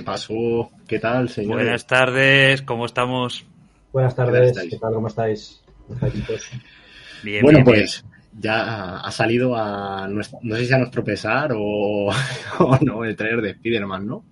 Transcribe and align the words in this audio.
¿Qué 0.00 0.04
pasó? 0.04 0.70
¿Qué 0.88 0.98
tal, 0.98 1.28
señor? 1.28 1.56
Buenas 1.56 1.86
tardes, 1.86 2.62
¿cómo 2.62 2.86
estamos? 2.86 3.44
Buenas 3.92 4.16
tardes, 4.16 4.58
¿qué 4.70 4.78
tal? 4.78 4.94
¿Cómo 4.94 5.08
estáis? 5.08 5.62
Bien, 7.22 7.42
bueno, 7.42 7.62
pues 7.62 8.02
ya 8.32 8.96
ha 8.96 9.10
salido 9.10 9.54
a, 9.54 10.08
no 10.08 10.22
sé 10.22 10.64
si 10.64 10.72
a 10.72 10.78
nuestro 10.78 11.04
pesar 11.04 11.52
o, 11.54 12.10
no, 12.80 13.04
el 13.04 13.14
trailer 13.14 13.42
de 13.42 13.50
Spider-Man, 13.50 14.06
¿no? 14.06 14.24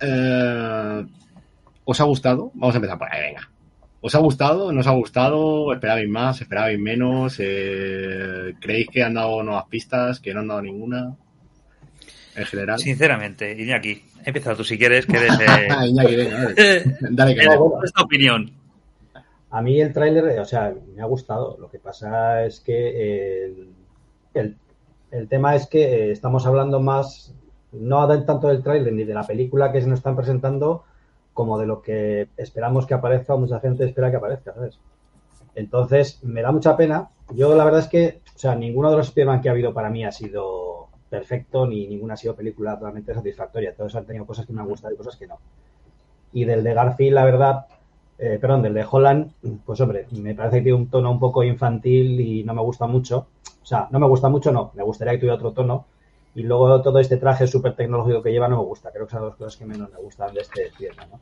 Eh, 0.00 1.06
¿Os 1.84 2.00
ha 2.00 2.04
gustado? 2.04 2.52
Vamos 2.54 2.74
a 2.74 2.78
empezar 2.78 2.98
por 2.98 3.12
ahí, 3.12 3.20
venga. 3.20 3.50
¿Os 4.00 4.14
ha 4.14 4.18
gustado? 4.20 4.72
¿No 4.72 4.80
os 4.80 4.86
ha 4.86 4.92
gustado? 4.92 5.74
¿Esperabais 5.74 6.08
más? 6.08 6.40
¿Esperabais 6.40 6.78
menos? 6.78 7.36
Eh, 7.38 8.54
¿Creéis 8.62 8.88
que 8.88 9.02
han 9.02 9.12
dado 9.12 9.42
nuevas 9.42 9.66
pistas? 9.68 10.20
¿Que 10.20 10.32
no 10.32 10.40
han 10.40 10.48
dado 10.48 10.62
ninguna? 10.62 11.14
En 12.36 12.44
general. 12.44 12.78
Sinceramente, 12.78 13.52
Iñaki, 13.52 14.02
empieza 14.24 14.54
tú 14.54 14.62
si 14.62 14.78
quieres, 14.78 15.06
que 15.06 15.16
eres. 15.16 15.40
Eh... 15.40 15.68
Iñaki, 15.88 16.16
venga, 16.16 16.48
dale, 17.10 17.34
que 17.34 17.48
Esta 17.84 18.02
opinión. 18.02 18.52
A 19.50 19.62
mí 19.62 19.80
el 19.80 19.92
tráiler, 19.92 20.38
o 20.38 20.44
sea, 20.44 20.74
me 20.94 21.02
ha 21.02 21.06
gustado. 21.06 21.56
Lo 21.58 21.70
que 21.70 21.78
pasa 21.78 22.44
es 22.44 22.60
que 22.60 23.44
el, 24.34 24.56
el, 25.10 25.28
tema 25.28 25.54
es 25.54 25.66
que 25.66 25.82
eh, 25.82 26.10
estamos 26.10 26.46
hablando 26.46 26.80
más, 26.80 27.34
no 27.72 28.06
tanto 28.24 28.48
del 28.48 28.62
tráiler 28.62 28.92
ni 28.92 29.04
de 29.04 29.14
la 29.14 29.26
película 29.26 29.72
que 29.72 29.80
se 29.80 29.88
nos 29.88 30.00
están 30.00 30.16
presentando, 30.16 30.84
como 31.32 31.58
de 31.58 31.66
lo 31.66 31.80
que 31.80 32.28
esperamos 32.36 32.86
que 32.86 32.94
aparezca 32.94 33.34
o 33.34 33.38
mucha 33.38 33.60
gente 33.60 33.84
espera 33.84 34.10
que 34.10 34.16
aparezca, 34.16 34.52
¿sabes? 34.52 34.78
Entonces, 35.54 36.22
me 36.22 36.42
da 36.42 36.52
mucha 36.52 36.76
pena. 36.76 37.08
Yo 37.30 37.54
la 37.54 37.64
verdad 37.64 37.80
es 37.80 37.88
que, 37.88 38.20
o 38.34 38.38
sea, 38.38 38.54
ninguno 38.54 38.90
de 38.90 38.98
los 38.98 39.08
Spider-Man 39.08 39.40
que 39.40 39.48
ha 39.48 39.52
habido 39.52 39.72
para 39.72 39.88
mí 39.88 40.04
ha 40.04 40.12
sido 40.12 40.85
perfecto, 41.08 41.66
ni 41.66 41.86
ninguna 41.86 42.14
ha 42.14 42.16
sido 42.16 42.34
película 42.34 42.78
totalmente 42.78 43.14
satisfactoria. 43.14 43.74
Todos 43.74 43.94
han 43.96 44.06
tenido 44.06 44.26
cosas 44.26 44.46
que 44.46 44.52
me 44.52 44.60
han 44.60 44.68
gustado 44.68 44.94
y 44.94 44.96
cosas 44.96 45.16
que 45.16 45.26
no. 45.26 45.38
Y 46.32 46.44
del 46.44 46.64
de 46.64 46.74
Garfield, 46.74 47.14
la 47.14 47.24
verdad, 47.24 47.66
eh, 48.18 48.38
perdón, 48.40 48.62
del 48.62 48.74
de 48.74 48.86
Holland, 48.90 49.32
pues 49.64 49.80
hombre, 49.80 50.06
me 50.12 50.34
parece 50.34 50.58
que 50.58 50.62
tiene 50.64 50.78
un 50.78 50.88
tono 50.88 51.10
un 51.10 51.20
poco 51.20 51.42
infantil 51.44 52.20
y 52.20 52.44
no 52.44 52.54
me 52.54 52.62
gusta 52.62 52.86
mucho. 52.86 53.26
O 53.62 53.66
sea, 53.66 53.88
no 53.90 53.98
me 53.98 54.06
gusta 54.06 54.28
mucho, 54.28 54.52
no. 54.52 54.72
Me 54.74 54.82
gustaría 54.82 55.14
que 55.14 55.18
tuviera 55.18 55.36
otro 55.36 55.52
tono. 55.52 55.86
Y 56.34 56.42
luego 56.42 56.82
todo 56.82 56.98
este 56.98 57.16
traje 57.16 57.46
súper 57.46 57.74
tecnológico 57.74 58.22
que 58.22 58.30
lleva 58.30 58.48
no 58.48 58.58
me 58.58 58.64
gusta. 58.64 58.90
Creo 58.92 59.06
que 59.06 59.12
son 59.12 59.22
dos 59.22 59.36
cosas 59.36 59.56
que 59.56 59.64
menos 59.64 59.90
me 59.90 59.98
gustan 59.98 60.34
de 60.34 60.40
este 60.40 60.70
¿no? 61.10 61.18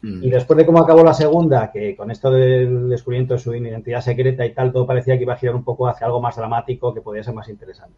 Mm. 0.00 0.24
Y 0.24 0.30
después 0.30 0.56
de 0.56 0.64
cómo 0.64 0.78
acabó 0.78 1.02
la 1.02 1.12
segunda, 1.12 1.70
que 1.70 1.96
con 1.96 2.10
esto 2.10 2.30
del 2.30 2.88
descubrimiento 2.88 3.34
de 3.34 3.40
su 3.40 3.54
identidad 3.54 4.00
secreta 4.00 4.46
y 4.46 4.54
tal, 4.54 4.72
todo 4.72 4.86
parecía 4.86 5.16
que 5.16 5.24
iba 5.24 5.34
a 5.34 5.38
girar 5.38 5.56
un 5.56 5.64
poco 5.64 5.88
hacia 5.88 6.06
algo 6.06 6.20
más 6.20 6.36
dramático 6.36 6.94
que 6.94 7.00
podía 7.00 7.22
ser 7.22 7.34
más 7.34 7.48
interesante. 7.48 7.96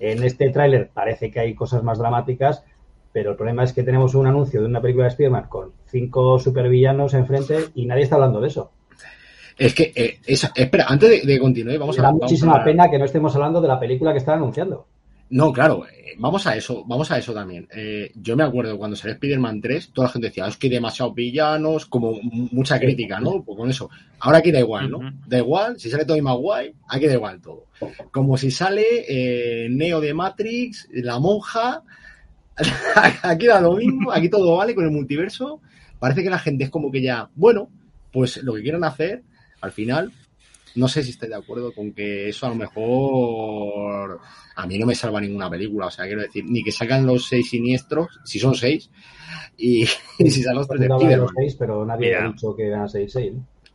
En 0.00 0.24
este 0.24 0.50
tráiler 0.50 0.90
parece 0.92 1.30
que 1.30 1.38
hay 1.40 1.54
cosas 1.54 1.82
más 1.84 1.98
dramáticas, 1.98 2.64
pero 3.12 3.30
el 3.30 3.36
problema 3.36 3.64
es 3.64 3.72
que 3.72 3.82
tenemos 3.82 4.14
un 4.14 4.26
anuncio 4.26 4.60
de 4.60 4.66
una 4.66 4.80
película 4.80 5.04
de 5.04 5.10
Spider-Man 5.10 5.46
con 5.48 5.72
cinco 5.86 6.38
supervillanos 6.38 7.14
enfrente 7.14 7.66
y 7.74 7.86
nadie 7.86 8.04
está 8.04 8.16
hablando 8.16 8.40
de 8.40 8.48
eso. 8.48 8.72
Es 9.58 9.74
que, 9.74 9.92
eh, 9.94 10.18
espera, 10.26 10.86
antes 10.88 11.26
de, 11.26 11.38
continuar, 11.38 11.78
vamos 11.78 11.98
a... 11.98 12.02
Da 12.02 12.12
muchísima 12.12 12.64
pena 12.64 12.90
que 12.90 12.98
no 12.98 13.04
estemos 13.04 13.34
hablando 13.36 13.60
de 13.60 13.68
la 13.68 13.78
película 13.78 14.12
que 14.12 14.18
están 14.18 14.38
anunciando. 14.38 14.86
No, 15.30 15.52
claro, 15.52 15.86
eh, 15.86 16.16
vamos 16.18 16.44
a 16.48 16.56
eso, 16.56 16.84
vamos 16.84 17.10
a 17.10 17.18
eso 17.18 17.32
también. 17.32 17.68
Eh, 17.72 18.10
yo 18.16 18.36
me 18.36 18.42
acuerdo 18.42 18.76
cuando 18.76 18.96
salió 18.96 19.14
Spider-Man 19.14 19.60
3, 19.60 19.90
toda 19.92 20.08
la 20.08 20.12
gente 20.12 20.28
decía, 20.28 20.46
es 20.46 20.56
que 20.56 20.66
hay 20.66 20.72
demasiados 20.72 21.14
villanos, 21.14 21.86
como 21.86 22.18
mucha 22.22 22.80
crítica, 22.80 23.20
¿no? 23.20 23.42
Pues 23.44 23.56
con 23.56 23.70
eso. 23.70 23.90
Ahora 24.18 24.38
aquí 24.38 24.50
da 24.50 24.58
igual, 24.58 24.90
¿no? 24.90 25.00
Da 25.26 25.38
igual, 25.38 25.78
si 25.78 25.88
sale 25.88 26.04
Tobey 26.04 26.20
Maguire, 26.20 26.74
aquí 26.88 27.06
da 27.06 27.14
igual 27.14 27.40
todo. 27.40 27.66
Como 28.10 28.36
si 28.36 28.50
sale 28.50 28.84
eh, 29.08 29.68
Neo 29.70 30.00
de 30.00 30.14
Matrix, 30.14 30.88
la 30.92 31.20
monja, 31.20 31.84
aquí 33.22 33.46
da 33.46 33.60
lo 33.60 33.74
mismo, 33.74 34.10
aquí 34.10 34.28
todo 34.28 34.56
vale 34.56 34.74
con 34.74 34.84
el 34.84 34.90
multiverso. 34.90 35.60
Parece 36.00 36.24
que 36.24 36.30
la 36.30 36.38
gente 36.40 36.64
es 36.64 36.70
como 36.70 36.90
que 36.90 37.02
ya, 37.02 37.30
bueno, 37.36 37.70
pues 38.12 38.42
lo 38.42 38.54
que 38.54 38.62
quieran 38.62 38.82
hacer, 38.82 39.22
al 39.60 39.70
final, 39.70 40.12
no 40.74 40.88
sé 40.88 41.02
si 41.02 41.10
estoy 41.10 41.28
de 41.28 41.36
acuerdo 41.36 41.72
con 41.72 41.92
que 41.92 42.28
eso 42.28 42.46
a 42.46 42.50
lo 42.50 42.54
mejor 42.54 44.20
a 44.56 44.66
mí 44.66 44.78
no 44.78 44.86
me 44.86 44.94
salva 44.94 45.20
ninguna 45.20 45.50
película. 45.50 45.86
O 45.86 45.90
sea, 45.90 46.06
quiero 46.06 46.22
decir, 46.22 46.44
ni 46.46 46.62
que 46.62 46.72
salgan 46.72 47.06
los 47.06 47.26
seis 47.26 47.50
siniestros, 47.50 48.20
si 48.24 48.38
son 48.38 48.54
seis, 48.54 48.90
y, 49.56 49.86
si 50.18 50.42
salen 50.42 50.58
los 50.58 50.68
tres 50.68 50.80
de 50.80 51.16
los 51.16 51.30
seis, 51.36 51.56
pero 51.58 51.84
nadie 51.84 52.16
ha 52.16 52.28
dicho 52.28 52.54
que 52.54 52.66
eran 52.66 52.88
seis, 52.88 53.12
seis. 53.12 53.32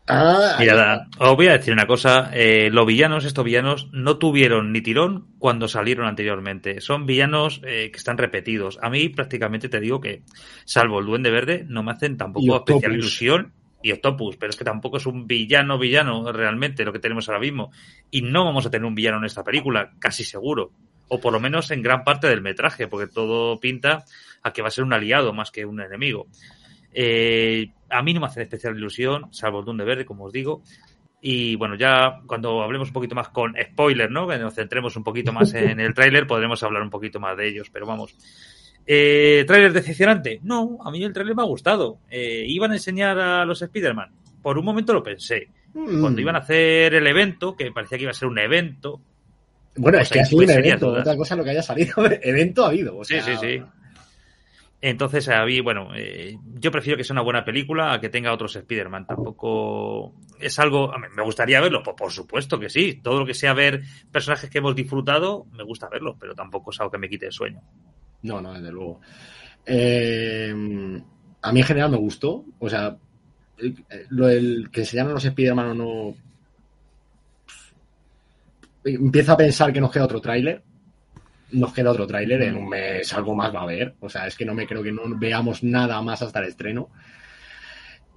Ah, 0.08 0.58
Mira, 0.60 1.08
os 1.18 1.36
voy 1.36 1.48
a 1.48 1.54
decir 1.54 1.74
una 1.74 1.88
cosa. 1.88 2.30
Eh, 2.32 2.70
los 2.72 2.86
villanos, 2.86 3.26
estos 3.26 3.44
villanos, 3.44 3.90
no 3.92 4.18
tuvieron 4.18 4.72
ni 4.72 4.82
tirón 4.82 5.30
cuando 5.40 5.68
salieron 5.68 6.06
anteriormente. 6.06 6.80
Son 6.80 7.08
villanos 7.08 7.62
eh, 7.66 7.90
que 7.92 7.98
están 7.98 8.20
repetidos. 8.20 8.78
A 8.84 8.92
mí 8.92 9.10
prácticamente 9.10 9.68
te 9.68 9.80
digo 9.80 10.00
que, 10.00 10.22
salvo 10.64 11.00
el 11.00 11.08
Duende 11.08 11.32
Verde, 11.32 11.66
no 11.68 11.82
me 11.82 11.92
hacen 11.92 12.18
tampoco 12.18 12.58
especial 12.58 12.94
ilusión 12.94 13.54
y 13.86 13.92
Octopus, 13.92 14.36
pero 14.38 14.50
es 14.50 14.58
que 14.58 14.66
tampoco 14.66 14.98
es 14.98 15.06
un 15.06 15.28
villano 15.28 15.78
villano 15.78 16.32
realmente 16.32 16.84
lo 16.84 16.92
que 16.92 16.98
tenemos 16.98 17.30
ahora 17.30 17.40
mismo. 17.40 17.72
Y 18.10 18.24
no 18.24 18.44
vamos 18.44 18.66
a 18.66 18.72
tener 18.72 18.84
un 18.84 18.96
villano 18.96 19.20
en 19.20 19.26
esta 19.26 19.44
película, 19.44 19.92
casi 20.00 20.24
seguro. 20.24 20.72
O 21.08 21.20
por 21.20 21.32
lo 21.32 21.40
menos 21.40 21.70
en 21.70 21.84
gran 21.84 22.04
parte 22.04 22.28
del 22.28 22.42
metraje, 22.42 22.88
porque 22.88 23.06
todo 23.06 23.60
pinta 23.60 24.04
a 24.42 24.52
que 24.52 24.64
va 24.64 24.70
a 24.70 24.72
ser 24.72 24.86
un 24.86 24.94
aliado 24.94 25.34
más 25.34 25.52
que 25.52 25.68
un 25.68 25.82
enemigo. 25.82 26.26
Eh, 26.96 27.68
a 27.92 28.02
mí 28.02 28.12
no 28.16 28.22
me 28.22 28.26
hace 28.26 28.42
especial 28.42 28.76
ilusión, 28.76 29.32
salvo 29.32 29.60
el 29.60 29.66
Dunde 29.66 29.86
Verde, 29.86 30.04
como 30.04 30.26
os 30.26 30.34
digo. 30.34 30.64
Y 31.22 31.56
bueno, 31.56 31.76
ya 31.76 32.22
cuando 32.26 32.64
hablemos 32.64 32.88
un 32.88 32.94
poquito 32.96 33.14
más 33.14 33.30
con 33.30 33.54
spoiler, 33.56 34.10
¿no? 34.10 34.28
Que 34.28 34.40
nos 34.40 34.56
centremos 34.56 34.96
un 34.96 35.04
poquito 35.04 35.32
más 35.32 35.54
en 35.54 35.80
el 35.80 35.94
tráiler, 35.94 36.26
podremos 36.26 36.64
hablar 36.64 36.82
un 36.82 36.90
poquito 36.90 37.20
más 37.20 37.38
de 37.38 37.50
ellos. 37.50 37.70
Pero 37.72 37.86
vamos, 37.86 38.16
eh, 38.88 39.44
¿Trailer 39.48 39.74
decepcionante? 39.74 40.40
No, 40.44 40.78
a 40.84 40.92
mí 40.92 41.04
el 41.04 41.14
trailer 41.14 41.36
me 41.36 41.42
ha 41.42 41.46
gustado. 41.46 42.00
Eh, 42.10 42.46
¿Iban 42.48 42.72
a 42.72 42.76
enseñar 42.76 43.18
a 43.20 43.46
los 43.46 43.62
Spider-Man? 43.62 44.12
Por 44.42 44.58
un 44.58 44.66
momento 44.66 44.94
lo 44.94 45.02
pensé. 45.02 45.50
Mm. 45.74 46.02
Cuando 46.02 46.22
iban 46.22 46.36
a 46.36 46.40
hacer 46.40 46.94
el 46.94 47.08
evento, 47.08 47.56
que 47.56 47.72
parecía 47.72 47.98
que 47.98 48.04
iba 48.04 48.12
a 48.12 48.16
ser 48.16 48.28
un 48.28 48.38
evento. 48.38 49.02
Bueno, 49.78 49.98
es 50.00 50.10
que 50.10 50.20
ha 50.20 50.26
sido 50.26 50.44
un 50.44 50.50
evento, 50.50 50.90
otra 50.90 51.18
cosa 51.18 51.36
lo 51.36 51.44
que 51.44 51.50
haya 51.50 51.64
salido. 51.64 51.94
evento 52.22 52.64
ha 52.64 52.70
habido. 52.70 53.04
Sí, 53.04 53.20
sí, 53.22 53.32
sí. 53.40 53.62
Entonces, 54.82 55.28
había, 55.30 55.64
bueno, 55.64 55.90
eh, 55.96 56.38
yo 56.60 56.70
prefiero 56.70 56.96
que 56.96 57.04
sea 57.04 57.16
una 57.16 57.24
buena 57.24 57.44
película 57.44 57.92
a 57.92 58.00
que 58.00 58.10
tenga 58.10 58.32
otros 58.32 58.56
Spider-Man. 58.56 59.08
Tampoco 59.08 60.14
es 60.40 60.60
algo. 60.60 60.94
Me 61.16 61.24
gustaría 61.24 61.60
verlo, 61.60 61.82
por, 61.82 61.96
por, 61.96 62.12
supuesto 62.12 62.60
que 62.60 62.70
sí. 62.70 63.02
Todo 63.02 63.22
lo 63.22 63.26
que 63.26 63.34
sea 63.34 63.54
ver 63.54 63.82
personajes 64.12 64.48
que 64.48 64.60
hemos 64.60 64.76
disfrutado, 64.76 65.48
me 65.54 65.64
gusta 65.64 65.90
verlo, 65.90 66.16
pero 66.20 66.36
tampoco 66.36 66.70
es 66.70 66.80
algo 66.80 66.92
que 66.92 67.00
me 67.00 67.10
quite 67.10 67.26
el 67.26 67.32
sueño. 67.32 67.62
No, 68.26 68.42
no, 68.42 68.54
desde 68.54 68.72
luego. 68.72 69.00
Eh, 69.66 70.52
a 71.42 71.52
mí 71.52 71.60
en 71.60 71.66
general 71.66 71.92
me 71.92 71.98
gustó. 71.98 72.44
O 72.60 72.68
sea, 72.68 72.98
lo 74.10 74.28
del 74.28 74.70
que 74.72 74.84
se 74.84 74.98
llaman 74.98 75.14
los 75.14 75.26
Spider-Man 75.26 75.78
no. 75.78 76.16
Empiezo 78.84 79.34
a 79.34 79.38
pensar 79.38 79.72
que 79.72 79.80
nos 79.80 79.92
queda 79.92 80.06
otro 80.06 80.22
tráiler. 80.22 80.64
Nos 81.52 81.72
queda 81.72 81.92
otro 81.92 82.08
tráiler, 82.08 82.42
en 82.42 82.58
un 82.58 82.68
mes 82.68 83.14
algo 83.14 83.36
más 83.36 83.54
va 83.54 83.60
a 83.60 83.64
haber. 83.64 83.94
O 84.00 84.10
sea, 84.10 84.26
es 84.26 84.36
que 84.36 84.46
no 84.46 84.56
me 84.56 84.66
creo 84.66 84.82
que 84.82 84.92
no 84.92 85.04
veamos 85.18 85.64
nada 85.64 86.02
más 86.02 86.24
hasta 86.24 86.40
el 86.40 86.48
estreno. 86.48 86.90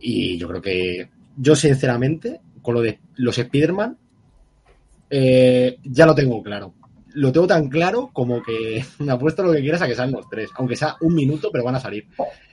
Y 0.00 0.38
yo 0.38 0.48
creo 0.48 0.62
que. 0.62 1.10
Yo, 1.36 1.54
sinceramente, 1.54 2.40
con 2.62 2.74
lo 2.74 2.80
de 2.80 2.98
los 3.16 3.36
Spider-Man, 3.36 3.96
eh, 5.10 5.78
ya 5.84 6.06
lo 6.06 6.14
tengo 6.14 6.42
claro 6.42 6.74
lo 7.18 7.32
tengo 7.32 7.48
tan 7.48 7.68
claro 7.68 8.10
como 8.12 8.42
que 8.42 8.84
me 9.00 9.12
apuesto 9.12 9.42
lo 9.42 9.52
que 9.52 9.60
quieras 9.60 9.82
a 9.82 9.88
que 9.88 9.94
sean 9.94 10.12
los 10.12 10.28
tres. 10.28 10.50
Aunque 10.54 10.76
sea 10.76 10.96
un 11.00 11.14
minuto, 11.14 11.50
pero 11.52 11.64
van 11.64 11.74
a 11.74 11.80
salir. 11.80 12.06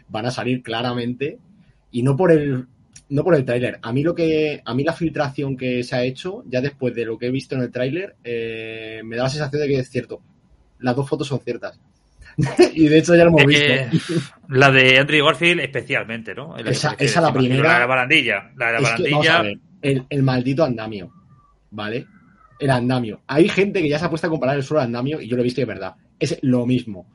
Van 0.08 0.26
a 0.26 0.32
salir 0.32 0.62
claramente. 0.64 1.38
Y 1.92 2.04
no 2.04 2.16
por 2.16 2.32
el. 2.32 2.66
No 3.08 3.24
por 3.24 3.36
el 3.36 3.46
tráiler. 3.46 3.80
A 3.84 3.94
mí 3.94 4.02
lo 4.02 4.16
que. 4.16 4.62
A 4.66 4.74
mí 4.74 4.84
la 4.84 4.94
filtración 4.94 5.56
que 5.56 5.84
se 5.84 5.96
ha 5.96 6.04
hecho, 6.04 6.44
ya 6.48 6.62
después 6.62 6.96
de 6.96 7.06
lo 7.06 7.18
que 7.18 7.28
he 7.28 7.32
visto 7.32 7.56
en 7.56 7.62
el 7.62 7.72
tráiler, 7.72 8.16
eh, 8.24 9.02
me 9.04 9.16
da 9.16 9.24
la 9.24 9.30
sensación 9.30 9.62
de 9.62 9.68
que 9.68 9.80
es 9.80 9.90
cierto. 9.90 10.22
Las 10.80 10.96
dos 10.96 11.08
fotos 11.08 11.28
son 11.28 11.40
ciertas. 11.40 11.80
y 12.74 12.88
de 12.88 12.98
hecho 12.98 13.16
ya 13.16 13.24
lo 13.24 13.30
hemos 13.30 13.44
eh, 13.44 13.88
visto. 13.92 14.14
la 14.50 14.72
de 14.72 15.00
Andrew 15.00 15.26
Garfield 15.26 15.62
especialmente, 15.62 16.36
¿no? 16.36 16.58
esa, 16.58 16.96
esa 17.00 17.22
la 17.22 17.32
primera. 17.32 17.64
La 17.64 17.74
de 17.76 17.80
la 17.80 17.86
barandilla. 17.86 18.52
La 18.58 18.68
de 18.68 18.74
la 18.74 18.82
barandilla. 18.82 19.44
el, 19.82 20.06
el 20.10 20.24
maldito 20.24 20.64
andamio. 20.64 21.14
¿Vale? 21.72 22.08
El 22.60 22.70
andamio. 22.70 23.22
Hay 23.28 23.50
gente 23.50 23.82
que 23.82 23.90
ya 23.90 24.00
se 24.00 24.06
ha 24.06 24.10
puesto 24.10 24.28
a 24.28 24.30
comparar 24.30 24.56
el 24.56 24.64
suelo 24.64 24.82
andamio 24.82 25.22
y 25.22 25.28
yo 25.28 25.36
lo 25.36 25.42
he 25.42 25.46
visto 25.46 25.62
de 25.62 25.66
verdad. 25.66 25.96
Es 26.20 26.38
lo 26.42 26.66
mismo. 26.66 27.08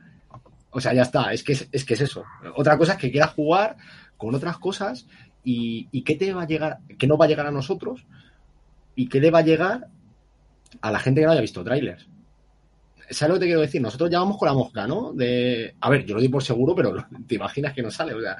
O 0.70 0.80
sea, 0.80 0.92
ya 0.92 1.02
está. 1.02 1.32
Es 1.32 1.42
que 1.42 1.52
es, 1.52 1.84
que 1.84 1.94
es 1.94 2.00
eso. 2.00 2.24
Otra 2.56 2.78
cosa 2.78 2.92
es 2.92 2.98
que 2.98 3.10
quieras 3.10 3.30
jugar 3.30 3.76
con 4.16 4.34
otras 4.34 4.58
cosas 4.58 5.06
y, 5.44 5.88
y 5.90 6.02
qué 6.02 6.14
te 6.14 6.32
va 6.32 6.42
a 6.42 6.46
llegar, 6.46 6.78
que 6.98 7.06
no 7.06 7.16
va 7.16 7.24
a 7.24 7.28
llegar 7.28 7.46
a 7.46 7.50
nosotros 7.50 8.06
y 8.94 9.08
qué 9.08 9.20
le 9.20 9.30
va 9.30 9.40
a 9.40 9.44
llegar 9.44 9.88
a 10.80 10.90
la 10.92 10.98
gente 10.98 11.20
que 11.20 11.26
no 11.26 11.32
haya 11.32 11.40
visto 11.40 11.64
trailers. 11.64 12.08
¿Sabes 13.10 13.34
lo 13.34 13.34
que 13.34 13.40
te 13.40 13.46
quiero 13.46 13.60
decir? 13.60 13.82
Nosotros 13.82 14.08
ya 14.08 14.20
vamos 14.20 14.38
con 14.38 14.46
la 14.46 14.54
mosca, 14.54 14.86
¿no? 14.86 15.12
De, 15.12 15.74
a 15.80 15.90
ver, 15.90 16.06
yo 16.06 16.14
lo 16.14 16.20
di 16.20 16.28
por 16.28 16.44
seguro, 16.44 16.76
pero 16.76 16.94
te 17.26 17.34
imaginas 17.34 17.72
que 17.72 17.82
no 17.82 17.90
sale. 17.90 18.14
O 18.14 18.20
sea, 18.20 18.36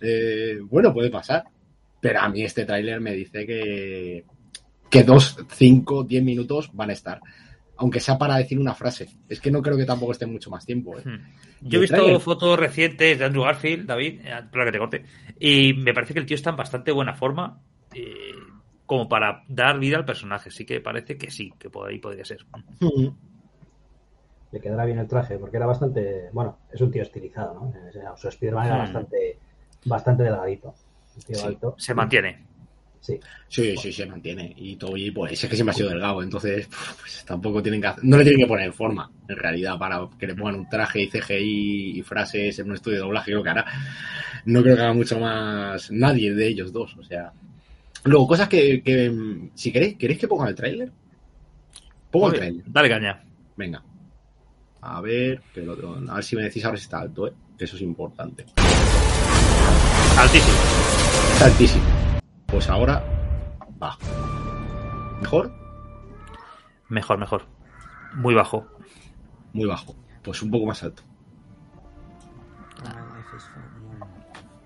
eh, 0.00 0.58
bueno, 0.62 0.94
puede 0.94 1.10
pasar. 1.10 1.44
Pero 2.00 2.20
a 2.20 2.28
mí 2.28 2.42
este 2.42 2.64
tráiler 2.64 3.00
me 3.00 3.12
dice 3.12 3.46
que, 3.46 4.24
que 4.94 5.02
dos, 5.02 5.36
cinco, 5.50 6.04
diez 6.04 6.22
minutos 6.22 6.70
van 6.72 6.90
a 6.90 6.92
estar. 6.92 7.20
aunque 7.76 7.98
sea 7.98 8.16
para 8.16 8.36
decir 8.36 8.60
una 8.60 8.74
frase. 8.74 9.08
Es 9.28 9.40
que 9.40 9.50
no 9.50 9.60
creo 9.60 9.76
que 9.76 9.84
tampoco 9.84 10.12
esté 10.12 10.26
mucho 10.26 10.48
más 10.48 10.64
tiempo. 10.64 10.96
¿eh? 10.96 11.02
Hmm. 11.04 11.68
Yo 11.68 11.78
he 11.78 11.82
visto 11.82 12.20
fotos 12.20 12.56
recientes 12.56 13.18
de 13.18 13.24
Andrew 13.24 13.42
Garfield, 13.42 13.86
David, 13.86 14.20
eh, 14.24 14.30
para 14.52 14.66
que 14.66 14.72
te 14.72 14.78
corte, 14.78 15.04
y 15.40 15.72
me 15.74 15.92
parece 15.92 16.14
que 16.14 16.20
el 16.20 16.26
tío 16.26 16.36
está 16.36 16.50
en 16.50 16.56
bastante 16.56 16.92
buena 16.92 17.14
forma. 17.14 17.60
Eh, 17.92 18.32
como 18.86 19.08
para 19.08 19.42
dar 19.48 19.78
vida 19.78 19.96
al 19.96 20.04
personaje. 20.04 20.50
Sí 20.50 20.64
que 20.64 20.80
parece 20.80 21.16
que 21.16 21.30
sí, 21.30 21.52
que 21.58 21.70
por 21.70 21.88
ahí 21.88 21.98
podría 21.98 22.24
ser. 22.24 22.46
Hmm. 22.80 23.08
Le 24.52 24.60
quedará 24.60 24.84
bien 24.84 24.98
el 24.98 25.08
traje, 25.08 25.38
porque 25.38 25.56
era 25.56 25.66
bastante. 25.66 26.28
Bueno, 26.32 26.58
es 26.70 26.80
un 26.80 26.92
tío 26.92 27.02
estilizado, 27.02 27.54
¿no? 27.54 28.16
Su 28.16 28.28
Spider-Man 28.28 28.66
era 28.66 28.76
hmm. 28.76 28.80
bastante, 28.80 29.38
bastante 29.86 30.22
delgadito. 30.22 30.74
Se 31.76 31.94
mantiene. 31.94 32.53
Sí. 33.04 33.20
Sí, 33.48 33.76
sí, 33.76 33.92
se 33.92 34.06
mantiene. 34.06 34.54
Y 34.56 34.76
Toby, 34.76 35.10
pues 35.10 35.32
es 35.44 35.50
que 35.50 35.56
siempre 35.56 35.72
ha 35.72 35.76
sido 35.76 35.90
delgado, 35.90 36.22
entonces 36.22 36.66
pues, 37.00 37.22
tampoco 37.26 37.62
tienen 37.62 37.82
que 37.82 37.90
no 38.02 38.16
le 38.16 38.24
tienen 38.24 38.40
que 38.40 38.46
poner 38.46 38.72
forma, 38.72 39.10
en 39.28 39.36
realidad, 39.36 39.78
para 39.78 40.08
que 40.18 40.26
le 40.26 40.34
pongan 40.34 40.54
un 40.54 40.68
traje 40.70 41.02
y 41.02 41.08
CGI 41.08 41.98
y 41.98 42.02
frases 42.02 42.58
en 42.58 42.70
un 42.70 42.76
estudio 42.76 42.96
de 42.96 43.02
doblaje, 43.02 43.32
creo 43.32 43.42
que 43.42 43.50
hará. 43.50 43.66
No 44.46 44.62
creo 44.62 44.74
que 44.74 44.82
haga 44.82 44.94
mucho 44.94 45.20
más 45.20 45.90
nadie 45.90 46.32
de 46.32 46.48
ellos 46.48 46.72
dos, 46.72 46.96
o 46.96 47.04
sea. 47.04 47.30
Luego, 48.04 48.26
cosas 48.26 48.48
que, 48.48 48.82
si 49.54 49.70
queréis, 49.70 49.96
¿queréis 49.96 50.18
que 50.18 50.28
ponga 50.28 50.48
el 50.48 50.54
tráiler? 50.54 50.90
Pongo 52.10 52.28
el 52.28 52.36
tráiler. 52.36 52.64
Dale 52.66 52.88
caña. 52.88 53.22
Venga. 53.54 53.82
A 54.80 55.00
ver, 55.02 55.42
que 55.52 55.60
a 55.60 56.14
ver 56.14 56.24
si 56.24 56.36
me 56.36 56.42
decís 56.44 56.64
ahora 56.64 56.78
si 56.78 56.84
está 56.84 57.00
alto, 57.00 57.28
¿eh? 57.28 57.32
que 57.58 57.64
eso 57.66 57.76
es 57.76 57.82
importante. 57.82 58.46
Altísimo. 60.16 60.58
Está 61.34 61.46
altísimo. 61.46 61.93
Pues 62.54 62.68
ahora 62.68 63.02
bajo. 63.80 63.98
¿Mejor? 65.20 65.52
Mejor, 66.88 67.18
mejor. 67.18 67.46
Muy 68.14 68.32
bajo. 68.32 68.64
Muy 69.52 69.66
bajo. 69.66 69.96
Pues 70.22 70.40
un 70.40 70.52
poco 70.52 70.64
más 70.64 70.80
alto. 70.84 71.02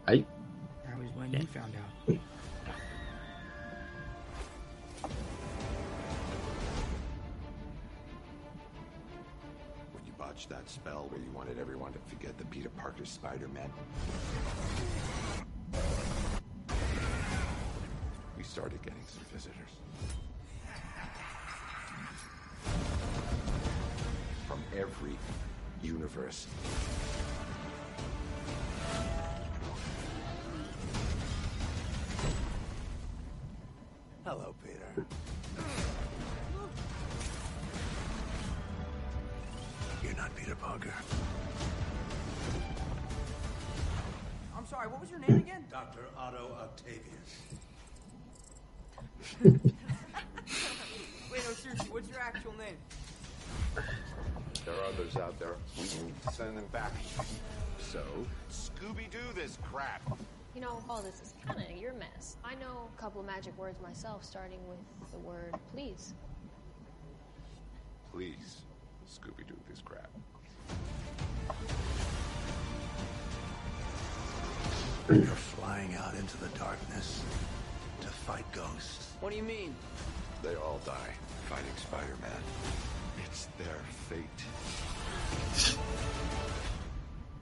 Ahí. 0.05 0.27
that 10.49 10.71
spell 10.71 11.09
where 11.11 11.21
you 11.21 11.33
wanted 11.33 11.59
everyone 11.59 11.93
to 11.93 11.99
forget 12.07 12.39
the 12.39 12.45
Peter 12.45 12.71
Parker 12.71 13.05
Spider-Man? 13.05 13.73
We 18.39 18.45
started 18.45 18.81
getting 18.83 19.03
some 19.09 19.25
visitors. 19.33 19.69
From 24.47 24.63
every 24.77 25.19
universe. 25.83 26.47
Hello, 34.25 34.55
Peter. 34.65 35.07
You're 40.05 40.15
not 40.15 40.37
Peter 40.37 40.55
Parker. 40.55 40.95
I'm 44.57 44.67
sorry, 44.67 44.87
what 44.87 45.01
was 45.01 45.11
your 45.11 45.19
name 45.19 45.39
again? 45.39 45.65
Dr. 45.73 46.05
Otto 46.17 46.57
Octavius. 46.61 47.59
Wait, 49.45 49.63
no, 51.33 51.55
seriously, 51.55 51.89
what's 51.91 52.09
your 52.09 52.21
actual 52.21 52.55
name? 52.59 52.77
There 54.65 54.75
are 54.75 54.85
others 54.93 55.17
out 55.17 55.39
there. 55.39 55.55
We 55.81 55.87
can 55.87 56.13
send 56.33 56.57
them 56.57 56.67
back. 56.73 56.93
So, 57.79 58.03
Scooby-Doo 58.51 59.35
this 59.35 59.59
crap. 59.63 60.03
You 60.55 60.61
know, 60.61 60.83
all 60.89 61.01
this 61.03 61.21
is 61.21 61.35
kind 61.47 61.61
of 61.61 61.81
your 61.81 61.93
mess. 61.93 62.37
I 62.45 62.55
know 62.55 62.89
a 62.97 63.01
couple 63.01 63.21
of 63.21 63.27
magic 63.27 63.57
words 63.57 63.81
myself, 63.81 64.25
starting 64.25 64.59
with 64.69 64.79
the 65.13 65.19
word 65.19 65.55
please. 65.73 66.15
Please, 68.13 68.63
Scooby-Doo 69.09 69.57
this 69.69 69.81
crap. 69.81 70.11
You're 75.09 75.25
flying 75.25 75.95
out 75.95 76.15
into 76.15 76.37
the 76.39 76.49
darkness 76.59 77.23
to 78.03 78.09
fight 78.09 78.45
ghosts. 78.53 79.08
What 79.21 79.31
do 79.31 79.37
you 79.37 79.43
mean? 79.43 79.75
They 80.43 80.55
all 80.55 80.81
die 80.87 81.13
fighting 81.49 81.77
Spider-Man. 81.77 82.43
It's 83.27 83.49
their 83.59 83.81
fate. 84.09 84.23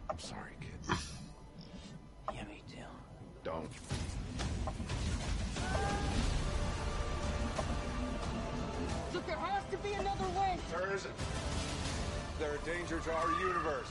I'm 0.09 0.19
sorry, 0.19 0.53
kids. 0.61 1.13
Yeah, 2.33 2.45
me 2.45 2.63
too. 2.73 2.79
Don't. 3.45 3.69
Look, 9.13 9.27
there 9.27 9.37
has 9.37 9.63
to 9.71 9.77
be 9.79 9.93
another 9.93 10.25
way. 10.39 10.59
There 10.71 10.95
isn't. 10.95 11.15
They're 12.39 12.55
a 12.55 12.59
danger 12.59 13.01
to 13.01 13.13
our 13.13 13.31
universe. 13.41 13.89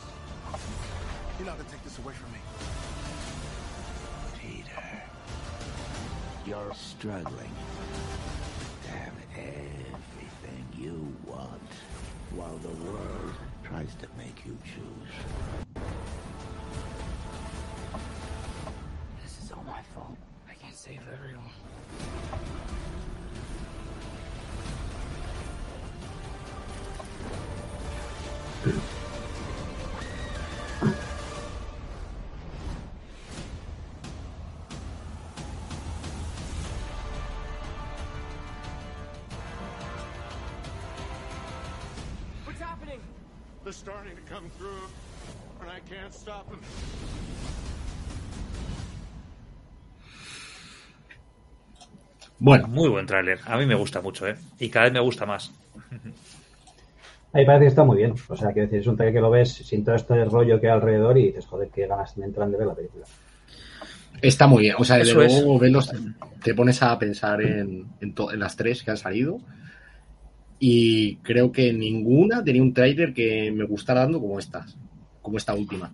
You're 1.38 1.46
not 1.46 1.58
gonna 1.58 1.70
take 1.70 1.84
this 1.84 2.00
away 2.00 2.14
from 2.14 2.32
me. 2.32 2.40
You're 6.46 6.76
struggling 6.76 7.50
to 8.84 8.92
have 8.92 9.14
everything 9.36 10.66
you 10.78 11.12
want 11.26 11.72
while 12.36 12.58
the 12.58 12.70
world 12.86 13.34
tries 13.64 13.96
to 13.96 14.08
make 14.16 14.46
you 14.46 14.56
choose. 14.64 15.84
This 19.24 19.44
is 19.44 19.52
all 19.52 19.64
my 19.66 19.82
fault. 19.96 20.16
I 20.48 20.54
can't 20.54 20.76
save 20.76 21.02
everyone. 21.12 21.50
Bueno. 52.40 52.68
Muy 52.68 52.90
buen 52.90 53.06
tráiler. 53.06 53.40
A 53.46 53.58
mí 53.58 53.66
me 53.66 53.76
gusta 53.76 54.02
mucho, 54.02 54.28
¿eh? 54.28 54.36
Y 54.60 54.70
cada 54.70 54.86
vez 54.86 54.94
me 54.94 55.00
gusta 55.00 55.26
más. 55.26 55.52
A 57.34 57.38
mí 57.38 57.46
parece 57.46 57.66
que 57.66 57.70
está 57.70 57.84
muy 57.84 57.98
bien. 57.98 58.14
O 58.30 58.38
sea, 58.38 58.54
que 58.54 58.62
decir, 58.62 58.80
es 58.80 58.88
un 58.88 58.96
tráiler 58.96 59.16
que 59.16 59.22
lo 59.22 59.30
ves 59.30 59.54
sin 59.54 59.84
todo 59.84 59.96
este 59.96 60.24
rollo 60.26 60.60
que 60.60 60.68
hay 60.68 60.74
alrededor 60.74 61.18
y 61.18 61.28
dices, 61.28 61.46
joder, 61.46 61.70
qué 61.70 61.88
ganas 61.88 62.16
me 62.18 62.26
entran 62.26 62.52
de 62.52 62.58
ver 62.58 62.68
la 62.68 62.76
película. 62.76 63.06
Está 64.22 64.48
muy 64.48 64.64
bien. 64.64 64.76
O 64.78 64.86
sea, 64.86 64.98
desde 64.98 65.14
luego 65.14 65.60
te 66.42 66.54
pones 66.54 66.82
a 66.82 66.98
pensar 66.98 67.42
en, 67.42 67.88
en, 68.00 68.16
en, 68.18 68.40
las 68.40 68.56
tres 68.56 68.84
que 68.84 68.92
han 68.92 68.98
salido. 68.98 69.40
Y 70.60 71.18
creo 71.18 71.52
que 71.52 71.74
ninguna 71.74 72.44
tenía 72.44 72.62
un 72.62 72.74
tráiler 72.74 73.14
que 73.14 73.52
me 73.52 73.66
gustara 73.66 74.02
dando 74.02 74.20
como 74.22 74.40
estas, 74.40 74.78
como 75.22 75.38
esta 75.38 75.54
última. 75.54 75.92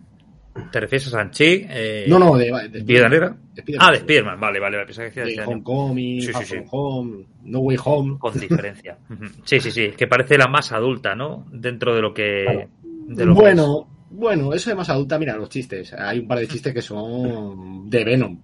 ¿Te 0.71 0.79
refieres 0.81 1.07
a 1.07 1.11
Sanchi? 1.11 1.65
Eh, 1.69 2.05
no, 2.09 2.19
no, 2.19 2.35
de, 2.35 2.51
de, 2.69 2.81
de 2.81 3.09
Negra. 3.09 3.37
ah, 3.79 3.91
de 3.91 3.99
Spiderman, 3.99 4.39
vale, 4.39 4.59
vale. 4.59 4.85
Pensaba 4.85 5.09
que 5.09 5.21
decía 5.21 5.43
de 5.43 5.47
Homecoming, 5.47 6.21
sí, 6.21 6.33
sí, 6.33 6.45
sí. 6.45 6.57
Home, 6.71 7.25
No 7.43 7.59
Way 7.59 7.77
Home. 7.85 8.17
Con 8.19 8.37
diferencia. 8.37 8.97
sí, 9.45 9.59
sí, 9.61 9.71
sí. 9.71 9.91
Que 9.95 10.07
parece 10.07 10.37
la 10.37 10.47
más 10.47 10.73
adulta, 10.73 11.15
¿no? 11.15 11.45
Dentro 11.51 11.95
de 11.95 12.01
lo 12.01 12.13
que. 12.13 12.67
De 13.07 13.25
lo 13.25 13.33
bueno, 13.33 13.87
que 13.87 14.15
bueno, 14.15 14.53
eso 14.53 14.69
de 14.69 14.75
más 14.75 14.89
adulta, 14.89 15.17
mira, 15.17 15.37
los 15.37 15.49
chistes. 15.49 15.93
Hay 15.93 16.19
un 16.19 16.27
par 16.27 16.39
de 16.39 16.47
chistes 16.47 16.73
que 16.73 16.81
son 16.81 17.89
de 17.89 18.03
Venom. 18.03 18.37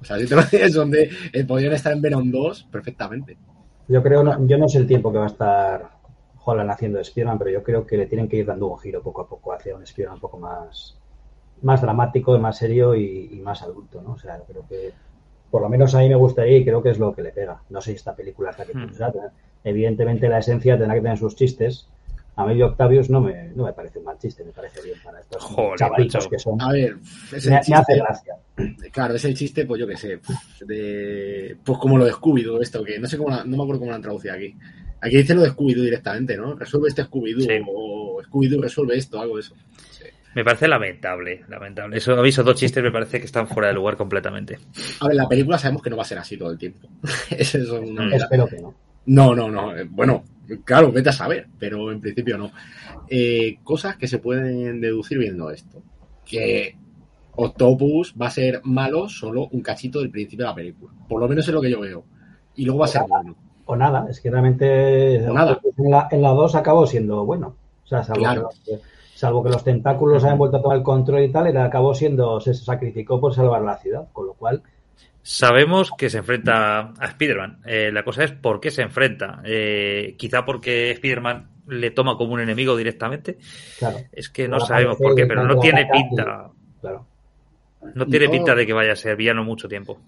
O 0.00 0.04
sea, 0.04 0.18
si 0.18 0.26
te 0.26 0.34
lo 0.34 0.42
dices, 0.50 0.72
son 0.72 0.90
de. 0.90 1.10
Eh, 1.32 1.44
podrían 1.44 1.74
estar 1.74 1.92
en 1.92 2.00
Venom 2.00 2.30
2 2.30 2.68
perfectamente. 2.72 3.36
Yo 3.88 4.02
creo, 4.02 4.22
no, 4.22 4.46
yo 4.46 4.58
no 4.58 4.68
sé 4.68 4.78
el 4.78 4.86
tiempo 4.86 5.12
que 5.12 5.18
va 5.18 5.24
a 5.24 5.28
estar 5.28 5.90
Holland 6.44 6.70
haciendo 6.70 6.98
de 6.98 7.04
Spiderman, 7.04 7.38
pero 7.38 7.50
yo 7.50 7.62
creo 7.62 7.86
que 7.86 7.96
le 7.96 8.06
tienen 8.06 8.28
que 8.28 8.36
ir 8.36 8.46
dando 8.46 8.68
un 8.68 8.78
giro 8.78 9.02
poco 9.02 9.22
a 9.22 9.28
poco 9.28 9.52
hacia 9.52 9.74
un 9.74 9.86
Spiderman 9.86 10.16
un 10.16 10.20
poco 10.20 10.38
más 10.38 10.96
más 11.62 11.80
dramático, 11.80 12.38
más 12.38 12.58
serio 12.58 12.94
y, 12.94 13.40
más 13.42 13.62
adulto, 13.62 14.02
¿no? 14.02 14.12
O 14.12 14.18
sea, 14.18 14.40
creo 14.46 14.66
que 14.68 14.92
por 15.50 15.62
lo 15.62 15.68
menos 15.68 15.94
a 15.94 16.00
mí 16.00 16.08
me 16.08 16.16
gustaría 16.16 16.58
y 16.58 16.64
creo 16.64 16.82
que 16.82 16.90
es 16.90 16.98
lo 16.98 17.14
que 17.14 17.22
le 17.22 17.30
pega. 17.30 17.62
No 17.70 17.80
sé 17.80 17.90
si 17.90 17.96
esta 17.96 18.16
película 18.16 18.50
está 18.50 18.64
que 18.64 18.74
hmm. 18.74 18.90
Evidentemente 19.64 20.28
la 20.28 20.38
esencia 20.38 20.76
tendrá 20.76 20.94
que 20.94 21.02
tener 21.02 21.18
sus 21.18 21.36
chistes. 21.36 21.88
A 22.34 22.46
mí 22.46 22.62
Octavius 22.62 23.10
no 23.10 23.20
me, 23.20 23.48
no 23.54 23.64
me 23.64 23.72
parece 23.74 23.98
un 23.98 24.06
mal 24.06 24.18
chiste, 24.18 24.42
me 24.42 24.52
parece 24.52 24.80
bien 24.82 24.96
para 25.04 25.20
estos 25.20 25.54
chavalitos 25.76 26.28
que 26.28 26.38
son. 26.38 26.60
A 26.62 26.72
ver, 26.72 26.96
me, 26.96 27.56
hace 27.56 27.96
gracia. 27.96 28.36
Claro, 28.90 29.14
es 29.14 29.24
el 29.26 29.34
chiste, 29.34 29.66
pues 29.66 29.80
yo 29.80 29.86
qué 29.86 29.96
sé, 29.96 30.20
de, 30.64 31.56
pues 31.62 31.78
como 31.78 31.98
lo 31.98 32.06
de 32.06 32.12
Scooby-Doo, 32.12 32.62
esto, 32.62 32.82
que 32.82 32.98
no 32.98 33.06
sé 33.06 33.18
cómo, 33.18 33.30
no 33.30 33.44
me 33.44 33.62
acuerdo 33.62 33.80
cómo 33.80 33.90
lo 33.90 33.96
han 33.96 34.02
traducido 34.02 34.34
aquí. 34.34 34.56
Aquí 35.02 35.16
dice 35.16 35.34
lo 35.34 35.42
de 35.42 35.50
Scooby-Doo 35.50 35.82
directamente, 35.82 36.36
¿no? 36.36 36.54
Resuelve 36.54 36.88
este 36.88 37.04
Scooby-Doo 37.04 37.66
o 37.68 38.22
Scooby-Doo 38.22 38.62
resuelve 38.62 38.96
esto, 38.96 39.20
algo 39.20 39.34
de 39.34 39.40
eso. 39.42 39.54
Me 40.34 40.44
parece 40.44 40.66
lamentable, 40.66 41.44
lamentable. 41.48 41.98
Eso, 41.98 42.14
aviso, 42.14 42.42
dos 42.42 42.56
chistes 42.56 42.82
me 42.82 42.90
parece 42.90 43.18
que 43.18 43.26
están 43.26 43.46
fuera 43.46 43.68
de 43.68 43.74
lugar 43.74 43.96
completamente. 43.96 44.58
A 45.00 45.08
ver, 45.08 45.16
la 45.16 45.28
película 45.28 45.58
sabemos 45.58 45.82
que 45.82 45.90
no 45.90 45.96
va 45.96 46.02
a 46.02 46.06
ser 46.06 46.18
así 46.18 46.38
todo 46.38 46.50
el 46.50 46.58
tiempo. 46.58 46.88
Eso 47.30 47.58
es 47.58 47.68
una 47.68 48.06
mm. 48.06 48.12
Espero 48.14 48.46
que 48.46 48.58
no. 48.58 48.74
No, 49.04 49.34
no, 49.34 49.50
no. 49.50 49.72
Bueno, 49.90 50.24
claro, 50.64 50.92
vete 50.92 51.10
a 51.10 51.12
saber, 51.12 51.48
pero 51.58 51.90
en 51.90 52.00
principio 52.00 52.38
no. 52.38 52.50
Eh, 53.08 53.58
cosas 53.62 53.96
que 53.96 54.08
se 54.08 54.18
pueden 54.18 54.80
deducir 54.80 55.18
viendo 55.18 55.50
esto. 55.50 55.82
Que 56.24 56.76
Octopus 57.36 58.14
va 58.20 58.26
a 58.26 58.30
ser 58.30 58.60
malo 58.64 59.08
solo 59.08 59.48
un 59.52 59.60
cachito 59.60 60.00
del 60.00 60.10
principio 60.10 60.44
de 60.44 60.50
la 60.50 60.54
película. 60.54 60.92
Por 61.08 61.20
lo 61.20 61.28
menos 61.28 61.46
es 61.46 61.54
lo 61.54 61.60
que 61.60 61.70
yo 61.70 61.80
veo. 61.80 62.04
Y 62.54 62.64
luego 62.64 62.80
va 62.80 62.86
a 62.86 62.88
ser 62.88 63.02
bueno. 63.08 63.34
O 63.64 63.76
nada, 63.76 64.06
es 64.10 64.20
que 64.20 64.30
realmente 64.30 65.16
En, 65.16 65.34
la, 65.34 66.08
en 66.10 66.22
la 66.22 66.30
2 66.30 66.54
acabó 66.54 66.86
siendo 66.86 67.24
bueno. 67.24 67.56
O 67.84 67.86
sea, 67.86 68.02
salvo, 68.02 68.50
que, 68.64 68.80
salvo 69.14 69.42
que 69.42 69.50
los 69.50 69.64
tentáculos 69.64 70.24
hayan 70.24 70.38
vuelto 70.38 70.56
a 70.56 70.62
tomar 70.62 70.78
el 70.78 70.82
control 70.82 71.22
y 71.22 71.30
tal, 71.30 71.46
él 71.46 71.56
acabó 71.56 71.94
siendo, 71.94 72.40
se 72.40 72.54
sacrificó 72.54 73.20
por 73.20 73.34
salvar 73.34 73.62
la 73.62 73.78
ciudad. 73.78 74.08
Con 74.12 74.26
lo 74.26 74.34
cual, 74.34 74.62
Sabemos 75.22 75.92
que 75.96 76.10
se 76.10 76.18
enfrenta 76.18 76.92
a 76.98 77.06
Spider-Man. 77.06 77.60
Eh, 77.64 77.90
la 77.92 78.02
cosa 78.02 78.24
es 78.24 78.32
por 78.32 78.60
qué 78.60 78.70
se 78.70 78.82
enfrenta. 78.82 79.40
Eh, 79.44 80.16
quizá 80.18 80.44
porque 80.44 80.90
Spider-Man 80.90 81.48
le 81.68 81.92
toma 81.92 82.16
como 82.16 82.34
un 82.34 82.40
enemigo 82.40 82.76
directamente. 82.76 83.38
Claro. 83.78 83.98
Es 84.10 84.28
que 84.28 84.48
no 84.48 84.58
sabemos 84.58 84.96
por 84.98 85.14
qué, 85.14 85.26
pero 85.26 85.44
no 85.44 85.58
tiene 85.60 85.86
pinta. 85.86 86.50
Claro. 86.80 87.06
No 87.94 88.06
tiene 88.06 88.28
pinta 88.28 88.54
de 88.54 88.66
que 88.66 88.72
vaya 88.72 88.92
a 88.92 88.96
ser 88.96 89.16
villano 89.16 89.44
mucho 89.44 89.68
tiempo. 89.68 90.00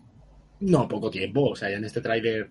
No, 0.60 0.88
poco 0.88 1.10
tiempo. 1.10 1.50
O 1.50 1.56
sea, 1.56 1.70
ya 1.70 1.76
en 1.76 1.84
este 1.84 2.00
tráiler 2.00 2.50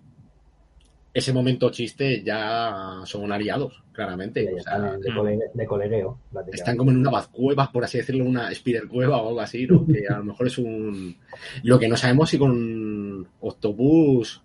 ese 1.14 1.32
momento 1.32 1.70
chiste 1.70 2.24
ya 2.24 3.00
son 3.04 3.30
aliados, 3.30 3.84
claramente. 3.92 4.44
de, 4.44 5.66
colegueo. 5.66 6.18
Están 6.52 6.76
como 6.76 6.90
en 6.90 6.98
una 6.98 7.22
cueva, 7.30 7.70
por 7.70 7.84
así 7.84 7.98
decirlo, 7.98 8.24
una 8.24 8.50
spider 8.50 8.88
cueva 8.88 9.22
o 9.22 9.28
algo 9.28 9.40
así, 9.40 9.64
¿no? 9.64 9.86
que 9.86 10.08
a 10.08 10.18
lo 10.18 10.24
mejor 10.24 10.48
es 10.48 10.58
un... 10.58 11.16
Lo 11.62 11.78
que 11.78 11.86
no 11.86 11.96
sabemos 11.96 12.28
si 12.28 12.38
con 12.38 13.28
Octopus... 13.40 14.42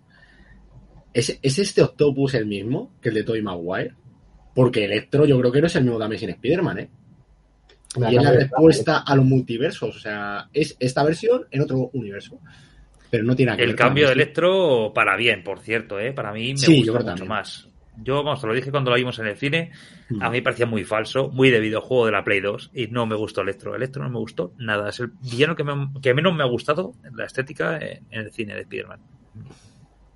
¿Es, 1.12 1.40
este 1.42 1.82
Octopus 1.82 2.34
el 2.34 2.46
mismo 2.46 2.92
que 3.02 3.08
el 3.08 3.16
de 3.16 3.24
Toy 3.24 3.42
Maguire? 3.42 3.94
Porque 4.54 4.84
Electro 4.84 5.26
yo 5.26 5.40
creo 5.40 5.50
que 5.50 5.60
no 5.60 5.66
es 5.66 5.74
el 5.74 5.82
mismo 5.82 5.98
de 5.98 6.04
Amazing 6.04 6.30
Spider-Man, 6.30 6.78
¿eh? 6.78 6.90
Y 7.96 8.16
es 8.16 8.22
la 8.22 8.30
respuesta 8.30 8.98
a 8.98 9.16
los 9.16 9.24
multiversos. 9.24 9.96
O 9.96 9.98
sea, 9.98 10.48
es 10.52 10.76
esta 10.78 11.02
versión 11.02 11.46
en 11.50 11.62
otro 11.62 11.90
universo 11.92 12.40
pero 13.10 13.24
no 13.24 13.34
tiene 13.34 13.54
El 13.58 13.74
cambio 13.74 14.06
de 14.06 14.12
Electro 14.12 14.92
para 14.94 15.16
bien, 15.16 15.42
por 15.42 15.60
cierto, 15.60 15.98
¿eh? 15.98 16.12
Para 16.12 16.32
mí 16.32 16.54
me 16.54 16.76
gusta 16.78 17.12
mucho 17.12 17.26
más. 17.26 17.68
Yo, 18.02 18.22
vamos, 18.22 18.40
te 18.40 18.46
lo 18.46 18.54
dije 18.54 18.70
cuando 18.70 18.90
lo 18.90 18.96
vimos 18.96 19.18
en 19.18 19.26
el 19.26 19.36
cine, 19.36 19.72
a 20.20 20.28
hmm. 20.28 20.32
mí 20.32 20.40
parecía 20.40 20.64
muy 20.64 20.84
falso, 20.84 21.28
muy 21.28 21.50
de 21.50 21.60
videojuego 21.60 22.06
de 22.06 22.12
la 22.12 22.24
Play 22.24 22.40
2 22.40 22.70
y 22.72 22.86
no 22.86 23.04
me 23.04 23.16
gustó 23.16 23.42
Electro. 23.42 23.74
Electro 23.74 24.02
no 24.02 24.08
me 24.08 24.18
gustó 24.18 24.52
nada. 24.58 24.88
Es 24.88 25.00
el 25.00 25.08
villano 25.20 25.54
que, 25.54 25.64
que 26.00 26.14
menos 26.14 26.34
me 26.34 26.42
ha 26.42 26.46
gustado 26.46 26.94
en 27.04 27.16
la 27.16 27.26
estética 27.26 27.78
en, 27.78 28.06
el 28.10 28.30
cine 28.32 28.54
de 28.54 28.62
Spider-Man. 28.62 29.00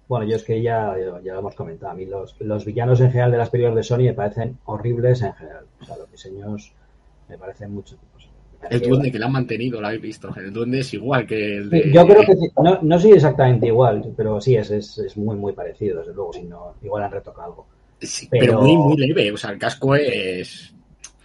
Bueno, 0.08 0.26
yo 0.26 0.36
es 0.36 0.44
que 0.44 0.62
ya, 0.62 0.94
ya 1.22 1.32
lo 1.32 1.38
hemos 1.40 1.54
comentado. 1.54 1.92
A 1.92 1.94
mí 1.94 2.06
los, 2.06 2.36
los 2.40 2.64
villanos 2.64 3.00
en 3.00 3.10
general 3.10 3.32
de 3.32 3.38
las 3.38 3.50
películas 3.50 3.76
de 3.76 3.82
Sony 3.82 4.04
me 4.04 4.14
parecen 4.14 4.58
horribles 4.64 5.22
en 5.22 5.34
general. 5.34 5.66
O 5.80 5.84
sea, 5.84 5.96
los 5.96 6.10
diseños 6.10 6.72
me 7.28 7.36
parecen 7.36 7.72
mucho. 7.72 7.96
El 8.70 8.80
duende 8.80 9.12
que 9.12 9.18
le 9.18 9.24
han 9.24 9.32
mantenido, 9.32 9.80
lo 9.80 9.86
habéis 9.86 10.02
visto. 10.02 10.34
El 10.36 10.52
duende 10.52 10.80
es 10.80 10.94
igual 10.94 11.26
que 11.26 11.56
el 11.56 11.70
de... 11.70 11.92
Yo 11.92 12.06
creo 12.06 12.20
que 12.26 12.34
no, 12.62 12.78
no 12.82 12.98
soy 12.98 13.12
exactamente 13.12 13.66
igual, 13.66 14.12
pero 14.16 14.40
sí 14.40 14.56
es, 14.56 14.70
es, 14.70 14.98
es, 14.98 15.16
muy, 15.16 15.36
muy 15.36 15.52
parecido, 15.52 15.98
desde 15.98 16.14
luego, 16.14 16.32
si 16.32 16.42
no, 16.42 16.74
igual 16.82 17.04
han 17.04 17.12
retocado 17.12 17.46
algo. 17.46 17.66
pero... 18.30 18.62
muy, 18.62 18.76
muy 18.76 18.96
leve, 18.96 19.32
o 19.32 19.36
sea, 19.36 19.50
el 19.50 19.58
casco 19.58 19.94
es... 19.94 20.74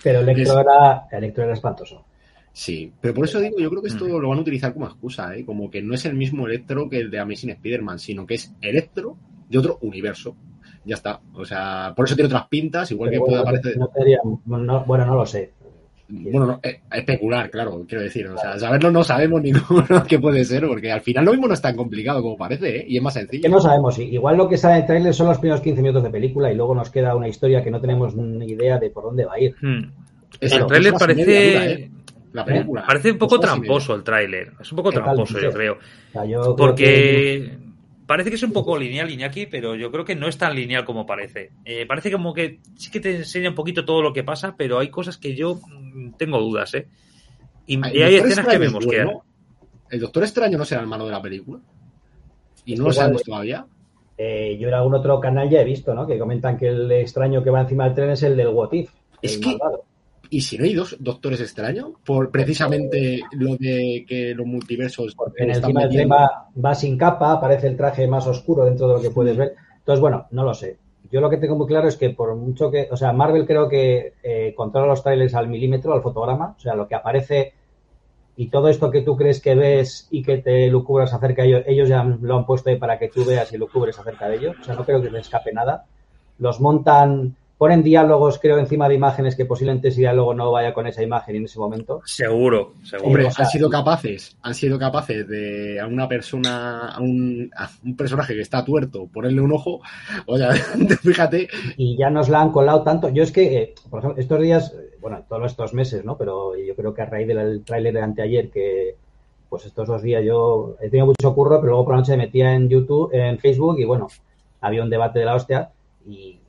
Pero 0.03 0.19
Electro, 0.19 0.59
Era, 0.59 1.07
Electro 1.11 1.43
era 1.43 1.53
espantoso. 1.53 2.05
Sí, 2.51 2.91
pero 2.99 3.13
por 3.13 3.25
eso 3.25 3.39
digo, 3.39 3.59
yo 3.59 3.69
creo 3.69 3.81
que 3.81 3.89
esto 3.89 4.05
mm. 4.05 4.21
lo 4.21 4.29
van 4.29 4.39
a 4.39 4.41
utilizar 4.41 4.73
como 4.73 4.85
excusa, 4.85 5.35
¿eh? 5.35 5.45
como 5.45 5.69
que 5.69 5.81
no 5.81 5.93
es 5.93 6.05
el 6.05 6.15
mismo 6.15 6.47
Electro 6.47 6.89
que 6.89 6.99
el 6.99 7.11
de 7.11 7.19
Amazing 7.19 7.51
Spider-Man, 7.51 7.99
sino 7.99 8.25
que 8.25 8.35
es 8.35 8.53
Electro 8.61 9.17
de 9.49 9.57
otro 9.57 9.77
universo. 9.81 10.35
Ya 10.85 10.95
está. 10.95 11.19
O 11.33 11.45
sea, 11.45 11.93
por 11.95 12.05
eso 12.05 12.15
tiene 12.15 12.27
otras 12.27 12.47
pintas, 12.47 12.91
igual 12.91 13.11
que 13.11 13.19
puede 13.19 13.37
aparecer. 13.39 13.75
bueno, 14.45 14.83
no 15.05 15.15
lo 15.15 15.25
sé. 15.25 15.53
Bueno, 16.11 16.45
no, 16.47 16.59
eh, 16.63 16.81
especular, 16.91 17.51
claro, 17.51 17.85
quiero 17.87 18.03
decir. 18.03 18.27
O 18.27 18.37
sea, 18.37 18.57
saberlo 18.57 18.89
no 18.89 19.03
sabemos 19.03 19.41
ninguno 19.43 20.03
qué 20.07 20.17
puede 20.19 20.43
ser, 20.43 20.65
porque 20.67 20.91
al 20.91 21.01
final 21.01 21.25
lo 21.25 21.31
mismo 21.31 21.47
no 21.47 21.53
es 21.53 21.61
tan 21.61 21.75
complicado 21.75 22.21
como 22.21 22.35
parece, 22.35 22.77
¿eh? 22.77 22.85
y 22.87 22.97
es 22.97 23.03
más 23.03 23.13
sencillo. 23.13 23.43
Que 23.43 23.49
no 23.49 23.59
sabemos, 23.59 23.99
igual 23.99 24.37
lo 24.37 24.49
que 24.49 24.57
sale 24.57 24.75
en 24.75 24.81
el 24.81 24.87
trailer 24.87 25.13
son 25.13 25.27
los 25.27 25.37
primeros 25.37 25.61
15 25.61 25.81
minutos 25.81 26.03
de 26.03 26.09
película 26.09 26.51
y 26.51 26.55
luego 26.55 26.73
nos 26.73 26.89
queda 26.89 27.15
una 27.15 27.27
historia 27.27 27.63
que 27.63 27.69
no 27.69 27.79
tenemos 27.79 28.15
ni 28.15 28.47
idea 28.47 28.79
de 28.79 28.89
por 28.89 29.03
dónde 29.03 29.25
va 29.25 29.35
a 29.35 29.39
ir. 29.39 29.55
Hmm. 29.61 29.91
el 30.39 30.65
trailer 30.65 30.93
parece. 30.93 31.73
¿eh? 31.73 31.91
La 32.33 32.45
película. 32.45 32.83
Parece 32.85 33.11
un 33.11 33.17
poco 33.17 33.39
tramposo 33.39 33.95
el 33.95 34.03
tráiler. 34.03 34.51
Es 34.59 34.71
un 34.71 34.75
poco 34.77 34.91
tramposo, 34.91 35.39
yo 35.39 35.51
creo. 35.51 35.77
porque 36.55 37.57
parece 38.09 38.31
que 38.31 38.37
es 38.37 38.43
un 38.43 38.51
poco 38.51 38.75
lineal 38.75 39.11
Iñaki, 39.11 39.45
pero 39.45 39.75
yo 39.75 39.91
creo 39.91 40.03
que 40.03 40.15
no 40.15 40.27
es 40.27 40.35
tan 40.35 40.55
lineal 40.55 40.83
como 40.83 41.05
parece. 41.05 41.51
Eh, 41.63 41.85
parece 41.85 42.11
como 42.11 42.33
que 42.33 42.59
sí 42.75 42.89
que 42.89 42.99
te 42.99 43.17
enseña 43.17 43.49
un 43.49 43.55
poquito 43.55 43.85
todo 43.85 44.01
lo 44.01 44.11
que 44.11 44.23
pasa, 44.23 44.55
pero 44.57 44.79
hay 44.79 44.89
cosas 44.89 45.19
que 45.19 45.35
yo 45.35 45.59
mm, 45.63 46.13
tengo 46.17 46.39
dudas, 46.39 46.73
¿eh? 46.73 46.87
Y, 47.67 47.75
hay 47.85 48.15
escenas 48.15 48.47
que 48.47 48.57
vemos 48.57 48.83
que... 48.87 49.05
¿El 49.91 49.99
Doctor 49.99 50.23
Extraño 50.23 50.57
no 50.57 50.65
será 50.65 50.81
el 50.81 50.87
malo 50.87 51.05
de 51.05 51.11
la 51.11 51.21
película? 51.21 51.59
¿Y 52.65 52.75
no 52.75 52.85
lo 52.85 52.93
sabemos 52.93 53.21
todavía? 53.21 53.67
Eh, 54.17 54.57
yo 54.59 54.69
en 54.69 54.73
algún 54.73 54.95
otro 54.95 55.19
canal 55.19 55.47
ya 55.47 55.61
he 55.61 55.65
visto, 55.65 55.93
¿no? 55.93 56.07
Que 56.07 56.17
comentan 56.17 56.57
que 56.57 56.69
el 56.69 56.91
extraño 56.91 57.43
que 57.43 57.51
va 57.51 57.61
encima 57.61 57.85
del 57.85 57.93
tren 57.93 58.09
es 58.09 58.23
el 58.23 58.35
del 58.35 58.47
What 58.47 58.73
If. 58.73 58.89
Es 59.21 59.37
que, 59.37 59.55
¿Y 60.31 60.41
si 60.41 60.57
no 60.57 60.65
hay 60.65 60.73
dos 60.73 60.95
doctores 60.99 61.41
extraños? 61.41 61.91
Por 62.05 62.29
precisamente 62.29 63.21
lo 63.31 63.55
de 63.55 64.05
que 64.07 64.33
los 64.35 64.45
multiversos. 64.45 65.15
Porque 65.15 65.43
en 65.43 65.51
del 65.53 65.89
tema 65.89 66.47
va 66.63 66.75
sin 66.75 66.97
capa, 66.97 67.31
aparece 67.31 67.67
el 67.67 67.75
traje 67.75 68.07
más 68.07 68.27
oscuro 68.27 68.65
dentro 68.65 68.87
de 68.87 68.93
lo 68.93 69.01
que 69.01 69.09
puedes 69.09 69.35
ver. 69.35 69.55
Entonces, 69.79 70.01
bueno, 70.01 70.27
no 70.31 70.43
lo 70.43 70.53
sé. 70.53 70.77
Yo 71.11 71.21
lo 71.21 71.29
que 71.29 71.37
tengo 71.37 71.55
muy 71.55 71.65
claro 71.65 71.87
es 71.87 71.95
que 71.95 72.11
por 72.11 72.35
mucho 72.35 72.69
que. 72.69 72.87
O 72.91 72.97
sea, 72.97 73.11
Marvel 73.11 73.47
creo 73.47 73.67
que 73.67 74.13
eh, 74.21 74.53
controla 74.55 74.87
los 74.87 75.01
trailers 75.01 75.33
al 75.33 75.47
milímetro, 75.47 75.93
al 75.93 76.03
fotograma. 76.03 76.55
O 76.57 76.59
sea, 76.59 76.75
lo 76.75 76.87
que 76.87 76.95
aparece 76.95 77.53
y 78.35 78.47
todo 78.47 78.69
esto 78.69 78.91
que 78.91 79.01
tú 79.01 79.17
crees 79.17 79.41
que 79.41 79.55
ves 79.55 80.07
y 80.11 80.21
que 80.21 80.37
te 80.37 80.67
lucubras 80.67 81.13
acerca 81.13 81.41
de 81.41 81.49
ellos, 81.49 81.63
ellos 81.65 81.89
ya 81.89 82.03
lo 82.03 82.37
han 82.37 82.45
puesto 82.45 82.69
ahí 82.69 82.77
para 82.77 82.99
que 82.99 83.09
tú 83.09 83.25
veas 83.25 83.51
y 83.51 83.57
lucubres 83.57 83.97
acerca 83.97 84.29
de 84.29 84.37
ellos. 84.37 84.55
O 84.61 84.63
sea, 84.63 84.75
no 84.75 84.85
creo 84.85 85.01
que 85.01 85.09
te 85.09 85.19
escape 85.19 85.51
nada. 85.51 85.85
Los 86.37 86.61
montan 86.61 87.35
ponen 87.59 87.83
diálogos, 87.83 88.39
creo, 88.39 88.57
encima 88.57 88.87
de 88.87 88.95
imágenes 88.95 89.35
que 89.35 89.43
posiblemente 89.43 89.89
ese 89.89 89.99
diálogo 89.99 90.33
no 90.33 90.49
vaya 90.49 90.73
con 90.73 90.87
esa 90.87 91.03
imagen 91.03 91.35
en 91.35 91.43
ese 91.43 91.59
momento. 91.59 92.01
Seguro, 92.05 92.75
seguro. 92.83 93.07
Hombre, 93.07 93.27
han 93.35 93.45
sido 93.47 93.69
capaces, 93.69 94.37
han 94.41 94.55
sido 94.55 94.79
capaces 94.79 95.27
de 95.27 95.77
a 95.77 95.85
una 95.85 96.07
persona, 96.07 96.87
a 96.87 97.01
un, 97.01 97.51
personaje 97.97 98.33
que 98.33 98.39
está 98.39 98.63
tuerto, 98.63 99.07
ponerle 99.07 99.41
un 99.41 99.51
ojo, 99.51 99.81
o 100.25 100.37
sea, 100.37 100.53
fíjate. 101.03 101.49
Y 101.75 101.97
ya 101.97 102.09
nos 102.09 102.29
la 102.29 102.39
han 102.39 102.53
colado 102.53 102.81
tanto. 102.83 103.09
Yo 103.09 103.23
es 103.23 103.33
que, 103.33 103.57
eh, 103.57 103.75
por 103.89 103.99
ejemplo, 103.99 104.21
estos 104.21 104.41
días, 104.41 104.73
bueno, 105.01 105.25
todos 105.27 105.51
estos 105.51 105.73
meses, 105.73 106.05
¿no? 106.05 106.17
Pero 106.17 106.55
yo 106.55 106.73
creo 106.77 106.93
que 106.93 107.01
a 107.01 107.07
raíz 107.07 107.27
del 107.27 107.65
tráiler 107.65 107.93
de 107.93 108.01
anteayer 108.01 108.49
que 108.49 108.95
pues 109.49 109.65
estos 109.65 109.85
dos 109.85 110.01
días 110.01 110.23
yo 110.23 110.77
he 110.79 110.89
tenido 110.89 111.07
mucho 111.07 111.35
curro, 111.35 111.59
pero 111.59 111.71
luego 111.71 111.83
por 111.83 111.95
la 111.95 111.99
noche 111.99 112.15
me 112.15 112.23
metía 112.23 112.53
en 112.53 112.69
YouTube, 112.69 113.09
en 113.11 113.37
Facebook 113.37 113.79
y 113.79 113.83
bueno, 113.83 114.07
había 114.61 114.81
un 114.81 114.89
debate 114.89 115.19
de 115.19 115.25
la 115.25 115.35
hostia 115.35 115.71
y 116.07 116.39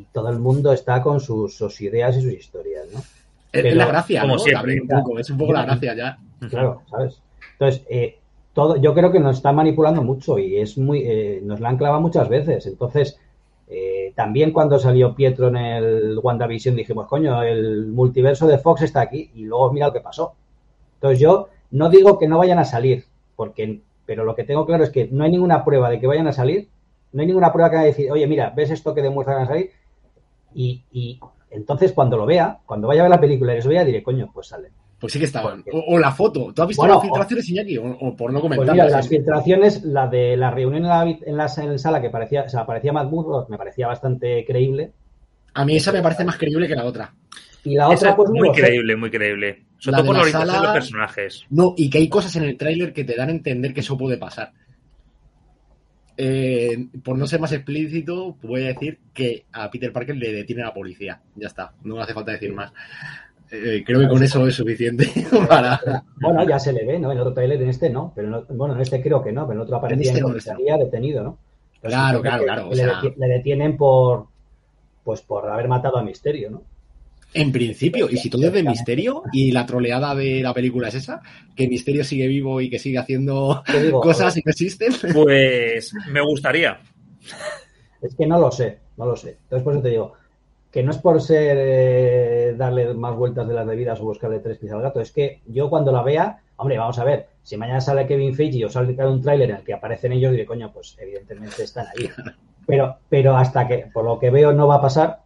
y 0.00 0.06
todo 0.12 0.30
el 0.30 0.38
mundo 0.38 0.72
está 0.72 1.02
con 1.02 1.20
sus, 1.20 1.80
ideas 1.80 2.16
y 2.16 2.22
sus 2.22 2.32
historias, 2.32 2.86
¿no? 2.92 3.00
Es 3.52 3.74
la 3.74 3.86
gracia, 3.86 4.22
como 4.22 4.38
siempre. 4.38 4.80
Un 4.80 4.88
poco, 4.88 5.18
es 5.18 5.28
un 5.28 5.38
poco 5.38 5.52
la 5.52 5.64
gracia 5.64 5.94
ya. 5.94 6.18
Claro, 6.48 6.82
¿sabes? 6.88 7.20
Entonces, 7.52 7.84
eh, 7.90 8.18
todo, 8.54 8.76
yo 8.76 8.94
creo 8.94 9.12
que 9.12 9.20
nos 9.20 9.36
está 9.36 9.52
manipulando 9.52 10.02
mucho 10.02 10.38
y 10.38 10.56
es 10.56 10.78
muy, 10.78 11.02
eh, 11.04 11.40
nos 11.42 11.60
la 11.60 11.68
han 11.68 11.76
clavado 11.76 12.00
muchas 12.00 12.28
veces. 12.28 12.66
Entonces, 12.66 13.18
eh, 13.68 14.12
también 14.14 14.52
cuando 14.52 14.78
salió 14.78 15.14
Pietro 15.14 15.48
en 15.48 15.56
el 15.56 16.18
WandaVision 16.22 16.76
dijimos, 16.76 17.06
coño, 17.06 17.42
el 17.42 17.88
multiverso 17.88 18.46
de 18.46 18.58
Fox 18.58 18.82
está 18.82 19.02
aquí 19.02 19.30
y 19.34 19.44
luego 19.44 19.72
mira 19.72 19.88
lo 19.88 19.92
que 19.92 20.00
pasó. 20.00 20.34
Entonces 20.94 21.18
yo 21.18 21.48
no 21.72 21.90
digo 21.90 22.18
que 22.18 22.28
no 22.28 22.38
vayan 22.38 22.58
a 22.58 22.64
salir, 22.64 23.04
porque, 23.36 23.80
pero 24.06 24.24
lo 24.24 24.34
que 24.34 24.44
tengo 24.44 24.64
claro 24.64 24.84
es 24.84 24.90
que 24.90 25.08
no 25.10 25.24
hay 25.24 25.30
ninguna 25.30 25.64
prueba 25.64 25.90
de 25.90 26.00
que 26.00 26.06
vayan 26.06 26.26
a 26.28 26.32
salir, 26.32 26.68
no 27.12 27.20
hay 27.20 27.26
ninguna 27.26 27.52
prueba 27.52 27.70
que 27.70 27.76
vaya 27.76 27.86
a 27.86 27.90
decir, 27.90 28.10
oye, 28.10 28.26
mira, 28.26 28.52
¿ves 28.54 28.70
esto 28.70 28.94
que 28.94 29.02
demuestra 29.02 29.34
que 29.34 29.38
van 29.38 29.46
a 29.46 29.50
salir? 29.50 29.70
Y, 30.54 31.18
entonces 31.50 31.92
cuando 31.92 32.16
lo 32.16 32.26
vea, 32.26 32.58
cuando 32.64 32.88
vaya 32.88 33.02
a 33.02 33.04
ver 33.04 33.10
la 33.10 33.20
película 33.20 33.52
y 33.52 33.56
les 33.56 33.66
vea, 33.66 33.84
diré, 33.84 34.02
coño, 34.02 34.30
pues 34.32 34.48
sale. 34.48 34.70
Pues 34.98 35.14
sí 35.14 35.18
que 35.18 35.24
estaban. 35.24 35.64
O, 35.72 35.98
la 35.98 36.12
foto. 36.12 36.52
¿Tú 36.52 36.60
has 36.60 36.68
visto 36.68 36.86
las 36.86 37.00
filtraciones, 37.00 37.48
Iñaki? 37.48 37.78
O, 37.78 38.14
por 38.14 38.32
no 38.32 38.40
comentar. 38.40 38.66
Pues 38.66 38.72
mira, 38.72 38.88
las 38.88 39.08
filtraciones, 39.08 39.82
la 39.82 40.06
de 40.06 40.36
la 40.36 40.50
reunión 40.50 40.84
en 40.84 40.88
la, 40.88 41.04
en 41.04 41.36
la, 41.36 41.48
sala 41.48 42.02
que 42.02 42.10
parecía, 42.10 42.42
o 42.42 42.48
sea, 42.50 42.66
parecía 42.66 42.92
Matt 42.92 43.10
me 43.48 43.56
parecía 43.56 43.86
bastante 43.86 44.44
creíble. 44.44 44.92
A 45.54 45.64
mí 45.64 45.76
esa 45.76 45.90
me 45.90 46.02
parece 46.02 46.24
más 46.24 46.36
creíble 46.36 46.68
que 46.68 46.76
la 46.76 46.84
otra. 46.84 47.14
Y 47.64 47.74
la 47.74 47.88
otra, 47.88 48.14
pues 48.14 48.30
muy 48.30 48.52
creíble, 48.52 48.94
muy 48.96 49.10
creíble. 49.10 49.64
Sobre 49.78 49.96
todo 49.96 50.06
por 50.06 50.14
la 50.16 50.22
orientación 50.22 50.54
de 50.54 50.62
los 50.66 50.72
personajes. 50.72 51.44
No, 51.48 51.74
y 51.76 51.88
que 51.88 51.98
hay 51.98 52.08
cosas 52.08 52.36
en 52.36 52.44
el 52.44 52.58
tráiler 52.58 52.92
que 52.92 53.04
te 53.04 53.16
dan 53.16 53.30
a 53.30 53.32
entender 53.32 53.72
que 53.72 53.80
eso 53.80 53.96
puede 53.96 54.18
pasar. 54.18 54.52
Eh, 56.22 56.88
por 57.02 57.16
no 57.16 57.26
ser 57.26 57.40
más 57.40 57.50
explícito, 57.52 58.36
voy 58.42 58.64
a 58.64 58.68
decir 58.68 58.98
que 59.14 59.46
a 59.52 59.70
Peter 59.70 59.90
Parker 59.90 60.14
le 60.14 60.34
detiene 60.34 60.62
la 60.62 60.74
policía. 60.74 61.18
Ya 61.34 61.46
está, 61.46 61.72
no 61.82 61.98
hace 61.98 62.12
falta 62.12 62.32
decir 62.32 62.52
más. 62.52 62.74
Eh, 63.50 63.82
creo 63.86 64.00
que 64.00 64.08
con 64.08 64.22
eso 64.22 64.46
es 64.46 64.54
suficiente 64.54 65.08
para. 65.48 65.80
Bueno, 66.20 66.46
ya 66.46 66.58
se 66.58 66.74
le 66.74 66.84
ve, 66.84 66.98
¿no? 66.98 67.10
En 67.10 67.18
otro 67.20 67.32
trailer, 67.32 67.62
en 67.62 67.70
este 67.70 67.88
no, 67.88 68.12
pero 68.14 68.44
bueno, 68.50 68.74
en 68.74 68.82
este 68.82 69.00
creo 69.00 69.22
que 69.22 69.32
no, 69.32 69.46
pero 69.46 69.60
en 69.60 69.62
otro 69.62 69.76
aparecía 69.76 70.10
en, 70.10 70.16
este 70.16 70.22
comisaría 70.22 70.76
detenido, 70.76 71.24
¿no? 71.24 71.38
claro, 71.80 72.20
claro, 72.20 72.44
claro. 72.44 72.70
le, 73.16 73.26
detienen 73.26 73.78
por, 73.78 74.26
pues 75.02 75.22
por 75.22 75.48
haber 75.48 75.68
matado 75.68 75.96
a 75.96 76.02
Misterio, 76.02 76.50
¿no? 76.50 76.62
En 77.32 77.52
principio, 77.52 78.08
y 78.10 78.16
si 78.16 78.28
todo 78.28 78.46
es 78.46 78.52
de 78.52 78.62
misterio 78.62 79.22
y 79.32 79.52
la 79.52 79.64
troleada 79.64 80.14
de 80.14 80.40
la 80.42 80.52
película 80.52 80.88
es 80.88 80.96
esa, 80.96 81.22
que 81.54 81.68
Misterio 81.68 82.02
sigue 82.02 82.26
vivo 82.26 82.60
y 82.60 82.68
que 82.68 82.78
sigue 82.78 82.98
haciendo 82.98 83.62
cosas 84.02 84.36
y 84.36 84.42
no 84.44 84.50
existen. 84.50 84.92
Pues 85.12 85.92
me 86.08 86.20
gustaría. 86.22 86.80
Es 88.02 88.14
que 88.16 88.26
no 88.26 88.38
lo 88.38 88.50
sé, 88.50 88.78
no 88.96 89.06
lo 89.06 89.14
sé. 89.14 89.38
Entonces, 89.42 89.62
por 89.62 89.74
eso 89.74 89.82
te 89.82 89.90
digo, 89.90 90.14
que 90.70 90.82
no 90.82 90.90
es 90.90 90.98
por 90.98 91.20
ser 91.20 91.56
eh, 91.60 92.54
darle 92.56 92.94
más 92.94 93.14
vueltas 93.16 93.46
de 93.46 93.54
las 93.54 93.66
debidas 93.66 94.00
o 94.00 94.04
buscarle 94.04 94.40
tres 94.40 94.58
pies 94.58 94.72
al 94.72 94.82
gato, 94.82 95.00
es 95.00 95.12
que 95.12 95.40
yo 95.46 95.68
cuando 95.68 95.92
la 95.92 96.02
vea, 96.02 96.40
hombre, 96.56 96.78
vamos 96.78 96.98
a 96.98 97.04
ver, 97.04 97.28
si 97.42 97.56
mañana 97.56 97.80
sale 97.80 98.06
Kevin 98.06 98.34
Feige 98.34 98.64
o 98.64 98.68
sale 98.68 98.96
un 99.06 99.22
tráiler 99.22 99.50
en 99.50 99.56
el 99.56 99.62
que 99.62 99.74
aparecen 99.74 100.12
ellos, 100.12 100.32
diré, 100.32 100.46
coño, 100.46 100.72
pues 100.72 100.96
evidentemente 100.98 101.62
están 101.62 101.86
ahí. 101.86 102.08
Pero, 102.66 102.98
pero 103.08 103.36
hasta 103.36 103.66
que, 103.66 103.88
por 103.92 104.04
lo 104.04 104.16
que 104.16 104.30
veo, 104.30 104.52
no 104.52 104.68
va 104.68 104.76
a 104.76 104.80
pasar, 104.80 105.22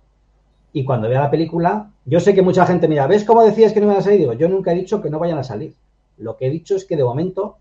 y 0.75 0.85
cuando 0.85 1.09
vea 1.09 1.21
la 1.21 1.31
película, 1.31 1.89
yo 2.05 2.19
sé 2.19 2.35
que 2.35 2.43
mucha 2.43 2.67
gente 2.67 2.89
mira, 2.89 3.07
¿ves 3.07 3.25
cómo 3.25 3.45
decías 3.45 3.73
que 3.73 3.79
no 3.79 3.87
iban 3.87 3.99
a 3.99 4.03
salir? 4.03 4.19
Digo, 4.19 4.33
yo 4.33 4.49
nunca 4.49 4.73
he 4.73 4.75
dicho 4.75 5.01
que 5.01 5.09
no 5.09 5.21
vayan 5.21 5.39
a 5.39 5.45
salir. 5.45 5.73
Lo 6.19 6.37
que 6.37 6.47
he 6.47 6.51
dicho 6.51 6.75
es 6.75 6.85
que 6.85 6.97
de 6.97 7.05
momento 7.05 7.57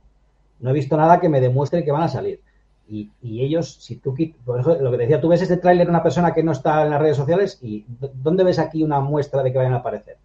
no 0.60 0.72
he 0.72 0.74
visto 0.74 0.98
nada 0.98 1.20
que 1.22 1.30
me 1.30 1.40
demuestre 1.40 1.86
que 1.86 1.92
van 1.92 2.02
a 2.02 2.08
salir. 2.08 2.42
Y, 2.90 3.12
ellos, 3.24 3.76
si 3.80 3.98
tú, 3.98 4.16
por 4.44 4.60
eso, 4.60 4.76
lo 4.82 4.92
que 4.92 4.98
decía, 4.98 5.22
tú 5.22 5.28
ves 5.28 5.44
este 5.44 5.58
tráiler 5.58 5.86
de 5.86 5.92
una 5.92 6.02
persona 6.02 6.34
que 6.34 6.44
no 6.44 6.52
está 6.52 6.84
en 6.84 6.90
las 6.90 7.02
redes 7.02 7.18
sociales 7.18 7.60
y 7.62 7.86
¿dónde 8.16 8.44
ves 8.44 8.58
aquí 8.58 8.84
una 8.84 9.00
muestra 9.00 9.44
de 9.44 9.52
que 9.52 9.60
vayan 9.60 9.74
a 9.74 9.78
aparecer? 9.78 10.18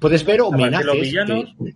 Puedes 0.00 0.24
ver 0.24 0.42
homenajes, 0.42 0.86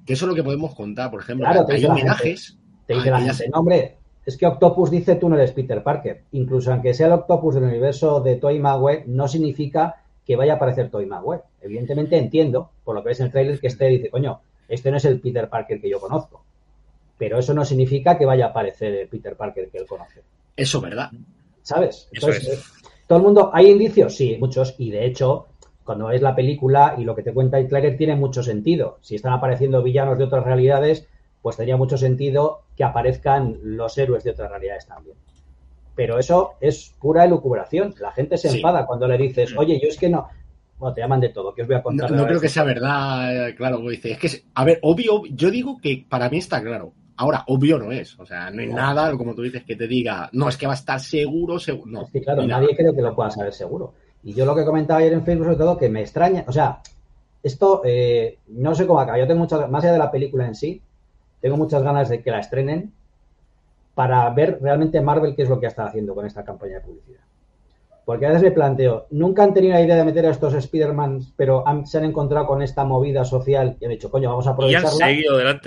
que, 0.05 0.13
eso 0.13 0.25
es 0.27 0.29
lo 0.29 0.35
que 0.35 0.43
podemos 0.43 0.75
contar, 0.75 1.11
por 1.11 1.21
ejemplo. 1.21 1.47
Claro, 1.47 1.67
hay 1.69 1.85
homenajes. 1.85 2.59
te 2.87 2.95
dice 2.95 3.11
la 3.11 3.21
gente, 3.21 3.49
no, 3.49 3.61
hombre, 3.61 3.97
es 4.27 4.37
que 4.37 4.47
Octopus 4.47 4.91
dice 4.91 5.15
tú 5.15 5.29
no 5.29 5.37
eres 5.37 5.53
Peter 5.53 5.83
Parker. 5.85 6.25
Incluso 6.33 6.73
aunque 6.73 6.95
sea 6.95 7.07
el 7.07 7.13
Octopus 7.13 7.55
del 7.55 7.65
universo 7.65 8.21
de 8.21 8.37
Toy 8.37 8.59
Maguire, 8.59 9.05
no 9.07 9.29
significa 9.29 10.02
que 10.25 10.37
vaya 10.37 10.55
a 10.55 10.57
aparecer 10.57 10.91
Toy 10.91 11.07
Maguire. 11.07 11.43
Evidentemente 11.61 12.17
entiendo, 12.17 12.71
por 12.85 12.95
lo 12.95 13.03
que 13.03 13.11
ves 13.11 13.21
en 13.21 13.27
el 13.27 13.33
trailer, 13.33 13.61
que 13.61 13.67
este 13.67 13.87
dice, 13.87 14.11
coño, 14.11 14.41
este 14.69 14.91
no 14.91 14.97
es 14.97 15.05
el 15.05 15.21
Peter 15.21 15.49
Parker 15.49 15.81
que 15.81 15.91
yo 15.91 16.01
conozco. 16.01 16.45
Pero 17.19 17.39
eso 17.39 17.55
no 17.55 17.65
significa 17.65 18.17
que 18.17 18.25
vaya 18.25 18.47
a 18.47 18.49
aparecer 18.49 18.95
el 18.95 19.09
Peter 19.09 19.37
Parker 19.37 19.69
que 19.69 19.79
él 19.79 19.87
conoce. 19.87 20.23
Eso, 20.57 20.81
¿verdad? 20.81 21.11
¿Sabes? 21.63 22.09
Entonces, 22.13 22.49
eh, 22.49 22.59
todo 23.07 23.19
el 23.19 23.25
mundo, 23.25 23.51
¿hay 23.53 23.71
indicios? 23.71 24.17
Sí, 24.17 24.37
muchos. 24.39 24.75
Y 24.79 24.91
de 24.91 25.07
hecho, 25.07 25.49
cuando 25.85 26.07
ves 26.07 26.23
la 26.23 26.35
película 26.35 26.95
y 26.99 27.05
lo 27.05 27.15
que 27.15 27.23
te 27.23 27.33
cuenta 27.33 27.59
el 27.59 27.69
trailer 27.69 27.97
tiene 27.97 28.17
mucho 28.17 28.43
sentido. 28.43 28.99
Si 29.03 29.17
están 29.17 29.33
apareciendo 29.33 29.83
villanos 29.83 30.19
de 30.19 30.25
otras 30.25 30.45
realidades, 30.45 31.07
pues 31.41 31.57
tenía 31.57 31.77
mucho 31.77 31.97
sentido 31.99 32.63
que 32.77 32.85
aparezcan 32.85 33.59
los 33.63 33.97
héroes 33.99 34.25
de 34.25 34.31
otras 34.31 34.51
realidades 34.51 34.87
también. 34.87 35.17
Pero 35.95 36.19
eso 36.19 36.53
es 36.61 36.95
pura 36.99 37.25
elucubración. 37.25 37.95
La 38.01 38.13
gente 38.13 38.39
se 38.39 38.49
enfada 38.49 38.87
cuando 38.87 39.07
le 39.07 39.19
dices, 39.19 39.55
oye, 39.57 39.79
yo 39.81 39.89
es 39.89 39.99
que 39.99 40.09
no. 40.09 40.27
Bueno, 40.79 40.95
te 40.95 41.01
llaman 41.01 41.21
de 41.21 41.29
todo, 41.29 41.55
que 41.55 41.63
os 41.63 41.69
voy 41.69 41.77
a 41.77 41.83
contar. 41.83 42.11
No, 42.11 42.27
creo 42.27 42.41
que 42.41 42.49
sea 42.49 42.65
verdad, 42.65 43.49
eh, 43.49 43.55
claro, 43.55 43.79
dice. 43.89 44.13
Es 44.13 44.19
que, 44.19 44.45
a 44.55 44.65
ver, 44.65 44.79
obvio, 44.83 45.23
yo 45.31 45.51
digo 45.51 45.79
que 45.81 46.05
para 46.09 46.29
mí 46.29 46.39
está 46.39 46.61
claro. 46.63 46.93
Ahora, 47.17 47.45
obvio 47.47 47.79
no 47.79 47.93
es. 47.93 48.19
O 48.19 48.27
sea, 48.27 48.51
no 48.51 48.63
hay 48.63 48.69
nada, 48.69 49.17
como 49.17 49.35
tú 49.35 49.43
dices, 49.43 49.65
que 49.65 49.77
te 49.77 49.87
diga, 49.87 50.29
no, 50.33 50.49
es 50.49 50.57
que 50.57 50.67
va 50.67 50.73
a 50.73 50.77
estar 50.77 50.99
seguro, 50.99 51.59
seguro. 51.59 51.91
No. 51.91 52.03
Es 52.03 52.11
que, 52.11 52.23
claro, 52.23 52.45
nadie 52.47 52.75
creo 52.75 52.95
que 52.95 53.03
lo 53.03 53.15
pueda 53.15 53.31
saber 53.31 53.53
seguro. 53.53 53.93
Y 54.25 54.35
yo 54.35 54.45
lo 54.45 54.55
que 54.55 54.65
comentaba 54.65 55.01
ayer 55.01 55.13
en 55.13 55.25
Facebook, 55.25 55.47
sobre 55.47 55.59
todo, 55.59 55.77
que 55.77 55.89
me 55.89 56.01
extraña, 56.01 56.45
o 56.47 56.53
sea, 56.53 56.81
esto 57.43 57.83
eh, 57.85 58.39
no 58.49 58.75
sé 58.75 58.87
cómo 58.87 59.01
acaba. 59.01 59.19
Yo 59.19 59.27
tengo 59.27 59.41
muchas, 59.41 59.69
más 59.69 59.83
allá 59.85 59.93
de 59.93 59.99
la 59.99 60.11
película 60.11 60.47
en 60.47 60.55
sí, 60.55 60.81
tengo 61.41 61.57
muchas 61.57 61.83
ganas 61.83 62.09
de 62.09 62.23
que 62.23 62.31
la 62.31 62.41
estrenen 62.41 62.93
para 63.95 64.29
ver 64.31 64.59
realmente 64.61 65.01
Marvel 65.01 65.35
qué 65.35 65.43
es 65.43 65.49
lo 65.49 65.61
que 65.61 65.67
está 65.67 65.87
haciendo 65.87 66.15
con 66.15 66.27
esta 66.27 66.45
campaña 66.45 66.75
de 66.77 66.81
publicidad. 66.81 67.21
Porque 68.05 68.27
a 68.27 68.31
veces 68.31 68.43
me 68.43 68.51
planteo, 68.51 69.07
nunca 69.11 69.45
han 69.45 69.55
tenido 69.55 69.75
la 69.75 69.83
idea 69.83 69.95
de 69.95 70.05
meter 70.05 70.27
a 70.27 70.31
estos 70.31 70.55
Spider-Man, 70.55 71.21
pero 71.37 71.63
se 71.85 71.99
han 71.99 72.05
encontrado 72.05 72.47
con 72.47 72.61
esta 72.61 72.85
movida 72.85 73.25
social 73.25 73.77
y 73.81 73.85
han 73.85 73.93
dicho, 73.93 74.11
coño, 74.11 74.31
vamos 74.31 74.47
a 74.49 74.51
aprovecharla. 74.51 74.91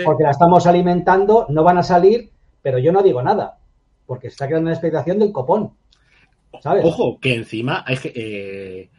Porque 0.04 0.24
la 0.24 0.32
estamos 0.32 0.68
alimentando, 0.68 1.46
no 1.50 1.64
van 1.64 1.78
a 1.78 1.84
salir, 1.84 2.30
pero 2.62 2.78
yo 2.78 2.92
no 2.92 3.02
digo 3.02 3.22
nada, 3.24 3.58
porque 4.06 4.28
se 4.28 4.34
está 4.34 4.48
creando 4.48 4.68
una 4.68 4.74
expectación 4.74 5.20
del 5.20 5.32
copón. 5.32 5.72
¿sabes? 6.62 6.84
Ojo, 6.86 7.20
que 7.20 7.36
encima 7.36 7.84
hay 7.86 7.98
que, 7.98 8.12
eh, 8.16 8.90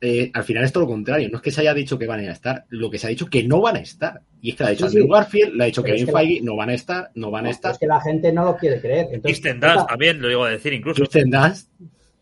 eh, 0.00 0.30
al 0.34 0.44
final 0.44 0.64
es 0.64 0.72
todo 0.72 0.84
lo 0.84 0.90
contrario. 0.90 1.28
No 1.30 1.38
es 1.38 1.42
que 1.42 1.50
se 1.50 1.62
haya 1.62 1.74
dicho 1.74 1.98
que 1.98 2.06
van 2.06 2.20
a 2.20 2.32
estar, 2.32 2.64
lo 2.68 2.90
que 2.90 2.98
se 2.98 3.06
ha 3.06 3.10
dicho 3.10 3.26
que 3.26 3.44
no 3.44 3.60
van 3.60 3.76
a 3.76 3.80
estar. 3.80 4.20
Y 4.40 4.50
es 4.50 4.56
que 4.56 4.64
lo 4.64 4.68
ha 4.68 4.70
dicho 4.72 4.86
Andrew 4.86 5.08
Garfield, 5.08 5.54
lo 5.54 5.62
ha 5.62 5.66
dicho 5.66 5.82
Kevin 5.82 6.08
Feige, 6.08 6.42
no 6.42 6.56
van 6.56 6.70
a 6.70 6.74
estar, 6.74 7.10
no 7.14 7.30
van 7.30 7.46
a 7.46 7.50
estar. 7.50 7.72
Es 7.72 7.78
que 7.78 7.86
la 7.86 8.00
gente 8.00 8.32
no 8.32 8.44
lo 8.44 8.56
quiere 8.56 8.80
creer. 8.80 9.06
Entonces, 9.12 9.40
Kristen 9.40 9.60
Dust 9.60 9.88
también, 9.88 10.20
lo 10.20 10.28
digo 10.28 10.44
a 10.44 10.50
decir 10.50 10.72
incluso. 10.72 10.96
Kristen 10.96 11.30
Dust. 11.30 11.70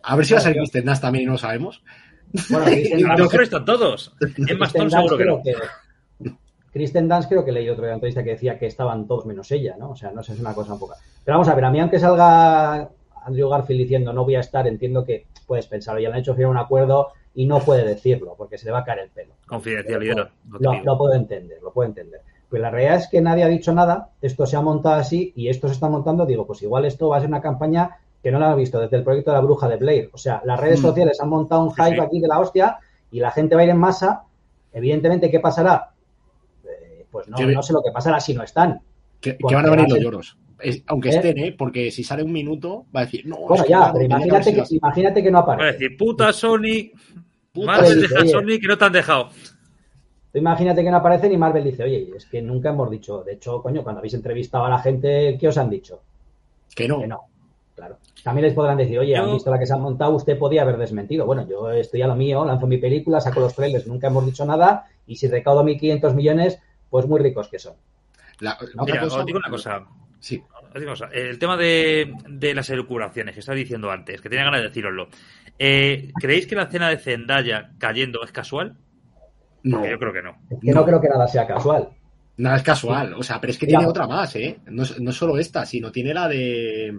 A 0.05 0.17
ver 0.17 0.27
si 0.27 0.35
va 0.35 0.39
a 0.39 0.43
ser 0.43 0.55
Kristen 0.57 0.85
Dust 0.85 1.03
también 1.03 1.23
y 1.25 1.27
no 1.27 1.33
lo 1.33 1.39
sabemos. 1.39 1.83
Bueno, 2.49 2.67
a 2.67 3.17
lo 3.17 3.25
mejor 3.25 3.43
están 3.43 3.65
todos. 3.65 4.15
En 4.21 4.59
Maston 4.59 4.91
seguro 4.91 5.17
que 5.17 5.25
no. 5.25 5.43
Kristen 6.73 7.07
Dance 7.07 7.29
creo 7.29 7.45
que 7.45 7.53
leí 7.53 7.69
otro 7.69 7.87
entrevista 7.87 8.25
que 8.25 8.31
decía 8.31 8.59
que 8.59 8.67
estaban 8.67 9.07
todos 9.07 9.27
menos 9.27 9.51
ella, 9.51 9.77
¿no? 9.79 9.91
O 9.91 9.97
sea, 9.97 10.11
no 10.11 10.23
sé, 10.23 10.33
es 10.33 10.41
una 10.41 10.55
cosa 10.55 10.73
un 10.73 10.79
poco. 10.79 10.95
Pero 11.23 11.35
vamos 11.37 11.49
a 11.49 11.55
ver, 11.55 11.67
a 11.67 11.71
mí 11.71 11.79
aunque 11.79 11.99
salga 11.99 12.89
Andrew 13.27 13.49
Garfield 13.51 13.81
diciendo 13.81 14.13
no 14.13 14.25
voy 14.25 14.37
a 14.37 14.41
estar, 14.41 14.67
entiendo 14.67 15.05
que 15.05 15.27
puedes 15.47 15.67
pensar, 15.67 16.01
ya 16.01 16.09
han 16.09 16.17
hecho 16.17 16.35
firmar 16.35 16.53
un 16.53 16.59
acuerdo 16.59 17.09
y 17.35 17.47
no 17.47 17.61
puede 17.61 17.85
decirlo 17.85 18.35
porque 18.37 18.59
se 18.59 18.67
le 18.67 18.73
va 18.73 18.81
a 18.81 18.85
caer 18.85 19.01
el 19.01 19.11
pelo. 19.11 19.35
Confidencialidad. 19.47 20.31
No, 20.61 20.83
lo 20.83 20.99
puedo 20.99 21.15
entender, 21.15 21.63
lo 21.63 21.73
puedo 21.73 21.89
entender. 21.89 22.21
Pero 22.49 22.63
la 22.63 22.71
realidad 22.71 22.97
es 22.97 23.09
que 23.09 23.21
nadie 23.21 23.45
ha 23.45 23.49
dicho 23.49 23.73
nada, 23.73 24.11
esto 24.21 24.45
se 24.45 24.57
ha 24.57 24.61
montado 24.61 24.97
así 24.97 25.33
y 25.35 25.49
esto 25.49 25.69
se 25.69 25.75
está 25.75 25.89
montando, 25.89 26.27
digo, 26.27 26.47
pues 26.47 26.63
igual 26.63 26.85
esto 26.85 27.09
va 27.09 27.17
a 27.17 27.21
ser 27.21 27.29
una 27.29 27.41
campaña 27.41 27.97
que 28.23 28.31
no 28.31 28.39
la 28.39 28.53
han 28.53 28.59
visto 28.59 28.79
desde 28.79 28.99
el 28.99 29.05
proyecto 29.05 29.31
de 29.31 29.37
la 29.37 29.43
bruja 29.43 29.69
de 29.69 29.77
Blair. 29.77 30.11
O 30.13 30.19
sea, 30.19 30.43
las 30.45 30.61
redes 30.61 30.81
mm. 30.81 30.83
sociales 30.83 31.21
han 31.21 31.31
montado 31.31 31.65
un 31.65 31.73
hype 31.73 32.01
aquí 32.01 32.21
de 32.21 32.29
la 32.29 32.39
hostia 32.39 32.79
y 33.11 33.21
la 33.21 33.31
gente 33.31 33.55
va 33.55 33.63
a 33.63 33.65
ir 33.65 33.71
en 33.71 33.79
masa. 33.79 34.25
Evidentemente, 34.73 35.31
¿qué 35.31 35.41
pasará? 35.41 35.93
Eh, 36.65 37.07
pues 37.11 37.27
no, 37.29 37.39
no 37.39 37.63
sé 37.63 37.73
lo 37.73 37.83
que 37.83 37.91
pasará 37.91 38.21
si 38.21 38.35
no 38.35 38.43
están. 38.43 38.81
Que, 39.21 39.39
van 39.41 39.67
a 39.67 39.71
venir 39.71 39.89
los 39.89 39.99
lloros 39.99 40.37
aunque 40.87 41.09
¿Eh? 41.09 41.17
estén, 41.17 41.39
¿eh? 41.39 41.55
Porque 41.57 41.91
si 41.91 42.05
sale 42.05 42.23
un 42.23 42.33
minuto, 42.33 42.87
va 42.95 43.01
a 43.01 43.05
decir, 43.05 43.27
no. 43.27 43.37
Bueno, 43.37 43.65
ya, 43.67 43.93
pero 43.93 44.05
imagínate 44.05 44.55
que, 44.55 44.63
imagínate 44.71 45.23
que 45.23 45.31
no 45.31 45.39
aparece. 45.39 45.63
Va 45.63 45.69
a 45.69 45.73
decir, 45.73 45.97
puta 45.97 46.33
Sony, 46.33 46.91
Marvel 47.55 48.01
deja 48.01 48.27
Sony 48.27 48.59
que 48.61 48.69
no 48.69 48.79
te 48.79 48.85
han 48.85 48.93
dejado. 48.93 49.29
imagínate 50.35 50.83
que 50.83 50.91
no 50.91 50.97
aparecen 50.97 51.33
y 51.33 51.37
Marvel 51.37 51.65
dice, 51.65 51.85
oye, 51.85 52.11
es 52.17 52.27
que 52.27 52.43
nunca 52.43 52.71
hemos 52.71 52.91
dicho, 52.91 53.23
de 53.23 53.35
hecho, 53.35 53.63
coño, 53.63 53.83
cuando 53.83 53.99
habéis 53.99 54.15
entrevistado 54.15 54.65
a 54.65 54.71
la 54.71 54.79
gente, 54.79 55.37
¿qué 55.39 55.49
os 55.49 55.59
han 55.59 55.71
dicho? 55.71 56.03
Que 56.75 56.89
no. 56.89 57.01
Que 57.01 57.07
no, 57.07 57.21
claro. 57.75 57.99
También 58.23 58.47
les 58.47 58.55
podrán 58.55 58.79
decir, 58.79 58.99
oye, 58.99 59.17
han 59.17 59.33
visto 59.33 59.51
la 59.51 59.59
que 59.59 59.67
se 59.67 59.75
han 59.75 59.81
montado, 59.81 60.15
usted 60.15 60.39
podía 60.39 60.63
haber 60.63 60.79
desmentido. 60.79 61.27
Bueno, 61.27 61.47
yo 61.49 61.71
estoy 61.71 62.03
a 62.03 62.07
lo 62.07 62.15
mío, 62.15 62.45
lanzo 62.45 62.67
mi 62.67 62.79
película, 62.79 63.21
saco 63.21 63.41
los 63.41 63.55
trailers, 63.55 63.87
nunca 63.87 64.07
hemos 64.07 64.25
dicho 64.25 64.45
nada, 64.47 64.87
y 65.07 65.17
si 65.17 65.29
recaudo 65.29 65.65
1.500 65.65 66.15
millones, 66.15 66.59
pues 66.89 67.07
muy 67.07 67.21
ricos 67.21 67.49
que 67.49 67.59
son. 67.59 67.75
Mira, 68.41 68.59
os 69.05 69.27
digo 69.27 69.39
una 69.39 69.51
cosa. 69.51 69.85
Sí. 70.19 70.43
El 70.75 71.39
tema 71.39 71.57
de, 71.57 72.15
las 72.55 72.71
elucubraciones 72.71 73.35
que 73.35 73.41
estaba 73.41 73.57
diciendo 73.57 73.91
antes, 73.91 74.21
que 74.21 74.29
tenía 74.29 74.45
ganas 74.45 74.61
de 74.61 74.69
deciroslo. 74.69 75.09
Eh, 75.59 76.11
¿Creéis 76.21 76.47
que 76.47 76.57
la 76.57 76.65
escena 76.65 76.89
de 76.89 76.99
Zendaya 76.99 77.73
cayendo 77.79 78.23
es 78.25 78.33
casual? 78.33 78.77
No. 79.63 79.87
yo 79.87 79.99
creo 79.99 80.13
que 80.13 80.23
no. 80.23 80.37
que 80.61 80.73
no 80.73 80.85
creo 80.85 81.01
que 81.01 81.09
nada 81.09 81.27
sea 81.29 81.47
casual. 81.47 81.89
Nada 82.39 82.57
es 82.57 82.63
casual. 82.63 83.15
O 83.15 83.23
sea, 83.23 83.41
pero 83.41 83.53
es 83.53 83.59
que 83.59 83.67
tiene 83.67 83.87
otra 83.87 84.07
más, 84.07 84.35
¿eh? 84.37 84.59
No, 84.67 84.83
no 85.01 85.13
solo 85.13 85.39
esta, 85.39 85.65
sino 85.67 85.93
tiene 85.93 86.15
la 86.15 86.29
de. 86.29 86.97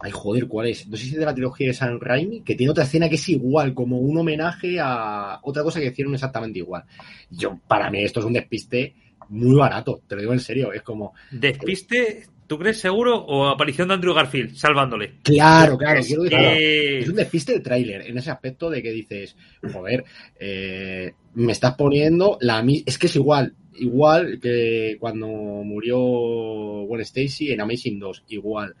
Ay, 0.00 0.10
joder, 0.12 0.46
¿cuál 0.46 0.68
es? 0.68 0.86
No 0.86 0.96
sé 0.96 1.04
si 1.04 1.12
es 1.12 1.18
de 1.18 1.24
la 1.24 1.34
trilogía 1.34 1.68
de 1.68 1.74
San 1.74 2.00
Raimi, 2.00 2.42
que 2.42 2.54
tiene 2.54 2.70
otra 2.70 2.84
escena 2.84 3.08
que 3.08 3.16
es 3.16 3.28
igual, 3.28 3.74
como 3.74 3.98
un 3.98 4.16
homenaje 4.16 4.78
a 4.80 5.40
otra 5.42 5.62
cosa 5.62 5.80
que 5.80 5.86
hicieron 5.86 6.14
exactamente 6.14 6.60
igual. 6.60 6.84
Yo, 7.30 7.58
para 7.66 7.90
mí, 7.90 8.02
esto 8.04 8.20
es 8.20 8.26
un 8.26 8.32
despiste 8.32 8.94
muy 9.28 9.56
barato, 9.56 10.00
te 10.06 10.14
lo 10.14 10.22
digo 10.22 10.32
en 10.32 10.40
serio, 10.40 10.72
es 10.72 10.82
como... 10.82 11.14
¿Despiste, 11.30 12.26
tú 12.48 12.58
crees 12.58 12.80
seguro, 12.80 13.16
o 13.16 13.46
aparición 13.46 13.88
de 13.88 13.94
Andrew 13.94 14.14
Garfield 14.14 14.56
salvándole? 14.56 15.18
Claro, 15.22 15.78
claro, 15.78 16.00
quiero 16.02 16.22
decir, 16.22 16.40
es 16.40 17.08
un 17.08 17.14
despiste 17.14 17.52
de 17.52 17.60
tráiler, 17.60 18.06
en 18.08 18.18
ese 18.18 18.30
aspecto 18.30 18.70
de 18.70 18.82
que 18.82 18.90
dices, 18.90 19.36
joder, 19.72 20.04
eh, 20.40 21.12
me 21.34 21.52
estás 21.52 21.76
poniendo 21.76 22.38
la... 22.40 22.64
Es 22.86 22.98
que 22.98 23.06
es 23.06 23.16
igual, 23.16 23.54
igual 23.76 24.40
que 24.40 24.96
cuando 24.98 25.28
murió 25.28 25.98
Gwen 25.98 27.02
Stacy 27.02 27.52
en 27.52 27.60
Amazing 27.60 28.00
2, 28.00 28.24
igual. 28.28 28.74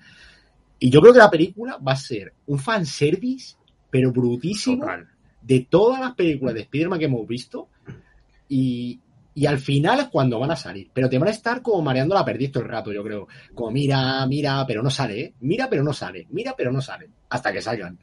Y 0.78 0.88
yo 0.90 1.00
creo 1.00 1.12
que 1.12 1.18
la 1.18 1.30
película 1.30 1.76
va 1.76 1.92
a 1.92 1.96
ser 1.96 2.32
un 2.46 2.58
fanservice, 2.58 3.56
pero 3.90 4.12
brutísimo, 4.12 4.86
de 5.42 5.66
todas 5.68 6.00
las 6.00 6.14
películas 6.14 6.54
de 6.54 6.62
Spider-Man 6.62 6.98
que 6.98 7.04
hemos 7.04 7.28
visto. 7.28 7.68
Y, 8.48 8.98
Y 9.38 9.46
al 9.46 9.60
final 9.60 10.00
es 10.00 10.08
cuando 10.08 10.40
van 10.40 10.50
a 10.50 10.56
salir. 10.56 10.90
Pero 10.92 11.08
te 11.08 11.16
van 11.16 11.28
a 11.28 11.30
estar 11.30 11.62
como 11.62 11.80
mareando 11.80 12.12
la 12.12 12.24
perdiz 12.24 12.50
todo 12.50 12.64
el 12.64 12.68
rato, 12.68 12.92
yo 12.92 13.04
creo. 13.04 13.28
Como 13.54 13.70
mira, 13.70 14.26
mira, 14.26 14.64
pero 14.66 14.82
no 14.82 14.90
sale, 14.90 15.20
¿eh? 15.20 15.34
Mira, 15.42 15.68
pero 15.70 15.84
no 15.84 15.92
sale. 15.92 16.26
Mira, 16.30 16.54
pero 16.56 16.72
no 16.72 16.80
sale. 16.80 17.08
Hasta 17.30 17.52
que 17.52 17.62
salgan. 17.62 17.96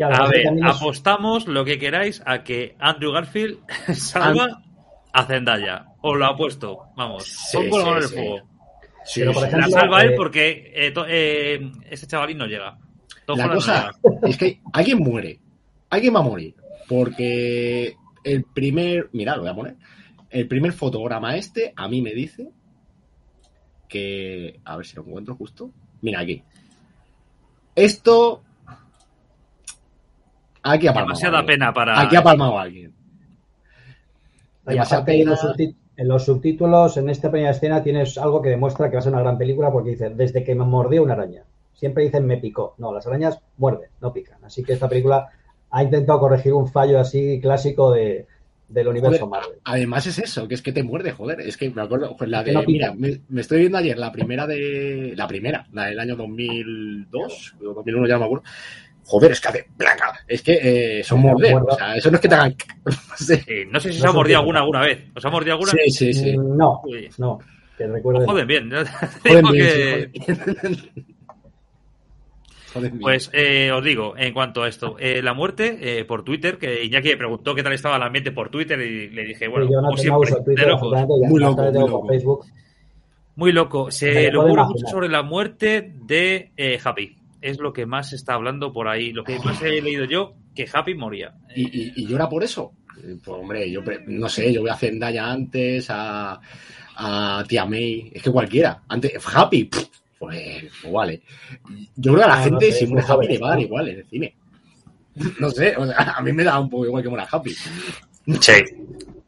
A 0.00 0.28
ver, 0.28 0.46
apostamos 0.62 1.48
lo 1.48 1.64
que 1.64 1.76
queráis 1.76 2.22
a 2.24 2.44
que 2.44 2.76
Andrew 2.78 3.10
Garfield 3.10 3.58
salva 3.94 4.62
a 5.12 5.24
Zendaya. 5.24 5.86
Os 6.02 6.16
lo 6.16 6.24
apuesto. 6.24 6.84
Vamos. 6.96 7.24
Sí, 7.24 7.56
pongo 7.56 7.78
la 7.80 7.84
mano 7.86 7.96
en 7.96 8.02
el 8.04 8.08
fuego. 8.10 9.58
la 9.58 9.68
salva 9.70 10.02
él 10.02 10.12
eh, 10.12 10.14
porque 10.16 10.72
eh, 10.72 10.94
eh, 11.08 11.72
ese 11.90 12.06
chavalín 12.06 12.38
no 12.38 12.46
llega. 12.46 12.78
la 13.26 13.48
cosa 13.48 13.90
es 14.22 14.36
que 14.36 14.60
alguien 14.72 15.00
muere. 15.00 15.40
Alguien 15.90 16.14
va 16.14 16.20
a 16.20 16.22
morir. 16.22 16.54
Porque 16.88 17.96
el 18.22 18.44
primer. 18.44 19.10
Mira, 19.12 19.34
lo 19.34 19.42
voy 19.42 19.50
a 19.50 19.54
poner. 19.56 19.76
El 20.34 20.48
primer 20.48 20.72
fotograma 20.72 21.36
este 21.36 21.72
a 21.76 21.86
mí 21.86 22.02
me 22.02 22.12
dice 22.12 22.50
que. 23.88 24.58
A 24.64 24.76
ver 24.76 24.84
si 24.84 24.96
lo 24.96 25.02
encuentro 25.02 25.36
justo. 25.36 25.70
Mira 26.02 26.20
aquí. 26.20 26.42
Esto 27.76 28.42
Aquí 30.64 30.88
ha 30.88 30.92
palmado. 30.92 31.14
Demasiada 31.14 31.46
pena 31.46 31.72
para. 31.72 32.00
Aquí 32.00 32.16
ha 32.16 32.22
palmado 32.22 32.58
a 32.58 32.62
alguien. 32.62 32.92
en, 34.66 36.08
los 36.08 36.24
subtítulos, 36.24 36.96
en 36.96 37.10
esta 37.10 37.30
primera 37.30 37.52
escena, 37.52 37.84
tienes 37.84 38.18
algo 38.18 38.42
que 38.42 38.48
demuestra 38.48 38.90
que 38.90 38.96
va 38.96 38.98
a 38.98 39.02
ser 39.02 39.12
una 39.12 39.22
gran 39.22 39.38
película 39.38 39.70
porque 39.70 39.90
dice, 39.90 40.10
desde 40.10 40.42
que 40.42 40.56
me 40.56 40.64
mordió 40.64 41.04
una 41.04 41.12
araña. 41.12 41.44
Siempre 41.74 42.02
dicen 42.02 42.26
me 42.26 42.38
picó. 42.38 42.74
No, 42.78 42.92
las 42.92 43.06
arañas 43.06 43.40
muerden, 43.56 43.90
no 44.00 44.12
pican. 44.12 44.42
Así 44.42 44.64
que 44.64 44.72
esta 44.72 44.88
película 44.88 45.28
ha 45.70 45.82
intentado 45.84 46.18
corregir 46.18 46.54
un 46.54 46.66
fallo 46.66 46.98
así 46.98 47.40
clásico 47.40 47.92
de, 47.92 48.26
del 48.68 48.88
universo 48.88 49.26
Marvel. 49.26 49.58
Además 49.64 50.06
es 50.06 50.18
eso, 50.18 50.48
que 50.48 50.54
es 50.54 50.62
que 50.62 50.72
te 50.72 50.82
muerde, 50.82 51.12
joder. 51.12 51.40
Es 51.40 51.56
que 51.56 51.70
me 51.70 51.82
acuerdo, 51.82 52.16
pues 52.16 52.30
la 52.30 52.42
de, 52.42 52.56
mira, 52.66 52.92
me, 52.94 53.20
estoy 53.40 53.60
viendo 53.60 53.78
ayer 53.78 53.98
la 53.98 54.12
primera 54.12 54.46
de, 54.46 55.12
la 55.16 55.26
primera, 55.26 55.66
la 55.72 55.86
del 55.86 56.00
año 56.00 56.16
2002, 56.16 57.56
2001 57.60 58.06
ya 58.06 58.14
no 58.14 58.20
me 58.20 58.26
acuerdo, 58.26 58.44
joder, 59.04 59.32
es 59.32 59.40
que 59.40 59.48
hace 59.48 59.66
blanca. 59.76 60.20
Es 60.26 60.42
que 60.42 60.98
eh, 60.98 61.04
son 61.04 61.20
morder. 61.20 61.54
O 61.54 61.76
sea, 61.76 61.96
eso 61.96 62.10
no 62.10 62.16
es 62.16 62.20
que 62.20 62.28
te 62.28 62.34
hagan. 62.34 62.54
no 63.70 63.80
sé 63.80 63.92
si 63.92 63.98
se 64.00 64.06
ha 64.06 64.12
mordido 64.12 64.38
alguna 64.40 64.60
alguna 64.60 64.80
vez. 64.80 65.04
¿Os 65.14 65.24
ha 65.24 65.30
mordido 65.30 65.54
alguna? 65.54 65.72
Sí, 65.72 65.90
sí, 65.90 66.12
sí. 66.12 66.38
Mm, 66.38 66.56
no, 66.56 66.82
no. 67.18 67.38
Que 67.76 67.86
recuerden. 67.86 68.26
Joder, 68.26 68.46
bien. 68.46 68.70
Joden 69.22 69.44
bien, 69.52 70.12
Pues 73.00 73.30
eh, 73.32 73.70
os 73.72 73.84
digo, 73.84 74.14
en 74.16 74.32
cuanto 74.32 74.62
a 74.62 74.68
esto, 74.68 74.96
eh, 74.98 75.22
la 75.22 75.34
muerte 75.34 75.78
eh, 75.80 76.04
por 76.04 76.24
Twitter, 76.24 76.58
que 76.58 76.84
Iñaki 76.84 77.10
me 77.10 77.16
preguntó 77.16 77.54
qué 77.54 77.62
tal 77.62 77.72
estaba 77.72 77.96
el 77.96 78.02
ambiente 78.02 78.32
por 78.32 78.50
Twitter 78.50 78.80
y 78.80 79.10
le 79.10 79.24
dije, 79.24 79.48
bueno, 79.48 79.66
como 79.66 79.96
siempre, 79.96 80.32
Twitter, 80.44 80.74
muy 81.28 81.40
loco, 81.40 81.62
muy 81.62 81.72
loco. 81.72 82.08
Facebook. 82.08 82.46
Muy 83.36 83.52
loco. 83.52 83.90
Se 83.90 84.30
le 84.30 84.36
ocurre 84.36 84.64
mucho 84.64 84.86
sobre 84.86 85.08
la 85.08 85.22
muerte 85.22 85.92
de 86.06 86.50
Happy 86.82 87.16
es 87.44 87.60
lo 87.60 87.74
que 87.74 87.84
más 87.84 88.08
se 88.08 88.16
está 88.16 88.34
hablando 88.34 88.72
por 88.72 88.88
ahí. 88.88 89.12
Lo 89.12 89.22
que 89.22 89.38
más 89.38 89.60
he 89.60 89.82
leído 89.82 90.06
yo, 90.06 90.32
que 90.54 90.66
Happy 90.72 90.94
moría. 90.94 91.34
¿Y, 91.54 91.92
y, 92.00 92.06
llora 92.06 92.26
por 92.26 92.42
eso? 92.42 92.72
Pues 92.94 93.28
hombre, 93.28 93.70
yo 93.70 93.82
no 94.06 94.28
sé, 94.30 94.50
yo 94.50 94.62
voy 94.62 94.70
a 94.70 94.76
Zendaya 94.76 95.30
antes, 95.30 95.88
a, 95.90 96.40
a 96.96 97.44
Tia 97.46 97.66
May, 97.66 98.10
es 98.14 98.22
que 98.22 98.30
cualquiera. 98.30 98.82
Antes, 98.88 99.12
Happy, 99.34 99.64
pues, 99.64 99.90
pues, 100.18 100.70
vale. 100.90 101.22
Yo 101.96 102.12
creo 102.12 102.24
que 102.26 102.32
a 102.32 102.36
la 102.36 102.42
gente, 102.42 102.72
si 102.72 102.86
muere 102.86 103.06
Happy, 103.08 103.26
le 103.28 103.38
va 103.38 103.48
a 103.48 103.50
dar 103.50 103.60
igual 103.60 103.88
en 103.88 103.98
el 103.98 104.06
cine. 104.06 104.34
No 105.38 105.50
sé, 105.50 105.74
a 105.76 106.20
mí 106.22 106.32
me 106.32 106.44
da 106.44 106.58
un 106.58 106.68
poco 106.68 106.86
igual 106.86 107.02
que 107.02 107.08
muera 107.08 107.28
Happy. 107.30 107.54
Sí 108.40 108.52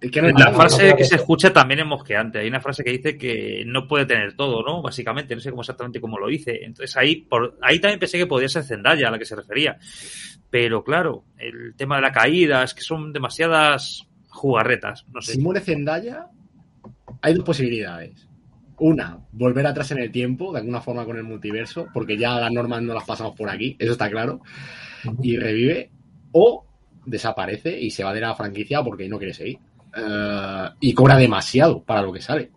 la 0.01 0.53
frase 0.53 0.95
que 0.95 1.05
se 1.05 1.17
escucha 1.17 1.53
también 1.53 1.81
es 1.81 1.87
mosqueante. 1.87 2.39
Hay 2.39 2.49
una 2.49 2.61
frase 2.61 2.85
que 2.85 2.91
dice 2.91 3.17
que 3.17 3.65
no 3.67 3.87
puede 3.87 4.07
tener 4.07 4.35
todo, 4.35 4.63
¿no? 4.63 4.83
Básicamente, 4.83 5.35
no 5.35 5.41
sé 5.41 5.51
cómo 5.51 5.63
exactamente 5.63 6.01
cómo 6.01 6.19
lo 6.19 6.29
dice. 6.29 6.61
Entonces 6.63 6.97
ahí, 6.97 7.17
por, 7.17 7.59
ahí 7.63 7.79
también 7.79 7.99
pensé 7.99 8.19
que 8.19 8.27
podía 8.27 8.49
ser 8.49 8.65
Zendaya 8.65 9.09
a 9.09 9.11
la 9.11 9.19
que 9.19 9.25
se 9.25 9.37
refería. 9.37 9.79
Pero 10.51 10.85
claro, 10.85 11.25
el 11.39 11.75
tema 11.77 11.97
de 11.97 12.03
la 12.03 12.13
caída 12.13 12.63
es 12.63 12.75
que 12.75 12.83
son 12.83 13.13
demasiadas 13.13 14.07
jugarretas. 14.29 15.05
No 15.13 15.21
sé. 15.21 15.33
Si 15.33 15.41
muere 15.41 15.61
Zendaya, 15.61 16.27
hay 17.23 17.35
dos 17.35 17.45
posibilidades. 17.45 18.29
Una, 18.79 19.19
volver 19.33 19.67
atrás 19.67 19.91
en 19.93 19.99
el 19.99 20.11
tiempo, 20.11 20.53
de 20.53 20.59
alguna 20.59 20.81
forma 20.81 21.05
con 21.05 21.17
el 21.17 21.25
multiverso, 21.25 21.89
porque 21.95 22.19
ya 22.19 22.39
las 22.39 22.53
normas 22.53 22.83
no 22.83 22.93
las 22.93 23.05
pasamos 23.05 23.35
por 23.35 23.49
aquí, 23.49 23.75
eso 23.79 23.93
está 23.93 24.11
claro, 24.11 24.41
y 25.23 25.39
revive, 25.39 25.91
o 26.33 26.67
desaparece 27.07 27.81
y 27.81 27.91
se 27.91 28.05
va 28.05 28.13
de 28.13 28.21
la 28.21 28.35
franquicia 28.35 28.83
porque 28.83 29.09
no 29.09 29.19
quiere 29.19 29.33
seguir. 29.33 29.59
Eh, 29.97 30.69
y 30.81 30.93
cobra 30.93 31.17
demasiado 31.17 31.83
para 31.83 32.03
lo 32.03 32.13
que 32.13 32.21
sale. 32.21 32.51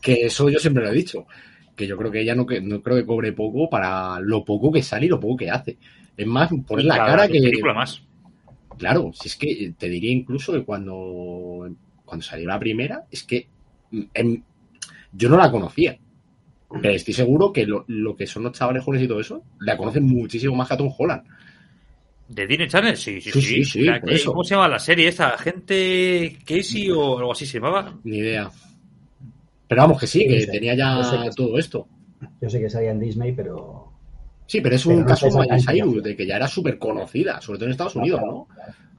Que 0.00 0.26
eso 0.26 0.48
yo 0.48 0.58
siempre 0.58 0.84
lo 0.84 0.90
he 0.90 0.94
dicho. 0.94 1.26
Que 1.74 1.86
yo 1.86 1.96
creo 1.96 2.10
que 2.10 2.20
ella 2.20 2.34
no, 2.34 2.46
que, 2.46 2.60
no 2.60 2.82
creo 2.82 2.96
que 2.96 3.06
cobre 3.06 3.32
poco 3.32 3.68
para 3.68 4.20
lo 4.20 4.44
poco 4.44 4.70
que 4.70 4.82
sale 4.82 5.06
y 5.06 5.08
lo 5.08 5.18
poco 5.18 5.38
que 5.38 5.50
hace. 5.50 5.76
Es 6.16 6.26
más, 6.26 6.50
poner 6.66 6.84
la 6.84 6.96
cara 6.98 7.28
que. 7.28 7.50
más. 7.74 8.02
Claro, 8.76 9.10
si 9.12 9.28
es 9.28 9.36
que 9.36 9.74
te 9.76 9.88
diría 9.88 10.12
incluso 10.12 10.52
que 10.52 10.62
cuando, 10.62 11.68
cuando 12.04 12.24
salió 12.24 12.46
la 12.46 12.60
primera, 12.60 13.06
es 13.10 13.24
que 13.24 13.48
em, 14.14 14.42
yo 15.12 15.28
no 15.28 15.36
la 15.36 15.50
conocía. 15.50 15.98
Pero 16.70 16.94
estoy 16.94 17.14
seguro 17.14 17.52
que 17.52 17.64
lo, 17.64 17.84
lo, 17.88 18.14
que 18.14 18.26
son 18.26 18.42
los 18.42 18.52
chavales 18.52 18.84
jóvenes 18.84 19.06
y 19.06 19.08
todo 19.08 19.20
eso, 19.20 19.42
la 19.60 19.76
conocen 19.76 20.04
muchísimo 20.04 20.54
más 20.54 20.68
que 20.68 20.74
a 20.74 20.76
Tom 20.76 20.92
Holland. 20.96 21.22
¿De 22.28 22.46
Disney 22.46 22.68
Channel? 22.68 22.96
Sí, 22.96 23.20
sí, 23.22 23.30
sí. 23.40 23.64
sí, 23.64 23.86
¿Cómo 24.26 24.44
se 24.44 24.54
llama 24.54 24.68
la 24.68 24.78
serie 24.78 25.08
esta? 25.08 25.38
¿Gente 25.38 26.36
Casey 26.44 26.90
o 26.90 27.18
algo 27.18 27.32
así 27.32 27.46
se 27.46 27.54
llamaba? 27.54 27.98
Ni 28.04 28.18
idea. 28.18 28.50
Pero 29.66 29.82
vamos, 29.82 29.98
que 29.98 30.06
sí, 30.06 30.28
que 30.28 30.46
tenía 30.46 30.74
ya 30.74 31.30
todo 31.34 31.58
esto. 31.58 31.88
Yo 32.40 32.50
sé 32.50 32.60
que 32.60 32.68
salía 32.68 32.90
en 32.90 33.00
Disney, 33.00 33.32
pero... 33.32 33.92
Sí, 34.46 34.60
pero 34.60 34.76
es 34.76 34.84
un 34.86 35.04
caso 35.04 35.28
Miley 35.30 36.00
de 36.00 36.16
que 36.16 36.26
ya 36.26 36.36
era 36.36 36.48
súper 36.48 36.78
conocida, 36.78 37.40
sobre 37.40 37.58
todo 37.58 37.66
en 37.66 37.72
Estados 37.72 37.96
Unidos, 37.96 38.20
¿no? 38.22 38.48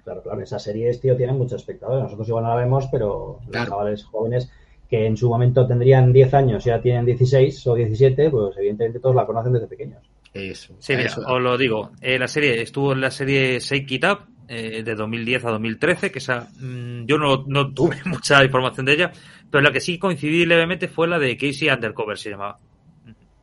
Claro, 0.04 0.24
claro, 0.24 0.42
esa 0.42 0.60
serie, 0.60 0.92
tío, 0.98 1.16
tiene 1.16 1.34
muchos 1.34 1.62
espectadores. 1.62 2.04
Nosotros 2.04 2.28
igual 2.28 2.44
no 2.44 2.50
la 2.50 2.56
vemos, 2.56 2.88
pero 2.92 3.40
los 3.48 3.68
chavales 3.68 4.04
jóvenes 4.04 4.52
que 4.90 5.06
en 5.06 5.16
su 5.16 5.30
momento 5.30 5.68
tendrían 5.68 6.12
10 6.12 6.34
años, 6.34 6.66
ya 6.66 6.82
tienen 6.82 7.06
16 7.06 7.68
o 7.68 7.76
17, 7.76 8.30
pues 8.30 8.58
evidentemente 8.58 9.00
todos 9.00 9.16
la 9.16 9.26
conocen 9.26 9.54
desde 9.54 9.68
pequeños. 9.68 10.02
Eso. 10.34 10.76
Sí, 10.80 10.96
mira, 10.96 11.14
os 11.28 11.42
lo 11.42 11.58
digo. 11.58 11.92
Eh, 12.02 12.18
la 12.18 12.28
serie 12.28 12.62
estuvo 12.62 12.94
en 12.94 13.02
la 13.02 13.12
serie 13.12 13.60
Shake 13.60 13.92
It 13.92 14.06
Up 14.06 14.20
eh, 14.48 14.84
de 14.84 14.96
2010 14.96 15.46
a 15.46 15.52
2013, 15.52 16.12
que 16.12 16.20
esa 16.20 16.48
mm, 16.60 17.06
yo 17.06 17.18
no, 17.18 17.44
no, 17.48 17.74
tuve 17.74 17.98
mucha 18.06 18.44
información 18.44 18.86
de 18.86 18.94
ella, 18.94 19.12
pero 19.50 19.62
la 19.62 19.72
que 19.72 19.80
sí 19.80 20.00
coincidí 20.00 20.46
levemente 20.46 20.88
fue 20.88 21.08
la 21.08 21.20
de 21.20 21.38
Casey 21.38 21.70
Undercover, 21.70 22.18
se 22.18 22.32
llamaba 22.32 22.58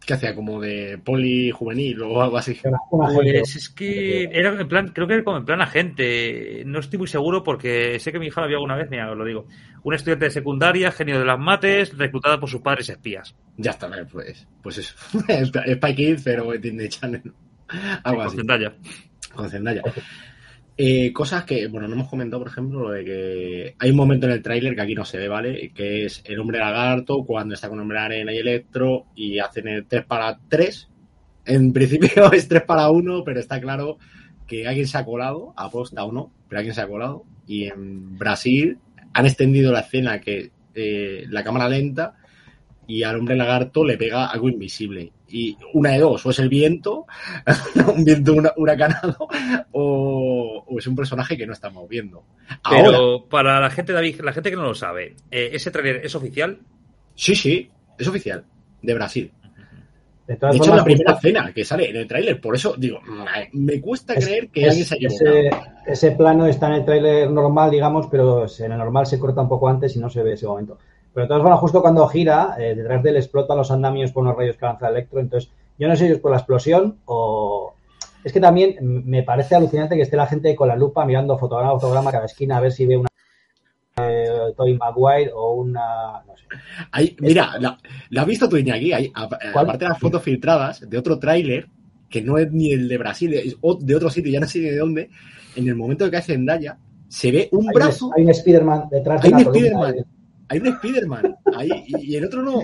que 0.07 0.15
hacía 0.15 0.35
como 0.37 0.61
de 0.61 0.99
poli 1.03 1.51
juvenil 1.51 2.01
o 2.03 2.23
algo 2.23 2.39
así. 2.39 2.57
Pues 2.91 3.57
es 3.57 3.69
que 3.71 4.31
era 4.33 4.59
en 4.61 4.69
plan, 4.69 4.89
creo 4.89 5.09
que 5.09 5.15
era 5.15 5.25
como 5.25 5.39
en 5.39 5.45
plan 5.45 5.61
agente. 5.61 6.63
No 6.65 6.79
estoy 6.79 7.01
muy 7.01 7.09
seguro 7.09 7.43
porque 7.43 7.99
sé 7.99 8.13
que 8.13 8.21
mi 8.21 8.29
hija 8.29 8.41
la 8.41 8.47
vio 8.47 8.59
alguna 8.59 8.77
vez, 8.77 8.89
mira, 8.89 9.11
os 9.11 9.19
lo 9.19 9.25
digo. 9.25 9.47
Una 9.83 9.97
estudiante 9.97 10.27
de 10.27 10.31
secundaria, 10.31 10.93
genio 10.93 11.19
de 11.19 11.25
las 11.25 11.39
mates, 11.39 11.97
reclutada 11.99 12.39
por 12.39 12.49
sus 12.49 12.61
padres 12.61 12.89
espías. 12.89 13.35
Ya 13.57 13.73
está, 13.73 13.91
pues, 14.11 14.47
pues 14.63 14.79
eso. 14.79 14.95
es 15.29 15.51
Spike 15.53 15.95
Kids, 15.97 16.23
pero 16.23 16.53
Disney 16.53 16.89
Channel. 16.89 17.33
Algo 18.05 18.23
así. 18.23 18.37
Con 18.37 18.47
Zendaya. 18.47 18.77
Con 19.35 19.51
Zendaya. 19.51 19.83
Eh, 20.79 21.11
cosas 21.15 21.45
que, 21.45 21.69
bueno, 21.69 21.89
no 21.89 21.95
hemos 21.95 22.09
comentado, 22.09 22.43
por 22.43 22.51
ejemplo, 22.51 22.81
lo 22.81 22.91
de 22.91 23.05
que 23.05 23.75
hay 23.79 23.91
un 23.91 23.97
momento 23.97 24.27
en 24.27 24.33
el 24.33 24.43
tráiler 24.43 24.75
que 24.75 24.83
aquí 24.83 24.95
no 24.95 25.07
se 25.07 25.17
ve, 25.17 25.29
¿vale? 25.29 25.73
Que 25.75 26.05
es 26.05 26.23
el 26.27 26.39
hombre 26.39 26.59
lagarto 26.59 27.25
cuando 27.25 27.55
está 27.55 27.71
con 27.71 27.81
hombre 27.81 27.99
arena 27.99 28.33
y 28.33 28.39
electro 28.39 29.07
y 29.15 29.39
hacen 29.39 29.69
el 29.69 29.87
3 29.87 30.05
para 30.05 30.39
3. 30.49 30.91
En 31.47 31.73
principio 31.73 32.31
es 32.33 32.47
3 32.49 32.63
para 32.65 32.91
1, 32.91 33.25
pero 33.25 33.41
está 33.41 33.59
claro 33.61 33.99
que 34.47 34.67
alguien 34.67 34.87
se 34.87 34.99
ha 34.99 35.05
colado, 35.05 35.55
aposta 35.57 36.05
o 36.05 36.13
no, 36.13 36.31
pero 36.49 36.59
alguien 36.59 36.75
se 36.75 36.83
ha 36.83 36.89
colado. 36.89 37.25
Y 37.47 37.65
en 37.65 38.19
Brasil 38.19 38.79
han 39.15 39.25
extendido 39.25 39.73
la 39.73 39.81
escena 39.81 40.21
que 40.21 40.51
eh, 40.75 41.25
la 41.31 41.43
cámara 41.43 41.71
lenta 41.71 42.17
y 42.87 43.03
al 43.03 43.17
hombre 43.17 43.37
lagarto 43.37 43.83
le 43.83 43.97
pega 43.97 44.27
algo 44.27 44.51
invisible. 44.51 45.13
Y 45.29 45.57
una 45.75 45.91
de 45.91 45.99
dos, 45.99 46.25
o 46.25 46.31
es 46.31 46.39
el 46.39 46.49
viento, 46.49 47.07
un 47.95 48.05
viento 48.05 48.35
huracanado, 48.57 49.29
o, 49.73 50.65
o, 50.67 50.79
es 50.79 50.87
un 50.87 50.95
personaje 50.95 51.37
que 51.37 51.47
no 51.47 51.53
estamos 51.53 51.89
viendo. 51.89 52.25
Pero 52.69 53.27
para 53.29 53.61
la 53.61 53.71
gente, 53.71 53.93
David, 53.93 54.21
la 54.21 54.33
gente 54.33 54.51
que 54.51 54.57
no 54.57 54.63
lo 54.63 54.75
sabe, 54.75 55.17
eh, 55.31 55.51
¿ese 55.53 55.71
trailer 55.71 56.05
es 56.05 56.15
oficial? 56.15 56.61
Sí, 57.15 57.35
sí, 57.35 57.71
es 57.99 58.07
oficial, 58.07 58.45
de 58.83 58.95
Brasil. 58.95 59.33
De, 60.27 60.35
hecho, 60.35 60.49
es 60.51 60.67
la 60.67 60.83
primera 60.83 61.13
escena 61.13 61.53
que 61.53 61.65
sale 61.65 61.89
en 61.89 61.97
el 61.97 62.09
tráiler, 62.09 62.41
por 62.41 62.57
eso 62.57 62.75
digo, 62.77 62.99
me 63.53 63.81
cuesta 63.81 64.15
creer 64.17 64.49
que 64.49 64.69
alguien 64.69 64.85
se 64.85 64.97
haya 64.97 65.07
ese, 65.07 65.51
ese 65.87 66.11
plano 66.13 66.49
está 66.49 66.67
en 66.67 66.73
el 66.75 66.85
tráiler 66.85 67.31
normal, 67.31 67.71
digamos, 67.71 68.09
pero 68.11 68.45
en 68.59 68.73
el 68.73 68.79
normal 68.79 69.07
se 69.07 69.21
corta 69.21 69.43
un 69.43 69.49
poco 69.49 69.69
antes 69.69 69.95
y 69.95 70.01
no 70.01 70.11
se 70.11 70.25
ve 70.25 70.33
ese 70.33 70.47
momento. 70.47 70.79
Pero 71.17 71.25
de 71.25 71.29
todas 71.29 71.43
formas, 71.45 71.61
justo 71.61 71.81
cuando 71.81 72.07
gira, 72.09 72.57
eh, 72.59 72.75
detrás 72.75 73.03
de 73.03 73.09
él 73.09 73.17
explotan 73.17 73.57
los 73.57 73.71
andamios 73.71 74.13
por 74.13 74.23
unos 74.23 74.37
rayos 74.37 74.59
que 74.59 74.67
lanza 74.67 74.91
Electro. 74.91 75.19
Entonces, 75.19 75.51
yo 75.79 75.89
no 75.89 75.97
sé 75.97 76.09
si 76.09 76.13
es 76.13 76.19
por 76.19 76.31
la 76.31 76.37
explosión 76.37 76.99
o. 77.07 77.73
Es 78.23 78.35
que 78.35 78.41
también 78.41 78.77
me 78.83 79.23
parece 79.23 79.55
alucinante 79.55 79.97
que 79.97 80.03
esté 80.03 80.15
la 80.15 80.27
gente 80.27 80.55
con 80.55 80.69
la 80.69 80.77
lupa 80.77 81.07
mirando 81.07 81.39
fotograma 81.39 81.71
a 81.71 81.81
fotograma 81.81 82.13
cada 82.13 82.27
esquina 82.27 82.59
a 82.59 82.61
ver 82.61 82.71
si 82.71 82.85
ve 82.85 82.99
una. 82.99 83.09
Eh, 83.97 84.53
Toy 84.59 84.77
Maguire 84.77 85.31
o 85.35 85.55
una. 85.55 86.23
No 86.27 86.37
sé. 86.37 87.17
mira, 87.21 87.53
la, 87.61 87.79
has 88.15 88.27
visto 88.27 88.47
tú, 88.47 88.59
Iñaki? 88.59 88.93
Hay, 88.93 89.11
aparte 89.15 89.87
de 89.87 89.89
las 89.89 89.99
fotos 89.99 90.23
filtradas 90.23 90.87
de 90.87 90.99
otro 90.99 91.19
tráiler, 91.19 91.71
que 92.11 92.21
no 92.21 92.37
es 92.37 92.53
ni 92.53 92.73
el 92.73 92.89
de 92.89 92.99
Brasil, 92.99 93.33
es 93.33 93.57
de 93.81 93.97
otro 93.97 94.11
sitio, 94.11 94.31
ya 94.31 94.41
no 94.41 94.47
sé 94.47 94.61
de 94.61 94.77
dónde, 94.77 95.09
en 95.55 95.67
el 95.67 95.77
momento 95.77 96.11
que 96.11 96.19
hace 96.19 96.35
Zendaya, 96.35 96.77
se 97.09 97.33
ve 97.33 97.49
un 97.53 97.69
brazo. 97.69 98.11
hay 98.15 98.25
un 98.25 98.31
Spider-Man 98.33 98.89
detrás 98.91 99.23
de 99.23 99.29
hay 99.29 99.33
un 99.33 99.41
Spider-Man 99.41 99.95
hay 100.49 100.59
un 100.59 100.67
Spider-Man 100.69 101.37
y 102.01 102.17
el 102.17 102.25
otro 102.25 102.43
no. 102.43 102.61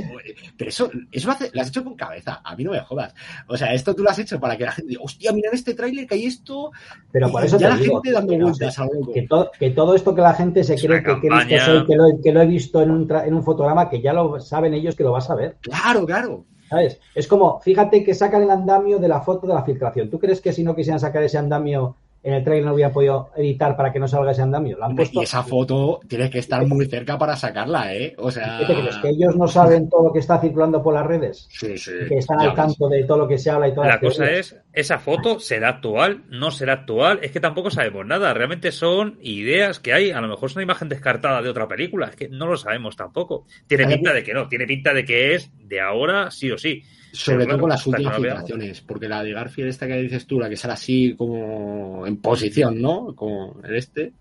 Pero 0.56 0.68
eso, 0.68 0.90
eso 1.10 1.28
lo, 1.52 1.60
has 1.60 1.68
hecho 1.68 1.84
con 1.84 1.94
cabeza. 1.94 2.40
A 2.44 2.54
mí 2.54 2.64
no 2.64 2.72
me 2.72 2.80
jodas. 2.80 3.14
O 3.48 3.56
sea, 3.56 3.72
esto 3.72 3.94
tú 3.94 4.02
lo 4.02 4.10
has 4.10 4.18
hecho 4.18 4.38
para 4.38 4.56
que 4.56 4.64
la 4.64 4.72
gente 4.72 4.90
diga, 4.90 5.02
hostia, 5.02 5.32
mira 5.32 5.48
en 5.48 5.54
este 5.54 5.74
tráiler 5.74 6.06
que 6.06 6.14
hay 6.14 6.26
esto. 6.26 6.70
Pero 7.10 7.30
por 7.30 7.44
eso 7.44 7.58
ya 7.58 7.70
la 7.70 7.76
gente 7.76 8.12
dando 8.12 8.38
vueltas 8.38 8.78
a 8.78 8.82
algo. 8.82 9.12
Que, 9.12 9.26
que, 9.58 9.70
todo 9.70 9.94
esto 9.94 10.14
que 10.14 10.20
la 10.20 10.34
gente 10.34 10.62
se 10.62 10.76
cree 10.76 11.02
que, 11.02 11.20
que, 11.20 11.28
lo, 11.28 12.20
que, 12.22 12.32
lo, 12.32 12.42
he 12.42 12.46
visto 12.46 12.82
en 12.82 12.90
un, 12.90 13.10
en 13.10 13.34
un 13.34 13.42
fotograma, 13.42 13.90
que 13.90 14.00
ya 14.00 14.12
lo 14.12 14.38
saben 14.40 14.74
ellos 14.74 14.94
que 14.94 15.02
lo 15.02 15.12
vas 15.12 15.28
a 15.30 15.34
ver. 15.34 15.56
Claro, 15.60 16.06
claro. 16.06 16.44
¿Sabes? 16.68 17.00
Es 17.14 17.26
como, 17.26 17.60
fíjate 17.60 18.02
que 18.02 18.14
sacan 18.14 18.42
el 18.42 18.50
andamio 18.50 18.98
de 18.98 19.08
la 19.08 19.20
foto 19.20 19.46
de 19.46 19.54
la 19.54 19.64
filtración. 19.64 20.08
¿Tú 20.08 20.18
crees 20.18 20.40
que 20.40 20.52
si 20.52 20.64
no 20.64 20.74
quisieran 20.74 21.00
sacar 21.00 21.22
ese 21.22 21.36
andamio 21.36 21.96
en 22.22 22.34
el 22.34 22.44
trailer 22.44 22.66
no 22.66 22.74
hubiera 22.74 22.92
podido 22.92 23.30
editar 23.36 23.76
para 23.76 23.92
que 23.92 23.98
no 23.98 24.06
salga 24.06 24.30
ese 24.30 24.42
andamio. 24.42 24.78
Y 25.12 25.20
esa 25.20 25.42
foto 25.42 26.00
tiene 26.06 26.30
que 26.30 26.38
estar 26.38 26.64
muy 26.66 26.86
cerca 26.86 27.18
para 27.18 27.36
sacarla, 27.36 27.94
¿eh? 27.94 28.14
O 28.18 28.30
sea... 28.30 28.58
¿Qué 28.60 28.66
te 28.66 28.80
crees? 28.80 28.96
¿Que 28.98 29.08
ellos 29.08 29.36
no 29.36 29.48
saben 29.48 29.88
todo 29.88 30.04
lo 30.04 30.12
que 30.12 30.20
está 30.20 30.40
circulando 30.40 30.82
por 30.82 30.94
las 30.94 31.04
redes? 31.04 31.48
Sí, 31.50 31.76
sí. 31.76 31.92
Que 32.08 32.18
están 32.18 32.40
al 32.40 32.54
tanto 32.54 32.88
de 32.88 33.04
todo 33.04 33.18
lo 33.18 33.28
que 33.28 33.38
se 33.38 33.50
habla 33.50 33.68
y 33.68 33.74
todo. 33.74 33.84
La 33.84 33.98
cosa 33.98 34.30
es, 34.30 34.56
¿esa 34.72 34.98
foto 34.98 35.40
será 35.40 35.70
actual? 35.70 36.22
¿No 36.28 36.50
será 36.52 36.74
actual? 36.74 37.18
Es 37.22 37.32
que 37.32 37.40
tampoco 37.40 37.70
sabemos 37.70 38.06
nada. 38.06 38.32
Realmente 38.34 38.70
son 38.70 39.18
ideas 39.20 39.80
que 39.80 39.92
hay. 39.92 40.12
A 40.12 40.20
lo 40.20 40.28
mejor 40.28 40.50
es 40.50 40.56
una 40.56 40.62
imagen 40.62 40.88
descartada 40.88 41.42
de 41.42 41.48
otra 41.48 41.66
película. 41.66 42.06
Es 42.06 42.16
que 42.16 42.28
no 42.28 42.46
lo 42.46 42.56
sabemos 42.56 42.96
tampoco. 42.96 43.46
Tiene 43.66 43.86
pinta 43.86 44.12
de 44.12 44.22
que 44.22 44.32
no. 44.32 44.48
Tiene 44.48 44.66
pinta 44.66 44.94
de 44.94 45.04
que 45.04 45.34
es 45.34 45.50
de 45.56 45.80
ahora 45.80 46.30
sí 46.30 46.50
o 46.52 46.58
sí. 46.58 46.82
Sobre 47.12 47.46
todo 47.46 47.60
con 47.60 47.70
las 47.70 47.86
últimas 47.86 48.16
filtraciones, 48.16 48.80
porque 48.80 49.08
la 49.08 49.22
de 49.22 49.32
Garfield, 49.32 49.68
esta 49.68 49.86
que 49.86 50.02
dices 50.02 50.26
tú, 50.26 50.40
la 50.40 50.48
que 50.48 50.56
sale 50.56 50.74
así 50.74 51.14
como 51.14 52.06
en 52.06 52.16
posición, 52.16 52.80
¿no? 52.80 53.14
Como 53.14 53.60
el 53.62 53.76
este, 53.76 54.14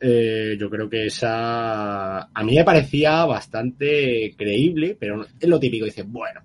eh, 0.00 0.56
yo 0.58 0.70
creo 0.70 0.88
que 0.88 1.06
esa 1.06 2.22
a 2.22 2.44
mí 2.44 2.54
me 2.54 2.64
parecía 2.64 3.24
bastante 3.24 4.34
creíble, 4.36 4.96
pero 4.98 5.22
es 5.22 5.48
lo 5.48 5.58
típico, 5.58 5.86
dice, 5.86 6.02
bueno, 6.02 6.40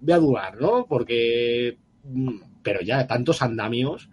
voy 0.00 0.12
a 0.12 0.18
dudar, 0.18 0.60
¿no? 0.60 0.84
Porque, 0.86 1.78
mm, 2.04 2.40
pero 2.62 2.80
ya 2.80 3.06
tantos 3.06 3.40
andamios. 3.42 4.10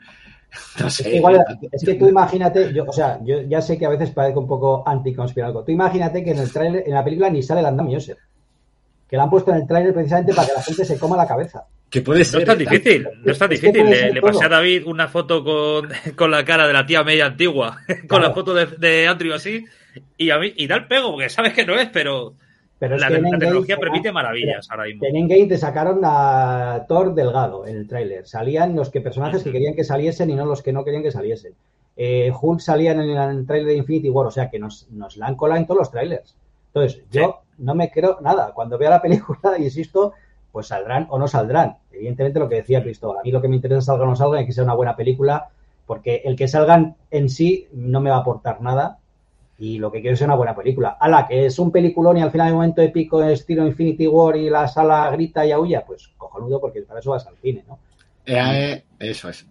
No 0.80 0.90
sé, 0.90 1.04
es, 1.04 1.10
que 1.10 1.18
igual, 1.18 1.44
es 1.70 1.84
que 1.84 1.96
tú 1.96 2.08
imagínate, 2.08 2.72
yo, 2.74 2.86
o 2.86 2.94
sea, 2.94 3.20
yo 3.26 3.42
ya 3.42 3.62
sé 3.62 3.78
que 3.78 3.86
a 3.86 3.90
veces 3.90 4.12
parece 4.12 4.40
un 4.40 4.48
poco 4.48 4.88
anticonspiranoico. 4.88 5.66
Tú 5.66 5.74
imagínate 5.74 6.24
que 6.24 6.32
en 6.32 6.40
el 6.40 6.54
trailer, 6.54 6.84
en 6.86 6.94
la 6.94 7.04
película 7.04 7.30
ni 7.30 7.44
sale 7.44 7.60
el 7.60 7.66
andamio 7.66 7.98
ese 7.98 8.16
que 9.08 9.18
la 9.18 9.24
han 9.24 9.30
puesto 9.30 9.52
en 9.52 9.58
el 9.58 9.68
trailer 9.68 9.94
precisamente 9.94 10.34
para 10.34 10.48
que 10.48 10.54
la 10.54 10.64
gente 10.64 10.86
se 10.86 10.98
coma 10.98 11.18
la 11.18 11.28
cabeza. 11.28 11.66
Que 11.90 12.02
puede 12.02 12.26
ser. 12.26 12.36
No 12.36 12.40
es 12.40 12.46
tan 12.46 12.58
difícil, 12.58 13.08
no 13.24 13.32
es 13.32 13.38
tan 13.38 13.50
difícil. 13.50 13.86
Le, 13.86 14.22
pasé 14.22 14.46
a 14.46 14.50
David 14.50 14.88
una 14.88 15.08
foto 15.08 15.44
con, 15.44 15.90
con, 16.16 16.32
la 16.32 16.44
cara 16.44 16.68
de 16.68 16.74
la 16.74 16.86
tía 16.86 17.04
media 17.04 17.28
antigua, 17.28 17.80
con 18.08 18.22
la 18.22 18.34
foto 18.34 18.54
de, 18.54 18.66
de 18.66 19.08
Andrew 19.08 19.34
así, 19.34 19.66
y 20.18 20.30
a 20.30 20.40
mí, 20.40 20.54
y 20.56 20.68
da 20.68 20.76
el 20.76 20.88
pego, 20.88 21.12
porque 21.12 21.30
sabes 21.30 21.54
que 21.54 21.66
no 21.66 21.76
es, 21.76 21.90
pero, 21.90 22.34
pero 22.80 22.98
la, 22.98 23.10
tecnología 23.10 23.78
permite 23.78 24.12
maravillas 24.12 24.70
ahora 24.70 24.86
mismo. 24.86 25.06
En 25.06 25.16
Engage 25.16 25.48
te 25.48 25.58
sacaron 25.58 26.02
a 26.04 26.86
Thor 26.88 27.14
delgado 27.14 27.66
en 27.66 27.78
el 27.78 27.88
tráiler. 27.88 28.28
Salían 28.28 28.76
los 28.76 28.90
que 28.90 29.02
personajes 29.02 29.44
que 29.44 29.52
querían 29.52 29.76
que 29.76 29.84
saliesen 29.84 30.30
y 30.30 30.36
no 30.36 30.46
los 30.46 30.62
que 30.62 30.74
no 30.74 30.84
querían 30.84 31.04
que 31.04 31.12
saliesen. 31.12 31.54
Eh, 31.98 32.32
Hulk 32.40 32.60
salían 32.60 33.00
en 33.00 33.18
el 33.18 33.48
trailer 33.48 33.68
de 33.68 33.78
Infinity 33.78 34.10
War, 34.10 34.28
o 34.28 34.32
sea 34.32 34.50
que 34.50 34.60
nos, 34.60 34.90
nos 34.92 35.16
la 35.16 35.28
han 35.28 35.36
colado 35.36 35.62
en 35.62 35.68
todos 35.68 35.80
los 35.80 35.92
trailers. 35.92 36.36
Entonces, 36.74 37.02
yo 37.10 37.45
no 37.58 37.76
me 37.76 37.92
creo 37.92 38.20
nada. 38.22 38.52
Cuando 38.54 38.78
vea 38.78 38.90
la 38.90 39.02
película, 39.02 39.40
insisto, 39.60 40.14
pues 40.52 40.68
saldrán 40.68 41.08
o 41.10 41.20
no 41.20 41.28
saldrán. 41.28 41.78
Evidentemente 41.92 42.40
lo 42.40 42.50
que 42.50 42.56
decía 42.56 42.84
Cristóbal, 42.84 43.20
a 43.20 43.24
mí 43.24 43.32
lo 43.32 43.42
que 43.42 43.48
me 43.48 43.56
interesa 43.56 43.80
es 43.80 43.86
salga 43.86 44.04
o 44.04 44.08
no 44.08 44.16
salga 44.16 44.42
y 44.42 44.46
que 44.46 44.52
sea 44.52 44.64
una 44.64 44.74
buena 44.74 44.96
película, 44.96 45.50
porque 45.86 46.22
el 46.26 46.36
que 46.36 46.48
salgan 46.48 46.96
en 47.12 47.30
sí 47.30 47.68
no 47.74 48.02
me 48.02 48.10
va 48.10 48.18
a 48.18 48.20
aportar 48.20 48.62
nada 48.62 49.00
y 49.58 49.78
lo 49.78 49.92
que 49.92 50.02
quiero 50.02 50.16
es 50.16 50.22
una 50.22 50.36
buena 50.36 50.56
película. 50.56 50.98
A 51.00 51.08
la 51.08 51.28
que 51.28 51.46
es 51.46 51.60
un 51.60 51.72
peliculón 51.72 52.18
y 52.18 52.22
al 52.22 52.32
final 52.32 52.48
hay 52.48 52.54
un 52.54 52.58
momento 52.58 52.82
épico 52.82 53.24
estilo 53.24 53.66
Infinity 53.66 54.08
War 54.08 54.36
y 54.36 54.50
la 54.50 54.68
sala 54.68 55.10
grita 55.12 55.46
y 55.46 55.52
aúlla, 55.52 55.86
pues 55.86 56.10
cojonudo 56.18 56.60
porque 56.60 56.82
para 56.82 57.00
eso 57.00 57.12
vas 57.12 57.26
al 57.28 57.38
cine, 57.38 57.64
¿no? 57.68 57.80
Eh, 58.26 58.84
eso 59.00 59.30
es. 59.30 59.46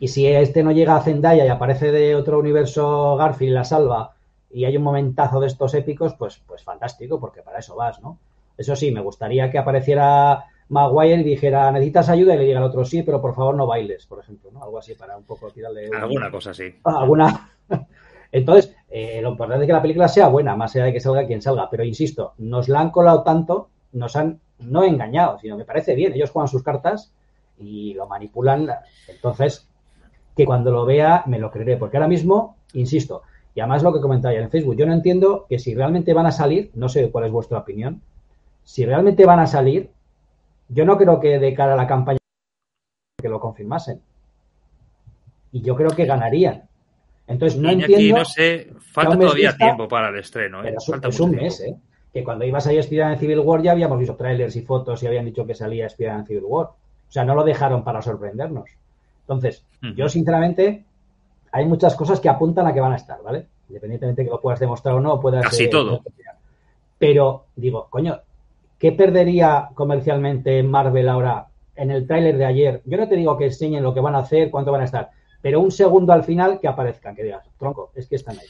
Y 0.00 0.08
si 0.08 0.26
este 0.26 0.62
no 0.62 0.72
llega 0.72 0.96
a 0.96 1.02
Zendaya 1.02 1.44
y 1.44 1.48
aparece 1.48 1.92
de 1.92 2.14
otro 2.14 2.38
universo 2.38 3.16
Garfield 3.16 3.52
y 3.52 3.54
la 3.54 3.64
salva 3.64 4.11
y 4.52 4.64
hay 4.64 4.76
un 4.76 4.82
momentazo 4.82 5.40
de 5.40 5.46
estos 5.46 5.74
épicos, 5.74 6.14
pues, 6.14 6.40
pues 6.46 6.62
fantástico, 6.62 7.18
porque 7.18 7.42
para 7.42 7.58
eso 7.58 7.74
vas, 7.74 8.00
¿no? 8.00 8.18
Eso 8.56 8.76
sí, 8.76 8.90
me 8.90 9.00
gustaría 9.00 9.50
que 9.50 9.58
apareciera 9.58 10.44
Maguire 10.68 11.20
y 11.20 11.24
dijera, 11.24 11.70
necesitas 11.72 12.08
ayuda, 12.08 12.34
y 12.34 12.38
le 12.38 12.44
diga 12.44 12.58
al 12.58 12.64
otro, 12.64 12.84
sí, 12.84 13.02
pero 13.02 13.20
por 13.20 13.34
favor 13.34 13.54
no 13.54 13.66
bailes, 13.66 14.06
por 14.06 14.20
ejemplo, 14.20 14.50
¿no? 14.52 14.62
Algo 14.62 14.78
así 14.78 14.94
para 14.94 15.16
un 15.16 15.24
poco 15.24 15.50
tirarle... 15.50 15.88
Alguna 15.94 16.30
cosa 16.30 16.52
sí. 16.52 16.64
Ah, 16.84 17.00
alguna... 17.00 17.50
Entonces, 18.32 18.74
eh, 18.88 19.20
lo 19.20 19.30
importante 19.30 19.64
es 19.64 19.66
que 19.66 19.74
la 19.74 19.82
película 19.82 20.08
sea 20.08 20.28
buena, 20.28 20.56
más 20.56 20.74
allá 20.74 20.86
de 20.86 20.92
que 20.94 21.00
salga 21.00 21.26
quien 21.26 21.42
salga, 21.42 21.68
pero 21.70 21.84
insisto, 21.84 22.32
nos 22.38 22.68
la 22.68 22.80
han 22.80 22.90
colado 22.90 23.22
tanto, 23.22 23.68
nos 23.92 24.16
han 24.16 24.40
no 24.58 24.84
engañado, 24.84 25.38
sino 25.38 25.58
que 25.58 25.64
parece 25.64 25.94
bien, 25.94 26.14
ellos 26.14 26.30
juegan 26.30 26.48
sus 26.48 26.62
cartas 26.62 27.12
y 27.58 27.94
lo 27.94 28.06
manipulan, 28.06 28.70
entonces, 29.08 29.68
que 30.36 30.46
cuando 30.46 30.70
lo 30.70 30.86
vea 30.86 31.24
me 31.26 31.38
lo 31.38 31.50
creeré, 31.50 31.76
porque 31.76 31.98
ahora 31.98 32.08
mismo, 32.08 32.56
insisto, 32.72 33.22
y 33.54 33.60
además 33.60 33.82
lo 33.82 33.92
que 33.92 34.00
comentáis 34.00 34.38
en 34.38 34.50
Facebook, 34.50 34.76
yo 34.76 34.86
no 34.86 34.94
entiendo 34.94 35.46
que 35.48 35.58
si 35.58 35.74
realmente 35.74 36.14
van 36.14 36.26
a 36.26 36.32
salir, 36.32 36.70
no 36.74 36.88
sé 36.88 37.10
cuál 37.10 37.26
es 37.26 37.32
vuestra 37.32 37.58
opinión, 37.58 38.00
si 38.64 38.86
realmente 38.86 39.26
van 39.26 39.40
a 39.40 39.46
salir, 39.46 39.90
yo 40.68 40.84
no 40.84 40.96
creo 40.96 41.20
que 41.20 41.38
de 41.38 41.54
cara 41.54 41.74
a 41.74 41.76
la 41.76 41.86
campaña 41.86 42.18
que 43.20 43.28
lo 43.28 43.40
confirmasen. 43.40 44.00
Y 45.52 45.60
yo 45.60 45.76
creo 45.76 45.90
que 45.90 46.06
ganarían. 46.06 46.62
Entonces 47.26 47.58
no 47.60 47.70
entiendo. 47.70 48.18
no 48.18 48.24
sé, 48.24 48.72
falta 48.80 49.18
todavía 49.18 49.56
tiempo 49.56 49.86
para 49.86 50.08
el 50.08 50.16
estreno. 50.16 50.64
¿eh? 50.64 50.74
es 50.76 51.20
un 51.20 51.30
mes, 51.32 51.60
¿eh? 51.60 51.76
Que 52.12 52.24
cuando 52.24 52.44
ibas 52.44 52.66
a 52.66 52.72
en 52.72 53.18
Civil 53.18 53.38
War 53.40 53.62
ya 53.62 53.72
habíamos 53.72 53.98
visto 53.98 54.16
trailers 54.16 54.54
y 54.56 54.62
fotos 54.62 55.02
y 55.02 55.06
habían 55.06 55.24
dicho 55.24 55.46
que 55.46 55.54
salía 55.54 55.86
a 55.86 56.18
en 56.18 56.26
Civil 56.26 56.44
War. 56.44 56.66
O 56.66 57.12
sea, 57.12 57.24
no 57.24 57.34
lo 57.34 57.44
dejaron 57.44 57.84
para 57.84 58.02
sorprendernos. 58.02 58.68
Entonces, 59.20 59.64
yo 59.94 60.08
sinceramente 60.08 60.84
hay 61.52 61.66
muchas 61.66 61.94
cosas 61.94 62.18
que 62.18 62.28
apuntan 62.28 62.66
a 62.66 62.72
que 62.72 62.80
van 62.80 62.92
a 62.92 62.96
estar, 62.96 63.22
¿vale? 63.22 63.46
Independientemente 63.68 64.22
de 64.22 64.26
que 64.26 64.32
lo 64.32 64.40
puedas 64.40 64.58
demostrar 64.58 64.94
o 64.94 65.00
no, 65.00 65.20
puedas... 65.20 65.44
Casi 65.44 65.68
todo. 65.68 66.02
Pero, 66.98 67.44
digo, 67.54 67.86
coño, 67.90 68.20
¿qué 68.78 68.92
perdería 68.92 69.68
comercialmente 69.74 70.62
Marvel 70.62 71.08
ahora 71.08 71.46
en 71.76 71.90
el 71.90 72.06
tráiler 72.06 72.38
de 72.38 72.44
ayer? 72.46 72.82
Yo 72.86 72.96
no 72.96 73.06
te 73.08 73.16
digo 73.16 73.36
que 73.36 73.46
enseñen 73.46 73.82
lo 73.82 73.92
que 73.92 74.00
van 74.00 74.14
a 74.14 74.20
hacer, 74.20 74.50
cuánto 74.50 74.72
van 74.72 74.82
a 74.82 74.84
estar, 74.84 75.10
pero 75.42 75.60
un 75.60 75.70
segundo 75.70 76.12
al 76.12 76.24
final 76.24 76.58
que 76.58 76.68
aparezcan, 76.68 77.14
que 77.14 77.24
digas, 77.24 77.46
tronco, 77.58 77.90
es 77.94 78.06
que 78.06 78.16
están 78.16 78.38
ahí. 78.38 78.46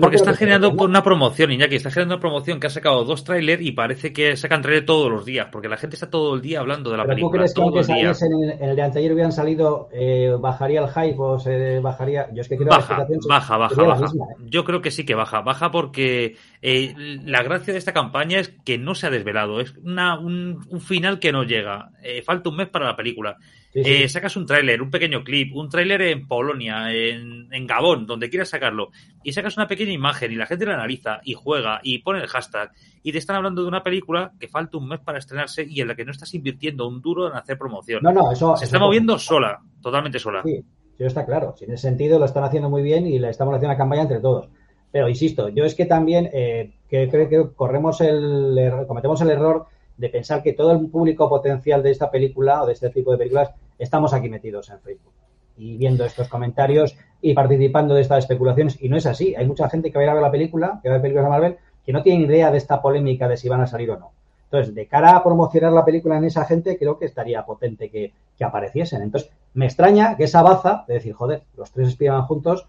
Porque 0.00 0.16
están 0.16 0.34
generando 0.34 0.70
una 0.70 1.02
promoción, 1.02 1.52
Iñaki, 1.52 1.76
está 1.76 1.90
generando 1.90 2.16
una 2.16 2.20
promoción 2.20 2.58
que 2.58 2.66
ha 2.66 2.70
sacado 2.70 3.04
dos 3.04 3.24
trailers 3.24 3.62
y 3.62 3.72
parece 3.72 4.12
que 4.12 4.36
sacan 4.36 4.62
trailer 4.62 4.84
todos 4.84 5.10
los 5.10 5.24
días, 5.24 5.48
porque 5.52 5.68
la 5.68 5.76
gente 5.76 5.96
está 5.96 6.10
todo 6.10 6.34
el 6.34 6.40
día 6.40 6.60
hablando 6.60 6.90
de 6.90 6.96
la 6.96 7.04
película. 7.04 7.30
¿Tú 7.30 7.36
crees 7.36 7.54
que 7.54 7.62
aunque 7.62 7.84
saliese 7.84 8.26
en 8.26 8.62
el, 8.62 8.76
de 8.76 8.82
anteayer 8.82 9.12
hubieran 9.12 9.32
salido, 9.32 9.88
eh, 9.92 10.34
bajaría 10.40 10.80
el 10.80 10.88
hype 10.88 11.16
o 11.18 11.38
se 11.38 11.78
bajaría? 11.80 12.28
Yo 12.32 12.40
es 12.40 12.48
que 12.48 12.56
quiero 12.56 12.70
baja, 12.70 13.06
baja, 13.28 13.56
baja, 13.56 13.82
baja. 13.82 14.04
¿eh? 14.06 14.34
Yo 14.46 14.64
creo 14.64 14.80
que 14.80 14.90
sí 14.90 15.04
que 15.04 15.14
baja, 15.14 15.42
baja 15.42 15.70
porque 15.70 16.36
eh, 16.62 16.94
la 17.24 17.42
gracia 17.42 17.72
de 17.72 17.78
esta 17.78 17.92
campaña 17.92 18.38
es 18.38 18.54
que 18.64 18.78
no 18.78 18.94
se 18.94 19.06
ha 19.06 19.10
desvelado, 19.10 19.60
es 19.60 19.74
una, 19.82 20.18
un, 20.18 20.80
final 20.80 21.18
que 21.18 21.32
no 21.32 21.44
llega. 21.44 21.90
falta 22.24 22.50
un 22.50 22.56
mes 22.56 22.68
para 22.68 22.86
la 22.86 22.96
película. 22.96 23.36
Eh, 23.78 24.08
sacas 24.08 24.34
un 24.36 24.46
tráiler, 24.46 24.80
un 24.80 24.90
pequeño 24.90 25.22
clip, 25.22 25.54
un 25.54 25.68
tráiler 25.68 26.00
en 26.00 26.26
Polonia, 26.26 26.90
en, 26.90 27.52
en, 27.52 27.66
Gabón, 27.66 28.06
donde 28.06 28.30
quieras 28.30 28.48
sacarlo, 28.48 28.90
y 29.22 29.32
sacas 29.32 29.58
una 29.58 29.66
pequeña 29.66 29.92
imagen 29.92 30.32
y 30.32 30.36
la 30.36 30.46
gente 30.46 30.64
la 30.64 30.74
analiza 30.74 31.20
y 31.24 31.34
juega 31.34 31.80
y 31.82 31.98
pone 31.98 32.20
el 32.20 32.26
hashtag 32.26 32.72
y 33.02 33.12
te 33.12 33.18
están 33.18 33.36
hablando 33.36 33.60
de 33.60 33.68
una 33.68 33.82
película 33.82 34.32
que 34.40 34.48
falta 34.48 34.78
un 34.78 34.88
mes 34.88 35.00
para 35.00 35.18
estrenarse 35.18 35.66
y 35.68 35.82
en 35.82 35.88
la 35.88 35.94
que 35.94 36.06
no 36.06 36.10
estás 36.10 36.32
invirtiendo 36.32 36.88
un 36.88 37.02
duro 37.02 37.28
en 37.28 37.36
hacer 37.36 37.58
promoción. 37.58 38.00
No, 38.02 38.12
no, 38.12 38.32
eso... 38.32 38.56
Se 38.56 38.64
está 38.64 38.78
moviendo 38.78 39.18
sola, 39.18 39.60
totalmente 39.82 40.18
sola. 40.18 40.42
Sí, 40.42 40.64
eso 40.96 41.06
está 41.06 41.26
claro. 41.26 41.54
en 41.60 41.72
ese 41.72 41.82
sentido 41.82 42.18
lo 42.18 42.24
están 42.24 42.44
haciendo 42.44 42.70
muy 42.70 42.82
bien 42.82 43.06
y 43.06 43.18
le 43.18 43.28
estamos 43.28 43.54
haciendo 43.54 43.74
una 43.74 43.78
campaña 43.78 44.02
entre 44.02 44.20
todos. 44.20 44.48
Pero 44.96 45.10
insisto, 45.10 45.50
yo 45.50 45.66
es 45.66 45.74
que 45.74 45.84
también 45.84 46.30
eh, 46.32 46.72
creo 46.88 47.28
que 47.28 47.54
corremos 47.54 48.00
el 48.00 48.72
cometemos 48.88 49.20
el 49.20 49.28
error 49.28 49.66
de 49.94 50.08
pensar 50.08 50.42
que 50.42 50.54
todo 50.54 50.72
el 50.72 50.88
público 50.88 51.28
potencial 51.28 51.82
de 51.82 51.90
esta 51.90 52.10
película 52.10 52.62
o 52.62 52.66
de 52.66 52.72
este 52.72 52.88
tipo 52.88 53.12
de 53.12 53.18
películas 53.18 53.50
estamos 53.78 54.14
aquí 54.14 54.30
metidos 54.30 54.70
en 54.70 54.80
Facebook 54.80 55.12
y 55.58 55.76
viendo 55.76 56.02
estos 56.02 56.28
comentarios 56.28 56.96
y 57.20 57.34
participando 57.34 57.94
de 57.94 58.00
estas 58.00 58.20
especulaciones. 58.20 58.82
Y 58.82 58.88
no 58.88 58.96
es 58.96 59.04
así. 59.04 59.34
Hay 59.34 59.46
mucha 59.46 59.68
gente 59.68 59.92
que 59.92 59.98
va 59.98 60.00
a 60.00 60.04
ir 60.04 60.10
a 60.12 60.14
ver 60.14 60.22
la 60.22 60.30
película, 60.30 60.80
que 60.82 60.88
va 60.88 60.94
a 60.94 60.96
ver 60.96 61.02
películas 61.02 61.26
de 61.26 61.30
Marvel, 61.30 61.56
que 61.84 61.92
no 61.92 62.02
tiene 62.02 62.24
idea 62.24 62.50
de 62.50 62.56
esta 62.56 62.80
polémica 62.80 63.28
de 63.28 63.36
si 63.36 63.50
van 63.50 63.60
a 63.60 63.66
salir 63.66 63.90
o 63.90 63.98
no. 63.98 64.12
Entonces, 64.44 64.74
de 64.74 64.86
cara 64.86 65.14
a 65.14 65.22
promocionar 65.22 65.74
la 65.74 65.84
película 65.84 66.16
en 66.16 66.24
esa 66.24 66.46
gente, 66.46 66.78
creo 66.78 66.98
que 66.98 67.04
estaría 67.04 67.44
potente 67.44 67.90
que, 67.90 68.14
apareciesen. 68.40 69.02
Entonces, 69.02 69.30
me 69.52 69.66
extraña 69.66 70.16
que 70.16 70.24
esa 70.24 70.40
baza, 70.40 70.86
de 70.88 70.94
decir, 70.94 71.12
joder, 71.12 71.42
los 71.54 71.70
tres 71.70 71.88
espiaban 71.88 72.22
juntos, 72.22 72.66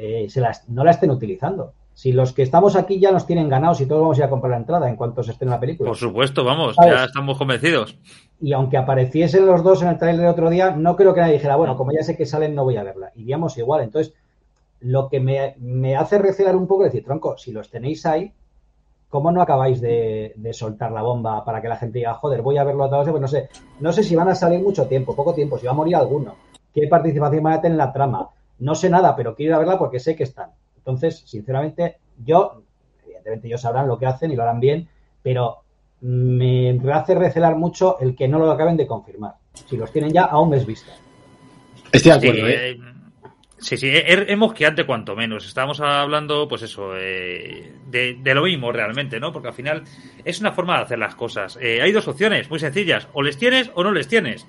eh, 0.00 0.30
se 0.30 0.42
no 0.68 0.84
la 0.84 0.92
estén 0.92 1.10
utilizando. 1.10 1.74
Si 1.92 2.12
los 2.12 2.32
que 2.32 2.42
estamos 2.42 2.76
aquí 2.76 2.98
ya 2.98 3.12
nos 3.12 3.26
tienen 3.26 3.48
ganados 3.48 3.80
y 3.80 3.86
todos 3.86 4.00
vamos 4.00 4.16
a 4.16 4.20
ir 4.20 4.24
a 4.24 4.30
comprar 4.30 4.52
la 4.52 4.56
entrada 4.56 4.88
en 4.88 4.96
cuanto 4.96 5.22
se 5.22 5.32
estrene 5.32 5.50
la 5.50 5.60
película. 5.60 5.90
Por 5.90 5.98
supuesto, 5.98 6.44
vamos, 6.44 6.74
ya 6.82 7.04
estamos 7.04 7.36
convencidos. 7.36 7.98
Y 8.40 8.54
aunque 8.54 8.78
apareciesen 8.78 9.44
los 9.44 9.62
dos 9.62 9.82
en 9.82 9.88
el 9.88 9.98
trailer 9.98 10.22
de 10.22 10.28
otro 10.28 10.48
día, 10.48 10.70
no 10.70 10.96
creo 10.96 11.12
que 11.12 11.20
nadie 11.20 11.34
dijera, 11.34 11.56
bueno, 11.56 11.76
como 11.76 11.92
ya 11.92 12.02
sé 12.02 12.16
que 12.16 12.24
salen, 12.24 12.54
no 12.54 12.64
voy 12.64 12.78
a 12.78 12.84
verla. 12.84 13.12
Iríamos 13.14 13.58
igual. 13.58 13.82
Entonces, 13.82 14.14
lo 14.80 15.08
que 15.08 15.20
me, 15.20 15.96
hace 15.96 16.18
recelar 16.18 16.56
un 16.56 16.66
poco 16.66 16.84
es 16.84 16.92
decir, 16.92 17.04
tronco, 17.04 17.36
si 17.36 17.52
los 17.52 17.68
tenéis 17.68 18.06
ahí, 18.06 18.32
¿cómo 19.10 19.30
no 19.30 19.42
acabáis 19.42 19.80
de, 19.80 20.34
soltar 20.52 20.92
la 20.92 21.02
bomba 21.02 21.44
para 21.44 21.60
que 21.60 21.68
la 21.68 21.76
gente 21.76 21.98
diga, 21.98 22.14
joder, 22.14 22.40
voy 22.40 22.56
a 22.56 22.64
verlo 22.64 22.84
a 22.84 22.90
todos? 22.90 23.10
Pues 23.10 23.20
no 23.20 23.28
sé, 23.28 23.50
no 23.78 23.92
sé 23.92 24.02
si 24.02 24.16
van 24.16 24.28
a 24.28 24.34
salir 24.34 24.60
mucho 24.60 24.86
tiempo, 24.86 25.14
poco 25.14 25.34
tiempo, 25.34 25.58
si 25.58 25.66
va 25.66 25.72
a 25.72 25.74
morir 25.74 25.96
alguno, 25.96 26.34
qué 26.72 26.86
participación 26.88 27.42
van 27.42 27.54
a 27.54 27.60
tener 27.60 27.72
en 27.72 27.78
la 27.78 27.92
trama. 27.92 28.30
No 28.60 28.74
sé 28.74 28.88
nada, 28.88 29.16
pero 29.16 29.34
quiero 29.34 29.50
ir 29.50 29.54
a 29.54 29.58
verla 29.58 29.78
porque 29.78 30.00
sé 30.00 30.14
que 30.14 30.22
están. 30.22 30.50
Entonces, 30.76 31.22
sinceramente, 31.26 31.98
yo, 32.24 32.62
evidentemente 33.04 33.48
ellos 33.48 33.60
sabrán 33.60 33.88
lo 33.88 33.98
que 33.98 34.06
hacen 34.06 34.30
y 34.30 34.36
lo 34.36 34.42
harán 34.42 34.60
bien, 34.60 34.88
pero 35.22 35.62
me 36.02 36.78
hace 36.92 37.14
recelar 37.14 37.56
mucho 37.56 37.98
el 38.00 38.14
que 38.16 38.28
no 38.28 38.38
lo 38.38 38.50
acaben 38.50 38.76
de 38.76 38.86
confirmar. 38.86 39.34
Si 39.52 39.76
los 39.76 39.92
tienen 39.92 40.12
ya 40.12 40.24
a 40.24 40.40
un 40.40 40.50
mes 40.50 40.64
vista. 40.64 40.92
Estoy 41.92 42.12
de 42.12 42.16
acuerdo, 42.16 42.48
¿eh? 42.48 42.70
¿eh? 42.70 42.80
Sí, 43.60 43.76
sí, 43.76 43.92
hemos 43.92 44.54
que 44.54 44.64
antes 44.64 44.86
cuanto 44.86 45.14
menos. 45.14 45.46
Estábamos 45.46 45.80
hablando, 45.80 46.48
pues 46.48 46.62
eso, 46.62 46.96
eh, 46.96 47.74
de, 47.88 48.34
lo 48.34 48.42
mismo 48.42 48.72
realmente, 48.72 49.20
¿no? 49.20 49.32
Porque 49.32 49.48
al 49.48 49.54
final 49.54 49.84
es 50.24 50.40
una 50.40 50.52
forma 50.52 50.78
de 50.78 50.84
hacer 50.84 50.98
las 50.98 51.14
cosas. 51.14 51.58
Eh, 51.60 51.82
hay 51.82 51.92
dos 51.92 52.08
opciones 52.08 52.48
muy 52.48 52.58
sencillas, 52.58 53.06
o 53.12 53.22
les 53.22 53.36
tienes 53.36 53.70
o 53.74 53.84
no 53.84 53.92
les 53.92 54.08
tienes. 54.08 54.46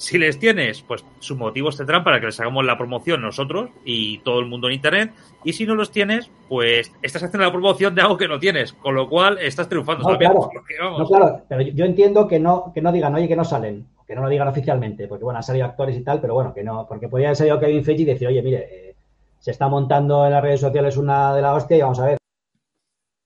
Si 0.00 0.16
les 0.16 0.38
tienes, 0.38 0.80
pues 0.80 1.04
sus 1.18 1.36
motivos 1.36 1.76
tendrán 1.76 2.02
para 2.02 2.20
que 2.20 2.24
les 2.24 2.40
hagamos 2.40 2.64
la 2.64 2.78
promoción 2.78 3.20
nosotros 3.20 3.68
y 3.84 4.16
todo 4.20 4.40
el 4.40 4.46
mundo 4.46 4.68
en 4.68 4.72
Internet. 4.72 5.12
Y 5.44 5.52
si 5.52 5.66
no 5.66 5.74
los 5.74 5.90
tienes, 5.90 6.30
pues 6.48 6.90
estás 7.02 7.22
haciendo 7.22 7.44
la 7.44 7.52
promoción 7.52 7.94
de 7.94 8.00
algo 8.00 8.16
que 8.16 8.26
no 8.26 8.38
tienes, 8.38 8.72
con 8.72 8.94
lo 8.94 9.10
cual 9.10 9.36
estás 9.42 9.68
triunfando. 9.68 10.10
No, 10.10 10.16
claro, 10.16 10.48
no, 10.98 11.04
claro, 11.06 11.42
pero 11.46 11.60
yo 11.60 11.84
entiendo 11.84 12.26
que 12.26 12.40
no, 12.40 12.72
que 12.72 12.80
no 12.80 12.92
digan, 12.92 13.14
oye, 13.14 13.28
que 13.28 13.36
no 13.36 13.44
salen, 13.44 13.88
que 14.06 14.14
no 14.14 14.22
lo 14.22 14.30
digan 14.30 14.48
oficialmente, 14.48 15.06
porque 15.06 15.24
bueno, 15.24 15.36
han 15.36 15.42
salido 15.42 15.66
actores 15.66 15.94
y 15.98 16.02
tal, 16.02 16.18
pero 16.18 16.32
bueno, 16.32 16.54
que 16.54 16.64
no, 16.64 16.86
porque 16.88 17.08
podría 17.10 17.28
haber 17.28 17.36
salido 17.36 17.60
Kevin 17.60 17.84
Feige 17.84 18.00
y 18.00 18.06
decir, 18.06 18.26
oye, 18.26 18.40
mire, 18.40 18.68
eh, 18.70 18.94
se 19.38 19.50
está 19.50 19.68
montando 19.68 20.24
en 20.24 20.32
las 20.32 20.42
redes 20.42 20.60
sociales 20.60 20.96
una 20.96 21.34
de 21.34 21.42
la 21.42 21.54
hostia 21.54 21.76
y 21.76 21.82
vamos 21.82 22.00
a 22.00 22.06
ver, 22.06 22.18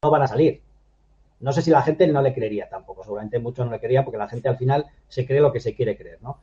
no 0.03 0.11
van 0.11 0.23
a 0.23 0.27
salir. 0.27 0.61
No 1.45 1.53
sé 1.53 1.61
si 1.61 1.71
la 1.71 1.83
gente 1.83 2.07
no 2.07 2.23
le 2.23 2.33
creería 2.33 2.71
tampoco, 2.71 3.05
seguramente 3.05 3.39
muchos 3.39 3.67
no 3.67 3.73
le 3.73 3.79
creerían 3.79 4.03
porque 4.03 4.17
la 4.17 4.29
gente 4.29 4.49
al 4.49 4.57
final 4.57 4.87
se 5.07 5.27
cree 5.27 5.41
lo 5.41 5.53
que 5.53 5.61
se 5.61 5.75
quiere 5.75 5.95
creer, 5.95 6.17
¿no? 6.23 6.39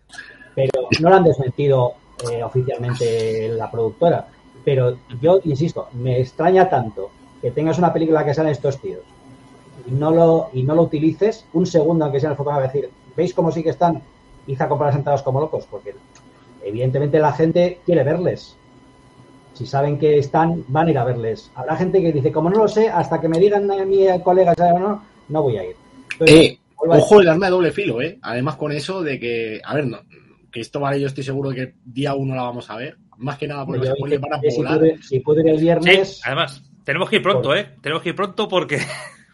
Pero 0.53 0.89
no 1.01 1.09
lo 1.09 1.15
han 1.15 1.23
desmentido 1.23 1.95
eh, 2.31 2.43
oficialmente 2.43 3.49
la 3.49 3.71
productora. 3.71 4.27
Pero 4.63 4.99
yo 5.19 5.41
insisto, 5.43 5.89
me 5.93 6.19
extraña 6.19 6.69
tanto 6.69 7.09
que 7.41 7.49
tengas 7.49 7.79
una 7.79 7.91
película 7.91 8.23
que 8.23 8.35
salen 8.35 8.51
estos 8.51 8.79
tíos 8.79 9.01
y 9.87 9.91
no 9.91 10.11
lo, 10.11 10.49
y 10.53 10.61
no 10.61 10.75
lo 10.75 10.83
utilices 10.83 11.45
un 11.53 11.65
segundo 11.65 12.05
aunque 12.05 12.19
sea 12.19 12.27
en 12.27 12.33
el 12.33 12.37
fotograma 12.37 12.67
decir, 12.67 12.91
¿veis 13.17 13.33
cómo 13.33 13.51
sí 13.51 13.63
que 13.63 13.71
están? 13.71 14.03
Hice 14.45 14.63
a 14.63 14.69
comprar 14.69 14.89
las 14.89 14.97
entradas 14.97 15.23
como 15.23 15.41
locos, 15.41 15.65
porque 15.65 15.95
evidentemente 16.63 17.17
la 17.17 17.33
gente 17.33 17.79
quiere 17.87 18.03
verles. 18.03 18.55
Si 19.53 19.65
saben 19.65 19.97
que 19.97 20.17
están, 20.17 20.63
van 20.67 20.87
a 20.87 20.91
ir 20.91 20.97
a 20.97 21.03
verles. 21.03 21.51
Habrá 21.55 21.75
gente 21.75 22.01
que 22.01 22.11
dice, 22.11 22.31
como 22.31 22.49
no 22.49 22.59
lo 22.59 22.67
sé, 22.67 22.89
hasta 22.89 23.19
que 23.19 23.27
me 23.27 23.39
digan 23.39 23.69
a 23.69 23.85
mi 23.85 24.05
colega, 24.23 24.53
o 24.57 24.79
no? 24.79 25.03
No 25.29 25.43
voy 25.43 25.57
a 25.57 25.63
ir. 25.63 25.75
eh, 26.25 26.57
ojo, 26.77 27.21
el 27.21 27.29
arma 27.29 27.47
de 27.47 27.51
doble 27.51 27.71
filo, 27.71 28.01
¿eh? 28.01 28.17
Además 28.21 28.55
con 28.55 28.71
eso 28.71 29.01
de 29.03 29.19
que, 29.19 29.61
a 29.63 29.75
ver, 29.75 29.87
no, 29.87 29.99
que 30.51 30.59
esto 30.59 30.79
vale, 30.79 30.99
yo 30.99 31.07
estoy 31.07 31.23
seguro 31.23 31.49
de 31.49 31.55
que 31.55 31.73
día 31.85 32.13
uno 32.13 32.35
la 32.35 32.43
vamos 32.43 32.69
a 32.69 32.77
ver. 32.77 32.97
Más 33.17 33.37
que 33.37 33.47
nada 33.47 33.65
porque 33.65 33.87
los 33.87 34.21
van 34.21 34.33
a 34.33 34.41
popular. 34.41 34.81
Si 35.01 35.19
puedo, 35.19 35.41
ir 35.41 35.49
el 35.49 35.61
viernes. 35.61 36.21
además, 36.25 36.63
tenemos 36.83 37.09
que 37.09 37.17
ir 37.17 37.21
pronto, 37.21 37.55
¿eh? 37.55 37.69
Tenemos 37.81 38.01
que 38.01 38.09
ir 38.09 38.15
pronto 38.15 38.47
porque. 38.47 38.79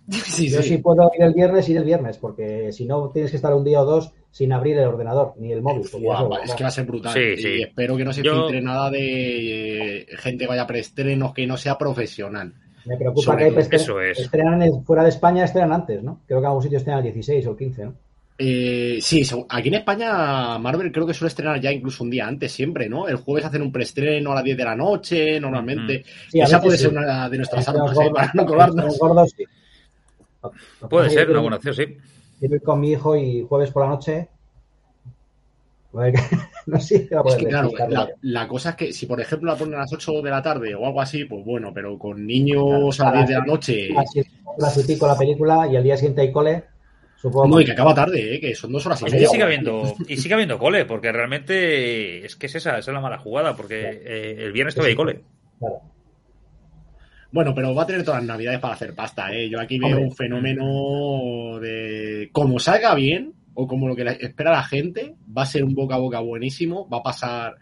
Sí, 0.11 0.49
yo 0.49 0.61
sí. 0.61 0.77
puedo 0.77 1.11
ir 1.17 1.23
el 1.23 1.33
viernes, 1.33 1.67
ir 1.67 1.77
el 1.77 1.83
viernes, 1.83 2.17
porque 2.17 2.71
si 2.71 2.85
no 2.85 3.09
tienes 3.09 3.31
que 3.31 3.37
estar 3.37 3.53
un 3.53 3.63
día 3.63 3.81
o 3.81 3.85
dos 3.85 4.13
sin 4.31 4.53
abrir 4.53 4.77
el 4.77 4.85
ordenador 4.85 5.33
ni 5.37 5.51
el 5.51 5.61
móvil. 5.61 5.81
es 5.81 6.55
que 6.55 6.63
va 6.63 6.69
a 6.69 6.71
ser 6.71 6.85
brutal. 6.85 7.17
y 7.17 7.63
espero 7.63 7.97
que 7.97 8.05
no 8.05 8.13
se 8.13 8.21
filtre 8.21 8.61
nada 8.61 8.89
de 8.89 10.01
eh, 10.01 10.05
gente 10.17 10.45
que 10.45 10.47
vaya 10.47 10.61
a 10.61 10.67
preestrenos 10.67 11.33
que 11.33 11.45
no 11.45 11.57
sea 11.57 11.77
profesional. 11.77 12.53
Me 12.85 12.95
preocupa 12.95 13.35
que 13.35 13.43
hay 13.45 14.11
estrenan 14.11 14.85
fuera 14.85 15.03
de 15.03 15.09
España, 15.09 15.43
estrenan 15.43 15.73
antes, 15.73 16.01
¿no? 16.01 16.21
Creo 16.25 16.39
que 16.39 16.45
en 16.45 16.47
algún 16.47 16.63
sitio 16.63 16.77
estrenan 16.77 16.99
el 16.99 17.13
16 17.13 17.47
o 17.47 17.51
el 17.51 17.57
15, 17.57 17.85
¿no? 17.85 17.93
Eh, 18.39 18.99
sí, 19.01 19.27
aquí 19.49 19.69
en 19.69 19.73
España 19.73 20.59
Marvel 20.59 20.91
creo 20.91 21.07
que 21.07 21.13
suele 21.13 21.29
estrenar 21.29 21.59
ya 21.59 21.71
incluso 21.71 22.03
un 22.03 22.11
día 22.11 22.27
antes 22.27 22.51
siempre, 22.51 22.87
¿no? 22.87 23.07
El 23.07 23.15
jueves 23.17 23.45
hacen 23.45 23.63
un 23.63 23.71
preestreno 23.71 24.31
a 24.31 24.35
las 24.35 24.43
10 24.43 24.57
de 24.57 24.63
la 24.63 24.75
noche 24.75 25.39
normalmente. 25.39 26.05
Esa 26.31 26.61
puede 26.61 26.77
ser 26.77 26.91
una 26.91 27.27
de 27.27 27.37
nuestras 27.37 27.67
armas 27.67 27.97
¿eh? 27.97 28.11
para 28.13 28.31
no 28.35 28.45
colarnos. 28.45 28.99
Puede 30.89 31.09
ser 31.09 31.29
una 31.29 31.39
buena 31.39 31.57
opción, 31.57 31.75
sí. 31.75 31.97
ir 32.41 32.61
con 32.61 32.79
mi 32.79 32.91
hijo 32.91 33.15
y 33.15 33.45
jueves 33.47 33.71
por 33.71 33.83
la 33.83 33.89
noche. 33.89 34.29
no 36.67 36.79
sé 36.79 37.09
es 37.25 37.35
que, 37.37 37.45
claro, 37.47 37.71
la, 38.21 38.47
cosa 38.47 38.71
es 38.71 38.75
que 38.75 38.93
si 38.93 39.07
por 39.07 39.19
ejemplo 39.19 39.51
la 39.51 39.57
ponen 39.57 39.75
a 39.75 39.79
las 39.79 39.93
8 39.93 40.21
de 40.21 40.29
la 40.29 40.43
tarde 40.43 40.75
o 40.75 40.85
algo 40.85 41.01
así, 41.01 41.25
pues 41.25 41.43
bueno, 41.43 41.71
pero 41.73 41.97
con 41.97 42.27
niños 42.27 42.99
a 42.99 43.05
las 43.05 43.13
10 43.13 43.27
de 43.27 43.33
la 43.33 43.45
noche. 43.45 43.89
Las 44.59 44.77
y 44.77 44.83
pico 44.83 45.07
la 45.07 45.17
película 45.17 45.67
y 45.67 45.75
al 45.75 45.83
día 45.83 45.97
siguiente 45.97 46.21
hay 46.21 46.31
cole 46.31 46.65
no, 47.23 47.59
y 47.59 47.65
que 47.65 47.71
acaba 47.71 47.95
tarde, 47.95 48.35
¿eh? 48.35 48.39
que 48.39 48.53
son 48.53 48.71
dos 48.71 48.85
horas 48.85 49.01
y 49.01 49.05
media. 49.05 49.23
Y 49.23 49.27
sigue, 49.27 49.43
habiendo, 49.43 49.95
y 50.07 50.17
sigue 50.17 50.33
habiendo 50.35 50.59
cole, 50.59 50.85
porque 50.85 51.11
realmente 51.11 52.25
es 52.25 52.35
que 52.35 52.45
es 52.45 52.55
esa, 52.55 52.77
esa 52.77 52.91
es 52.91 52.93
la 52.93 53.01
mala 53.01 53.17
jugada, 53.17 53.55
porque 53.55 54.01
eh, 54.03 54.35
el 54.39 54.51
viernes 54.51 54.75
todavía 54.75 54.91
hay 54.91 54.95
cole. 54.95 55.21
Bueno, 57.31 57.53
pero 57.53 57.75
va 57.75 57.83
a 57.83 57.85
tener 57.85 58.03
todas 58.03 58.21
las 58.21 58.27
navidades 58.27 58.59
para 58.59 58.73
hacer 58.73 58.95
pasta, 58.95 59.31
¿eh? 59.33 59.49
Yo 59.49 59.59
aquí 59.59 59.77
veo 59.79 59.99
un 59.99 60.11
fenómeno 60.11 61.59
de 61.59 62.29
como 62.31 62.57
salga 62.57 62.95
bien, 62.95 63.33
o 63.53 63.67
como 63.67 63.87
lo 63.87 63.95
que 63.95 64.03
espera 64.19 64.51
la 64.51 64.63
gente, 64.63 65.15
va 65.35 65.41
a 65.41 65.45
ser 65.45 65.63
un 65.63 65.73
boca 65.73 65.95
a 65.95 65.99
boca 65.99 66.19
buenísimo, 66.19 66.87
va 66.87 66.99
a 66.99 67.03
pasar, 67.03 67.55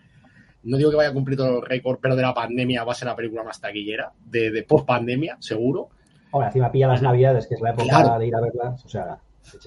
no 0.64 0.78
digo 0.78 0.92
que 0.92 0.98
vaya 0.98 1.10
a 1.10 1.14
cumplir 1.14 1.38
todo 1.38 1.60
el 1.60 1.66
récord, 1.66 2.00
pero 2.02 2.16
de 2.16 2.22
la 2.22 2.34
pandemia 2.34 2.84
va 2.84 2.92
a 2.92 2.96
ser 2.96 3.08
la 3.08 3.16
película 3.16 3.44
más 3.44 3.60
taquillera, 3.60 4.12
de, 4.26 4.52
de 4.52 4.64
post 4.64 4.86
pandemia, 4.86 5.38
seguro. 5.40 5.90
Ahora, 6.32 6.48
encima 6.48 6.72
pilla 6.72 6.88
las 6.88 7.02
navidades, 7.02 7.48
que 7.48 7.56
es 7.56 7.62
la 7.62 7.72
época 7.72 8.20
de 8.20 8.28
ir 8.28 8.36
a 8.36 8.42
verlas, 8.42 8.86
o 8.86 8.90
sea... 8.90 9.18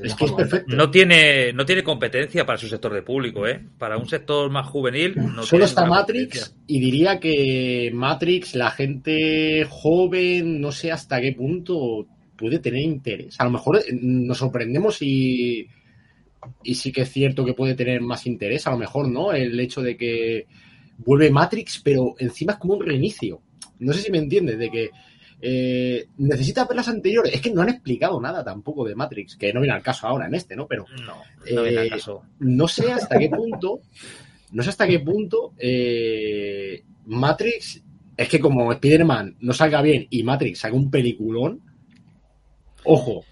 Es 0.02 0.14
que 0.14 0.24
es 0.24 0.32
perfecto. 0.32 0.76
No 0.76 0.90
tiene, 0.90 1.52
no 1.52 1.64
tiene 1.64 1.82
competencia 1.82 2.44
para 2.44 2.58
su 2.58 2.68
sector 2.68 2.92
de 2.92 3.02
público, 3.02 3.46
¿eh? 3.46 3.60
Para 3.78 3.96
un 3.96 4.08
sector 4.08 4.50
más 4.50 4.66
juvenil. 4.66 5.14
No 5.16 5.42
Solo 5.42 5.64
está 5.64 5.86
Matrix 5.86 6.56
y 6.66 6.80
diría 6.80 7.18
que 7.18 7.90
Matrix, 7.92 8.54
la 8.54 8.70
gente 8.70 9.66
joven, 9.68 10.60
no 10.60 10.72
sé 10.72 10.92
hasta 10.92 11.20
qué 11.20 11.32
punto 11.32 12.06
puede 12.36 12.58
tener 12.58 12.82
interés. 12.82 13.40
A 13.40 13.44
lo 13.44 13.50
mejor 13.50 13.78
eh, 13.78 13.82
nos 13.92 14.38
sorprendemos 14.38 15.02
y, 15.02 15.66
y 16.62 16.74
sí 16.74 16.92
que 16.92 17.02
es 17.02 17.10
cierto 17.10 17.44
que 17.44 17.54
puede 17.54 17.74
tener 17.74 18.00
más 18.00 18.26
interés, 18.26 18.66
a 18.66 18.70
lo 18.70 18.78
mejor, 18.78 19.08
¿no? 19.08 19.32
El 19.32 19.58
hecho 19.58 19.82
de 19.82 19.96
que 19.96 20.46
vuelve 20.98 21.30
Matrix, 21.30 21.80
pero 21.82 22.14
encima 22.18 22.52
es 22.52 22.58
como 22.58 22.74
un 22.74 22.84
reinicio. 22.84 23.40
No 23.78 23.92
sé 23.92 24.02
si 24.02 24.10
me 24.10 24.18
entiendes, 24.18 24.58
de 24.58 24.70
que 24.70 24.90
eh, 25.40 26.08
necesita 26.18 26.64
ver 26.64 26.76
las 26.76 26.88
anteriores. 26.88 27.34
Es 27.34 27.40
que 27.40 27.52
no 27.52 27.62
han 27.62 27.68
explicado 27.68 28.20
nada 28.20 28.44
tampoco 28.44 28.84
de 28.86 28.94
Matrix, 28.94 29.36
que 29.36 29.52
no 29.52 29.60
viene 29.60 29.74
al 29.74 29.82
caso 29.82 30.06
ahora 30.06 30.26
en 30.26 30.34
este, 30.34 30.56
¿no? 30.56 30.66
Pero 30.66 30.86
no, 31.04 31.22
no, 31.54 31.62
viene 31.62 31.78
al 31.78 31.86
eh, 31.86 31.90
caso. 31.90 32.24
no 32.40 32.66
sé 32.66 32.92
hasta 32.92 33.18
qué 33.18 33.28
punto, 33.28 33.80
no 34.52 34.62
sé 34.62 34.70
hasta 34.70 34.86
qué 34.86 35.00
punto 35.00 35.54
eh, 35.58 36.82
Matrix 37.06 37.82
es 38.16 38.28
que 38.28 38.40
como 38.40 38.72
Spider-Man 38.72 39.36
no 39.40 39.52
salga 39.52 39.80
bien 39.80 40.06
y 40.10 40.22
Matrix 40.24 40.64
haga 40.64 40.74
un 40.74 40.90
peliculón, 40.90 41.60
ojo, 42.84 43.24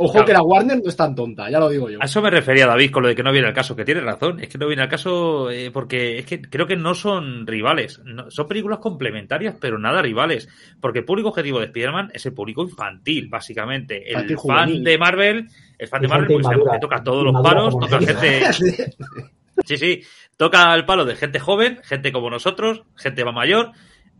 Ojo 0.00 0.24
que 0.24 0.32
la 0.32 0.42
Warner 0.42 0.80
no 0.82 0.88
es 0.88 0.96
tan 0.96 1.14
tonta, 1.14 1.50
ya 1.50 1.58
lo 1.58 1.68
digo 1.68 1.90
yo. 1.90 1.98
A 2.00 2.04
eso 2.04 2.22
me 2.22 2.30
refería 2.30 2.66
David 2.66 2.92
con 2.92 3.02
lo 3.02 3.08
de 3.08 3.16
que 3.16 3.22
no 3.24 3.32
viene 3.32 3.48
al 3.48 3.54
caso, 3.54 3.74
que 3.74 3.84
tiene 3.84 4.00
razón. 4.00 4.40
Es 4.40 4.48
que 4.48 4.56
no 4.56 4.68
viene 4.68 4.82
al 4.82 4.88
caso 4.88 5.50
eh, 5.50 5.70
porque 5.72 6.18
es 6.18 6.24
que 6.24 6.40
creo 6.40 6.66
que 6.66 6.76
no 6.76 6.94
son 6.94 7.46
rivales. 7.46 8.00
son 8.28 8.48
películas 8.48 8.78
complementarias, 8.78 9.56
pero 9.60 9.78
nada 9.78 10.00
rivales. 10.00 10.48
Porque 10.80 11.00
el 11.00 11.04
público 11.04 11.30
objetivo 11.30 11.58
de 11.58 11.66
Spider-Man 11.66 12.12
es 12.14 12.24
el 12.26 12.32
público 12.32 12.62
infantil, 12.62 13.28
básicamente. 13.28 14.10
El 14.12 14.38
fan 14.38 14.84
de 14.84 14.98
Marvel, 14.98 15.48
el 15.76 15.88
fan 15.88 16.02
de 16.02 16.08
Marvel, 16.08 16.40
pues, 16.42 16.80
toca 16.80 17.02
todos 17.02 17.24
los 17.24 17.42
palos, 17.42 17.76
toca 17.78 17.98
gente. 17.98 18.52
sí, 19.64 19.76
sí, 19.76 20.02
toca 20.36 20.72
el 20.74 20.84
palo 20.84 21.04
de 21.04 21.16
gente 21.16 21.40
joven, 21.40 21.80
gente 21.82 22.12
como 22.12 22.30
nosotros, 22.30 22.84
gente 22.96 23.24
más 23.24 23.34
mayor 23.34 23.72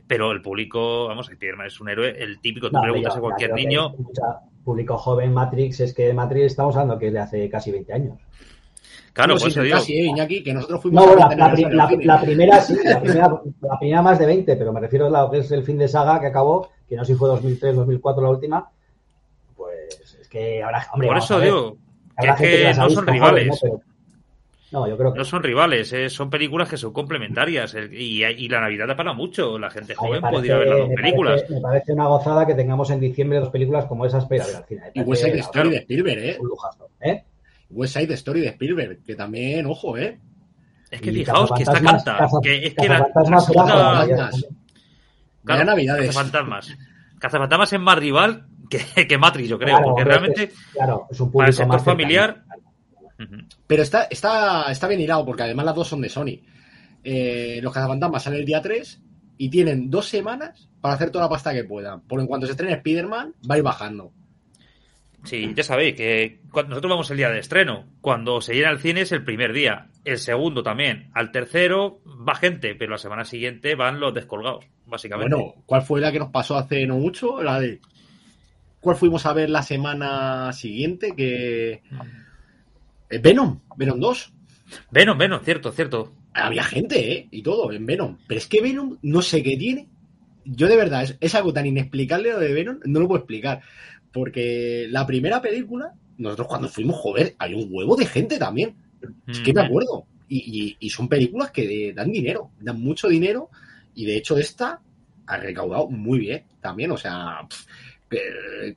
pero 0.09 0.33
el 0.33 0.41
público, 0.41 1.07
vamos, 1.07 1.29
Spider-Man 1.29 1.67
es 1.67 1.81
un 1.81 1.91
héroe, 1.91 2.17
el 2.19 2.41
típico, 2.41 2.71
tú 2.71 2.81
preguntas 2.81 3.15
a 3.15 3.21
cualquier 3.21 3.53
niño 3.53 3.95
público 4.69 4.99
joven 4.99 5.33
Matrix, 5.33 5.81
es 5.81 5.95
que 5.95 6.13
Matrix 6.13 6.45
estamos 6.45 6.77
hablando 6.77 6.99
que 6.99 7.07
es 7.07 7.13
de 7.15 7.21
hace 7.21 7.49
casi 7.49 7.71
20 7.71 7.91
años. 7.91 8.19
Claro, 9.15 9.33
pues 9.33 9.47
eso 9.47 9.63
digo. 9.63 9.77
Casi, 9.77 9.95
¿eh, 9.95 10.05
Iñaki, 10.05 10.43
que 10.43 10.53
nosotros 10.53 10.83
fuimos 10.83 11.07
no, 11.07 11.17
la, 11.17 11.35
la, 11.35 12.21
primera 12.21 12.61
sí, 12.61 12.77
la 12.85 13.01
primera, 13.01 14.03
más 14.03 14.19
de 14.19 14.27
20, 14.27 14.57
pero 14.57 14.71
me 14.75 14.81
refiero 14.81 15.07
a 15.07 15.23
lo 15.23 15.31
que 15.31 15.39
es 15.39 15.51
el 15.53 15.65
fin 15.65 15.79
de 15.79 15.89
saga 15.89 16.21
que 16.21 16.27
acabó, 16.27 16.69
que 16.87 16.97
no 16.97 17.05
sé 17.07 17.15
si 17.15 17.19
fue 17.19 17.31
2003, 17.31 17.77
2004 17.77 18.23
la 18.23 18.29
última, 18.29 18.71
pues 19.57 20.19
es 20.21 20.29
que 20.29 20.63
habrá, 20.63 20.87
hombre, 20.93 21.09
Por 21.09 21.17
eso 21.17 21.41
digo, 21.41 21.79
que, 22.21 22.29
es 22.29 22.37
que 22.37 22.75
no 22.77 22.91
son 22.91 23.07
rivales. 23.07 23.65
No, 23.65 23.81
yo 24.71 24.97
creo 24.97 25.13
que... 25.13 25.19
no 25.19 25.25
son 25.25 25.43
rivales, 25.43 25.93
eh, 25.93 26.11
son 26.11 26.29
películas 26.29 26.69
que 26.69 26.77
son 26.77 26.93
complementarias 26.93 27.75
y, 27.91 28.49
la 28.49 28.61
Navidad 28.61 28.87
da 28.89 28.97
para 28.97 29.13
mucho. 29.13 29.59
La 29.59 29.71
gente 29.71 29.95
joven 29.95 30.21
podría 30.21 30.59
ver 30.59 30.69
las 30.69 30.79
dos 30.79 30.91
películas. 30.95 31.45
me 31.49 31.61
parece 31.61 31.93
una 31.93 32.07
gozada 32.07 32.47
que 32.47 32.55
tengamos 32.55 32.91
en 32.91 33.01
diciembre 33.01 33.41
dos 33.41 33.51
películas 33.51 33.87
como 33.87 34.05
esas 34.05 34.29
ver 34.29 34.43
al 34.43 34.65
cine. 34.67 34.83
Y 34.95 35.01
West 35.01 35.25
Side 35.25 35.39
Story 35.39 35.71
de 35.71 35.77
Spielberg, 35.79 36.19
¿eh? 36.19 36.37
Un 36.39 36.49
lujazo, 36.49 36.89
¿eh? 37.01 37.25
West 37.71 37.97
Side 37.97 38.15
Story 38.15 38.41
de 38.41 38.49
Spielberg, 38.49 39.03
que 39.05 39.15
también, 39.15 39.67
ojo, 39.67 39.97
¿eh? 39.97 40.19
Es 40.91 41.01
que 41.01 41.13
fijaos 41.13 41.53
que 41.53 41.63
está 41.63 41.81
canta. 41.81 42.29
que 42.43 42.67
es 42.67 42.75
que 42.75 42.89
la, 42.89 43.09
la 43.15 44.31
Claro, 45.45 45.65
Navidades. 45.65 46.07
Cazafantasmas. 46.09 46.77
Cazafantasmas 47.19 47.73
es 47.73 47.81
más 47.81 47.99
rival 47.99 48.47
que, 48.69 49.07
que 49.07 49.19
Matrix, 49.19 49.49
yo 49.49 49.59
creo, 49.59 49.81
porque 49.83 50.05
realmente 50.05 50.53
claro, 50.73 51.07
es 51.11 51.21
un 51.21 51.33
para 51.33 51.49
el 51.49 51.55
sector 51.55 51.81
familiar. 51.81 52.45
Pero 53.67 53.83
está, 53.83 54.05
está, 54.05 54.71
está 54.71 54.87
bien 54.87 55.01
hilado, 55.01 55.25
porque 55.27 55.43
además 55.43 55.67
las 55.67 55.75
dos 55.75 55.89
son 55.89 56.01
de 56.01 56.09
Sony. 56.09 56.41
Eh, 57.03 57.61
los 57.63 57.73
cazafantasmas 57.73 58.23
salen 58.23 58.41
el 58.41 58.47
día 58.47 58.61
3 58.61 59.03
y 59.39 59.49
tienen 59.51 59.91
dos 59.91 60.07
semanas 60.07 60.69
para 60.81 60.95
hacer 60.95 61.11
toda 61.11 61.25
la 61.25 61.31
pasta 61.31 61.53
que 61.53 61.65
puedan. 61.65 62.03
Por 62.03 62.21
en 62.21 62.27
cuanto 62.27 62.47
se 62.47 62.53
estrene 62.53 62.75
Spider-Man, 62.75 63.35
va 63.49 63.55
a 63.55 63.59
ir 63.59 63.65
bajando. 63.65 64.13
Sí, 65.25 65.53
ya 65.55 65.63
sabéis 65.63 65.97
que 65.97 66.41
nosotros 66.55 66.91
vamos 66.91 67.11
el 67.11 67.17
día 67.17 67.31
de 67.31 67.41
estreno. 67.41 67.87
Cuando 68.01 68.41
se 68.41 68.55
llena 68.55 68.71
el 68.71 68.79
cine 68.79 69.03
es 69.03 69.13
el 69.13 69.25
primer 69.25 69.53
día. 69.53 69.89
El 70.05 70.19
segundo 70.19 70.63
también. 70.63 71.11
Al 71.13 71.33
tercero 71.33 72.01
va 72.07 72.37
gente, 72.37 72.75
pero 72.77 72.93
la 72.93 72.99
semana 72.99 73.25
siguiente 73.25 73.75
van 73.75 74.01
los 74.01 74.15
descolgados, 74.15 74.65
básicamente. 74.87 75.35
Bueno, 75.35 75.55
¿cuál 75.67 75.83
fue 75.83 76.01
la 76.01 76.13
que 76.13 76.21
nos 76.21 76.31
pasó 76.31 76.57
hace 76.57 76.87
no 76.87 76.99
mucho? 76.99 77.43
La 77.43 77.61
de. 77.61 77.81
¿Cuál 78.81 78.97
fuimos 78.97 79.27
a 79.27 79.33
ver 79.33 79.51
la 79.51 79.63
semana 79.63 80.53
siguiente? 80.53 81.15
Que. 81.17 81.83
Mm. 81.91 82.28
Eh, 83.11 83.19
Venom, 83.19 83.61
Venom 83.77 84.01
2. 84.01 84.33
Venom, 84.91 85.19
Venom, 85.19 85.41
cierto, 85.45 85.73
cierto. 85.73 86.13
Había 86.35 86.63
gente, 86.65 87.13
¿eh? 87.13 87.29
Y 87.31 87.43
todo, 87.43 87.73
en 87.73 87.87
Venom. 87.87 88.19
Pero 88.27 88.39
es 88.39 88.47
que 88.47 88.61
Venom 88.61 88.99
no 89.03 89.23
sé 89.23 89.43
qué 89.43 89.57
tiene. 89.57 89.89
Yo 90.45 90.69
de 90.69 90.77
verdad, 90.77 91.03
es, 91.03 91.17
es 91.21 91.35
algo 91.35 91.53
tan 91.53 91.67
inexplicable 91.67 92.33
lo 92.33 92.39
de 92.39 92.53
Venom, 92.53 92.79
no 92.85 93.01
lo 93.01 93.09
puedo 93.09 93.21
explicar. 93.21 93.63
Porque 94.13 94.87
la 94.91 95.07
primera 95.07 95.41
película, 95.41 95.93
nosotros 96.17 96.49
cuando 96.49 96.69
fuimos, 96.69 96.97
joder, 96.97 97.35
hay 97.39 97.55
un 97.55 97.69
huevo 97.71 97.97
de 97.97 98.07
gente 98.07 98.39
también. 98.39 98.75
Es 99.27 99.41
que 99.41 99.53
me 99.53 99.63
acuerdo. 99.63 100.07
Y, 100.29 100.77
son 100.91 101.09
películas 101.09 101.51
que 101.51 101.93
dan 101.95 102.11
dinero, 102.11 102.51
dan 102.61 102.81
mucho 102.81 103.09
dinero. 103.09 103.51
Y 103.95 104.05
de 104.05 104.17
hecho, 104.17 104.37
esta 104.37 104.81
ha 105.27 105.37
recaudado 105.37 105.89
muy 105.89 106.19
bien 106.19 106.45
también. 106.61 106.91
O 106.91 106.97
sea, 106.97 107.47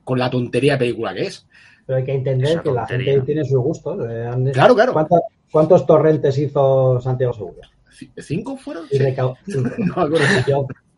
con 0.04 0.18
la 0.18 0.30
tontería 0.30 0.74
de 0.74 0.78
película 0.78 1.14
que 1.14 1.22
es. 1.22 1.46
Pero 1.86 1.98
hay 1.98 2.04
que 2.04 2.14
entender 2.14 2.62
que 2.62 2.70
la 2.70 2.86
gente 2.86 3.20
tiene 3.22 3.44
sus 3.44 3.58
gustos. 3.58 3.98
Eh, 4.08 4.50
claro, 4.52 4.74
claro. 4.74 4.94
¿Cuántos, 5.50 5.84
torrentes 5.86 6.38
hizo 6.38 7.00
Santiago 7.00 7.32
Segura? 7.32 7.68
¿Cinco 8.18 8.56
fueron? 8.56 8.86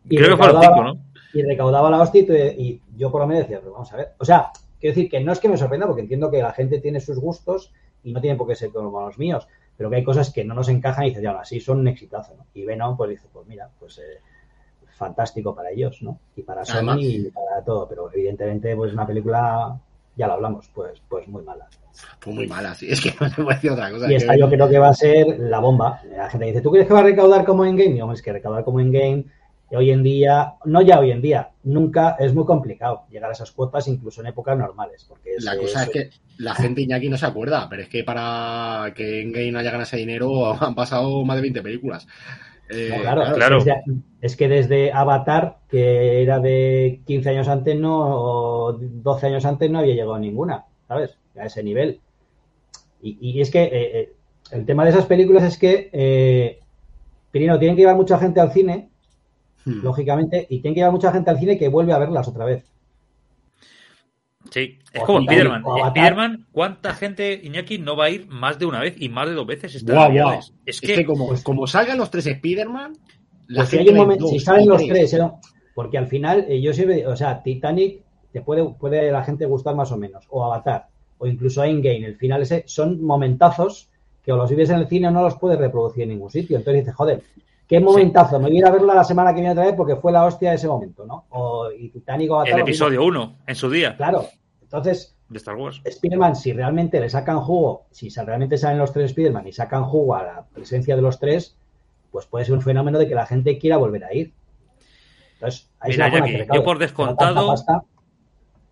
Y, 0.07 0.17
Creo 0.17 0.37
que 0.37 0.43
fueron 0.43 0.61
cinco, 0.61 0.83
¿no? 0.83 1.05
y 1.35 1.41
recaudaba 1.43 1.89
la 1.89 2.01
hostia 2.01 2.21
y, 2.57 2.81
yo 2.95 3.11
por 3.11 3.19
lo 3.19 3.27
menos 3.27 3.43
decía, 3.43 3.59
pero 3.59 3.73
vamos 3.73 3.91
a 3.91 3.97
ver. 3.97 4.13
O 4.19 4.25
sea, 4.25 4.51
quiero 4.79 4.95
decir 4.95 5.11
que 5.11 5.19
no 5.19 5.33
es 5.33 5.39
que 5.39 5.49
me 5.49 5.57
sorprenda 5.57 5.85
porque 5.85 6.01
entiendo 6.01 6.31
que 6.31 6.41
la 6.41 6.53
gente 6.53 6.79
tiene 6.79 7.01
sus 7.01 7.19
gustos 7.19 7.73
y 8.03 8.13
no 8.13 8.21
tiene 8.21 8.37
por 8.37 8.47
qué 8.47 8.55
ser 8.55 8.69
como 8.69 9.01
los 9.01 9.17
míos, 9.17 9.45
pero 9.75 9.89
que 9.89 9.97
hay 9.97 10.03
cosas 10.05 10.31
que 10.31 10.45
no 10.45 10.53
nos 10.53 10.69
encajan 10.69 11.03
y 11.03 11.09
dices, 11.09 11.23
ya, 11.23 11.31
así 11.31 11.59
son 11.59 11.79
un 11.79 11.89
exitazo, 11.89 12.35
¿no? 12.37 12.45
Y 12.53 12.63
Venom, 12.63 12.95
pues 12.95 13.09
dice, 13.09 13.27
pues 13.33 13.45
mira, 13.47 13.69
pues 13.77 13.97
eh, 13.97 14.21
fantástico 14.93 15.53
para 15.53 15.71
ellos, 15.71 16.01
¿no? 16.01 16.19
Y 16.37 16.43
para 16.43 16.63
Sony 16.63 16.99
y 16.99 17.31
para 17.31 17.61
todo, 17.65 17.85
pero 17.85 18.09
evidentemente, 18.13 18.73
pues 18.73 18.93
una 18.93 19.05
película, 19.05 19.77
ya 20.15 20.27
lo 20.27 20.33
hablamos, 20.33 20.69
pues, 20.73 21.01
pues 21.07 21.27
muy 21.27 21.43
mala. 21.43 21.67
Pues 22.19 22.35
muy 22.35 22.47
mala, 22.47 22.75
sí, 22.75 22.87
es 22.89 23.01
que 23.01 23.13
no 23.19 23.29
se 23.29 23.43
puede 23.43 23.55
decir 23.55 23.71
otra 23.71 23.91
cosa. 23.91 24.11
Y 24.11 24.15
esta 24.15 24.35
yo 24.35 24.49
creo 24.49 24.69
que 24.69 24.79
va 24.79 24.89
a 24.89 24.93
ser 24.93 25.39
la 25.39 25.59
bomba. 25.59 26.01
La 26.15 26.29
gente 26.29 26.47
dice, 26.47 26.61
¿tú 26.61 26.71
crees 26.71 26.87
que 26.87 26.93
va 26.93 26.99
a 26.99 27.03
recaudar 27.03 27.45
como 27.45 27.65
en 27.65 27.75
game? 27.75 27.95
No, 27.95 28.11
es 28.11 28.21
que 28.21 28.33
recaudar 28.33 28.63
como 28.63 28.79
en 28.79 28.91
game 28.91 29.25
hoy 29.75 29.91
en 29.91 30.03
día, 30.03 30.53
no 30.65 30.81
ya 30.81 30.99
hoy 30.99 31.11
en 31.11 31.21
día, 31.21 31.49
nunca 31.63 32.15
es 32.19 32.33
muy 32.33 32.45
complicado 32.45 33.05
llegar 33.09 33.29
a 33.29 33.33
esas 33.33 33.51
cuotas, 33.51 33.87
incluso 33.87 34.21
en 34.21 34.27
épocas 34.27 34.57
normales. 34.57 35.05
Porque 35.07 35.35
la 35.39 35.57
cosa 35.57 35.83
es 35.83 35.89
que 35.89 36.09
la 36.37 36.55
gente 36.55 36.81
Iñaki 36.81 37.09
no 37.09 37.17
se 37.17 37.25
acuerda, 37.25 37.67
pero 37.69 37.83
es 37.83 37.89
que 37.89 38.03
para 38.03 38.93
que 38.95 39.21
en 39.21 39.31
Game 39.31 39.57
haya 39.57 39.71
ganado 39.71 39.83
ese 39.83 39.97
dinero 39.97 40.53
han 40.61 40.75
pasado 40.75 41.23
más 41.23 41.35
de 41.35 41.41
20 41.41 41.61
películas. 41.61 42.07
Eh, 42.69 42.97
claro, 43.01 43.23
claro. 43.35 43.63
Es, 44.21 44.35
que 44.35 44.47
desde 44.47 44.91
Avatar, 44.91 45.57
que 45.69 46.21
era 46.23 46.39
de 46.39 47.01
15 47.05 47.29
años 47.29 47.47
antes, 47.47 47.79
no, 47.79 47.99
o 47.99 48.73
12 48.73 49.27
años 49.27 49.45
antes, 49.45 49.69
no 49.69 49.79
había 49.79 49.93
llegado 49.93 50.17
ninguna, 50.17 50.65
¿sabes? 50.87 51.17
A 51.37 51.45
ese 51.45 51.63
nivel. 51.63 51.99
Y, 53.01 53.39
es 53.39 53.51
que 53.51 53.63
eh, 53.63 53.69
eh, 53.71 54.13
el 54.51 54.65
tema 54.65 54.83
de 54.83 54.89
esas 54.89 55.05
películas 55.05 55.43
es 55.43 55.59
que, 55.59 56.59
primero, 57.29 57.59
tienen 57.59 57.75
que 57.75 57.83
llevar 57.83 57.97
mucha 57.97 58.17
gente 58.17 58.39
al 58.39 58.51
cine 58.51 58.89
Hmm. 59.65 59.81
lógicamente, 59.81 60.45
y 60.47 60.59
tiene 60.59 60.75
que 60.75 60.79
llevar 60.81 60.93
mucha 60.93 61.11
gente 61.11 61.31
al 61.31 61.39
cine 61.39 61.57
que 61.57 61.69
vuelve 61.69 61.91
a 61.91 61.97
verlas 61.97 62.27
otra 62.27 62.45
vez. 62.45 62.63
Sí, 64.51 64.79
es 64.91 65.03
como 65.03 65.21
Spiderman. 65.21 65.63
Spiderman, 65.89 66.45
¿cuánta 66.51 66.93
gente, 66.93 67.41
Iñaki, 67.43 67.79
no 67.79 67.95
va 67.95 68.05
a 68.05 68.09
ir 68.09 68.27
más 68.27 68.59
de 68.59 68.65
una 68.65 68.79
vez 68.79 68.95
y 68.97 69.09
más 69.09 69.27
de 69.27 69.33
dos 69.33 69.47
veces 69.47 69.75
Es, 70.65 70.81
que, 70.81 71.05
como, 71.05 71.33
como 71.43 71.67
salgan 71.67 71.97
los 71.97 72.09
tres 72.11 72.25
Spiderman, 72.25 72.93
si, 73.67 74.29
si 74.29 74.39
salen 74.39 74.67
los 74.67 74.85
tres, 74.85 75.13
¿eh? 75.13 75.31
porque 75.73 75.97
al 75.97 76.07
final, 76.07 76.45
eh, 76.47 76.61
yo 76.61 76.73
siempre, 76.73 77.05
o 77.05 77.15
sea, 77.15 77.43
Titanic 77.43 78.01
te 78.31 78.41
puede, 78.41 78.63
puede 78.65 79.11
la 79.11 79.23
gente 79.23 79.45
gustar 79.45 79.75
más 79.75 79.91
o 79.91 79.97
menos, 79.97 80.25
o 80.29 80.43
Avatar, 80.45 80.87
o 81.17 81.27
incluso 81.27 81.63
Endgame, 81.63 82.05
el 82.05 82.15
final 82.15 82.41
ese, 82.41 82.63
son 82.67 83.03
momentazos 83.03 83.89
que 84.25 84.31
o 84.31 84.37
los 84.37 84.49
vives 84.49 84.71
en 84.71 84.77
el 84.77 84.87
cine 84.87 85.07
o 85.07 85.11
no 85.11 85.21
los 85.21 85.37
puedes 85.37 85.59
reproducir 85.59 86.03
en 86.03 86.09
ningún 86.09 86.31
sitio. 86.31 86.57
Entonces 86.57 86.81
dices, 86.81 86.95
joder, 86.95 87.21
Qué 87.67 87.79
momentazo, 87.79 88.39
me 88.39 88.47
voy 88.47 88.57
a 88.57 88.59
ir 88.59 88.65
a 88.65 88.71
verla 88.71 88.93
la 88.93 89.03
semana 89.03 89.31
que 89.31 89.41
viene 89.41 89.51
otra 89.51 89.65
vez 89.65 89.73
porque 89.75 89.95
fue 89.95 90.11
la 90.11 90.25
hostia 90.25 90.51
de 90.51 90.55
ese 90.55 90.67
momento, 90.67 91.05
¿no? 91.05 91.25
O 91.29 91.71
y 91.71 91.89
Titanic 91.89 92.29
El 92.45 92.59
episodio 92.59 93.03
1, 93.03 93.37
en 93.47 93.55
su 93.55 93.69
día. 93.69 93.95
Claro. 93.97 94.25
Entonces, 94.61 95.15
de 95.29 95.37
Star 95.37 95.55
Wars. 95.55 95.81
Spider-Man, 95.83 96.35
si 96.35 96.53
realmente 96.53 96.99
le 96.99 97.09
sacan 97.09 97.39
jugo, 97.39 97.87
si 97.91 98.09
realmente 98.09 98.57
salen 98.57 98.77
los 98.77 98.93
tres 98.93 99.05
Spider-Man 99.11 99.47
y 99.47 99.51
sacan 99.51 99.83
jugo 99.85 100.15
a 100.15 100.23
la 100.23 100.45
presencia 100.53 100.95
de 100.95 101.01
los 101.01 101.19
tres, 101.19 101.57
pues 102.11 102.27
puede 102.27 102.45
ser 102.45 102.53
un 102.53 102.61
fenómeno 102.61 102.99
de 102.99 103.07
que 103.07 103.15
la 103.15 103.25
gente 103.25 103.57
quiera 103.57 103.77
volver 103.77 104.03
a 104.03 104.13
ir. 104.13 104.33
Entonces, 105.33 105.69
ahí 105.79 105.91
Mira, 105.91 106.09
Jackie, 106.09 106.45
yo 106.53 106.63
por 106.63 106.77
descontado, 106.77 107.55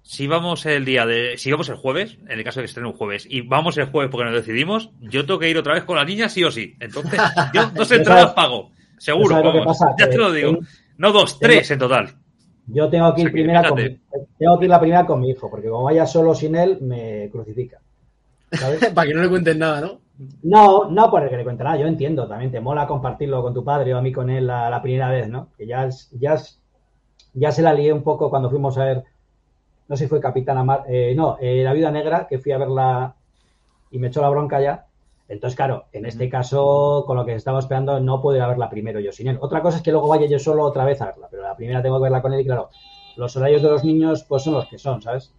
si 0.04 0.28
vamos 0.28 0.66
el 0.66 0.86
día 0.86 1.06
de. 1.06 1.38
Si 1.38 1.50
vamos 1.50 1.70
el 1.70 1.76
jueves, 1.76 2.18
en 2.28 2.38
el 2.38 2.44
caso 2.44 2.60
de 2.60 2.66
que 2.66 2.70
estén 2.70 2.86
un 2.86 2.94
jueves, 2.94 3.26
y 3.28 3.42
vamos 3.42 3.78
el 3.78 3.86
jueves 3.86 4.12
porque 4.12 4.26
nos 4.26 4.36
decidimos, 4.36 4.92
yo 5.00 5.26
tengo 5.26 5.40
que 5.40 5.50
ir 5.50 5.58
otra 5.58 5.74
vez 5.74 5.86
con 5.86 5.96
la 5.96 6.04
niña 6.04 6.30
sí 6.30 6.44
o 6.44 6.52
sí. 6.52 6.76
Entonces, 6.80 7.20
yo 7.54 7.70
dos 7.74 7.92
entradas 7.92 8.34
pago. 8.34 8.72
Seguro, 9.04 9.44
vamos. 9.44 9.78
Ya 10.00 10.10
te 10.10 10.18
lo 10.18 10.32
digo. 10.32 10.60
No 10.98 11.12
dos, 11.12 11.38
tres 11.38 11.70
en 11.72 11.80
total. 11.80 12.16
Yo 12.68 12.90
tengo 12.90 13.14
que 13.14 13.24
ir 13.24 13.32
primera 13.34 13.68
con, 13.68 13.78
tengo 13.78 14.60
que 14.60 14.66
ir 14.66 14.70
la 14.70 14.80
primera 14.80 15.06
con 15.06 15.20
mi 15.20 15.32
hijo, 15.32 15.50
porque 15.50 15.68
como 15.68 15.84
vaya 15.84 16.06
solo 16.06 16.34
sin 16.34 16.56
él, 16.56 16.78
me 16.80 17.30
crucifica. 17.30 17.82
Para 18.96 19.08
que 19.08 19.14
no 19.14 19.22
le 19.22 19.30
cuenten 19.30 19.60
nada, 19.60 19.82
¿no? 19.82 20.00
No, 20.44 20.90
no 20.90 21.10
por 21.10 21.24
el 21.24 21.30
que 21.30 21.36
le 21.36 21.44
cuente 21.44 21.66
nada, 21.66 21.76
yo 21.76 21.88
entiendo, 21.88 22.28
también 22.28 22.52
te 22.52 22.62
mola 22.62 22.88
compartirlo 22.88 23.42
con 23.42 23.54
tu 23.54 23.66
padre 23.66 23.94
o 23.94 23.98
a 23.98 24.02
mí 24.02 24.14
con 24.14 24.30
él 24.30 24.48
la, 24.48 24.80
primera 24.82 25.10
vez, 25.10 25.28
¿no? 25.28 25.50
Que 25.58 25.66
ya, 25.68 25.90
ya, 26.12 26.42
ya 27.34 27.52
se 27.52 27.62
la 27.62 27.74
lié 27.74 27.92
un 27.92 28.04
poco 28.04 28.30
cuando 28.30 28.50
fuimos 28.50 28.78
a 28.78 28.86
ver, 28.86 29.04
no 29.90 29.98
sé 29.98 30.06
si 30.06 30.10
fue 30.10 30.22
Capitán 30.22 30.66
Mar, 30.66 30.86
eh, 30.88 31.14
no, 31.18 31.38
eh, 31.42 31.64
La 31.64 31.74
Vida 31.74 31.92
Negra, 31.92 32.28
que 32.30 32.38
fui 32.38 32.54
a 32.54 32.60
verla 32.60 33.16
y 33.92 34.00
me 34.00 34.08
echó 34.08 34.22
la 34.22 34.30
bronca 34.30 34.62
ya. 34.62 34.86
Entonces, 35.34 35.56
claro, 35.56 35.86
en 35.92 36.06
este 36.06 36.30
caso, 36.30 37.04
con 37.08 37.18
lo 37.18 37.26
que 37.26 37.34
estaba 37.34 37.58
esperando, 37.58 38.00
no 38.00 38.22
puedo 38.22 38.38
ir 38.38 38.44
a 38.44 38.48
verla 38.48 38.70
primero 38.70 39.00
yo 39.00 39.12
sin 39.12 39.28
él. 39.28 39.40
Otra 39.42 39.62
cosa 39.64 39.78
es 39.78 39.84
que 39.84 39.92
luego 39.92 40.08
vaya 40.08 40.28
yo 40.28 40.38
solo 40.38 40.64
otra 40.64 40.86
vez 40.86 41.02
a 41.02 41.08
verla, 41.08 41.28
pero 41.30 41.42
la 41.42 41.56
primera 41.56 41.82
tengo 41.82 41.98
que 41.98 42.04
verla 42.04 42.22
con 42.22 42.34
él 42.34 42.42
y 42.42 42.46
claro, 42.46 42.70
los 43.16 43.36
horarios 43.36 43.64
de 43.64 43.70
los 43.70 43.84
niños 43.84 44.24
pues 44.30 44.44
son 44.44 44.54
los 44.54 44.68
que 44.68 44.78
son, 44.78 45.02
¿sabes? 45.02 45.34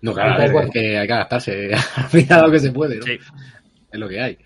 No, 0.00 0.14
claro, 0.14 0.42
es 0.42 0.70
que 0.70 0.98
hay 0.98 1.06
que 1.06 1.12
adaptarse 1.12 1.70
a 2.30 2.40
lo 2.40 2.50
que 2.50 2.58
se 2.58 2.72
puede, 2.72 2.96
¿no? 2.96 3.04
Es 3.06 4.00
lo 4.00 4.08
que 4.08 4.20
hay. 4.20 4.38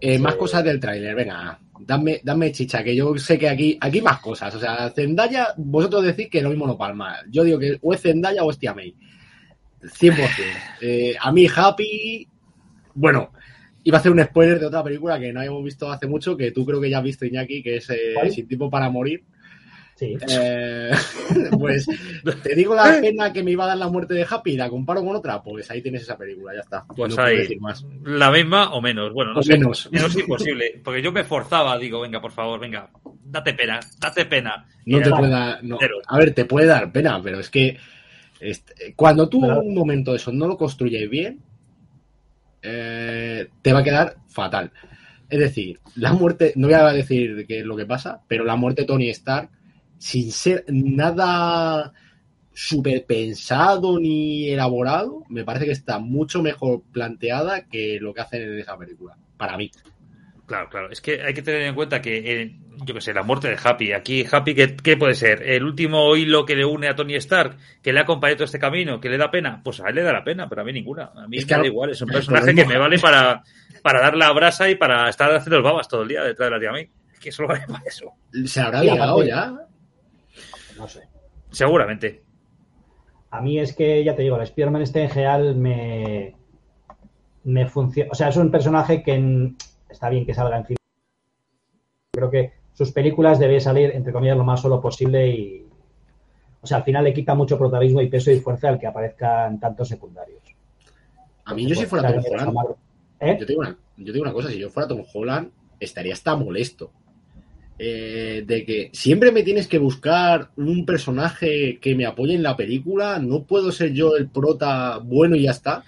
Eh, 0.00 0.18
más 0.18 0.34
cosas 0.34 0.64
del 0.64 0.80
tráiler, 0.80 1.14
venga, 1.14 1.60
dame, 1.78 2.20
dame 2.24 2.50
chicha, 2.50 2.82
que 2.82 2.96
yo 2.96 3.16
sé 3.16 3.38
que 3.38 3.48
aquí, 3.48 3.78
aquí 3.80 4.00
más 4.00 4.18
cosas. 4.18 4.52
O 4.56 4.58
sea, 4.58 4.90
Zendaya, 4.90 5.54
vosotros 5.56 6.02
decís 6.02 6.28
que 6.28 6.42
lo 6.42 6.50
mismo 6.50 6.66
no 6.66 6.76
palma. 6.76 7.18
Yo 7.30 7.44
digo 7.44 7.60
que 7.60 7.78
o 7.80 7.94
es 7.94 8.00
Zendaya 8.00 8.42
o 8.42 8.50
es 8.50 8.58
Tia 8.58 8.74
May. 8.74 8.96
100%. 9.80 10.28
Eh, 10.84 11.14
a 11.20 11.30
mí, 11.30 11.46
Happy, 11.46 12.26
bueno, 12.94 13.30
iba 13.84 13.98
a 13.98 14.00
hacer 14.00 14.12
un 14.12 14.22
spoiler 14.22 14.58
de 14.60 14.66
otra 14.66 14.82
película 14.82 15.18
que 15.18 15.32
no 15.32 15.40
habíamos 15.40 15.64
visto 15.64 15.90
hace 15.90 16.06
mucho, 16.06 16.36
que 16.36 16.52
tú 16.52 16.64
creo 16.64 16.80
que 16.80 16.90
ya 16.90 16.98
has 16.98 17.04
visto, 17.04 17.24
Iñaki, 17.24 17.62
que 17.62 17.76
es 17.76 17.90
eh, 17.90 18.30
Sin 18.30 18.46
Tipo 18.46 18.70
para 18.70 18.90
Morir. 18.90 19.22
Sí. 19.94 20.16
Eh, 20.28 20.90
pues 21.58 21.86
te 22.42 22.54
digo 22.54 22.74
la 22.74 22.98
pena 23.00 23.32
que 23.32 23.42
me 23.42 23.52
iba 23.52 23.64
a 23.64 23.68
dar 23.68 23.76
la 23.76 23.88
muerte 23.88 24.14
de 24.14 24.26
Happy 24.28 24.52
y 24.52 24.56
la 24.56 24.68
comparo 24.68 25.04
con 25.04 25.14
otra, 25.14 25.42
pues 25.42 25.70
ahí 25.70 25.82
tienes 25.82 26.02
esa 26.02 26.16
película, 26.16 26.54
ya 26.54 26.60
está. 26.60 26.84
Pues 26.96 27.16
ahí, 27.18 27.56
más. 27.60 27.84
la 28.04 28.30
misma 28.30 28.72
o 28.72 28.80
menos, 28.80 29.12
bueno, 29.12 29.32
no 29.32 29.42
sé, 29.42 29.52
menos. 29.52 29.88
es 29.92 30.16
imposible, 30.16 30.80
porque 30.82 31.02
yo 31.02 31.12
me 31.12 31.24
forzaba, 31.24 31.78
digo, 31.78 32.00
venga, 32.00 32.20
por 32.20 32.32
favor, 32.32 32.58
venga, 32.58 32.88
date 33.24 33.54
pena, 33.54 33.78
date 34.00 34.24
pena. 34.24 34.66
No 34.86 35.00
te 35.00 35.10
puede 35.10 35.30
dar, 35.30 35.60
a 36.08 36.18
ver, 36.18 36.34
te 36.34 36.44
puede 36.46 36.66
dar 36.66 36.90
pena, 36.90 37.20
pero 37.22 37.38
es 37.38 37.50
que 37.50 37.76
cuando 38.96 39.28
tú 39.28 39.44
en 39.44 39.52
un 39.52 39.74
momento 39.74 40.10
de 40.12 40.16
eso 40.16 40.32
no 40.32 40.48
lo 40.48 40.56
construyes 40.56 41.08
bien, 41.08 41.40
eh, 42.62 43.48
te 43.60 43.72
va 43.72 43.80
a 43.80 43.84
quedar 43.84 44.16
fatal. 44.28 44.72
Es 45.28 45.38
decir, 45.38 45.80
la 45.96 46.12
muerte, 46.12 46.52
no 46.56 46.68
voy 46.68 46.74
a 46.74 46.92
decir 46.92 47.46
qué 47.46 47.60
es 47.60 47.64
lo 47.64 47.76
que 47.76 47.86
pasa, 47.86 48.20
pero 48.28 48.44
la 48.44 48.56
muerte 48.56 48.82
de 48.82 48.86
Tony 48.86 49.08
Stark, 49.08 49.50
sin 49.98 50.30
ser 50.30 50.64
nada 50.68 51.92
súper 52.54 53.06
pensado 53.06 53.98
ni 53.98 54.50
elaborado, 54.50 55.24
me 55.28 55.44
parece 55.44 55.64
que 55.64 55.72
está 55.72 55.98
mucho 55.98 56.42
mejor 56.42 56.82
planteada 56.92 57.66
que 57.66 57.98
lo 58.00 58.12
que 58.12 58.20
hacen 58.20 58.42
en 58.42 58.58
esa 58.58 58.76
película, 58.76 59.16
para 59.36 59.56
mí. 59.56 59.70
Claro, 60.52 60.68
claro. 60.68 60.90
Es 60.90 61.00
que 61.00 61.22
hay 61.22 61.32
que 61.32 61.40
tener 61.40 61.62
en 61.62 61.74
cuenta 61.74 62.02
que, 62.02 62.42
eh, 62.42 62.52
yo 62.84 62.92
qué 62.92 63.00
sé, 63.00 63.14
la 63.14 63.22
muerte 63.22 63.48
de 63.48 63.56
Happy. 63.64 63.94
Aquí, 63.94 64.26
Happy, 64.30 64.54
¿qué, 64.54 64.96
puede 64.98 65.14
ser? 65.14 65.42
¿El 65.42 65.64
último 65.64 66.14
hilo 66.14 66.44
que 66.44 66.54
le 66.54 66.66
une 66.66 66.88
a 66.88 66.94
Tony 66.94 67.14
Stark, 67.14 67.56
que 67.82 67.90
le 67.90 68.00
ha 68.00 68.02
acompañado 68.02 68.36
todo 68.36 68.44
este 68.44 68.58
camino, 68.58 69.00
que 69.00 69.08
le 69.08 69.16
da 69.16 69.30
pena? 69.30 69.62
Pues 69.64 69.80
a 69.80 69.88
él 69.88 69.94
le 69.94 70.02
da 70.02 70.12
la 70.12 70.22
pena, 70.22 70.50
pero 70.50 70.60
a 70.60 70.64
mí 70.66 70.74
ninguna. 70.74 71.10
A 71.16 71.26
mí 71.26 71.38
es 71.38 71.48
me 71.48 71.56
da 71.56 71.64
igual. 71.64 71.88
Es 71.88 72.02
un 72.02 72.08
personaje 72.12 72.54
que 72.54 72.66
me 72.66 72.76
vale 72.76 72.98
para, 72.98 73.42
para 73.82 74.00
dar 74.02 74.14
la 74.14 74.30
brasa 74.32 74.68
y 74.68 74.74
para 74.74 75.08
estar 75.08 75.34
haciendo 75.34 75.60
los 75.60 75.64
babas 75.64 75.88
todo 75.88 76.02
el 76.02 76.08
día 76.08 76.22
detrás 76.22 76.50
de 76.50 76.54
la 76.54 76.60
tía 76.60 76.68
a 76.68 76.74
mí. 76.74 76.86
Es 77.14 77.18
que 77.18 77.32
solo 77.32 77.48
vale 77.48 77.64
para 77.66 77.84
eso. 77.86 78.12
¿Se 78.44 78.60
habrá 78.60 78.82
llegado 78.82 79.24
ya? 79.24 79.54
No 80.76 80.86
sé. 80.86 81.08
Seguramente. 81.50 82.24
A 83.30 83.40
mí 83.40 83.58
es 83.58 83.74
que, 83.74 84.04
ya 84.04 84.14
te 84.14 84.20
digo, 84.20 84.38
el 84.38 84.46
Spearman 84.46 84.82
este 84.82 85.04
en 85.04 85.08
general 85.08 85.56
me, 85.56 86.34
me 87.44 87.64
funciona. 87.64 88.10
O 88.12 88.14
sea, 88.14 88.28
es 88.28 88.36
un 88.36 88.50
personaje 88.50 89.02
que 89.02 89.54
está 89.92 90.08
bien 90.08 90.26
que 90.26 90.34
salga 90.34 90.58
en 90.58 90.64
fin. 90.64 90.76
Creo 92.12 92.30
que 92.30 92.52
sus 92.72 92.90
películas 92.90 93.38
debe 93.38 93.60
salir, 93.60 93.90
entre 93.94 94.12
comillas, 94.12 94.36
lo 94.36 94.44
más 94.44 94.60
solo 94.60 94.80
posible 94.80 95.28
y. 95.28 95.66
O 96.60 96.66
sea, 96.66 96.78
al 96.78 96.84
final 96.84 97.04
le 97.04 97.14
quita 97.14 97.34
mucho 97.34 97.58
protagonismo 97.58 98.00
y 98.02 98.08
peso 98.08 98.30
y 98.30 98.40
fuerza 98.40 98.68
al 98.68 98.78
que 98.78 98.86
aparezcan 98.86 99.58
tantos 99.58 99.88
secundarios. 99.88 100.42
A 101.44 101.54
mí, 101.54 101.66
yo 101.66 101.74
si 101.74 101.86
fuera 101.86 102.12
Tom 102.12 102.22
Holland. 102.24 102.76
¿Eh? 103.20 103.36
Yo, 103.38 103.46
te 103.46 103.56
una, 103.56 103.76
yo 103.96 104.12
digo 104.12 104.24
una 104.24 104.32
cosa, 104.32 104.48
si 104.48 104.58
yo 104.58 104.70
fuera 104.70 104.88
Tom 104.88 105.02
Holland, 105.12 105.50
estaría 105.80 106.12
hasta 106.12 106.36
molesto 106.36 106.92
eh, 107.78 108.44
de 108.46 108.64
que 108.64 108.90
siempre 108.92 109.32
me 109.32 109.42
tienes 109.42 109.66
que 109.66 109.78
buscar 109.78 110.50
un 110.56 110.86
personaje 110.86 111.78
que 111.80 111.96
me 111.96 112.06
apoye 112.06 112.34
en 112.34 112.42
la 112.42 112.56
película, 112.56 113.18
no 113.18 113.42
puedo 113.42 113.72
ser 113.72 113.92
yo 113.92 114.16
el 114.16 114.28
prota 114.28 114.98
bueno 114.98 115.34
y 115.34 115.42
ya 115.42 115.50
está. 115.50 115.82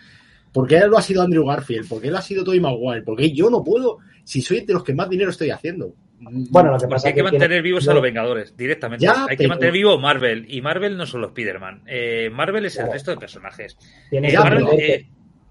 Porque 0.54 0.76
él 0.76 0.88
lo 0.88 0.96
ha 0.96 1.02
sido 1.02 1.20
Andrew 1.20 1.44
Garfield, 1.44 1.88
porque 1.88 2.06
él 2.06 2.14
ha 2.14 2.22
sido 2.22 2.44
Tobey 2.44 2.60
Maguire, 2.60 3.02
porque 3.02 3.32
yo 3.32 3.50
no 3.50 3.64
puedo, 3.64 3.98
si 4.22 4.40
soy 4.40 4.60
de 4.60 4.72
los 4.72 4.84
que 4.84 4.94
más 4.94 5.10
dinero 5.10 5.30
estoy 5.30 5.50
haciendo. 5.50 5.96
Bueno, 6.20 6.70
lo 6.70 6.78
que 6.78 6.86
pasa 6.86 7.08
hay 7.08 7.14
que, 7.14 7.24
mantener 7.24 7.60
vivos 7.60 7.88
a 7.88 7.92
los 7.92 8.00
Vengadores 8.00 8.56
directamente. 8.56 9.04
hay 9.08 9.36
que 9.36 9.48
mantener 9.48 9.72
vivo 9.72 9.98
Marvel 9.98 10.46
y 10.48 10.62
Marvel 10.62 10.96
no 10.96 11.06
son 11.06 11.22
los 11.22 11.30
Spider-Man. 11.30 11.82
Eh, 11.88 12.30
Marvel 12.32 12.66
es 12.66 12.78
el 12.78 12.90
resto 12.90 13.10
de 13.10 13.16
personajes. 13.16 13.76
Eh, 14.12 15.06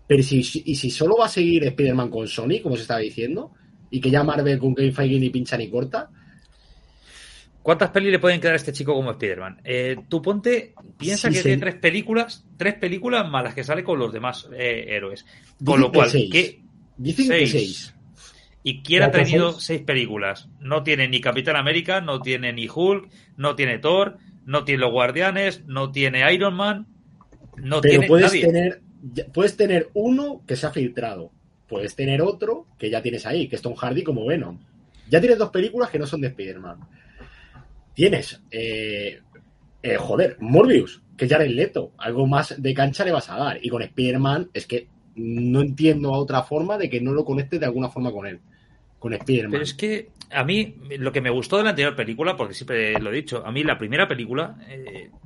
pero, 0.07 0.23
si, 0.23 0.39
y 0.39 0.75
si 0.75 0.89
solo 0.89 1.17
va 1.17 1.25
a 1.25 1.29
seguir 1.29 1.65
Spider-Man 1.65 2.09
con 2.09 2.25
Sony, 2.25 2.61
como 2.63 2.77
se 2.77 2.83
estaba 2.83 3.01
diciendo, 3.01 3.51
y 3.89 3.99
que 3.99 4.09
ya 4.09 4.23
Marvel 4.23 4.57
con 4.57 4.73
Kevin 4.73 4.93
Feige 4.93 5.19
ni 5.19 5.29
pincha 5.29 5.57
ni 5.57 5.69
corta, 5.69 6.09
¿Cuántas 7.63 7.91
pelis 7.91 8.11
le 8.11 8.19
pueden 8.19 8.41
quedar 8.41 8.53
a 8.53 8.57
este 8.57 8.73
chico 8.73 8.93
como 8.93 9.11
Spider-Man? 9.11 9.61
Eh, 9.63 9.95
tú 10.09 10.21
ponte, 10.21 10.73
piensa 10.97 11.29
que 11.29 11.41
tiene 11.41 11.57
tres 11.57 11.75
películas, 11.75 12.45
tres 12.57 12.73
películas 12.73 13.27
malas 13.29 13.55
que 13.55 13.63
sale 13.63 13.85
con 13.85 13.97
los 13.97 14.11
demás 14.11 14.49
eh, 14.53 14.87
héroes. 14.89 15.25
Con 15.63 15.79
lo 15.79 15.89
cual, 15.89 16.11
que 16.11 16.61
Dicen 16.97 17.27
seis. 17.27 17.51
que 17.51 17.59
seis. 17.59 17.95
Y 18.63 18.81
quién 18.83 19.03
ha 19.03 19.11
tenido 19.11 19.53
seis? 19.53 19.81
películas. 19.81 20.49
No 20.59 20.83
tiene 20.83 21.07
ni 21.07 21.21
Capitán 21.21 21.55
América, 21.55 22.01
no 22.01 22.21
tiene 22.21 22.51
ni 22.51 22.67
Hulk, 22.67 23.09
no 23.37 23.55
tiene 23.55 23.79
Thor, 23.79 24.17
no 24.45 24.65
tiene 24.65 24.81
los 24.81 24.91
Guardianes, 24.91 25.63
no 25.65 25.89
tiene 25.89 26.33
Iron 26.33 26.55
Man, 26.55 26.87
no 27.55 27.79
Pero 27.79 27.91
tiene 27.91 28.07
puedes 28.07 28.31
tener, 28.31 28.81
puedes 29.33 29.55
tener 29.55 29.89
uno 29.93 30.41
que 30.45 30.57
se 30.57 30.67
ha 30.67 30.71
filtrado. 30.71 31.31
Puedes 31.69 31.95
tener 31.95 32.21
otro 32.21 32.67
que 32.77 32.89
ya 32.89 33.01
tienes 33.01 33.25
ahí, 33.25 33.47
que 33.47 33.55
es 33.55 33.61
Tom 33.61 33.73
Hardy 33.73 34.03
como 34.03 34.25
Venom. 34.25 34.59
Ya 35.09 35.21
tienes 35.21 35.39
dos 35.39 35.49
películas 35.49 35.89
que 35.89 35.99
no 35.99 36.05
son 36.05 36.19
de 36.19 36.27
Spider-Man 36.27 36.77
tienes, 37.93 38.41
eh, 38.51 39.19
eh, 39.81 39.95
joder, 39.97 40.37
Morbius, 40.39 41.01
que 41.17 41.27
ya 41.27 41.37
eres 41.37 41.51
Leto, 41.51 41.91
algo 41.97 42.27
más 42.27 42.61
de 42.61 42.73
cancha 42.73 43.05
le 43.05 43.11
vas 43.11 43.29
a 43.29 43.37
dar. 43.37 43.59
Y 43.61 43.69
con 43.69 43.81
Spider-Man 43.81 44.49
es 44.53 44.65
que 44.65 44.87
no 45.15 45.61
entiendo 45.61 46.13
a 46.13 46.17
otra 46.17 46.43
forma 46.43 46.77
de 46.77 46.89
que 46.89 47.01
no 47.01 47.13
lo 47.13 47.23
conectes 47.23 47.59
de 47.59 47.65
alguna 47.65 47.89
forma 47.89 48.11
con 48.11 48.25
él. 48.25 48.39
Con 48.99 49.13
Spider-Man. 49.13 49.51
Pero 49.51 49.63
es 49.63 49.73
que 49.73 50.09
a 50.31 50.43
mí 50.43 50.75
lo 50.97 51.11
que 51.11 51.21
me 51.21 51.29
gustó 51.29 51.57
de 51.57 51.63
la 51.63 51.71
anterior 51.71 51.95
película, 51.95 52.35
porque 52.35 52.53
siempre 52.53 52.99
lo 52.99 53.11
he 53.11 53.15
dicho, 53.15 53.45
a 53.45 53.51
mí 53.51 53.63
la 53.63 53.77
primera 53.77 54.07
película, 54.07 54.55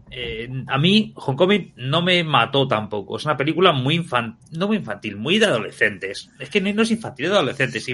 eh, 0.09 0.49
a 0.67 0.77
mí 0.77 1.13
Homecoming 1.15 1.73
no 1.77 2.01
me 2.01 2.23
mató 2.23 2.67
tampoco. 2.67 3.17
Es 3.17 3.25
una 3.25 3.37
película 3.37 3.71
muy 3.71 3.95
infantil, 3.95 4.57
no 4.57 4.67
muy 4.67 4.77
infantil, 4.77 5.15
muy 5.15 5.37
de 5.37 5.45
adolescentes. 5.45 6.29
Es 6.39 6.49
que 6.49 6.61
no 6.61 6.81
es 6.81 6.91
infantil, 6.91 7.25
es 7.25 7.31
de 7.31 7.37
adolescentes. 7.37 7.87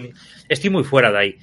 Estoy 0.48 0.70
muy 0.70 0.84
fuera 0.84 1.12
de 1.12 1.18
ahí. 1.18 1.38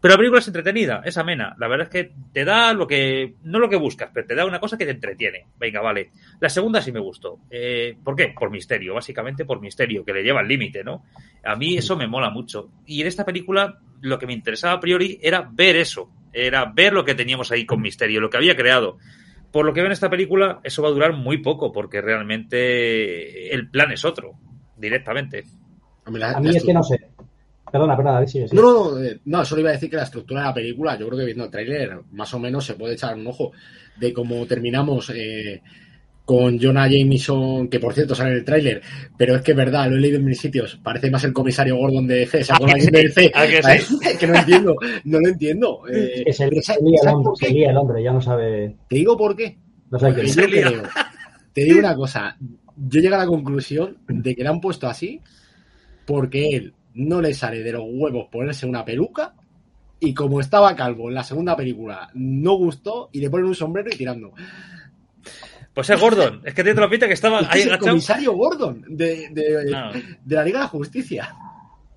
Pero 0.00 0.14
la 0.14 0.18
película 0.18 0.40
es 0.40 0.46
entretenida, 0.46 1.02
es 1.04 1.18
amena. 1.18 1.54
La 1.58 1.68
verdad 1.68 1.88
es 1.88 1.92
que 1.92 2.12
te 2.32 2.44
da 2.44 2.72
lo 2.72 2.86
que. 2.86 3.34
No 3.42 3.58
lo 3.58 3.68
que 3.68 3.76
buscas, 3.76 4.10
pero 4.14 4.26
te 4.26 4.34
da 4.34 4.46
una 4.46 4.58
cosa 4.58 4.78
que 4.78 4.86
te 4.86 4.92
entretiene. 4.92 5.46
Venga, 5.58 5.82
vale. 5.82 6.10
La 6.40 6.48
segunda 6.48 6.80
sí 6.80 6.90
me 6.90 7.00
gustó. 7.00 7.40
Eh, 7.50 7.96
¿Por 8.02 8.16
qué? 8.16 8.32
Por 8.38 8.50
misterio, 8.50 8.94
básicamente 8.94 9.44
por 9.44 9.60
misterio, 9.60 10.04
que 10.04 10.14
le 10.14 10.22
lleva 10.22 10.40
al 10.40 10.48
límite, 10.48 10.82
¿no? 10.82 11.04
A 11.44 11.54
mí 11.54 11.76
eso 11.76 11.96
me 11.96 12.06
mola 12.06 12.30
mucho. 12.30 12.70
Y 12.86 13.02
en 13.02 13.08
esta 13.08 13.26
película 13.26 13.78
lo 14.00 14.18
que 14.18 14.26
me 14.26 14.32
interesaba 14.32 14.74
a 14.74 14.80
priori 14.80 15.18
era 15.22 15.48
ver 15.52 15.76
eso. 15.76 16.10
Era 16.32 16.64
ver 16.64 16.94
lo 16.94 17.04
que 17.04 17.14
teníamos 17.14 17.50
ahí 17.52 17.66
con 17.66 17.82
misterio, 17.82 18.20
lo 18.20 18.30
que 18.30 18.38
había 18.38 18.56
creado. 18.56 18.96
Por 19.52 19.66
lo 19.66 19.74
que 19.74 19.80
veo 19.80 19.86
en 19.86 19.92
esta 19.92 20.08
película, 20.08 20.60
eso 20.62 20.82
va 20.82 20.88
a 20.88 20.92
durar 20.92 21.12
muy 21.12 21.38
poco, 21.38 21.72
porque 21.72 22.00
realmente 22.00 23.52
el 23.52 23.68
plan 23.68 23.90
es 23.90 24.04
otro, 24.04 24.34
directamente. 24.76 25.44
A 26.04 26.40
mí 26.40 26.56
es 26.56 26.64
que 26.64 26.72
no 26.72 26.82
sé. 26.82 27.09
Perdona, 27.70 27.96
perdona, 27.96 28.16
a 28.16 28.20
ver 28.20 28.28
si 28.28 28.40
No, 28.52 28.62
no, 28.62 29.02
eh, 29.02 29.20
no, 29.24 29.44
solo 29.44 29.60
iba 29.60 29.70
a 29.70 29.74
decir 29.74 29.90
que 29.90 29.96
la 29.96 30.04
estructura 30.04 30.40
de 30.40 30.46
la 30.46 30.54
película, 30.54 30.98
yo 30.98 31.06
creo 31.06 31.18
que 31.18 31.24
viendo 31.26 31.44
el 31.44 31.50
tráiler, 31.50 32.00
más 32.12 32.32
o 32.34 32.38
menos 32.38 32.64
se 32.64 32.74
puede 32.74 32.94
echar 32.94 33.14
un 33.14 33.26
ojo 33.26 33.52
de 33.98 34.12
cómo 34.12 34.46
terminamos 34.46 35.10
eh, 35.14 35.62
con 36.24 36.60
Jonah 36.60 36.88
Jameson, 36.88 37.68
que 37.68 37.80
por 37.80 37.92
cierto 37.92 38.14
sale 38.14 38.30
en 38.30 38.36
el 38.36 38.44
tráiler, 38.44 38.82
pero 39.16 39.36
es 39.36 39.42
que 39.42 39.52
es 39.52 39.56
verdad, 39.56 39.88
lo 39.88 39.96
he 39.96 40.00
leído 40.00 40.18
en 40.18 40.24
mis 40.24 40.40
sitios, 40.40 40.78
parece 40.82 41.10
más 41.10 41.24
el 41.24 41.32
comisario 41.32 41.76
Gordon 41.76 42.06
de 42.06 42.26
C, 42.26 42.44
¿se 42.44 42.52
acuerdan 42.52 42.78
de 42.92 43.08
C? 43.10 43.32
Que, 43.32 44.16
que 44.18 44.26
no 44.26 44.36
entiendo, 44.36 44.76
no 45.04 45.20
lo 45.20 45.28
entiendo. 45.28 45.82
Eh, 45.92 46.22
que 46.24 46.32
se, 46.32 46.48
lía 46.48 47.00
el 47.02 47.08
hombre, 47.08 47.32
se 47.36 47.50
lía 47.50 47.70
el 47.70 47.76
hombre, 47.76 48.02
ya 48.02 48.12
no 48.12 48.20
sabe... 48.20 48.76
Te 48.88 48.96
digo 48.96 49.16
por 49.16 49.36
qué. 49.36 49.58
No 49.90 49.98
sé 49.98 50.14
qué. 50.14 50.26
Yo 50.26 50.44
creo, 50.44 50.82
te 51.52 51.64
digo 51.64 51.80
una 51.80 51.96
cosa, 51.96 52.36
yo 52.76 53.00
llego 53.00 53.16
a 53.16 53.18
la 53.18 53.26
conclusión 53.26 53.98
de 54.08 54.34
que 54.34 54.42
le 54.42 54.48
han 54.48 54.60
puesto 54.60 54.86
así 54.86 55.20
porque 56.06 56.56
él 56.56 56.74
no 56.94 57.20
le 57.20 57.34
sale 57.34 57.62
de 57.62 57.72
los 57.72 57.84
huevos 57.86 58.28
ponerse 58.30 58.66
una 58.66 58.84
peluca 58.84 59.34
y 60.00 60.14
como 60.14 60.40
estaba 60.40 60.74
calvo 60.74 61.08
en 61.08 61.14
la 61.14 61.22
segunda 61.22 61.56
película, 61.56 62.10
no 62.14 62.54
gustó 62.54 63.10
y 63.12 63.20
le 63.20 63.28
ponen 63.28 63.46
un 63.46 63.54
sombrero 63.54 63.90
y 63.92 63.96
tirando. 63.96 64.32
Pues 65.74 65.90
es 65.90 66.00
Gordon, 66.00 66.40
es 66.44 66.54
que 66.54 66.64
te 66.64 66.74
lo 66.74 66.90
pinta 66.90 67.06
que 67.06 67.12
estaba 67.12 67.40
ahí 67.48 67.62
el 67.62 67.78
comisario 67.78 68.32
Gordon 68.32 68.84
de, 68.88 69.30
la 70.26 70.44
Liga 70.44 70.58
de 70.58 70.64
la 70.64 70.68
Justicia. 70.68 71.36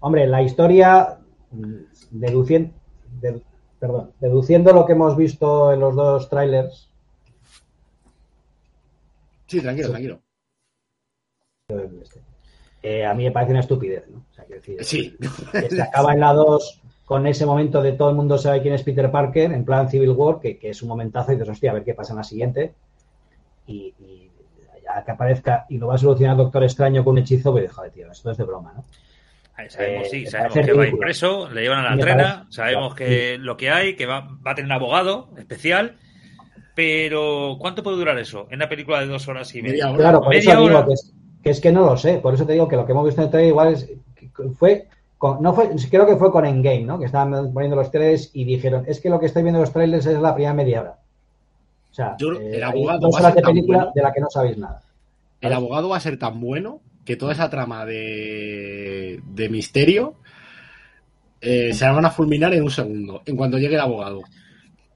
Hombre, 0.01 0.27
la 0.27 0.41
historia, 0.41 1.17
deduciendo, 2.11 2.73
perdón, 3.79 4.11
deduciendo 4.19 4.73
lo 4.73 4.85
que 4.85 4.91
hemos 4.91 5.15
visto 5.15 5.71
en 5.73 5.79
los 5.79 5.95
dos 5.95 6.29
trailers. 6.29 6.89
Sí, 9.47 9.61
tranquilo, 9.61 9.89
tranquilo. 9.89 10.21
Eh, 12.84 13.05
a 13.05 13.13
mí 13.13 13.23
me 13.23 13.31
parece 13.31 13.51
una 13.51 13.61
estupidez, 13.61 14.03
¿no? 14.09 14.25
O 14.29 14.34
sea, 14.34 14.43
decir, 14.45 14.84
sí. 14.84 15.17
se 15.69 15.81
acaba 15.81 16.13
en 16.13 16.19
la 16.19 16.34
2 16.34 16.81
con 17.05 17.25
ese 17.27 17.45
momento 17.45 17.81
de 17.81 17.93
todo 17.93 18.09
el 18.09 18.15
mundo 18.15 18.38
sabe 18.38 18.61
quién 18.61 18.73
es 18.73 18.84
Peter 18.84 19.09
Parker, 19.09 19.51
en 19.51 19.65
plan 19.65 19.89
Civil 19.89 20.09
War, 20.11 20.39
que, 20.39 20.59
es 20.61 20.81
un 20.81 20.89
momentazo 20.89 21.31
y 21.31 21.36
dices, 21.36 21.49
hostia, 21.49 21.71
a 21.71 21.75
ver 21.75 21.84
qué 21.84 21.93
pasa 21.93 22.13
en 22.13 22.17
la 22.17 22.23
siguiente. 22.23 22.73
Y, 23.67 23.93
ya 24.84 25.03
que 25.05 25.11
aparezca 25.11 25.65
y 25.69 25.77
lo 25.77 25.88
va 25.88 25.95
a 25.95 25.97
solucionar 25.97 26.36
Doctor 26.36 26.63
Extraño 26.63 27.05
con 27.05 27.13
un 27.13 27.19
hechizo, 27.19 27.53
pues 27.53 27.71
joder, 27.71 27.91
tío, 27.91 28.11
esto 28.11 28.31
es 28.31 28.38
de 28.38 28.43
broma, 28.43 28.73
¿no? 28.75 28.86
Sabemos, 29.69 30.09
sí, 30.09 30.23
eh, 30.23 30.27
sabemos 30.27 30.53
que 30.53 30.73
va 30.73 30.88
impreso, 30.88 31.49
le 31.49 31.61
llevan 31.61 31.86
a 31.86 31.95
la 31.95 32.01
trena, 32.01 32.47
sabemos 32.49 32.95
que 32.95 33.38
lo 33.38 33.55
que 33.55 33.69
hay, 33.69 33.95
que 33.95 34.05
va, 34.05 34.27
va 34.45 34.51
a 34.51 34.55
tener 34.55 34.65
un 34.65 34.73
abogado 34.73 35.29
especial, 35.38 35.97
pero 36.73 37.57
¿cuánto 37.59 37.84
puede 37.84 37.97
durar 37.97 38.17
eso 38.17 38.47
en 38.49 38.55
una 38.55 38.67
película 38.67 38.99
de 38.99 39.05
dos 39.05 39.27
horas 39.27 39.53
y 39.55 39.61
media? 39.61 39.93
Claro, 39.95 40.21
por 40.21 40.34
eso 40.34 40.59
Digo 40.59 40.86
que 40.88 40.93
es, 40.93 41.13
que 41.43 41.49
es 41.49 41.59
que 41.59 41.71
no 41.71 41.85
lo 41.85 41.97
sé. 41.97 42.19
Por 42.19 42.33
eso 42.33 42.45
te 42.45 42.53
digo 42.53 42.67
que 42.67 42.75
lo 42.75 42.85
que 42.85 42.93
hemos 42.93 43.05
visto 43.05 43.21
en 43.21 43.25
el 43.25 43.31
trailer 43.31 43.49
igual 43.49 43.73
es, 43.73 43.89
fue, 44.57 44.87
no 45.39 45.53
fue, 45.53 45.71
creo 45.89 46.05
que 46.05 46.15
fue 46.15 46.31
con 46.31 46.45
Endgame, 46.45 46.83
¿no? 46.83 46.97
Que 46.97 47.05
estaban 47.05 47.51
poniendo 47.53 47.75
los 47.75 47.91
trailers 47.91 48.31
y 48.33 48.45
dijeron, 48.45 48.85
es 48.87 48.99
que 48.99 49.09
lo 49.09 49.19
que 49.19 49.27
estoy 49.27 49.43
viendo 49.43 49.59
en 49.59 49.63
los 49.63 49.73
trailers 49.73 50.05
es 50.05 50.19
la 50.19 50.33
primera 50.33 50.53
media 50.53 50.81
hora. 50.81 50.99
O 51.91 51.93
sea, 51.93 52.15
el 52.19 52.55
eh, 52.55 52.63
abogado 52.63 53.11
va 53.11 53.19
a 53.19 53.21
ser 53.21 53.35
de 53.35 53.41
película 53.41 53.91
de 53.93 54.01
la 54.01 54.11
que 54.11 54.21
no 54.21 54.29
sabéis 54.29 54.57
nada. 54.57 54.81
El 55.41 55.53
abogado 55.53 55.89
va 55.89 55.97
a 55.97 55.99
ser 55.99 56.17
tan 56.17 56.39
bueno 56.39 56.79
que 57.05 57.17
toda 57.17 57.33
esa 57.33 57.49
trama 57.49 57.85
de, 57.85 59.21
de 59.27 59.49
misterio 59.49 60.15
eh, 61.41 61.73
se 61.73 61.85
la 61.85 61.91
van 61.91 62.05
a 62.05 62.11
fulminar 62.11 62.53
en 62.53 62.63
un 62.63 62.71
segundo, 62.71 63.21
en 63.25 63.35
cuanto 63.35 63.57
llegue 63.57 63.75
el 63.75 63.81
abogado. 63.81 64.21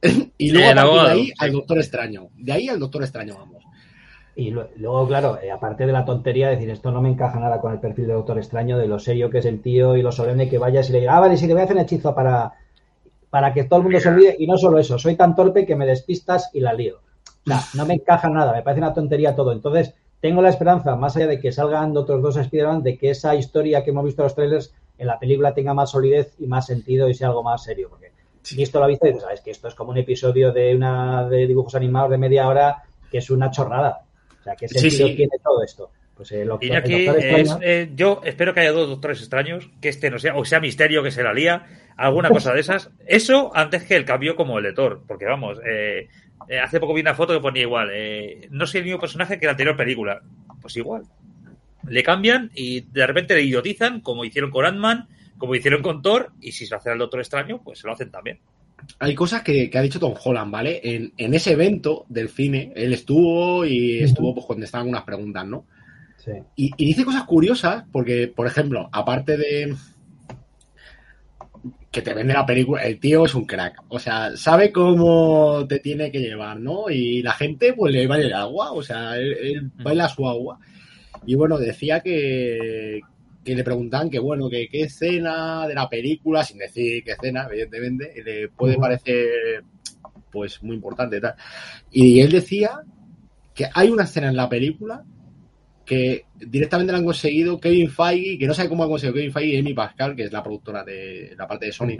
y 0.37 0.51
luego 0.51 1.03
de 1.03 1.11
ahí 1.11 1.33
al 1.37 1.51
Doctor 1.51 1.77
Extraño. 1.77 2.29
De 2.35 2.53
ahí 2.53 2.69
al 2.69 2.79
Doctor 2.79 3.03
Extraño, 3.03 3.35
vamos. 3.35 3.66
Y 4.39 4.51
luego, 4.51 5.07
claro, 5.07 5.39
eh, 5.41 5.49
aparte 5.49 5.87
de 5.87 5.91
la 5.91 6.05
tontería, 6.05 6.49
decir 6.49 6.69
esto 6.69 6.91
no 6.91 7.01
me 7.01 7.09
encaja 7.09 7.39
nada 7.39 7.59
con 7.59 7.73
el 7.73 7.79
perfil 7.79 8.05
de 8.05 8.13
Doctor 8.13 8.37
Extraño, 8.37 8.77
de 8.77 8.87
lo 8.87 8.99
serio 8.99 9.31
que 9.31 9.39
es 9.39 9.45
el 9.45 9.63
tío 9.63 9.97
y 9.97 10.03
lo 10.03 10.11
solemne 10.11 10.47
que 10.47 10.59
vayas 10.59 10.87
y 10.89 10.93
le 10.93 10.99
diga, 10.99 11.17
ah, 11.17 11.21
vale, 11.21 11.37
sí, 11.37 11.47
te 11.47 11.53
voy 11.53 11.61
a 11.61 11.63
hacer 11.63 11.75
un 11.75 11.81
hechizo 11.81 12.13
para, 12.13 12.53
para 13.31 13.51
que 13.51 13.63
todo 13.63 13.77
el 13.77 13.83
mundo 13.85 13.99
se 13.99 14.09
olvide. 14.09 14.35
Y 14.37 14.45
no 14.45 14.55
solo 14.59 14.77
eso, 14.77 14.99
soy 14.99 15.15
tan 15.15 15.35
torpe 15.35 15.65
que 15.65 15.75
me 15.75 15.87
despistas 15.87 16.51
y 16.53 16.59
la 16.59 16.73
lío. 16.73 16.97
O 16.97 17.49
sea, 17.49 17.61
no 17.73 17.87
me 17.87 17.95
encaja 17.95 18.29
nada, 18.29 18.53
me 18.53 18.61
parece 18.61 18.79
una 18.79 18.93
tontería 18.93 19.35
todo. 19.35 19.53
Entonces, 19.53 19.95
tengo 20.21 20.43
la 20.43 20.49
esperanza, 20.49 20.95
más 20.95 21.17
allá 21.17 21.25
de 21.25 21.39
que 21.39 21.51
salgan 21.51 21.97
otros 21.97 22.21
dos 22.21 22.37
Spider-Man, 22.37 22.83
de 22.83 22.95
que 22.95 23.09
esa 23.09 23.33
historia 23.33 23.83
que 23.83 23.89
hemos 23.89 24.05
visto 24.05 24.21
en 24.21 24.25
los 24.25 24.35
trailers 24.35 24.71
en 24.99 25.07
la 25.07 25.17
película 25.17 25.55
tenga 25.55 25.73
más 25.73 25.89
solidez 25.89 26.35
y 26.37 26.45
más 26.45 26.67
sentido 26.67 27.09
y 27.09 27.15
sea 27.15 27.29
algo 27.29 27.41
más 27.41 27.63
serio. 27.63 27.89
Porque 27.89 28.11
ha 28.11 28.87
visto 28.87 29.07
y 29.07 29.09
dices, 29.09 29.23
sabes 29.23 29.41
que 29.41 29.49
esto 29.49 29.67
es 29.67 29.73
como 29.73 29.89
un 29.89 29.97
episodio 29.97 30.51
de 30.51 30.75
una 30.75 31.27
de 31.27 31.47
dibujos 31.47 31.73
animados 31.73 32.11
de 32.11 32.19
media 32.19 32.47
hora 32.47 32.83
que 33.09 33.17
es 33.17 33.31
una 33.31 33.49
chorrada 33.49 34.03
sea, 34.47 34.55
¿qué 34.55 34.67
sentido 34.67 35.07
tiene 35.15 35.37
todo 35.43 35.63
esto? 35.63 35.91
Pues 36.15 36.31
eh, 36.31 36.45
lo, 36.45 36.57
eh, 36.59 37.91
yo 37.95 38.21
espero 38.23 38.53
que 38.53 38.61
haya 38.61 38.71
dos 38.71 38.89
doctores 38.89 39.19
extraños, 39.19 39.69
que 39.79 39.89
este 39.89 40.09
no 40.09 40.17
sea, 40.17 40.35
o 40.35 40.45
sea 40.45 40.59
misterio 40.59 41.03
que 41.03 41.11
se 41.11 41.21
la 41.21 41.31
lía, 41.31 41.65
alguna 41.95 42.29
cosa 42.29 42.53
de 42.53 42.61
esas. 42.61 42.89
Eso 43.05 43.51
antes 43.55 43.83
que 43.83 43.95
el 43.95 44.05
cambio 44.05 44.35
como 44.35 44.57
el 44.57 44.63
de 44.63 44.73
Thor, 44.73 45.03
porque 45.07 45.25
vamos, 45.25 45.59
eh, 45.63 46.07
hace 46.59 46.79
poco 46.79 46.95
vi 46.95 47.01
una 47.01 47.13
foto 47.13 47.33
que 47.33 47.39
ponía 47.39 47.61
igual, 47.61 47.91
no 48.49 48.65
soy 48.65 48.79
el 48.79 48.85
mismo 48.85 48.99
personaje 48.99 49.39
que 49.39 49.45
la 49.45 49.51
anterior 49.51 49.77
película. 49.77 50.21
Pues 50.59 50.75
igual. 50.75 51.03
Le 51.87 52.01
cambian 52.01 52.49
y 52.55 52.81
de 52.81 53.05
repente 53.05 53.35
le 53.35 53.43
idiotizan, 53.43 54.01
como 54.01 54.25
hicieron 54.25 54.49
con 54.49 54.65
Ant-Man, 54.65 55.07
como 55.37 55.53
hicieron 55.53 55.83
con 55.83 56.01
Thor, 56.01 56.31
y 56.41 56.51
si 56.51 56.65
se 56.65 56.73
hace 56.73 56.89
al 56.89 56.97
doctor 56.97 57.19
extraño, 57.19 57.61
pues 57.63 57.79
se 57.79 57.87
lo 57.87 57.93
hacen 57.93 58.09
también 58.09 58.39
hay 58.99 59.15
cosas 59.15 59.43
que, 59.43 59.71
ha 59.73 59.81
dicho 59.81 59.99
Tom 59.99 60.15
Holland, 60.23 60.51
¿vale? 60.51 60.81
En, 60.83 61.33
ese 61.33 61.51
evento 61.51 62.05
del 62.09 62.29
cine, 62.29 62.71
él 62.75 62.93
estuvo 62.93 63.65
y 63.65 63.99
estuvo 63.99 64.33
pues 64.33 64.45
cuando 64.45 64.65
estaban 64.65 64.87
unas 64.87 65.03
preguntas, 65.03 65.45
¿no? 65.45 65.65
Sí. 66.17 66.31
Y, 66.55 66.85
dice 66.85 67.05
cosas 67.05 67.23
curiosas, 67.23 67.83
porque, 67.91 68.27
por 68.27 68.47
ejemplo, 68.47 68.89
aparte 68.91 69.37
de 69.37 69.75
que 71.91 72.01
te 72.01 72.13
vende 72.13 72.33
la 72.33 72.45
película, 72.45 72.83
el 72.83 72.99
tío 72.99 73.25
es 73.25 73.33
un 73.33 73.45
crack. 73.45 73.83
O 73.89 73.99
sea, 73.99 74.35
sabe 74.35 74.71
cómo 74.71 75.65
te 75.67 75.79
tiene 75.79 76.11
que 76.11 76.19
llevar, 76.19 76.59
¿no? 76.59 76.89
Y 76.89 77.21
la 77.21 77.33
gente, 77.33 77.73
pues 77.73 77.93
le 77.93 78.07
baila 78.07 78.27
el 78.27 78.33
agua, 78.33 78.71
o 78.71 78.83
sea, 78.83 79.17
él 79.17 79.71
baila 79.75 80.09
su 80.09 80.27
agua. 80.27 80.59
Y 81.25 81.35
bueno, 81.35 81.57
decía 81.57 82.01
que, 82.01 83.01
que 83.47 83.55
le 83.55 83.63
preguntan 83.63 84.09
que 84.09 84.19
bueno, 84.19 84.49
que 84.49 84.67
qué 84.67 84.81
escena 84.81 85.65
de 85.65 85.73
la 85.73 85.87
película, 85.87 86.43
sin 86.43 86.57
decir 86.57 87.01
qué 87.01 87.13
escena, 87.13 87.47
evidentemente, 87.49 88.11
le 88.21 88.49
puede 88.49 88.75
parecer 88.75 89.63
pues 90.29 90.61
muy 90.61 90.75
importante 90.75 91.21
tal. 91.21 91.35
Y 91.89 92.19
él 92.19 92.29
decía 92.29 92.81
que 93.55 93.69
hay 93.73 93.89
una 93.89 94.03
escena 94.03 94.27
en 94.27 94.35
la 94.35 94.49
película 94.49 95.01
que 95.85 96.25
directamente 96.35 96.91
la 96.91 96.97
han 96.97 97.05
conseguido 97.05 97.57
Kevin 97.57 97.89
Feige, 97.89 98.37
que 98.37 98.47
no 98.47 98.53
sabe 98.53 98.67
cómo 98.67 98.83
ha 98.83 98.89
conseguido 98.89 99.15
Kevin 99.15 99.31
Feige 99.31 99.55
y 99.55 99.59
Amy 99.59 99.73
Pascal, 99.73 100.13
que 100.13 100.23
es 100.23 100.33
la 100.33 100.43
productora 100.43 100.83
de 100.83 101.33
la 101.37 101.47
parte 101.47 101.67
de 101.67 101.71
Sony, 101.71 101.95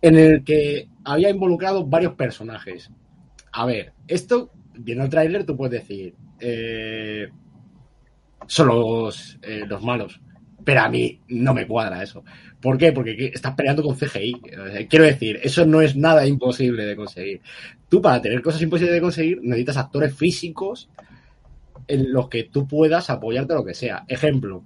en 0.00 0.16
el 0.16 0.42
que 0.44 0.88
había 1.04 1.28
involucrado 1.28 1.84
varios 1.84 2.14
personajes. 2.14 2.90
A 3.52 3.66
ver, 3.66 3.92
esto, 4.08 4.50
viendo 4.78 5.04
el 5.04 5.10
tráiler, 5.10 5.44
tú 5.44 5.58
puedes 5.58 5.82
decir, 5.82 6.14
eh, 6.40 7.28
son 8.46 8.68
los, 8.68 9.38
eh, 9.42 9.64
los 9.66 9.82
malos. 9.82 10.20
Pero 10.64 10.80
a 10.82 10.88
mí 10.88 11.20
no 11.28 11.54
me 11.54 11.66
cuadra 11.66 12.02
eso. 12.02 12.22
¿Por 12.60 12.78
qué? 12.78 12.92
Porque 12.92 13.32
estás 13.34 13.54
peleando 13.54 13.82
con 13.82 13.96
CGI. 13.96 14.40
Quiero 14.88 15.04
decir, 15.04 15.40
eso 15.42 15.66
no 15.66 15.80
es 15.80 15.96
nada 15.96 16.24
imposible 16.24 16.84
de 16.84 16.94
conseguir. 16.94 17.40
Tú 17.88 18.00
para 18.00 18.22
tener 18.22 18.40
cosas 18.40 18.62
imposibles 18.62 18.94
de 18.94 19.00
conseguir 19.00 19.40
necesitas 19.42 19.78
actores 19.78 20.14
físicos 20.14 20.88
en 21.88 22.12
los 22.12 22.28
que 22.28 22.44
tú 22.44 22.68
puedas 22.68 23.10
apoyarte 23.10 23.54
lo 23.54 23.64
que 23.64 23.74
sea. 23.74 24.04
Ejemplo, 24.06 24.62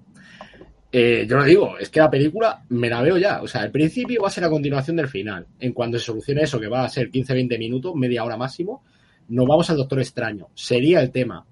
eh, 0.92 1.26
yo 1.28 1.36
lo 1.36 1.44
digo, 1.44 1.78
es 1.78 1.88
que 1.88 2.00
la 2.00 2.10
película 2.10 2.64
me 2.68 2.88
la 2.88 3.02
veo 3.02 3.16
ya. 3.16 3.42
O 3.42 3.48
sea, 3.48 3.64
el 3.64 3.70
principio 3.70 4.22
va 4.22 4.28
a 4.28 4.30
ser 4.30 4.44
la 4.44 4.50
continuación 4.50 4.96
del 4.96 5.08
final. 5.08 5.46
En 5.58 5.72
cuanto 5.72 5.98
se 5.98 6.04
solucione 6.04 6.42
eso, 6.42 6.60
que 6.60 6.68
va 6.68 6.84
a 6.84 6.88
ser 6.88 7.10
15-20 7.10 7.58
minutos, 7.58 7.94
media 7.94 8.24
hora 8.24 8.36
máximo, 8.36 8.84
nos 9.28 9.46
vamos 9.46 9.68
al 9.70 9.76
Doctor 9.76 10.00
Extraño. 10.00 10.48
Sería 10.54 11.00
el 11.00 11.10
tema 11.10 11.44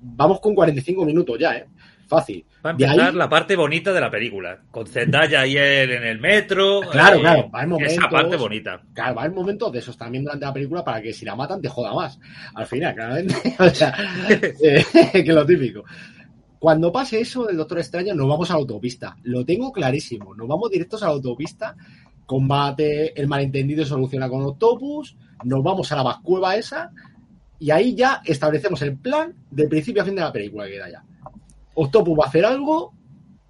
vamos 0.00 0.40
con 0.40 0.54
45 0.54 1.04
minutos 1.04 1.38
ya, 1.38 1.56
¿eh? 1.56 1.66
Fácil. 2.10 2.44
Va 2.66 2.70
a 2.70 2.72
empezar 2.72 3.14
la 3.14 3.28
parte 3.28 3.54
bonita 3.54 3.92
de 3.92 4.00
la 4.00 4.10
película, 4.10 4.58
con 4.72 4.84
Zendaya 4.84 5.46
y 5.46 5.56
él 5.56 5.92
en 5.92 6.02
el 6.02 6.18
metro. 6.18 6.80
Claro, 6.90 7.18
eh, 7.18 7.20
claro, 7.20 7.50
va 7.54 7.62
en 7.62 7.68
momentos. 7.68 7.98
Esa 7.98 8.10
parte 8.10 8.36
bonita. 8.36 8.82
Claro, 8.92 9.14
va 9.14 9.26
en 9.26 9.34
momentos 9.34 9.70
de 9.70 9.78
esos 9.78 9.96
también 9.96 10.24
durante 10.24 10.44
la 10.44 10.52
película 10.52 10.82
para 10.82 11.00
que 11.00 11.12
si 11.12 11.24
la 11.24 11.36
matan 11.36 11.60
te 11.60 11.68
joda 11.68 11.94
más. 11.94 12.18
Al 12.52 12.66
final, 12.66 12.96
claramente. 12.96 13.34
o 13.60 13.70
sea, 13.70 13.94
eh, 14.28 14.84
que 15.24 15.32
lo 15.32 15.46
típico. 15.46 15.84
Cuando 16.58 16.90
pase 16.90 17.20
eso 17.20 17.46
del 17.46 17.56
Doctor 17.56 17.78
Extraño, 17.78 18.12
nos 18.12 18.28
vamos 18.28 18.50
a 18.50 18.54
la 18.54 18.58
autopista. 18.58 19.16
Lo 19.22 19.44
tengo 19.44 19.70
clarísimo. 19.70 20.34
Nos 20.34 20.48
vamos 20.48 20.68
directos 20.68 21.04
a 21.04 21.06
la 21.06 21.12
autopista. 21.12 21.76
Combate, 22.26 23.18
el 23.18 23.28
malentendido 23.28 23.84
se 23.84 23.90
soluciona 23.90 24.28
con 24.28 24.42
Octopus. 24.42 25.16
Nos 25.44 25.62
vamos 25.62 25.92
a 25.92 25.96
la 25.96 26.02
vascueva 26.02 26.56
esa 26.56 26.90
y 27.60 27.70
ahí 27.70 27.94
ya 27.94 28.22
establecemos 28.24 28.80
el 28.82 28.96
plan 28.96 29.34
del 29.50 29.68
principio 29.68 30.02
a 30.02 30.04
fin 30.06 30.14
de 30.14 30.22
la 30.22 30.32
película 30.32 30.64
que 30.64 30.72
queda 30.72 30.90
ya. 30.90 31.04
Octopus 31.74 32.18
va 32.18 32.24
a 32.24 32.28
hacer 32.28 32.44
algo, 32.44 32.94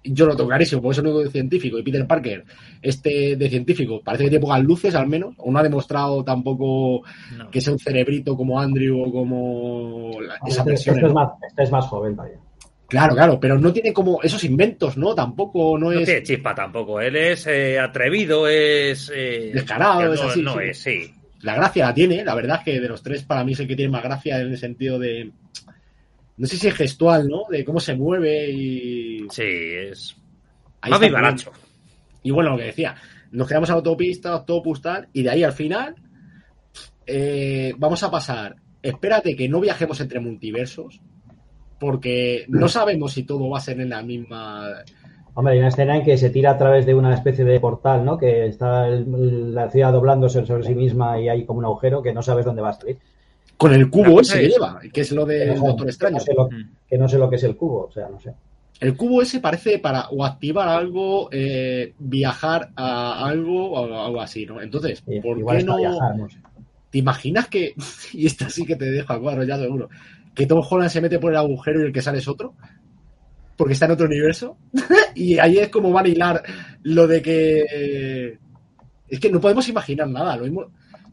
yo 0.03 0.25
lo 0.25 0.35
tengo 0.35 0.49
clarísimo, 0.49 0.81
porque 0.81 0.99
es 0.99 0.99
único 0.99 1.23
de 1.23 1.29
científico, 1.29 1.79
y 1.79 1.83
Peter 1.83 2.05
Parker, 2.05 2.43
este 2.81 3.37
de 3.37 3.49
científico, 3.49 4.01
parece 4.03 4.25
que 4.25 4.29
tiene 4.31 4.45
pocas 4.45 4.61
luces 4.61 4.93
al 4.95 5.07
menos, 5.07 5.33
o 5.37 5.49
no 5.49 5.57
ha 5.57 5.63
demostrado 5.63 6.25
tampoco 6.25 7.03
que 7.49 7.61
sea 7.61 7.71
un 7.71 7.79
cerebrito 7.79 8.35
como 8.35 8.59
Andrew 8.59 9.01
o 9.01 9.11
como 9.11 10.11
esa 10.45 10.63
versión. 10.65 10.97
Este, 10.97 11.07
es 11.07 11.13
más, 11.13 11.31
este 11.47 11.63
es 11.63 11.71
más 11.71 11.85
joven 11.87 12.15
vaya. 12.15 12.35
Claro, 12.89 13.15
claro, 13.15 13.39
pero 13.39 13.57
no 13.57 13.71
tiene 13.71 13.93
como 13.93 14.21
esos 14.21 14.43
inventos, 14.43 14.97
¿no? 14.97 15.15
Tampoco 15.15 15.77
no, 15.79 15.93
es. 15.93 16.03
tiene 16.03 16.23
chispa 16.23 16.53
tampoco. 16.53 16.99
Él 16.99 17.15
es 17.15 17.47
eh, 17.47 17.79
atrevido, 17.79 18.49
es. 18.49 19.09
Eh, 19.15 19.51
Descarado, 19.53 20.13
es 20.13 20.21
así. 20.21 20.41
No 20.41 20.59
es, 20.59 20.77
sí 20.77 21.13
la 21.43 21.55
gracia 21.55 21.87
la 21.87 21.93
tiene, 21.93 22.23
la 22.23 22.35
verdad 22.35 22.57
es 22.59 22.65
que 22.65 22.79
de 22.79 22.87
los 22.87 23.01
tres 23.01 23.23
para 23.23 23.43
mí 23.43 23.53
es 23.53 23.59
el 23.59 23.67
que 23.67 23.75
tiene 23.75 23.91
más 23.91 24.03
gracia 24.03 24.39
en 24.39 24.47
el 24.47 24.57
sentido 24.57 24.99
de, 24.99 25.31
no 26.37 26.47
sé 26.47 26.57
si 26.57 26.67
es 26.67 26.75
gestual, 26.75 27.27
¿no? 27.27 27.43
De 27.49 27.63
cómo 27.63 27.79
se 27.79 27.95
mueve 27.95 28.49
y... 28.49 29.27
Sí, 29.29 29.43
es... 29.43 30.15
Ahí 30.81 30.91
más 30.91 31.11
baracho. 31.11 31.51
Y 32.23 32.31
bueno, 32.31 32.51
lo 32.51 32.57
que 32.57 32.65
decía, 32.65 32.95
nos 33.31 33.47
quedamos 33.47 33.69
a 33.69 33.73
la 33.73 33.77
autopista, 33.77 34.31
autopus 34.31 34.81
tal, 34.81 35.07
y 35.13 35.23
de 35.23 35.29
ahí 35.29 35.43
al 35.43 35.53
final 35.53 35.95
eh, 37.05 37.73
vamos 37.77 38.03
a 38.03 38.11
pasar, 38.11 38.55
espérate 38.81 39.35
que 39.35 39.49
no 39.49 39.59
viajemos 39.59 39.99
entre 40.01 40.19
multiversos, 40.19 41.01
porque 41.79 42.45
no 42.47 42.67
sabemos 42.67 43.13
si 43.13 43.23
todo 43.23 43.49
va 43.49 43.57
a 43.57 43.61
ser 43.61 43.79
en 43.79 43.89
la 43.89 44.01
misma 44.01 44.83
Hombre, 45.33 45.53
hay 45.53 45.59
una 45.59 45.69
escena 45.69 45.95
en 45.95 46.03
que 46.03 46.17
se 46.17 46.29
tira 46.29 46.51
a 46.51 46.57
través 46.57 46.85
de 46.85 46.93
una 46.93 47.13
especie 47.13 47.45
de 47.45 47.59
portal, 47.59 48.03
¿no? 48.03 48.17
Que 48.17 48.47
está 48.47 48.87
la 48.87 49.69
ciudad 49.69 49.93
doblándose 49.93 50.45
sobre 50.45 50.63
sí 50.63 50.75
misma 50.75 51.19
y 51.19 51.29
hay 51.29 51.45
como 51.45 51.59
un 51.59 51.65
agujero 51.65 52.01
que 52.01 52.13
no 52.13 52.21
sabes 52.21 52.45
dónde 52.45 52.61
va 52.61 52.69
a 52.69 52.73
salir. 52.73 52.97
Con 53.55 53.73
el 53.73 53.89
cubo 53.89 54.19
ese 54.19 54.41
que 54.41 54.49
lleva, 54.49 54.81
que 54.91 55.01
es 55.01 55.11
lo 55.11 55.25
del 55.25 55.57
Doctor 55.59 55.87
Extraño. 55.87 56.17
Que 56.87 56.97
no, 56.97 57.07
sé 57.07 57.17
lo, 57.17 57.29
que 57.29 57.37
es 57.37 57.43
el 57.43 57.55
cubo, 57.55 57.85
o 57.85 57.91
sea, 57.91 58.09
no 58.09 58.19
sé. 58.19 58.33
El 58.81 58.97
cubo 58.97 59.21
ese 59.21 59.39
parece 59.39 59.77
para 59.77 60.09
o 60.09 60.25
activar 60.25 60.67
algo, 60.67 61.29
eh, 61.31 61.93
viajar 61.99 62.71
a 62.75 63.25
algo 63.25 63.71
o 63.71 64.05
algo 64.05 64.19
así, 64.19 64.45
¿no? 64.45 64.61
Entonces, 64.61 65.01
¿por 65.01 65.37
qué 65.37 65.63
no... 65.63 65.77
¿Te 66.89 66.97
imaginas 66.97 67.47
que, 67.47 67.73
y 68.13 68.25
esta 68.25 68.49
sí 68.49 68.65
que 68.65 68.75
te 68.75 68.91
deja 68.91 69.19
cuadro 69.19 69.43
ya 69.43 69.57
seguro, 69.57 69.89
que 70.35 70.45
Tom 70.45 70.61
Holland 70.67 70.89
se 70.89 70.99
mete 70.99 71.19
por 71.19 71.31
el 71.31 71.37
agujero 71.37 71.79
y 71.79 71.85
el 71.85 71.93
que 71.93 72.01
sale 72.01 72.17
es 72.17 72.27
otro? 72.27 72.53
Porque 73.55 73.73
está 73.73 73.85
en 73.85 73.91
otro 73.91 74.05
universo. 74.05 74.57
y 75.15 75.37
ahí 75.39 75.57
es 75.57 75.69
como 75.69 75.91
van 75.91 76.05
a 76.05 76.09
hilar 76.09 76.43
lo 76.83 77.07
de 77.07 77.21
que. 77.21 78.37
Es 79.07 79.19
que 79.19 79.29
no 79.29 79.41
podemos 79.41 79.67
imaginar 79.67 80.07
nada. 80.07 80.37
Lo 80.37 80.43
mismo. 80.43 80.65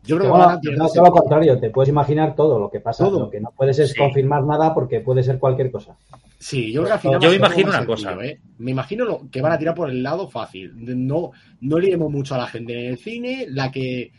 Yo 0.05 0.17
creo 0.17 0.33
que 0.33 0.39
van 0.39 0.61
no, 0.79 0.89
todo 0.89 1.05
lo 1.05 1.11
contrario, 1.11 1.59
te 1.61 1.69
puedes 1.69 1.91
imaginar 1.91 2.35
todo 2.35 2.59
lo 2.59 2.71
que 2.71 2.81
pasa. 2.81 3.09
Lo 3.11 3.29
que 3.29 3.41
no 3.41 3.53
puedes 3.55 3.79
es 3.79 3.95
confirmar 3.95 4.43
nada 4.43 4.73
porque 4.73 5.01
puede 5.01 5.23
ser 5.23 5.39
cualquier 5.39 5.71
cosa. 5.71 5.97
Sí, 6.39 6.73
yo 6.73 6.81
creo 6.81 6.87
que 6.87 6.93
al 6.95 7.01
final. 7.01 7.21
Yo 7.21 7.31
me 7.31 7.37
imagino 7.37 7.69
una 7.69 7.85
cosa. 7.85 8.17
¿eh? 8.25 8.41
Me 8.59 8.71
imagino 8.71 9.05
lo, 9.05 9.29
que 9.31 9.43
van 9.43 9.53
a 9.53 9.59
tirar 9.59 9.75
por 9.75 9.91
el 9.91 10.03
lado 10.03 10.29
fácil. 10.29 10.73
No, 10.77 11.33
no 11.61 11.79
liemos 11.79 12.11
mucho 12.11 12.35
a 12.35 12.39
la 12.39 12.47
gente 12.47 12.73
en 12.73 12.93
el 12.93 12.99
cine, 12.99 13.47
la 13.51 13.71
que. 13.71 14.11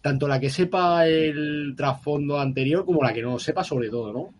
Tanto 0.00 0.28
la 0.28 0.38
que 0.38 0.50
sepa 0.50 1.06
el 1.06 1.74
trasfondo 1.76 2.38
anterior 2.38 2.84
como 2.84 3.02
la 3.02 3.12
que 3.12 3.22
no 3.22 3.38
sepa, 3.38 3.64
sobre 3.64 3.88
todo, 3.88 4.12
¿no? 4.12 4.30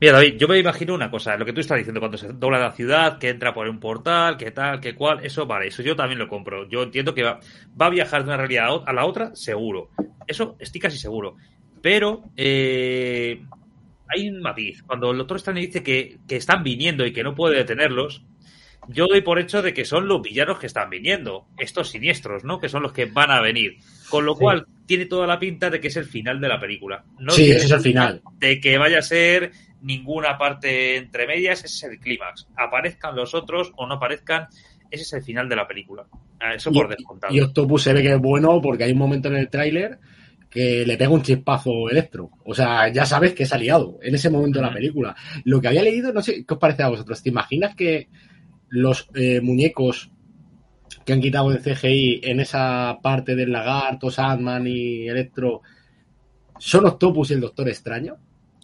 Mira, 0.00 0.14
David, 0.14 0.36
yo 0.36 0.48
me 0.48 0.58
imagino 0.58 0.94
una 0.94 1.10
cosa, 1.10 1.36
lo 1.36 1.44
que 1.44 1.52
tú 1.52 1.60
estás 1.60 1.78
diciendo, 1.78 2.00
cuando 2.00 2.18
se 2.18 2.32
dobla 2.32 2.58
la 2.58 2.72
ciudad, 2.72 3.18
que 3.18 3.28
entra 3.28 3.54
por 3.54 3.68
un 3.68 3.78
portal, 3.78 4.36
que 4.36 4.50
tal, 4.50 4.80
que 4.80 4.94
cual, 4.94 5.24
eso 5.24 5.46
vale, 5.46 5.68
eso 5.68 5.82
yo 5.82 5.94
también 5.94 6.18
lo 6.18 6.28
compro. 6.28 6.68
Yo 6.68 6.82
entiendo 6.82 7.14
que 7.14 7.22
va, 7.22 7.40
a 7.78 7.90
viajar 7.90 8.22
de 8.22 8.28
una 8.28 8.36
realidad 8.36 8.82
a 8.84 8.92
la 8.92 9.06
otra, 9.06 9.34
seguro. 9.36 9.90
Eso 10.26 10.56
estoy 10.58 10.80
casi 10.80 10.98
seguro. 10.98 11.36
Pero 11.80 12.24
eh, 12.36 13.40
hay 14.08 14.28
un 14.28 14.40
matiz. 14.40 14.82
Cuando 14.82 15.12
el 15.12 15.18
doctor 15.18 15.36
Stanley 15.36 15.66
dice 15.66 15.82
que, 15.82 16.18
están 16.28 16.62
viniendo 16.62 17.06
y 17.06 17.12
que 17.12 17.22
no 17.22 17.34
puede 17.34 17.56
detenerlos, 17.56 18.24
yo 18.88 19.06
doy 19.06 19.22
por 19.22 19.38
hecho 19.38 19.62
de 19.62 19.72
que 19.72 19.84
son 19.84 20.08
los 20.08 20.20
villanos 20.20 20.58
que 20.58 20.66
están 20.66 20.90
viniendo, 20.90 21.46
estos 21.56 21.90
siniestros, 21.90 22.44
¿no? 22.44 22.58
Que 22.58 22.68
son 22.68 22.82
los 22.82 22.92
que 22.92 23.06
van 23.06 23.30
a 23.30 23.40
venir. 23.40 23.78
Con 24.10 24.26
lo 24.26 24.34
cual, 24.34 24.66
tiene 24.86 25.06
toda 25.06 25.26
la 25.26 25.38
pinta 25.38 25.70
de 25.70 25.80
que 25.80 25.88
es 25.88 25.96
el 25.96 26.04
final 26.04 26.40
de 26.40 26.48
la 26.48 26.60
película. 26.60 27.04
No 27.18 27.32
sí, 27.32 27.50
ese 27.50 27.66
es 27.66 27.70
el 27.70 27.80
final. 27.80 28.22
De 28.38 28.60
que 28.60 28.76
vaya 28.76 28.98
a 28.98 29.02
ser 29.02 29.52
ninguna 29.84 30.36
parte 30.38 30.96
entre 30.96 31.26
medias, 31.26 31.62
ese 31.62 31.86
es 31.86 31.92
el 31.92 32.00
clímax. 32.00 32.48
Aparezcan 32.56 33.14
los 33.14 33.34
otros 33.34 33.72
o 33.76 33.86
no 33.86 33.94
aparezcan, 33.94 34.48
ese 34.90 35.02
es 35.02 35.12
el 35.12 35.22
final 35.22 35.48
de 35.48 35.56
la 35.56 35.68
película. 35.68 36.06
Ah, 36.40 36.54
eso 36.54 36.72
por 36.72 36.88
descontado. 36.88 37.32
Y 37.32 37.40
Octopus 37.40 37.82
se 37.82 37.92
ve 37.92 38.02
que 38.02 38.14
es 38.14 38.20
bueno 38.20 38.60
porque 38.60 38.84
hay 38.84 38.92
un 38.92 38.98
momento 38.98 39.28
en 39.28 39.36
el 39.36 39.50
tráiler 39.50 39.98
que 40.50 40.86
le 40.86 40.96
pega 40.96 41.10
un 41.10 41.22
chispazo 41.22 41.90
electro. 41.90 42.30
O 42.44 42.54
sea, 42.54 42.88
ya 42.88 43.04
sabes 43.04 43.34
que 43.34 43.42
es 43.42 43.52
aliado 43.52 43.98
en 44.02 44.14
ese 44.14 44.30
momento 44.30 44.60
de 44.60 44.66
la 44.66 44.72
película. 44.72 45.14
Lo 45.44 45.60
que 45.60 45.68
había 45.68 45.82
leído, 45.82 46.12
no 46.12 46.22
sé 46.22 46.44
qué 46.46 46.54
os 46.54 46.60
parece 46.60 46.82
a 46.82 46.88
vosotros. 46.88 47.22
¿Te 47.22 47.28
imaginas 47.28 47.74
que 47.74 48.08
los 48.68 49.08
eh, 49.14 49.40
muñecos 49.40 50.10
que 51.04 51.12
han 51.12 51.20
quitado 51.20 51.52
el 51.52 51.60
CGI 51.60 52.20
en 52.22 52.40
esa 52.40 52.98
parte 53.02 53.34
del 53.34 53.52
lagarto, 53.52 54.10
Sandman 54.10 54.66
y 54.66 55.08
Electro 55.08 55.60
son 56.58 56.86
Octopus 56.86 57.30
y 57.30 57.34
el 57.34 57.40
Doctor 57.40 57.68
Extraño? 57.68 58.16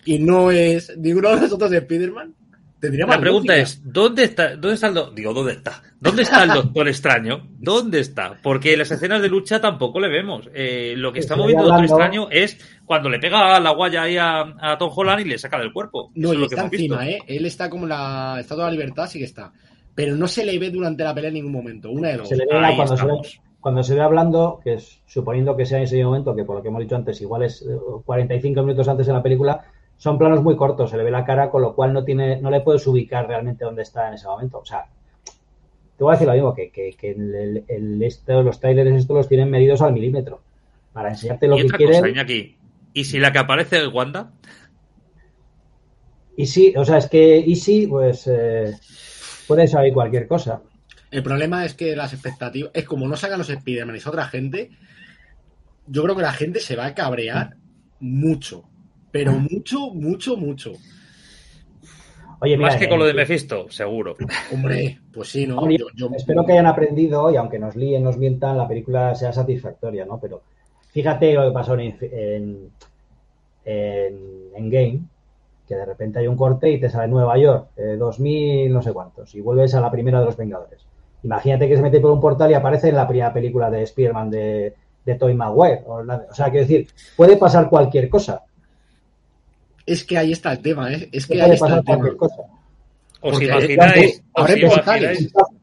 Y 0.04 0.18
no 0.18 0.50
es 0.50 0.96
ninguno 0.96 1.34
de 1.34 1.42
los 1.42 1.52
otros 1.52 1.70
de 1.70 1.78
Spider-Man. 1.78 2.34
La 2.82 3.20
pregunta 3.20 3.56
es, 3.56 3.82
¿dónde 3.84 4.24
está, 4.24 4.56
dónde 4.56 4.72
está 4.72 4.86
el 4.86 5.14
digo, 5.14 5.34
¿dónde 5.34 5.52
está? 5.52 5.82
¿Dónde 6.00 6.22
está 6.22 6.44
el 6.44 6.48
Doctor 6.48 6.88
Extraño? 6.88 7.46
¿Dónde 7.58 8.00
está? 8.00 8.38
Porque 8.42 8.72
en 8.72 8.78
las 8.78 8.90
escenas 8.90 9.20
de 9.20 9.28
lucha 9.28 9.60
tampoco 9.60 10.00
le 10.00 10.08
vemos. 10.08 10.48
Eh, 10.54 10.94
lo 10.96 11.12
que 11.12 11.20
está 11.20 11.36
moviendo 11.36 11.64
el 11.64 11.68
Doctor 11.68 11.84
Extraño 11.84 12.28
es 12.30 12.56
cuando 12.86 13.10
le 13.10 13.18
pega 13.18 13.60
la 13.60 13.70
guaya 13.72 14.04
ahí 14.04 14.16
a, 14.18 14.76
Tom 14.78 14.90
Holland 14.96 15.20
y 15.20 15.28
le 15.28 15.36
saca 15.36 15.58
del 15.58 15.74
cuerpo. 15.74 16.10
No, 16.14 16.32
y 16.32 16.42
está 16.42 16.62
encima, 16.62 17.06
¿eh? 17.06 17.18
Él 17.26 17.44
está 17.44 17.68
como 17.68 17.86
la 17.86 18.38
Estatua 18.40 18.64
de 18.64 18.70
la 18.70 18.76
Libertad, 18.76 19.06
sí 19.06 19.18
que 19.18 19.26
está 19.26 19.52
pero 19.94 20.16
no 20.16 20.28
se 20.28 20.46
le 20.46 20.58
ve 20.58 20.70
durante 20.70 21.04
la 21.04 21.14
pelea 21.14 21.28
en 21.28 21.34
ningún 21.34 21.52
momento. 21.52 21.90
Una 21.90 22.08
de 22.08 22.16
dos. 22.16 22.28
Se 22.28 22.36
le 22.36 22.46
ve 22.46 22.74
cuando 22.74 22.96
se 22.96 23.04
ve, 23.04 23.12
cuando 23.60 23.82
se 23.82 23.94
ve, 23.94 24.00
hablando, 24.00 24.60
que 24.64 24.74
es, 24.74 25.02
suponiendo 25.06 25.56
que 25.56 25.66
sea 25.66 25.76
en 25.76 25.84
ese 25.84 26.02
momento, 26.02 26.34
que 26.34 26.44
por 26.44 26.56
lo 26.56 26.62
que 26.62 26.68
hemos 26.68 26.80
dicho 26.80 26.96
antes, 26.96 27.20
igual 27.20 27.42
es 27.42 27.62
45 28.06 28.60
eh, 28.60 28.62
minutos 28.62 28.88
antes 28.88 29.06
de 29.06 29.12
la 29.12 29.22
película, 29.22 29.62
son 30.00 30.16
planos 30.16 30.42
muy 30.42 30.56
cortos, 30.56 30.88
se 30.88 30.96
le 30.96 31.04
ve 31.04 31.10
la 31.10 31.26
cara, 31.26 31.50
con 31.50 31.60
lo 31.60 31.74
cual 31.74 31.92
no 31.92 32.02
tiene, 32.04 32.40
no 32.40 32.48
le 32.48 32.62
puedes 32.62 32.86
ubicar 32.86 33.28
realmente 33.28 33.66
dónde 33.66 33.82
está 33.82 34.08
en 34.08 34.14
ese 34.14 34.26
momento. 34.26 34.60
O 34.60 34.64
sea, 34.64 34.86
te 34.86 36.02
voy 36.02 36.12
a 36.12 36.14
decir 36.14 36.26
lo 36.26 36.32
mismo, 36.32 36.54
que, 36.54 36.70
que, 36.70 36.94
que 36.98 37.10
el, 37.10 37.64
el, 37.68 37.98
los 37.98 38.60
trailers 38.60 38.96
estos 38.96 39.14
los 39.14 39.28
tienen 39.28 39.50
medidos 39.50 39.82
al 39.82 39.92
milímetro. 39.92 40.40
Para 40.94 41.10
enseñarte 41.10 41.46
lo 41.48 41.56
que 41.58 41.66
quieren. 41.66 42.18
aquí. 42.18 42.56
¿Y 42.94 43.04
si 43.04 43.18
la 43.18 43.30
que 43.30 43.40
aparece 43.40 43.76
es 43.76 43.88
Wanda? 43.92 44.32
Y 46.34 46.46
sí, 46.46 46.72
o 46.74 46.84
sea, 46.86 46.96
es 46.96 47.06
que 47.06 47.36
y 47.36 47.56
sí, 47.56 47.86
pues 47.86 48.26
eh, 48.26 48.74
puede 49.46 49.68
saber 49.68 49.92
cualquier 49.92 50.26
cosa. 50.26 50.62
El 51.10 51.22
problema 51.22 51.66
es 51.66 51.74
que 51.74 51.94
las 51.94 52.14
expectativas, 52.14 52.70
es 52.72 52.86
como 52.86 53.06
no 53.06 53.16
sacan 53.16 53.38
los 53.38 53.50
Spider-Man 53.50 53.96
y 53.96 54.08
otra 54.08 54.24
gente, 54.24 54.70
yo 55.86 56.02
creo 56.04 56.16
que 56.16 56.22
la 56.22 56.32
gente 56.32 56.60
se 56.60 56.74
va 56.74 56.86
a 56.86 56.94
cabrear 56.94 57.56
mucho. 58.00 58.69
Pero 59.10 59.32
mucho, 59.32 59.90
mucho, 59.92 60.36
mucho. 60.36 60.72
Oye, 62.42 62.56
Más 62.56 62.76
que 62.76 62.88
con 62.88 62.98
lo 62.98 63.04
de 63.04 63.10
eh, 63.10 63.14
Mephisto, 63.14 63.70
seguro. 63.70 64.16
Hombre, 64.52 64.98
pues 65.12 65.28
sí, 65.28 65.46
¿no? 65.46 65.68
yo, 65.70 66.08
Espero 66.16 66.44
que 66.46 66.52
hayan 66.52 66.66
aprendido 66.66 67.30
y 67.30 67.36
aunque 67.36 67.58
nos 67.58 67.76
líen, 67.76 68.02
nos 68.02 68.16
mientan, 68.16 68.56
la 68.56 68.66
película 68.66 69.14
sea 69.14 69.32
satisfactoria, 69.32 70.06
¿no? 70.06 70.18
Pero 70.18 70.40
fíjate 70.90 71.34
lo 71.34 71.46
que 71.46 71.52
pasó 71.52 71.74
en, 71.74 71.98
en, 72.00 72.70
en 74.54 74.70
Game, 74.70 75.00
que 75.68 75.74
de 75.74 75.84
repente 75.84 76.18
hay 76.18 76.26
un 76.26 76.36
corte 76.36 76.70
y 76.70 76.80
te 76.80 76.88
sale 76.88 77.08
Nueva 77.08 77.36
York, 77.36 77.68
2000 77.76 78.66
eh, 78.66 78.68
no 78.70 78.80
sé 78.80 78.92
cuántos, 78.92 79.34
y 79.34 79.40
vuelves 79.40 79.74
a 79.74 79.80
la 79.80 79.90
primera 79.90 80.20
de 80.20 80.26
los 80.26 80.36
Vengadores. 80.36 80.86
Imagínate 81.22 81.68
que 81.68 81.76
se 81.76 81.82
mete 81.82 82.00
por 82.00 82.10
un 82.10 82.20
portal 82.20 82.50
y 82.50 82.54
aparece 82.54 82.88
en 82.88 82.96
la 82.96 83.06
primera 83.06 83.32
película 83.32 83.70
de 83.70 83.82
Spider-Man 83.82 84.30
de, 84.30 84.74
de 85.04 85.14
Toy 85.14 85.34
Maguire. 85.34 85.82
O, 85.86 86.02
sea, 86.32 86.50
quiero 86.50 86.66
decir, 86.66 86.88
puede 87.16 87.36
pasar 87.36 87.68
cualquier 87.68 88.08
cosa. 88.08 88.42
Es 89.90 90.04
que 90.04 90.16
ahí 90.16 90.30
está 90.30 90.52
el 90.52 90.60
tema, 90.60 90.92
¿eh? 90.92 91.08
Es 91.10 91.26
que 91.26 91.42
ahí 91.42 91.50
está 91.50 91.78
el 91.78 91.84
tema. 91.84 92.16
Cosa. 92.16 92.42
Os 93.22 93.42
imagináis, 93.42 94.22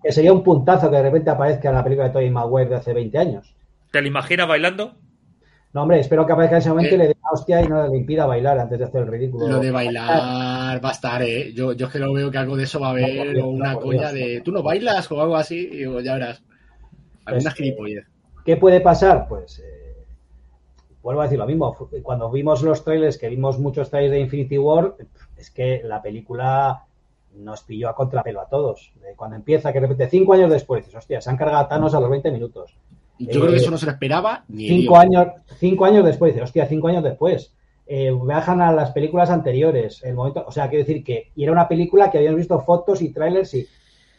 que 0.03 0.11
sería 0.11 0.33
un 0.33 0.43
puntazo 0.43 0.91
que 0.91 0.97
de 0.97 1.03
repente 1.03 1.29
aparezca 1.29 1.69
en 1.69 1.75
la 1.75 1.83
película 1.83 2.07
de 2.07 2.13
Toy 2.13 2.29
Maguire 2.29 2.69
de 2.69 2.75
hace 2.75 2.93
20 2.93 3.17
años. 3.17 3.55
¿Te 3.89 4.01
lo 4.01 4.07
imaginas 4.09 4.45
bailando? 4.45 4.95
No, 5.71 5.83
hombre, 5.83 6.01
espero 6.01 6.25
que 6.25 6.33
aparezca 6.33 6.57
en 6.57 6.59
ese 6.59 6.69
momento 6.69 6.91
y 6.91 6.95
eh. 6.95 6.97
le 6.97 7.07
dé 7.07 7.17
la 7.23 7.29
hostia 7.31 7.61
y 7.61 7.67
no 7.69 7.87
le 7.87 7.97
impida 7.97 8.25
bailar 8.25 8.59
antes 8.59 8.77
de 8.77 8.83
hacer 8.83 9.01
el 9.03 9.07
ridículo. 9.07 9.47
Lo 9.47 9.59
de 9.59 9.71
bailar 9.71 10.83
va 10.83 10.89
a 10.89 10.91
estar, 10.91 11.21
¿eh? 11.21 11.53
Yo, 11.53 11.71
yo 11.71 11.87
es 11.87 11.93
que 11.93 11.99
lo 11.99 12.11
veo 12.11 12.29
que 12.29 12.37
algo 12.37 12.57
de 12.57 12.63
eso 12.63 12.81
va 12.81 12.87
a 12.87 12.91
haber, 12.91 13.39
o 13.39 13.47
una 13.47 13.75
coña 13.75 14.11
de 14.11 14.41
tú 14.41 14.51
no 14.51 14.61
bailas 14.61 15.09
o 15.09 15.21
algo 15.21 15.37
así, 15.37 15.69
y 15.71 16.03
ya 16.03 16.15
verás. 16.15 16.43
Algunas 17.23 17.55
pues, 17.55 18.05
¿Qué 18.43 18.57
puede 18.57 18.81
pasar? 18.81 19.25
Pues 19.29 19.59
eh, 19.59 19.76
vuelvo 21.07 21.21
a 21.21 21.23
decir 21.23 21.39
lo 21.39 21.45
mismo. 21.45 21.73
Cuando 22.03 22.29
vimos 22.29 22.61
los 22.63 22.83
trailers, 22.83 23.17
que 23.17 23.29
vimos 23.29 23.57
muchos 23.59 23.89
trailers 23.89 24.11
de 24.11 24.19
Infinity 24.19 24.57
War, 24.57 24.95
es 25.37 25.49
que 25.51 25.81
la 25.85 26.01
película 26.01 26.83
nos 27.33 27.63
pilló 27.63 27.87
a 27.87 27.95
contrapelo 27.95 28.41
a 28.41 28.49
todos. 28.49 28.91
Cuando 29.15 29.37
empieza, 29.37 29.71
que 29.71 29.79
de 29.79 29.87
repente, 29.87 30.09
cinco 30.09 30.33
años 30.33 30.51
después, 30.51 30.83
dices, 30.83 30.97
hostia, 30.97 31.21
se 31.21 31.29
han 31.29 31.37
cargado 31.37 31.59
a 31.59 31.69
Thanos 31.69 31.93
a 31.93 32.01
los 32.01 32.09
20 32.09 32.29
minutos. 32.29 32.75
Yo 33.19 33.39
creo 33.39 33.51
que 33.51 33.55
eso 33.55 33.71
no 33.71 33.77
se 33.77 33.85
lo 33.85 33.93
esperaba 33.93 34.43
ni 34.49 34.67
cinco 34.67 34.97
años 34.97 35.27
Cinco 35.55 35.85
años 35.85 36.03
después, 36.03 36.33
dice, 36.33 36.43
hostia, 36.43 36.65
cinco 36.65 36.89
años 36.89 37.05
después. 37.05 37.53
Eh, 37.85 38.11
viajan 38.25 38.59
a 38.59 38.73
las 38.73 38.91
películas 38.91 39.29
anteriores. 39.29 40.03
El 40.03 40.13
momento, 40.13 40.43
o 40.45 40.51
sea, 40.51 40.67
quiero 40.67 40.85
decir 40.85 41.05
que 41.05 41.31
y 41.37 41.43
era 41.43 41.53
una 41.53 41.69
película 41.69 42.11
que 42.11 42.17
habíamos 42.17 42.39
visto 42.39 42.59
fotos 42.59 43.01
y 43.01 43.13
trailers 43.13 43.53
y, 43.53 43.65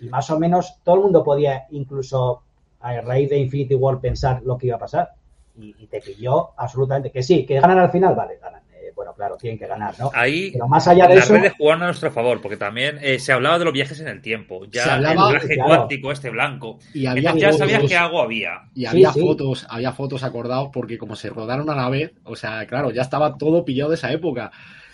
y 0.00 0.08
más 0.08 0.30
o 0.30 0.38
menos 0.38 0.78
todo 0.82 0.94
el 0.94 1.02
mundo 1.02 1.22
podía, 1.22 1.66
incluso 1.70 2.44
a 2.80 2.98
raíz 3.02 3.28
de 3.28 3.40
Infinity 3.40 3.74
War, 3.74 4.00
pensar 4.00 4.42
lo 4.42 4.56
que 4.56 4.68
iba 4.68 4.76
a 4.76 4.80
pasar. 4.80 5.17
Y, 5.58 5.74
y 5.78 5.86
te 5.86 6.00
pilló 6.00 6.50
absolutamente 6.56 7.10
que 7.10 7.22
sí, 7.22 7.44
que 7.44 7.60
ganan 7.60 7.78
al 7.78 7.90
final, 7.90 8.14
vale, 8.14 8.38
ganan 8.40 8.62
bueno, 8.98 9.14
claro, 9.14 9.36
tienen 9.36 9.60
que 9.60 9.66
ganar, 9.68 9.94
¿no? 9.96 10.10
Ahí 10.12 10.50
Pero 10.50 10.66
más 10.66 10.88
allá 10.88 11.06
de 11.06 11.14
las 11.14 11.28
redes 11.28 11.52
jugaron 11.56 11.84
a 11.84 11.86
nuestro 11.86 12.10
favor, 12.10 12.40
porque 12.40 12.56
también 12.56 12.98
eh, 13.00 13.20
se 13.20 13.32
hablaba 13.32 13.56
de 13.56 13.64
los 13.64 13.72
viajes 13.72 14.00
en 14.00 14.08
el 14.08 14.20
tiempo. 14.20 14.64
Ya 14.72 14.82
se 14.82 14.90
hablaba, 14.90 15.30
el 15.30 15.38
traje 15.38 15.56
cuántico, 15.56 16.10
este 16.10 16.30
blanco. 16.30 16.80
Y 16.92 17.06
había 17.06 17.32
ya 17.36 17.52
sabías 17.52 17.84
qué 17.86 17.96
algo 17.96 18.20
había. 18.20 18.62
Y 18.74 18.86
había 18.86 19.12
fotos, 19.12 19.68
había 19.70 19.92
fotos 19.92 20.24
acordados, 20.24 20.70
porque 20.72 20.98
como 20.98 21.14
se 21.14 21.30
rodaron 21.30 21.70
a 21.70 21.76
la 21.76 21.88
vez, 21.88 22.12
o 22.24 22.34
sea, 22.34 22.66
claro, 22.66 22.90
ya 22.90 23.02
estaba 23.02 23.38
todo 23.38 23.64
pillado 23.64 23.90
de 23.90 23.96
esa 23.96 24.10
época. 24.10 24.50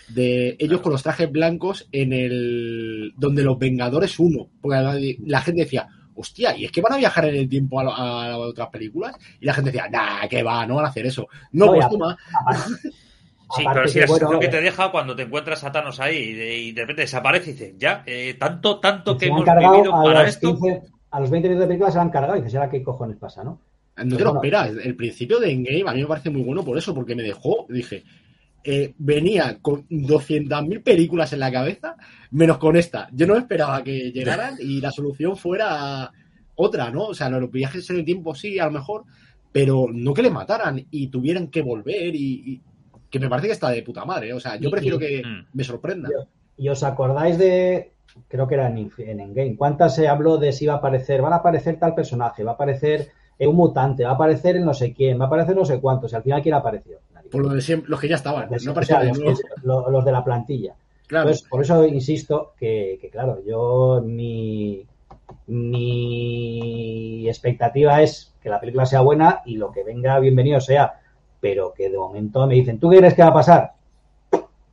De 0.09 0.55
ellos 0.59 0.81
con 0.81 0.91
los 0.91 1.01
trajes 1.01 1.31
blancos 1.31 1.89
en 1.91 2.13
el. 2.13 3.11
donde 3.17 3.41
los 3.41 3.57
Vengadores 3.57 4.19
uno. 4.19 4.49
Porque 4.61 5.17
la 5.25 5.41
gente 5.41 5.63
decía, 5.63 5.87
hostia, 6.15 6.55
¿y 6.57 6.65
es 6.65 6.71
que 6.71 6.81
van 6.81 6.93
a 6.93 6.97
viajar 6.97 7.25
en 7.25 7.35
el 7.35 7.49
tiempo 7.49 7.79
a, 7.79 8.37
otras 8.37 8.69
películas? 8.69 9.15
Y 9.39 9.45
la 9.45 9.53
gente 9.53 9.71
decía, 9.71 9.89
nah, 9.89 10.27
que 10.27 10.43
va, 10.43 10.65
no 10.65 10.75
van 10.75 10.85
a 10.85 10.89
hacer 10.89 11.05
eso. 11.05 11.27
No, 11.51 11.67
pues 11.67 11.87
toma. 11.89 12.17
Sí, 13.55 13.63
pero 13.71 13.87
si 13.87 13.99
es 13.99 14.09
lo 14.21 14.39
que 14.39 14.47
te 14.47 14.59
deja 14.59 14.91
cuando 14.91 15.15
te 15.15 15.21
encuentras 15.21 15.63
a 15.63 15.71
Thanos 15.71 15.99
ahí 15.99 16.17
y 16.17 16.71
de, 16.71 16.81
repente 16.81 17.03
desaparece 17.03 17.51
y 17.51 17.53
dices, 17.53 17.73
ya, 17.77 18.03
eh, 18.05 18.35
tanto, 18.39 18.79
tanto 18.79 19.15
que 19.15 19.27
hemos 19.27 19.45
vivido 19.45 19.91
para 19.91 20.27
esto. 20.27 20.57
a 21.11 21.19
los 21.19 21.29
20 21.29 21.49
minutos 21.49 21.61
de 21.61 21.67
película 21.67 21.91
se 21.91 21.99
han 21.99 22.09
cargado 22.09 22.37
y 22.37 22.41
dices, 22.41 22.55
¿ahora 22.55 22.71
qué 22.71 22.81
cojones 22.81 23.17
pasa, 23.17 23.43
no? 23.43 23.59
No 24.03 24.17
te 24.17 24.23
lo 24.23 24.35
esperas. 24.35 24.71
El 24.83 24.95
principio 24.95 25.39
de 25.39 25.51
Endgame 25.51 25.89
a 25.89 25.93
mí 25.93 26.01
me 26.01 26.07
parece 26.07 26.29
muy 26.29 26.41
bueno 26.41 26.65
por 26.65 26.77
eso, 26.77 26.93
porque 26.93 27.15
me 27.15 27.23
dejó, 27.23 27.65
dije, 27.69 28.03
eh, 28.65 28.95
venía 28.97 29.59
con 29.61 29.87
200.000 29.89 30.83
películas 30.83 31.31
en 31.33 31.39
la 31.39 31.51
cabeza, 31.51 31.95
menos 32.31 32.57
con 32.57 32.75
esta. 32.75 33.07
Yo 33.11 33.27
no 33.27 33.37
esperaba 33.37 33.83
que 33.83 34.11
llegaran 34.11 34.55
y 34.59 34.81
la 34.81 34.91
solución 34.91 35.37
fuera 35.37 36.11
otra, 36.55 36.89
¿no? 36.89 37.05
O 37.05 37.13
sea, 37.13 37.29
los 37.29 37.51
viajes 37.51 37.87
en 37.91 37.97
el 37.97 38.05
tiempo 38.05 38.33
sí, 38.33 38.57
a 38.57 38.65
lo 38.65 38.71
mejor, 38.71 39.03
pero 39.51 39.87
no 39.91 40.13
que 40.13 40.23
le 40.23 40.31
mataran 40.31 40.83
y 40.89 41.07
tuvieran 41.07 41.47
que 41.49 41.61
volver 41.61 42.15
y 42.15 42.61
que 43.09 43.19
me 43.19 43.29
parece 43.29 43.47
que 43.47 43.53
está 43.53 43.69
de 43.69 43.83
puta 43.83 44.03
madre. 44.03 44.33
O 44.33 44.39
sea, 44.39 44.55
yo 44.57 44.71
prefiero 44.71 44.97
que 44.97 45.21
mm. 45.23 45.47
me 45.53 45.63
sorprenda. 45.63 46.09
¿Y 46.57 46.67
os 46.69 46.83
acordáis 46.83 47.37
de, 47.37 47.93
creo 48.27 48.47
que 48.47 48.55
era 48.55 48.67
en, 48.67 48.91
en 48.97 49.19
Endgame, 49.19 49.55
cuántas 49.55 49.95
se 49.95 50.07
habló 50.07 50.37
de 50.37 50.51
si 50.51 50.65
va 50.65 50.73
a 50.73 50.77
aparecer, 50.77 51.21
van 51.21 51.33
a 51.33 51.37
aparecer 51.37 51.77
tal 51.77 51.93
personaje, 51.93 52.43
va 52.43 52.51
a 52.51 52.55
aparecer 52.55 53.11
un 53.39 53.55
mutante, 53.55 54.05
va 54.05 54.11
a 54.11 54.15
aparecer 54.15 54.59
no 54.61 54.73
sé 54.73 54.93
quién, 54.93 55.19
va 55.19 55.25
a 55.25 55.27
aparecer 55.27 55.55
no 55.55 55.65
sé 55.65 55.79
cuántos, 55.79 56.13
y 56.13 56.15
al 56.15 56.23
final 56.23 56.41
quién 56.41 56.55
apareció. 56.55 56.99
Por 57.31 57.43
lo 57.43 57.49
de 57.49 57.61
siempre, 57.61 57.89
los 57.89 57.99
que 57.99 58.07
ya 58.07 58.15
estaban, 58.15 58.49
no 58.49 59.89
los, 59.89 60.05
de 60.05 60.11
la 60.11 60.23
plantilla. 60.23 60.75
Claro. 61.07 61.29
por 61.49 61.61
eso 61.61 61.85
insisto 61.85 62.53
que, 62.57 62.97
que, 62.99 63.09
claro, 63.09 63.39
yo 63.45 64.01
mi, 64.03 64.83
mi 65.47 67.27
expectativa 67.27 68.01
es 68.01 68.33
que 68.41 68.49
la 68.49 68.59
película 68.59 68.87
sea 68.87 69.01
buena 69.01 69.41
y 69.45 69.57
lo 69.57 69.71
que 69.71 69.83
venga 69.83 70.19
bienvenido 70.19 70.59
sea 70.59 70.99
pero 71.45 71.75
que 71.75 71.91
de 71.91 71.97
momento 71.99 72.47
me 72.47 72.55
dicen, 72.55 72.79
¿tú 72.79 72.89
qué 72.89 72.97
crees 72.97 73.13
que 73.13 73.21
va 73.21 73.27
a 73.27 73.33
pasar? 73.33 73.73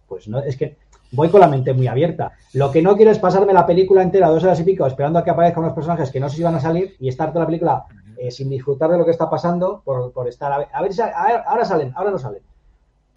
Pues 0.08 0.26
no, 0.26 0.38
es 0.38 0.56
que 0.56 0.78
voy 1.10 1.28
con 1.28 1.42
la 1.42 1.46
mente 1.46 1.74
muy 1.74 1.86
abierta. 1.86 2.32
Lo 2.54 2.70
que 2.70 2.80
no 2.80 2.96
quiero 2.96 3.10
es 3.10 3.18
pasarme 3.18 3.52
la 3.52 3.66
película 3.66 4.02
entera, 4.02 4.30
dos 4.30 4.42
horas 4.42 4.58
y 4.60 4.64
pico, 4.64 4.86
esperando 4.86 5.18
a 5.18 5.22
que 5.22 5.28
aparezcan 5.28 5.64
unos 5.64 5.74
personajes 5.74 6.10
que 6.10 6.18
no 6.18 6.30
sé 6.30 6.36
si 6.36 6.42
van 6.42 6.54
a 6.54 6.60
salir 6.60 6.96
y 6.98 7.08
estar 7.08 7.28
toda 7.28 7.40
la 7.40 7.46
película 7.46 7.84
eh, 8.22 8.30
sin 8.30 8.48
disfrutar 8.48 8.88
de 8.88 8.98
lo 8.98 9.04
que 9.04 9.10
está 9.10 9.28
pasando 9.28 9.82
por, 9.84 10.28
estar 10.28 10.52
a 10.52 10.58
ver, 10.58 10.68
a 10.72 10.80
ver, 10.80 10.92
si 10.92 11.00
ahora 11.02 11.64
salen, 11.64 11.92
ahora 11.96 12.12
no 12.12 12.18
salen. 12.18 12.40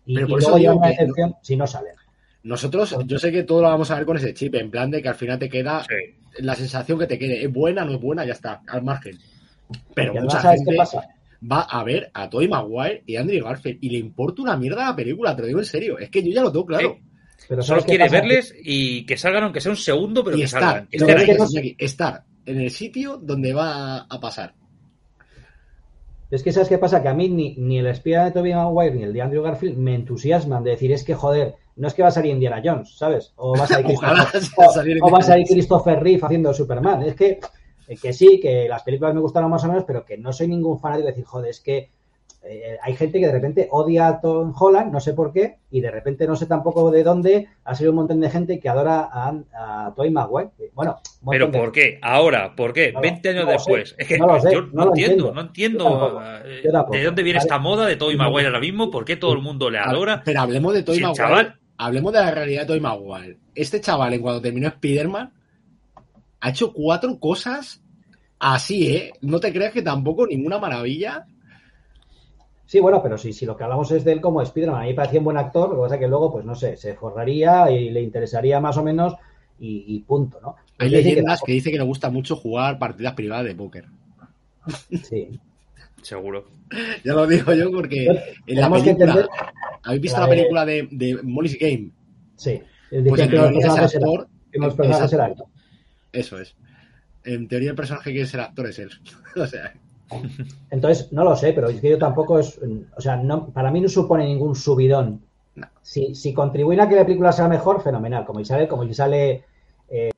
Y, 0.07 0.15
luego 0.15 0.57
llevar 0.57 0.77
una 0.77 0.87
decepción 0.87 1.35
si 1.43 1.55
no 1.55 1.67
salen. 1.67 1.93
Nosotros, 2.41 2.95
yo 3.05 3.19
sé 3.19 3.31
que 3.31 3.43
todo 3.43 3.61
lo 3.61 3.67
vamos 3.67 3.91
a 3.91 3.95
ver 3.97 4.05
con 4.05 4.17
ese 4.17 4.33
chip, 4.33 4.55
en 4.55 4.71
plan 4.71 4.89
de 4.89 5.03
que 5.03 5.09
al 5.09 5.13
final 5.13 5.37
te 5.37 5.47
queda 5.47 5.85
la 6.39 6.55
sensación 6.55 6.97
que 6.97 7.05
te 7.05 7.19
quede. 7.19 7.43
¿Es 7.43 7.53
buena, 7.53 7.85
no 7.85 7.93
es 7.93 8.01
buena? 8.01 8.25
Ya 8.25 8.33
está, 8.33 8.63
al 8.67 8.81
margen. 8.81 9.19
Pero 9.93 10.15
mucha 10.15 10.41
gente 10.53 10.75
va 10.75 11.61
a 11.61 11.83
ver 11.83 12.09
a 12.11 12.27
Toy 12.27 12.47
Maguire 12.47 13.03
y 13.05 13.15
a 13.15 13.21
Andrew 13.21 13.45
Garfield 13.45 13.77
y 13.81 13.89
le 13.91 13.99
importa 13.99 14.41
una 14.41 14.57
mierda 14.57 14.87
la 14.87 14.95
película, 14.95 15.35
te 15.35 15.43
lo 15.43 15.47
digo 15.49 15.59
en 15.59 15.65
serio. 15.65 15.99
Es 15.99 16.09
que 16.09 16.23
yo 16.23 16.31
ya 16.31 16.41
lo 16.41 16.51
tengo 16.51 16.65
claro. 16.65 16.97
Pero 17.47 17.61
Solo 17.61 17.83
quiere 17.83 18.09
verles 18.09 18.55
y 18.59 19.05
que 19.05 19.17
salgan, 19.17 19.43
aunque 19.43 19.61
sea 19.61 19.71
un 19.71 19.77
segundo, 19.77 20.23
pero 20.23 20.35
que 20.35 20.45
estar, 20.45 20.87
salgan. 20.91 21.75
estar 21.77 22.23
en 22.43 22.61
el 22.61 22.71
sitio 22.71 23.17
donde 23.17 23.53
va 23.53 23.99
a 23.99 24.19
pasar. 24.19 24.55
Es 26.31 26.43
que 26.43 26.51
sabes 26.51 26.69
qué 26.69 26.77
pasa, 26.77 27.01
que 27.01 27.07
a 27.07 27.13
mí 27.13 27.29
ni, 27.29 27.55
ni 27.55 27.79
el 27.79 27.87
espía 27.87 28.25
de 28.25 28.31
Tobey 28.31 28.53
Maguire 28.53 28.95
ni 28.95 29.03
el 29.03 29.13
de 29.13 29.21
Andrew 29.21 29.43
Garfield 29.43 29.77
me 29.77 29.95
entusiasman 29.95 30.63
de 30.63 30.71
decir, 30.71 30.91
es 30.91 31.03
que 31.03 31.13
joder, 31.13 31.55
no 31.75 31.87
es 31.87 31.93
que 31.93 32.01
va 32.01 32.07
a 32.07 32.11
salir 32.11 32.31
Indiana 32.31 32.61
Jones, 32.63 32.97
¿sabes? 32.97 33.33
O 33.35 33.55
va 33.55 33.65
a 33.65 33.67
salir 33.67 33.85
Christopher, 34.31 34.97
o, 35.01 35.11
va 35.11 35.19
a 35.19 35.23
salir 35.23 35.45
Christopher 35.47 36.01
Reeve 36.01 36.21
haciendo 36.23 36.53
Superman. 36.53 37.03
Es 37.03 37.15
que, 37.15 37.39
eh, 37.87 37.97
que 38.01 38.13
sí, 38.13 38.39
que 38.39 38.67
las 38.67 38.83
películas 38.83 39.13
me 39.13 39.21
gustaron 39.21 39.51
más 39.51 39.63
o 39.65 39.67
menos, 39.67 39.83
pero 39.85 40.05
que 40.05 40.17
no 40.17 40.33
soy 40.33 40.47
ningún 40.47 40.79
fanático 40.79 41.05
de 41.05 41.11
decir, 41.11 41.25
joder, 41.25 41.49
es 41.49 41.59
que 41.59 41.89
eh, 42.47 42.77
hay 42.81 42.95
gente 42.95 43.19
que 43.19 43.25
de 43.25 43.31
repente 43.31 43.67
odia 43.71 44.07
a 44.07 44.21
Tom 44.21 44.53
Holland, 44.57 44.91
no 44.91 44.99
sé 44.99 45.13
por 45.13 45.33
qué, 45.33 45.57
y 45.71 45.81
de 45.81 45.89
repente 45.89 46.27
no 46.27 46.35
sé 46.35 46.45
tampoco 46.45 46.91
de 46.91 47.03
dónde 47.03 47.47
ha 47.63 47.75
sido 47.75 47.89
un 47.89 47.97
montón 47.97 48.21
de 48.21 48.29
gente 48.29 48.59
que 48.59 48.69
adora 48.69 49.09
a, 49.11 49.33
a 49.53 49.93
Toy 49.95 50.11
Maguire. 50.11 50.51
Bueno, 50.73 50.97
pero 51.27 51.51
¿por 51.51 51.71
qué? 51.71 51.99
Ahora, 52.01 52.55
¿por 52.55 52.71
qué? 52.71 52.93
20 53.01 53.29
años 53.29 53.47
después. 53.47 53.95
Es 53.97 54.07
que 54.07 54.17
yo 54.17 54.61
no, 54.71 54.87
entiendo, 54.87 55.33
no 55.33 55.41
entiendo 55.41 56.21
eh, 56.45 56.61
de 56.91 57.03
dónde 57.03 57.23
viene 57.23 57.39
esta 57.39 57.57
moda 57.57 57.87
de 57.87 57.95
Toy 57.95 58.15
Maguire 58.15 58.47
ahora 58.47 58.59
mismo, 58.59 58.91
por 58.91 59.05
qué 59.05 59.15
todo 59.15 59.33
el 59.33 59.41
mundo 59.41 59.69
le 59.69 59.79
adora. 59.79 60.21
Pero 60.23 60.41
hablemos 60.41 60.73
de 60.73 60.83
Toy 60.83 60.99
Maguire. 60.99 61.53
Hablemos 61.77 62.13
de 62.13 62.19
la 62.19 62.31
realidad 62.31 62.61
de 62.61 62.67
Toy 62.67 62.79
Maguire. 62.79 63.37
Este 63.53 63.81
chaval, 63.81 64.13
en 64.13 64.21
cuando 64.21 64.41
terminó 64.41 64.67
Spider-Man, 64.67 65.33
ha 66.41 66.49
hecho 66.49 66.71
cuatro 66.71 67.19
cosas 67.19 67.81
así, 68.39 68.95
¿eh? 68.95 69.13
No 69.21 69.39
te 69.39 69.51
creas 69.51 69.73
que 69.73 69.81
tampoco 69.81 70.27
ninguna 70.27 70.59
maravilla 70.59 71.25
Sí, 72.65 72.79
bueno, 72.79 73.01
pero 73.01 73.17
si, 73.17 73.31
si 73.31 73.45
lo 73.45 73.55
que 73.55 73.63
hablamos 73.63 73.91
es 73.91 74.03
de 74.03 74.11
él 74.11 74.21
como 74.21 74.41
Spider-Man, 74.41 74.81
a 74.81 74.83
mí 74.83 74.89
me 74.89 74.95
parecía 74.95 75.19
un 75.19 75.25
buen 75.25 75.37
actor, 75.37 75.69
lo 75.69 75.75
que 75.75 75.81
pasa 75.81 75.95
es 75.95 76.01
que 76.01 76.07
luego, 76.07 76.31
pues 76.31 76.45
no 76.45 76.55
sé, 76.55 76.75
se 76.77 76.95
forraría 76.95 77.69
y 77.69 77.91
le 77.91 78.01
interesaría 78.01 78.59
más 78.59 78.77
o 78.77 78.83
menos 78.83 79.13
y, 79.59 79.99
punto, 80.01 80.39
¿no? 80.41 80.55
Hay 80.79 80.89
leyendas 80.89 81.41
que, 81.45 81.53
dice 81.53 81.71
que 81.71 81.77
le 81.77 81.83
gusta 81.83 82.09
mucho 82.09 82.35
jugar 82.35 82.77
partidas 82.77 83.13
privadas 83.13 83.45
de 83.45 83.55
póker. 83.55 83.85
Sí. 85.03 85.39
Seguro. 86.01 86.45
Ya 87.03 87.13
lo 87.13 87.25
digo 87.25 87.53
yo 87.53 87.71
porque 87.71 88.07
en 88.47 88.59
la 88.59 88.69
película, 88.69 89.27
¿habéis 89.83 90.01
visto 90.01 90.19
la, 90.19 90.27
película 90.27 90.65
de, 90.65 90.87
de 90.91 91.19
Molly's 91.23 91.57
Game? 91.57 91.91
Sí. 92.35 92.61
Pues 92.89 93.21
en 93.21 93.29
teoría 93.29 93.59
ese 93.59 93.97
actor, 93.97 94.27
Eso 96.11 96.39
es. 96.39 96.55
En 97.23 97.47
teoría 97.47 97.69
el 97.69 97.75
personaje 97.75 98.09
que 98.09 98.15
quiere 98.15 98.27
ser 98.27 98.41
actor 98.41 98.67
es 98.67 98.79
él. 98.79 98.89
o 99.35 99.45
sea... 99.45 99.73
Entonces, 100.69 101.11
no 101.11 101.23
lo 101.23 101.35
sé, 101.35 101.53
pero 101.53 101.69
es 101.69 101.81
que 101.81 101.89
yo 101.89 101.97
tampoco 101.97 102.39
es. 102.39 102.59
O 102.95 103.01
sea, 103.01 103.15
no, 103.15 103.49
para 103.49 103.71
mí 103.71 103.81
no 103.81 103.89
supone 103.89 104.25
ningún 104.25 104.55
subidón. 104.55 105.21
Si, 105.81 106.15
si 106.15 106.33
contribuye 106.33 106.81
a 106.81 106.89
que 106.89 106.95
la 106.95 107.05
película 107.05 107.31
sea 107.31 107.47
mejor, 107.47 107.81
fenomenal. 107.81 108.25
Como 108.25 108.39
si 108.39 108.45
sale, 108.45 108.67
como 108.67 108.83
si 108.85 108.93
sale 108.93 109.45
eh, 109.89 110.11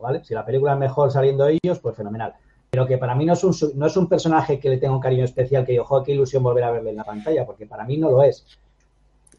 ¿vale? 0.00 0.24
Si 0.24 0.34
la 0.34 0.44
película 0.44 0.72
es 0.72 0.78
mejor 0.78 1.10
saliendo 1.10 1.48
ellos, 1.48 1.78
pues 1.80 1.96
fenomenal. 1.96 2.34
Pero 2.70 2.86
que 2.86 2.98
para 2.98 3.14
mí 3.14 3.24
no 3.24 3.34
es 3.34 3.44
un, 3.44 3.54
no 3.76 3.86
es 3.86 3.96
un 3.96 4.08
personaje 4.08 4.58
que 4.58 4.68
le 4.68 4.78
tenga 4.78 4.94
un 4.94 5.00
cariño 5.00 5.24
especial, 5.24 5.64
que 5.64 5.74
yo, 5.74 5.84
joder, 5.84 6.04
qué 6.04 6.12
ilusión 6.12 6.42
volver 6.42 6.64
a 6.64 6.70
verle 6.72 6.90
en 6.90 6.96
la 6.96 7.04
pantalla, 7.04 7.46
porque 7.46 7.66
para 7.66 7.84
mí 7.84 7.96
no 7.96 8.10
lo 8.10 8.22
es 8.22 8.46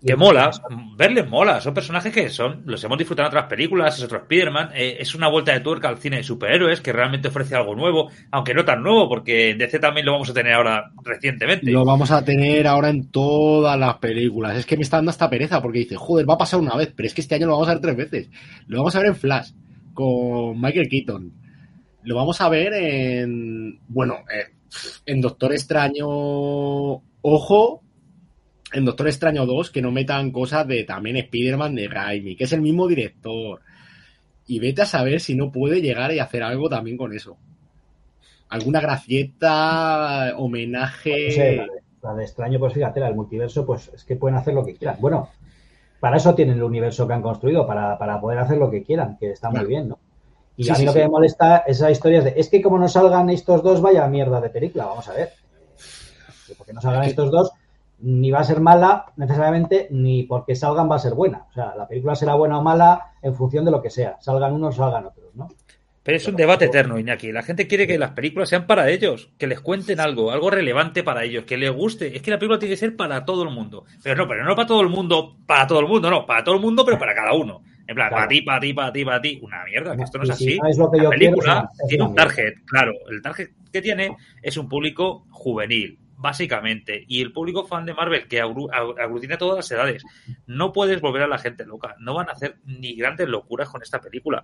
que 0.05 0.15
mola, 0.15 0.51
verles 0.95 1.27
mola, 1.27 1.59
son 1.59 1.73
personajes 1.73 2.13
que 2.13 2.29
son, 2.29 2.61
los 2.65 2.83
hemos 2.83 2.97
disfrutado 2.97 3.27
en 3.27 3.31
otras 3.31 3.49
películas, 3.49 3.97
es 3.97 4.03
otro 4.03 4.19
Spider-Man, 4.19 4.69
eh, 4.75 4.97
es 4.99 5.15
una 5.15 5.29
vuelta 5.29 5.51
de 5.51 5.61
tuerca 5.61 5.89
al 5.89 5.97
cine 5.97 6.17
de 6.17 6.23
superhéroes 6.23 6.79
que 6.79 6.93
realmente 6.93 7.29
ofrece 7.29 7.55
algo 7.55 7.75
nuevo, 7.75 8.11
aunque 8.29 8.53
no 8.53 8.63
tan 8.63 8.83
nuevo, 8.83 9.09
porque 9.09 9.55
DC 9.55 9.79
también 9.79 10.05
lo 10.05 10.11
vamos 10.11 10.29
a 10.29 10.33
tener 10.33 10.53
ahora 10.53 10.91
recientemente. 11.03 11.71
Lo 11.71 11.85
vamos 11.85 12.11
a 12.11 12.23
tener 12.23 12.67
ahora 12.67 12.89
en 12.89 13.09
todas 13.09 13.79
las 13.79 13.95
películas, 13.95 14.55
es 14.57 14.65
que 14.67 14.77
me 14.77 14.83
está 14.83 14.97
dando 14.97 15.09
hasta 15.09 15.29
pereza 15.29 15.59
porque 15.59 15.79
dice, 15.79 15.95
joder, 15.95 16.29
va 16.29 16.35
a 16.35 16.39
pasar 16.39 16.59
una 16.59 16.75
vez, 16.75 16.93
pero 16.95 17.07
es 17.07 17.13
que 17.15 17.21
este 17.21 17.33
año 17.33 17.47
lo 17.47 17.53
vamos 17.53 17.69
a 17.69 17.73
ver 17.73 17.81
tres 17.81 17.97
veces, 17.97 18.29
lo 18.67 18.77
vamos 18.77 18.95
a 18.95 18.99
ver 18.99 19.07
en 19.07 19.15
Flash, 19.15 19.51
con 19.95 20.61
Michael 20.61 20.87
Keaton, 20.87 21.33
lo 22.03 22.15
vamos 22.15 22.39
a 22.41 22.49
ver 22.49 22.73
en, 22.73 23.79
bueno, 23.87 24.17
eh, 24.31 24.53
en 25.07 25.19
Doctor 25.19 25.51
Extraño, 25.51 26.05
ojo, 27.21 27.81
en 28.75 28.83
Doctor 28.83 29.07
Extraño 29.07 29.45
2 29.45 29.71
que 29.71 29.81
no 29.81 29.91
metan 29.91 30.31
cosas 30.31 30.67
de 30.67 30.83
también 30.83 31.15
Spider-Man 31.15 31.75
de 31.75 31.87
Raimi, 31.87 32.35
que 32.35 32.43
es 32.43 32.51
el 32.51 32.61
mismo 32.61 32.87
director. 32.87 33.61
Y 34.47 34.59
vete 34.59 34.81
a 34.81 34.85
saber 34.85 35.21
si 35.21 35.33
no 35.33 35.51
puede 35.51 35.81
llegar 35.81 36.11
y 36.11 36.19
hacer 36.19 36.43
algo 36.43 36.69
también 36.69 36.97
con 36.97 37.13
eso. 37.13 37.37
Alguna 38.49 38.81
gracieta, 38.81 40.33
homenaje. 40.37 41.65
la, 42.03 42.13
de, 42.13 42.23
Extraño, 42.23 42.59
pues 42.59 42.73
fíjate, 42.73 42.99
la 42.99 43.07
del 43.07 43.15
multiverso, 43.15 43.65
pues 43.65 43.89
es 43.93 44.03
que 44.03 44.17
pueden 44.17 44.37
hacer 44.37 44.53
lo 44.53 44.65
que 44.65 44.75
quieran. 44.75 44.97
Bueno, 44.99 45.29
para 45.99 46.17
eso 46.17 46.35
tienen 46.35 46.57
el 46.57 46.63
universo 46.63 47.07
que 47.07 47.13
han 47.13 47.21
construido, 47.21 47.65
para, 47.65 48.19
poder 48.19 48.39
hacer 48.39 48.57
lo 48.57 48.69
que 48.69 48.83
quieran, 48.83 49.17
que 49.17 49.31
está 49.31 49.49
muy 49.49 49.65
bien, 49.65 49.89
¿no? 49.89 49.99
Y 50.57 50.69
a 50.69 50.75
mí 50.75 50.85
lo 50.85 50.93
que 50.93 50.99
me 50.99 51.09
molesta 51.09 51.57
esa 51.65 51.89
historia 51.89 52.19
es 52.19 52.23
de, 52.25 52.33
es 52.37 52.49
que 52.49 52.61
como 52.61 52.77
no 52.77 52.87
salgan 52.87 53.29
estos 53.29 53.63
dos, 53.63 53.81
vaya 53.81 54.07
mierda 54.07 54.39
de 54.39 54.49
película, 54.49 54.85
vamos 54.85 55.07
a 55.07 55.13
ver. 55.13 55.31
Porque 56.57 56.73
no 56.73 56.81
salgan 56.81 57.03
estos 57.03 57.31
dos, 57.31 57.51
ni 57.99 58.31
va 58.31 58.39
a 58.39 58.43
ser 58.43 58.59
mala 58.59 59.05
necesariamente, 59.15 59.87
ni 59.91 60.23
porque 60.23 60.55
salgan 60.55 60.89
va 60.89 60.95
a 60.95 60.99
ser 60.99 61.13
buena. 61.13 61.45
O 61.49 61.53
sea, 61.53 61.73
la 61.75 61.87
película 61.87 62.15
será 62.15 62.35
buena 62.35 62.59
o 62.59 62.63
mala 62.63 63.13
en 63.21 63.35
función 63.35 63.65
de 63.65 63.71
lo 63.71 63.81
que 63.81 63.89
sea. 63.89 64.17
Salgan 64.19 64.53
unos, 64.53 64.75
salgan 64.75 65.05
otros, 65.05 65.35
¿no? 65.35 65.47
Pero 66.05 66.17
es 66.17 66.27
un 66.27 66.35
debate 66.35 66.65
eterno, 66.65 66.99
Iñaki. 66.99 67.31
La 67.31 67.41
gente 67.41 67.65
quiere 67.65 67.87
que 67.87 67.97
las 67.97 68.11
películas 68.11 68.47
sean 68.47 68.67
para 68.67 68.91
ellos, 68.91 69.31
que 69.39 69.47
les 69.47 69.59
cuenten 69.59 69.99
algo, 69.99 70.31
algo 70.31 70.51
relevante 70.51 71.01
para 71.01 71.23
ellos, 71.23 71.45
que 71.45 71.57
les 71.57 71.71
guste. 71.71 72.15
Es 72.15 72.21
que 72.21 72.29
la 72.29 72.37
película 72.37 72.59
tiene 72.59 72.75
que 72.75 72.79
ser 72.79 72.95
para 72.95 73.25
todo 73.25 73.41
el 73.41 73.49
mundo. 73.49 73.85
Pero 74.03 74.15
no, 74.15 74.27
pero 74.27 74.45
no 74.45 74.55
para 74.55 74.67
todo 74.67 74.81
el 74.81 74.89
mundo, 74.89 75.35
para 75.47 75.65
todo 75.65 75.79
el 75.79 75.87
mundo, 75.87 76.11
no, 76.11 76.27
para 76.27 76.43
todo 76.43 76.53
el 76.53 76.61
mundo, 76.61 76.85
pero 76.85 76.99
para 76.99 77.15
cada 77.15 77.33
uno. 77.33 77.63
En 77.87 77.95
plan, 77.95 78.11
para 78.11 78.27
ti, 78.27 78.43
para 78.43 78.59
ti, 78.59 78.73
para 78.73 78.91
ti, 78.91 79.03
para 79.03 79.21
ti. 79.21 79.39
Una 79.41 79.63
mierda, 79.63 79.97
que 79.97 80.03
esto 80.03 80.19
no 80.19 80.25
es 80.25 80.29
así. 80.29 80.59
la 80.59 81.09
película 81.09 81.69
tiene 81.87 82.03
un 82.03 82.13
target, 82.13 82.53
claro. 82.67 82.91
El 83.09 83.23
target 83.23 83.49
que 83.71 83.81
tiene 83.81 84.15
es 84.43 84.57
un 84.57 84.69
público 84.69 85.25
juvenil, 85.31 85.97
básicamente. 86.25 87.05
Y 87.07 87.21
el 87.21 87.31
público 87.31 87.65
fan 87.65 87.85
de 87.85 87.93
Marvel, 87.93 88.27
que 88.27 88.41
aglutina 88.41 89.37
todas 89.37 89.57
las 89.57 89.71
edades. 89.71 90.03
No 90.47 90.73
puedes 90.73 90.99
volver 90.99 91.21
a 91.21 91.27
la 91.27 91.37
gente 91.37 91.67
loca. 91.67 91.95
No 91.99 92.15
van 92.15 92.29
a 92.29 92.31
hacer 92.31 92.57
ni 92.65 92.95
grandes 92.95 93.29
locuras 93.29 93.69
con 93.69 93.83
esta 93.83 94.01
película. 94.01 94.43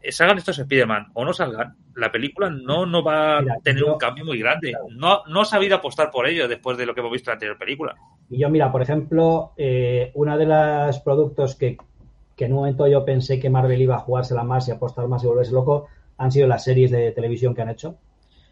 Eh, 0.00 0.12
salgan 0.12 0.38
estos 0.38 0.60
Spider-Man 0.60 1.08
o 1.14 1.24
no 1.24 1.32
salgan, 1.32 1.74
la 1.96 2.12
película 2.12 2.48
no, 2.48 2.86
no 2.86 3.02
va 3.02 3.38
a 3.38 3.42
tener 3.60 3.82
un 3.82 3.98
cambio 3.98 4.24
muy 4.24 4.38
grande. 4.38 4.72
No, 4.90 5.24
no 5.26 5.40
ha 5.40 5.44
sabido 5.44 5.74
apostar 5.74 6.12
por 6.12 6.28
ello 6.28 6.46
después 6.46 6.78
de 6.78 6.86
lo 6.86 6.94
que 6.94 7.00
hemos 7.00 7.10
visto 7.10 7.28
en 7.28 7.32
la 7.32 7.34
anterior 7.34 7.58
película. 7.58 7.96
Y 8.30 8.38
yo, 8.38 8.48
mira, 8.48 8.70
por 8.70 8.82
ejemplo, 8.82 9.52
eh, 9.56 10.12
una 10.14 10.36
de 10.36 10.46
los 10.46 11.00
productos 11.00 11.56
que, 11.56 11.76
que 12.36 12.44
en 12.44 12.52
un 12.52 12.58
momento 12.58 12.86
yo 12.86 13.04
pensé 13.04 13.40
que 13.40 13.50
Marvel 13.50 13.82
iba 13.82 13.96
a 13.96 13.98
jugársela 13.98 14.44
más 14.44 14.68
y 14.68 14.70
apostar 14.70 15.08
más 15.08 15.24
y 15.24 15.26
volverse 15.26 15.50
loco 15.50 15.88
han 16.18 16.30
sido 16.30 16.46
las 16.46 16.62
series 16.62 16.92
de 16.92 17.10
televisión 17.10 17.52
que 17.52 17.62
han 17.62 17.70
hecho 17.70 17.98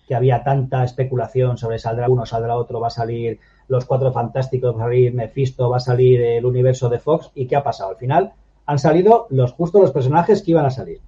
que 0.06 0.14
había 0.14 0.42
tanta 0.42 0.84
especulación 0.84 1.56
sobre 1.56 1.78
saldrá 1.78 2.08
uno, 2.08 2.26
saldrá 2.26 2.56
otro, 2.56 2.80
va 2.80 2.88
a 2.88 2.90
salir 2.90 3.38
los 3.68 3.86
cuatro 3.86 4.12
fantásticos, 4.12 4.76
va 4.76 4.82
a 4.82 4.84
salir 4.84 5.14
Mephisto, 5.14 5.70
va 5.70 5.78
a 5.78 5.80
salir 5.80 6.20
el 6.20 6.44
universo 6.44 6.88
de 6.88 6.98
Fox. 6.98 7.30
¿Y 7.34 7.46
qué 7.46 7.56
ha 7.56 7.62
pasado? 7.62 7.90
Al 7.90 7.96
final 7.96 8.32
han 8.66 8.78
salido 8.78 9.26
los 9.30 9.52
justos 9.52 9.80
los 9.80 9.92
personajes 9.92 10.42
que 10.42 10.50
iban 10.50 10.66
a 10.66 10.70
salir. 10.70 11.00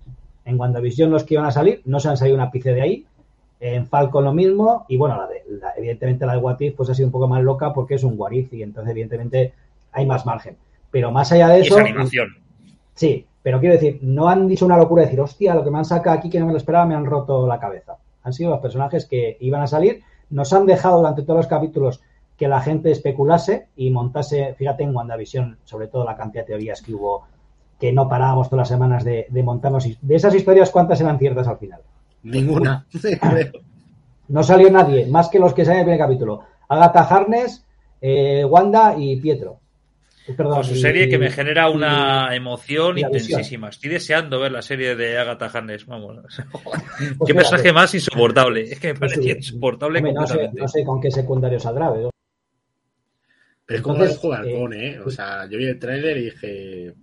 En 0.44 0.58
WandaVision 0.58 1.10
los 1.10 1.24
que 1.24 1.34
iban 1.34 1.46
a 1.46 1.50
salir 1.50 1.82
no 1.84 2.00
se 2.00 2.08
han 2.08 2.16
salido 2.16 2.36
una 2.36 2.50
pice 2.50 2.72
de 2.72 2.82
ahí. 2.82 3.06
En 3.60 3.86
Falcon 3.86 4.24
lo 4.24 4.32
mismo. 4.32 4.86
Y 4.88 4.96
bueno, 4.96 5.16
la 5.16 5.26
de, 5.26 5.42
evidentemente 5.76 6.24
la 6.24 6.32
de 6.32 6.38
What 6.38 6.58
pues 6.76 6.88
ha 6.88 6.94
sido 6.94 7.08
un 7.08 7.12
poco 7.12 7.28
más 7.28 7.42
loca 7.42 7.72
porque 7.74 7.96
es 7.96 8.04
un 8.04 8.14
What 8.16 8.32
y 8.32 8.62
entonces 8.62 8.90
evidentemente 8.90 9.52
hay 9.92 10.06
más 10.06 10.24
margen. 10.24 10.56
Pero 10.90 11.10
más 11.10 11.30
allá 11.32 11.48
de 11.48 11.60
eso... 11.60 11.78
animación. 11.78 12.36
Sí, 12.94 13.26
pero 13.42 13.60
quiero 13.60 13.74
decir, 13.74 13.98
no 14.00 14.28
han 14.28 14.48
dicho 14.48 14.64
una 14.64 14.78
locura 14.78 15.02
de 15.02 15.08
decir, 15.08 15.20
hostia, 15.20 15.54
lo 15.54 15.62
que 15.62 15.70
me 15.70 15.78
han 15.78 15.84
sacado 15.84 16.16
aquí 16.16 16.30
que 16.30 16.40
no 16.40 16.46
me 16.46 16.52
lo 16.52 16.58
esperaba, 16.58 16.86
me 16.86 16.94
han 16.94 17.04
roto 17.04 17.46
la 17.46 17.60
cabeza 17.60 17.96
han 18.26 18.32
sido 18.32 18.50
los 18.50 18.58
personajes 18.58 19.06
que 19.06 19.36
iban 19.38 19.62
a 19.62 19.68
salir. 19.68 20.02
Nos 20.30 20.52
han 20.52 20.66
dejado 20.66 20.98
durante 20.98 21.22
todos 21.22 21.36
los 21.36 21.46
capítulos 21.46 22.00
que 22.36 22.48
la 22.48 22.60
gente 22.60 22.90
especulase 22.90 23.68
y 23.76 23.90
montase, 23.90 24.54
fíjate 24.54 24.82
en 24.82 24.94
WandaVision, 24.94 25.58
sobre 25.62 25.86
todo 25.86 26.04
la 26.04 26.16
cantidad 26.16 26.42
de 26.42 26.48
teorías 26.48 26.82
que 26.82 26.92
hubo, 26.92 27.22
que 27.78 27.92
no 27.92 28.08
parábamos 28.08 28.48
todas 28.48 28.62
las 28.62 28.68
semanas 28.68 29.04
de, 29.04 29.28
montarnos. 29.44 29.86
De 30.02 30.14
esas 30.16 30.34
historias, 30.34 30.72
¿cuántas 30.72 31.00
eran 31.00 31.20
ciertas 31.20 31.46
al 31.46 31.58
final? 31.58 31.80
Ninguna. 32.24 32.84
no 34.28 34.42
salió 34.42 34.72
nadie, 34.72 35.06
más 35.06 35.28
que 35.28 35.38
los 35.38 35.54
que 35.54 35.64
salen 35.64 35.82
en 35.82 35.88
el 35.88 35.92
primer 35.92 36.08
capítulo. 36.08 36.40
Agatha 36.68 37.02
Harness, 37.02 37.64
eh, 38.00 38.44
Wanda 38.44 38.96
y 38.98 39.20
Pietro. 39.20 39.60
Con 40.34 40.64
su 40.64 40.74
serie 40.74 41.08
que 41.08 41.18
me 41.18 41.30
genera 41.30 41.70
una 41.70 42.34
emoción 42.34 42.98
intensísima. 42.98 43.68
Estoy 43.68 43.90
deseando 43.90 44.40
ver 44.40 44.50
la 44.50 44.62
serie 44.62 44.96
de 44.96 45.18
Agatha 45.18 45.46
Harness. 45.46 45.86
Vamos. 45.86 46.18
qué 47.26 47.34
personaje 47.34 47.72
más 47.72 47.94
insoportable. 47.94 48.62
Es 48.62 48.80
que 48.80 48.92
me 48.92 48.98
parecía 48.98 49.36
insoportable 49.36 50.02
completamente. 50.02 50.60
No 50.60 50.68
sé, 50.68 50.84
con 50.84 51.00
qué 51.00 51.10
secundario 51.10 51.60
saldrá. 51.60 51.92
Pero 53.66 53.78
es 53.78 53.82
como 53.82 54.02
el 54.02 54.16
juego 54.16 54.36
de 54.36 54.50
halcón, 54.50 54.72
¿eh? 54.74 55.00
O 55.04 55.10
sea, 55.10 55.48
yo 55.48 55.58
vi 55.58 55.66
el 55.66 55.78
tráiler 55.78 56.16
y 56.16 56.24
dije, 56.24 56.94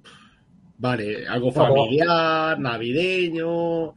vale, 0.77 1.27
algo 1.27 1.51
familiar, 1.51 2.59
navideño. 2.59 3.93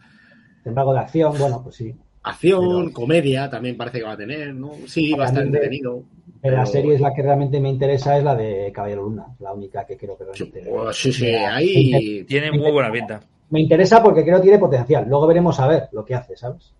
algo 0.64 0.92
de 0.92 0.98
acción, 0.98 1.36
bueno, 1.38 1.62
pues 1.62 1.76
sí. 1.76 1.94
Acción, 2.22 2.90
comedia 2.90 3.48
también 3.50 3.76
parece 3.76 3.98
que 3.98 4.04
va 4.04 4.12
a 4.12 4.16
tener, 4.16 4.54
¿no? 4.54 4.72
Sí, 4.86 5.12
va 5.12 5.24
a 5.24 5.28
estar 5.28 5.44
entretenido. 5.44 6.04
Pero 6.46 6.58
la 6.58 6.66
serie 6.66 6.94
es 6.94 7.00
la 7.00 7.12
que 7.12 7.22
realmente 7.22 7.60
me 7.60 7.68
interesa, 7.68 8.16
es 8.16 8.24
la 8.24 8.34
de 8.34 8.70
Caballero 8.72 9.02
Luna, 9.02 9.26
la 9.40 9.52
única 9.52 9.84
que 9.84 9.96
creo 9.96 10.16
que 10.16 10.24
realmente. 10.24 10.62
Sí, 10.62 10.70
pues 10.70 10.96
sí, 10.96 11.12
sí, 11.12 11.26
ahí. 11.34 12.24
Tiene 12.24 12.52
muy 12.52 12.70
buena 12.70 12.92
pinta. 12.92 13.20
Me 13.50 13.60
interesa 13.60 14.02
porque 14.02 14.24
creo 14.24 14.36
que 14.36 14.44
tiene 14.44 14.58
potencial. 14.58 15.06
Luego 15.08 15.26
veremos 15.26 15.58
a 15.60 15.66
ver 15.66 15.88
lo 15.92 16.04
que 16.04 16.14
hace, 16.14 16.36
¿sabes? 16.36 16.72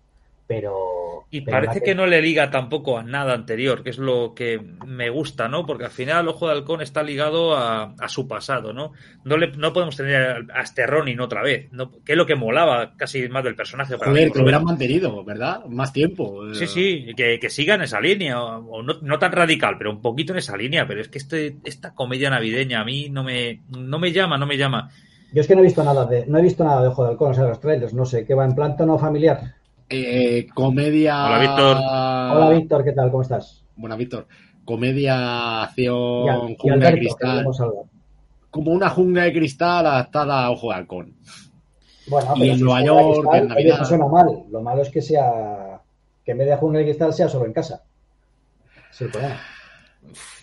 Pero... 0.47 1.25
Y 1.29 1.41
parece 1.41 1.81
que... 1.81 1.93
no 1.93 2.07
le 2.07 2.21
liga 2.21 2.49
tampoco 2.49 2.97
a 2.97 3.03
nada 3.03 3.33
anterior, 3.33 3.83
que 3.83 3.89
es 3.89 3.97
lo 3.97 4.33
que 4.33 4.61
me 4.85 5.09
gusta, 5.09 5.49
¿no? 5.49 5.65
Porque 5.65 5.83
al 5.83 5.91
final 5.91 6.21
el 6.21 6.29
Ojo 6.29 6.47
de 6.47 6.53
Halcón 6.53 6.81
está 6.81 7.03
ligado 7.03 7.57
a, 7.57 7.93
su 8.07 8.29
pasado, 8.29 8.71
¿no? 8.71 8.93
No, 9.25 9.35
le, 9.35 9.51
no 9.57 9.73
podemos 9.73 9.97
tener 9.97 10.45
a 10.53 10.61
este 10.61 10.87
Ronin 10.87 11.19
otra 11.19 11.43
vez, 11.43 11.67
¿no? 11.73 11.91
que 12.03 12.13
es 12.13 12.17
lo 12.17 12.25
que 12.25 12.35
molaba 12.35 12.93
casi 12.95 13.27
más 13.27 13.43
del 13.43 13.55
personaje. 13.55 13.97
Para 13.97 14.11
Joder, 14.11 14.31
que 14.31 14.37
lo 14.37 14.45
hubieran 14.45 14.63
mantenido, 14.63 15.23
¿verdad? 15.25 15.65
Más 15.65 15.91
tiempo. 15.91 16.53
Sí, 16.53 16.65
sí, 16.65 17.13
que, 17.17 17.39
que 17.39 17.49
siga 17.49 17.75
en 17.75 17.81
esa 17.81 17.99
línea, 17.99 18.41
o, 18.41 18.81
no, 18.81 18.93
no, 19.01 19.19
tan 19.19 19.33
radical, 19.33 19.75
pero 19.77 19.91
un 19.91 20.01
poquito 20.01 20.31
en 20.31 20.39
esa 20.39 20.55
línea, 20.55 20.87
pero 20.87 21.01
es 21.01 21.09
que 21.09 21.17
este, 21.17 21.57
esta 21.65 21.93
comedia 21.93 22.29
navideña 22.29 22.79
a 22.79 22.85
mí 22.85 23.09
no 23.09 23.25
me, 23.25 23.63
no 23.69 23.99
me 23.99 24.13
llama, 24.13 24.37
no 24.37 24.45
me 24.45 24.57
llama. 24.57 24.89
Yo 25.33 25.41
es 25.41 25.47
que 25.47 25.55
no 25.55 25.61
he 25.61 25.65
visto 25.65 25.83
nada 25.83 26.05
de, 26.05 26.25
no 26.25 26.39
he 26.39 26.41
visto 26.41 26.63
nada 26.63 26.81
de 26.81 26.87
Ojo 26.87 27.03
de 27.03 27.09
Halcón, 27.09 27.31
o 27.31 27.33
sea, 27.33 27.43
los 27.45 27.59
trailers, 27.59 27.93
no 27.93 28.05
sé, 28.05 28.25
¿qué 28.25 28.33
va 28.33 28.45
en 28.45 28.55
plan 28.55 28.77
tono 28.77 28.97
familiar? 28.97 29.56
Eh, 29.89 30.47
comedia. 30.53 31.25
Hola, 31.25 31.39
Víctor. 31.39 31.77
Hola, 31.77 32.49
Víctor, 32.57 32.83
¿qué 32.83 32.91
tal? 32.91 33.09
¿Cómo 33.09 33.21
estás? 33.21 33.63
Buena, 33.75 33.95
Víctor. 33.95 34.27
Comedia, 34.65 35.63
acción, 35.63 36.55
jungla 36.55 36.91
de 36.91 36.97
cristal. 36.97 37.45
Como 38.49 38.71
una 38.71 38.89
jungla 38.89 39.23
de 39.23 39.33
cristal 39.33 39.85
adaptada 39.85 40.45
a 40.45 40.51
Ojo 40.51 40.69
de 40.69 40.75
Halcón. 40.75 41.15
Bueno, 42.07 42.33
y 42.35 42.49
en 42.49 42.59
Nueva 42.59 42.83
York, 42.83 43.29
en 43.33 43.47
Navidad. 43.47 43.79
No 43.79 43.85
suena 43.85 44.07
mal. 44.07 44.27
Lo 44.49 44.61
malo 44.61 44.81
es 44.81 44.89
que 44.89 45.01
sea. 45.01 45.79
Que 46.25 46.31
en 46.31 46.37
vez 46.39 46.47
de 46.47 46.57
jungla 46.57 46.79
de 46.79 46.85
cristal 46.85 47.13
sea 47.13 47.29
solo 47.29 47.45
en 47.45 47.53
casa. 47.53 47.81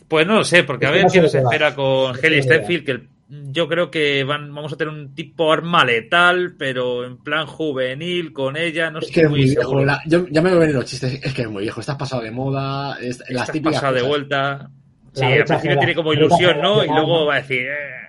Pues 0.09 0.27
no 0.27 0.37
lo 0.37 0.45
sé, 0.45 0.65
porque 0.65 0.87
a 0.87 0.91
ver 0.91 1.07
qué 1.13 1.21
nos 1.21 1.35
espera 1.35 1.75
con 1.75 2.15
Heli 2.23 2.43
Stenfield, 2.43 2.85
que 2.85 2.93
el 2.93 3.09
yo 3.29 3.69
creo 3.69 3.91
que 3.91 4.25
van, 4.25 4.55
vamos 4.55 4.73
a 4.73 4.77
tener 4.77 4.93
un 4.93 5.15
tipo 5.15 5.53
arma 5.53 5.85
letal, 5.85 6.55
pero 6.59 7.05
en 7.05 7.17
plan 7.19 7.47
juvenil 7.47 8.33
con 8.33 8.57
ella, 8.57 8.91
no 8.91 8.99
es 8.99 9.11
que 9.11 9.23
es 9.23 9.31
muy 9.31 9.45
viejo. 9.45 9.81
yo, 10.07 10.27
ya 10.29 10.43
me 10.43 10.51
voy 10.51 10.59
a 10.59 10.61
venir 10.61 10.75
los 10.75 10.85
chistes, 10.85 11.21
es 11.23 11.35
que 11.35 11.43
es 11.43 11.49
muy 11.49 11.63
viejo, 11.63 11.81
estás 11.81 11.97
pasado 11.97 12.23
de 12.23 12.31
moda, 12.31 12.99
es, 13.01 13.23
las 13.31 13.51
típicas 13.51 13.75
pasado 13.75 13.95
de 13.95 14.03
vuelta. 14.03 14.71
Sí, 15.13 15.25
al 15.25 15.45
principio 15.45 15.79
tiene 15.79 15.95
como 15.95 16.13
ilusión, 16.13 16.61
¿no? 16.61 16.85
Y 16.85 16.89
luego 16.89 17.27
va 17.27 17.35
a 17.35 17.37
decir. 17.39 17.67
Eh". 17.69 18.05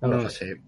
No, 0.00 0.08
lo 0.08 0.30
sé. 0.30 0.60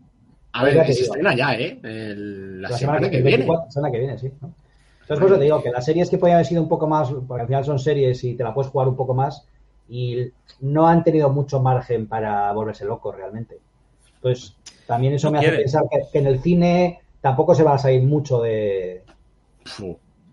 A 0.53 0.65
ver, 0.65 0.85
que 0.85 0.93
se 0.93 1.03
estrena 1.05 1.35
ya, 1.35 1.55
¿eh? 1.55 1.79
la, 1.83 2.77
semana, 2.77 3.09
que, 3.09 3.23
viene. 3.23 3.47
La 3.47 3.71
semana 3.71 3.93
que 3.93 3.99
viene, 3.99 4.19
sí. 4.19 4.27
Entonces, 4.27 5.19
por 5.19 5.27
eso 5.27 5.39
te 5.39 5.45
digo 5.45 5.63
que 5.63 5.71
las 5.71 5.85
series 5.85 6.11
que 6.11 6.19
podían 6.19 6.37
haber 6.37 6.47
sido 6.47 6.63
un 6.63 6.69
poco 6.69 6.87
más, 6.87 7.09
porque 7.27 7.43
al 7.43 7.47
final 7.47 7.65
son 7.65 7.79
series 7.79 8.23
y 8.25 8.35
te 8.35 8.45
la 8.45 8.53
puedes 8.53 8.71
jugar 8.71 8.89
un 8.89 8.97
poco 8.97 9.15
más, 9.15 9.47
y 9.89 10.31
no 10.61 10.89
han 10.89 11.05
tenido 11.05 11.31
mucho 11.31 11.61
margen 11.61 12.07
para 12.07 12.53
volverse 12.53 12.85
locos 12.85 13.17
realmente. 13.17 13.59
Entonces, 14.17 14.57
también 14.87 15.15
eso 15.15 15.31
me 15.31 15.39
hace 15.39 15.53
pensar 15.53 15.85
que, 15.91 16.19
en 16.19 16.27
el 16.27 16.41
cine 16.41 17.01
tampoco 17.21 17.55
se 17.55 17.63
va 17.63 17.75
a 17.75 17.79
salir 17.79 18.03
mucho 18.03 18.41
de, 18.41 19.03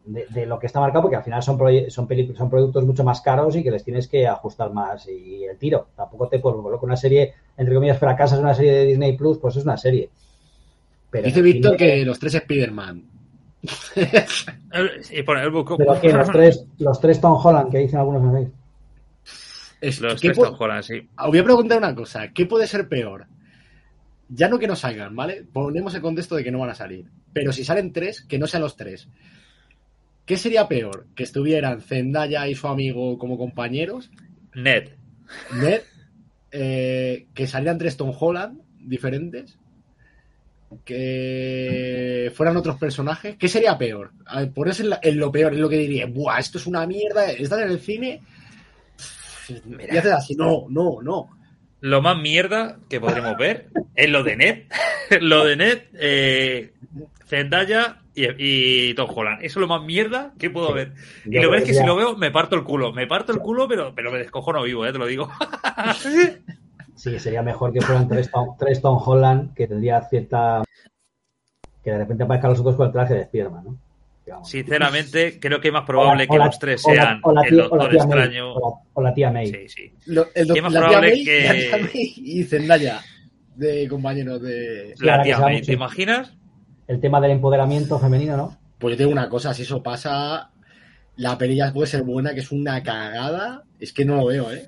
de, 0.05 0.45
lo 0.45 0.59
que 0.59 0.67
está 0.67 0.79
marcado, 0.79 1.03
porque 1.03 1.17
al 1.17 1.23
final 1.23 1.43
son, 1.43 1.57
son, 1.89 2.07
son 2.35 2.49
productos 2.49 2.85
mucho 2.85 3.03
más 3.03 3.21
caros 3.21 3.55
y 3.55 3.63
que 3.63 3.71
les 3.71 3.83
tienes 3.83 4.07
que 4.07 4.27
ajustar 4.27 4.73
más. 4.73 5.07
Y 5.07 5.43
el 5.43 5.57
tiro, 5.57 5.87
tampoco 5.95 6.27
te 6.27 6.39
puedo 6.39 6.61
con 6.61 6.89
una 6.89 6.97
serie, 6.97 7.33
entre 7.57 7.75
comillas, 7.75 7.99
fracasas 7.99 8.39
una 8.39 8.53
serie 8.53 8.73
de 8.73 8.85
Disney 8.85 9.17
Plus, 9.17 9.37
pues 9.37 9.55
es 9.55 9.63
una 9.63 9.77
serie. 9.77 10.09
Dice 11.11 11.41
Víctor 11.41 11.75
que 11.75 12.05
los 12.05 12.19
tres 12.19 12.35
Spider-Man. 12.35 13.03
y 15.11 15.23
por 15.23 15.37
el 15.37 15.51
Pero 15.77 15.99
que 15.99 16.13
los 16.13 16.29
tres, 16.29 16.65
los 16.77 16.99
tres 16.99 17.19
Tom 17.19 17.37
Holland 17.43 17.71
que 17.71 17.79
dicen 17.79 17.99
algunos 17.99 18.21
memes. 18.21 18.49
Es, 19.81 20.01
Los 20.01 20.19
tres 20.19 20.37
sí. 20.81 21.07
Ah, 21.15 21.27
voy 21.27 21.37
a 21.37 21.43
preguntar 21.43 21.77
una 21.77 21.95
cosa. 21.95 22.29
¿Qué 22.33 22.45
puede 22.45 22.67
ser 22.67 22.89
peor? 22.89 23.27
Ya 24.27 24.49
no 24.49 24.59
que 24.59 24.67
no 24.67 24.75
salgan, 24.75 25.15
¿vale? 25.15 25.43
Ponemos 25.51 25.95
el 25.95 26.01
contexto 26.01 26.35
de 26.35 26.43
que 26.43 26.51
no 26.51 26.59
van 26.59 26.69
a 26.69 26.75
salir. 26.75 27.05
Pero 27.33 27.53
si 27.53 27.63
salen 27.63 27.93
tres, 27.93 28.21
que 28.21 28.37
no 28.37 28.47
sean 28.47 28.63
los 28.63 28.75
tres. 28.75 29.07
¿Qué 30.25 30.37
sería 30.37 30.67
peor? 30.67 31.07
¿Que 31.15 31.23
estuvieran 31.23 31.81
Zendaya 31.81 32.47
y 32.47 32.55
su 32.55 32.67
amigo 32.67 33.17
como 33.17 33.37
compañeros? 33.37 34.11
Ned. 34.53 34.89
Ned. 35.59 35.81
Eh, 36.51 37.27
que 37.33 37.47
salieran 37.47 37.77
tres 37.77 37.97
Tom 37.97 38.13
Holland 38.17 38.61
diferentes. 38.79 39.57
Que 40.85 42.31
fueran 42.35 42.57
otros 42.57 42.77
personajes. 42.77 43.37
¿Qué 43.37 43.47
sería 43.47 43.77
peor? 43.77 44.11
por 44.53 44.67
eso 44.67 44.83
es 45.01 45.15
lo 45.15 45.31
peor, 45.31 45.53
es 45.53 45.59
lo 45.59 45.69
que 45.69 45.77
diría. 45.77 46.05
Buah, 46.05 46.39
esto 46.39 46.59
es 46.59 46.67
una 46.67 46.85
mierda. 46.85 47.31
Estás 47.31 47.61
en 47.61 47.71
el 47.71 47.79
cine 47.79 48.21
y 49.49 49.97
haces 49.97 50.11
así, 50.11 50.35
no, 50.35 50.65
no, 50.69 51.01
no. 51.01 51.29
Lo 51.81 52.01
más 52.01 52.17
mierda 52.17 52.77
que 52.89 52.99
podremos 52.99 53.37
ver 53.37 53.69
es 53.95 54.09
lo 54.09 54.23
de 54.23 54.35
Ned. 54.35 54.63
lo 55.21 55.45
de 55.45 55.55
Ned, 55.55 55.79
eh, 55.93 56.73
Zendaya 57.25 58.01
y, 58.13 58.93
Tom 58.95 59.09
Holland. 59.15 59.39
Eso 59.43 59.59
es 59.59 59.61
lo 59.61 59.67
más 59.67 59.83
mierda 59.83 60.33
que 60.37 60.49
puedo 60.49 60.73
ver. 60.73 60.93
Y 61.25 61.39
lo 61.39 61.49
ves 61.49 61.63
que 61.63 61.73
si 61.73 61.85
lo 61.85 61.95
veo, 61.95 62.17
me 62.17 62.31
parto 62.31 62.55
el 62.55 62.63
culo. 62.63 62.91
Me 62.91 63.07
parto 63.07 63.31
el 63.31 63.39
culo, 63.39 63.67
pero, 63.67 63.93
pero 63.95 64.11
me 64.11 64.19
descojo 64.19 64.51
no 64.51 64.63
vivo, 64.63 64.85
eh, 64.85 64.91
te 64.91 64.97
lo 64.97 65.05
digo. 65.05 65.29
sí, 66.95 67.19
sería 67.19 67.41
mejor 67.41 67.71
que 67.71 67.81
fueran 67.81 68.09
tres 68.09 68.29
Tom, 68.81 68.99
Holland, 69.03 69.53
que 69.53 69.67
tendría 69.67 70.01
cierta. 70.01 70.63
que 71.81 71.91
de 71.91 71.97
repente 71.97 72.23
aparezcan 72.23 72.51
los 72.51 72.59
otros 72.59 72.75
con 72.75 72.87
el 72.87 72.91
traje 72.91 73.13
de 73.13 73.23
Spiderman, 73.25 73.63
¿no? 73.63 73.77
Sinceramente, 74.43 75.39
creo 75.41 75.59
que 75.61 75.69
es 75.69 75.73
más 75.73 75.85
probable 75.85 76.27
que 76.27 76.37
los 76.37 76.59
tres 76.59 76.81
sean 76.81 77.21
el 77.45 77.57
Doctor 77.57 77.95
Extraño. 77.95 78.53
o, 78.53 79.01
la, 79.01 79.13
tía 79.13 79.31
May. 79.31 79.47
Sí, 79.47 79.69
sí. 79.69 79.93
el 80.35 80.55
es 80.55 80.63
más 80.63 80.73
probable 80.73 81.23
que. 81.23 81.89
y 82.17 82.43
Zendaya, 82.43 83.01
de 83.55 83.87
compañeros 83.87 84.41
de. 84.41 84.93
La 84.99 85.21
tía 85.21 85.39
May, 85.39 85.61
¿te 85.61 85.73
imaginas? 85.73 86.35
El 86.87 86.99
tema 86.99 87.21
del 87.21 87.31
empoderamiento 87.31 87.99
femenino, 87.99 88.35
¿no? 88.35 88.57
Pues 88.79 88.93
yo 88.93 88.97
tengo 88.97 89.11
una 89.11 89.29
cosa, 89.29 89.53
si 89.53 89.63
eso 89.63 89.83
pasa, 89.83 90.51
la 91.17 91.37
perilla 91.37 91.71
puede 91.73 91.87
ser 91.87 92.03
buena, 92.03 92.33
que 92.33 92.39
es 92.39 92.51
una 92.51 92.81
cagada. 92.81 93.63
Es 93.79 93.93
que 93.93 94.05
no 94.05 94.15
lo 94.15 94.25
veo, 94.25 94.51
¿eh? 94.51 94.67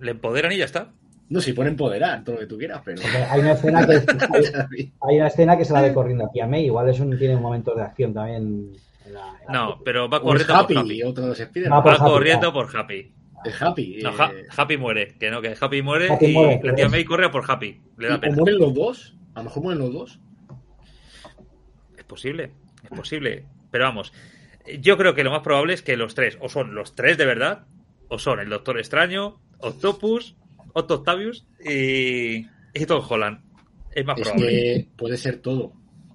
Le 0.00 0.10
empoderan 0.10 0.52
y 0.52 0.58
ya 0.58 0.64
está. 0.64 0.92
No, 1.28 1.40
si 1.40 1.52
pone 1.52 1.70
empoderar, 1.70 2.22
todo 2.22 2.36
lo 2.36 2.40
que 2.42 2.46
tú 2.46 2.58
quieras, 2.58 2.82
pero. 2.84 3.00
Hay 3.30 3.40
una 3.40 3.52
escena 3.52 3.86
que, 3.86 3.92
hay, 5.00 5.16
una 5.16 5.26
escena 5.26 5.56
que 5.56 5.64
se 5.64 5.72
la 5.72 5.80
ve 5.80 5.94
corriendo 5.94 6.26
aquí 6.26 6.40
a 6.40 6.46
May. 6.46 6.66
Igual 6.66 6.88
eso 6.90 7.04
tiene 7.18 7.36
un 7.36 7.42
momento 7.42 7.74
de 7.74 7.82
acción 7.82 8.12
también. 8.12 8.72
no, 9.48 9.80
pero 9.84 10.08
va 10.08 10.20
corriendo 10.20 10.52
por 10.52 10.78
Happy. 10.78 11.02
Otro 11.02 11.34
va, 11.70 11.80
va 11.80 11.98
corriendo 11.98 12.52
por 12.52 12.76
Happy. 12.76 13.12
Es 13.44 13.60
Happy. 13.60 14.00
No, 14.02 14.10
eh... 14.10 14.46
Happy 14.56 14.76
muere. 14.76 15.14
Que 15.18 15.30
no, 15.30 15.40
que 15.40 15.54
Happy 15.58 15.82
muere 15.82 16.08
y 16.20 16.32
la 16.62 16.74
tía 16.74 16.88
May 16.88 17.04
corre 17.04 17.30
por 17.30 17.50
Happy. 17.50 17.80
Le 17.98 18.08
da 18.08 18.20
pena. 18.20 18.36
mueren 18.36 18.58
los 18.58 18.74
dos? 18.74 19.16
A 19.34 19.40
lo 19.40 19.44
mejor 19.44 19.62
mueren 19.62 19.82
los 19.82 19.92
dos. 19.92 20.20
Es 21.96 22.04
posible, 22.04 22.52
es 22.82 22.90
posible. 22.90 23.46
Pero 23.70 23.84
vamos, 23.84 24.12
yo 24.80 24.96
creo 24.96 25.14
que 25.14 25.24
lo 25.24 25.30
más 25.30 25.40
probable 25.40 25.74
es 25.74 25.82
que 25.82 25.96
los 25.96 26.14
tres, 26.14 26.38
o 26.40 26.48
son 26.48 26.74
los 26.74 26.94
tres 26.94 27.18
de 27.18 27.26
verdad, 27.26 27.66
o 28.08 28.18
son 28.18 28.40
el 28.40 28.48
Doctor 28.48 28.78
Extraño, 28.78 29.40
Octopus 29.58 30.36
Otto 30.74 30.96
Octavius 30.96 31.46
y, 31.64 32.46
y 32.74 32.86
Tom 32.86 33.02
Holland. 33.08 33.40
Es 33.92 34.04
más 34.04 34.20
probable. 34.20 34.46
Que 34.46 34.88
puede 34.96 35.16
ser 35.16 35.38
todo. 35.38 35.72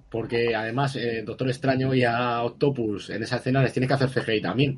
Porque 0.10 0.54
además, 0.54 0.96
eh, 0.96 1.24
Doctor 1.26 1.50
Extraño 1.50 1.94
y 1.94 2.04
a 2.04 2.44
Octopus 2.44 3.10
en 3.10 3.24
esa 3.24 3.38
escena 3.38 3.62
les 3.62 3.74
tiene 3.74 3.88
que 3.88 3.94
hacer 3.94 4.10
CGI 4.10 4.42
también. 4.42 4.78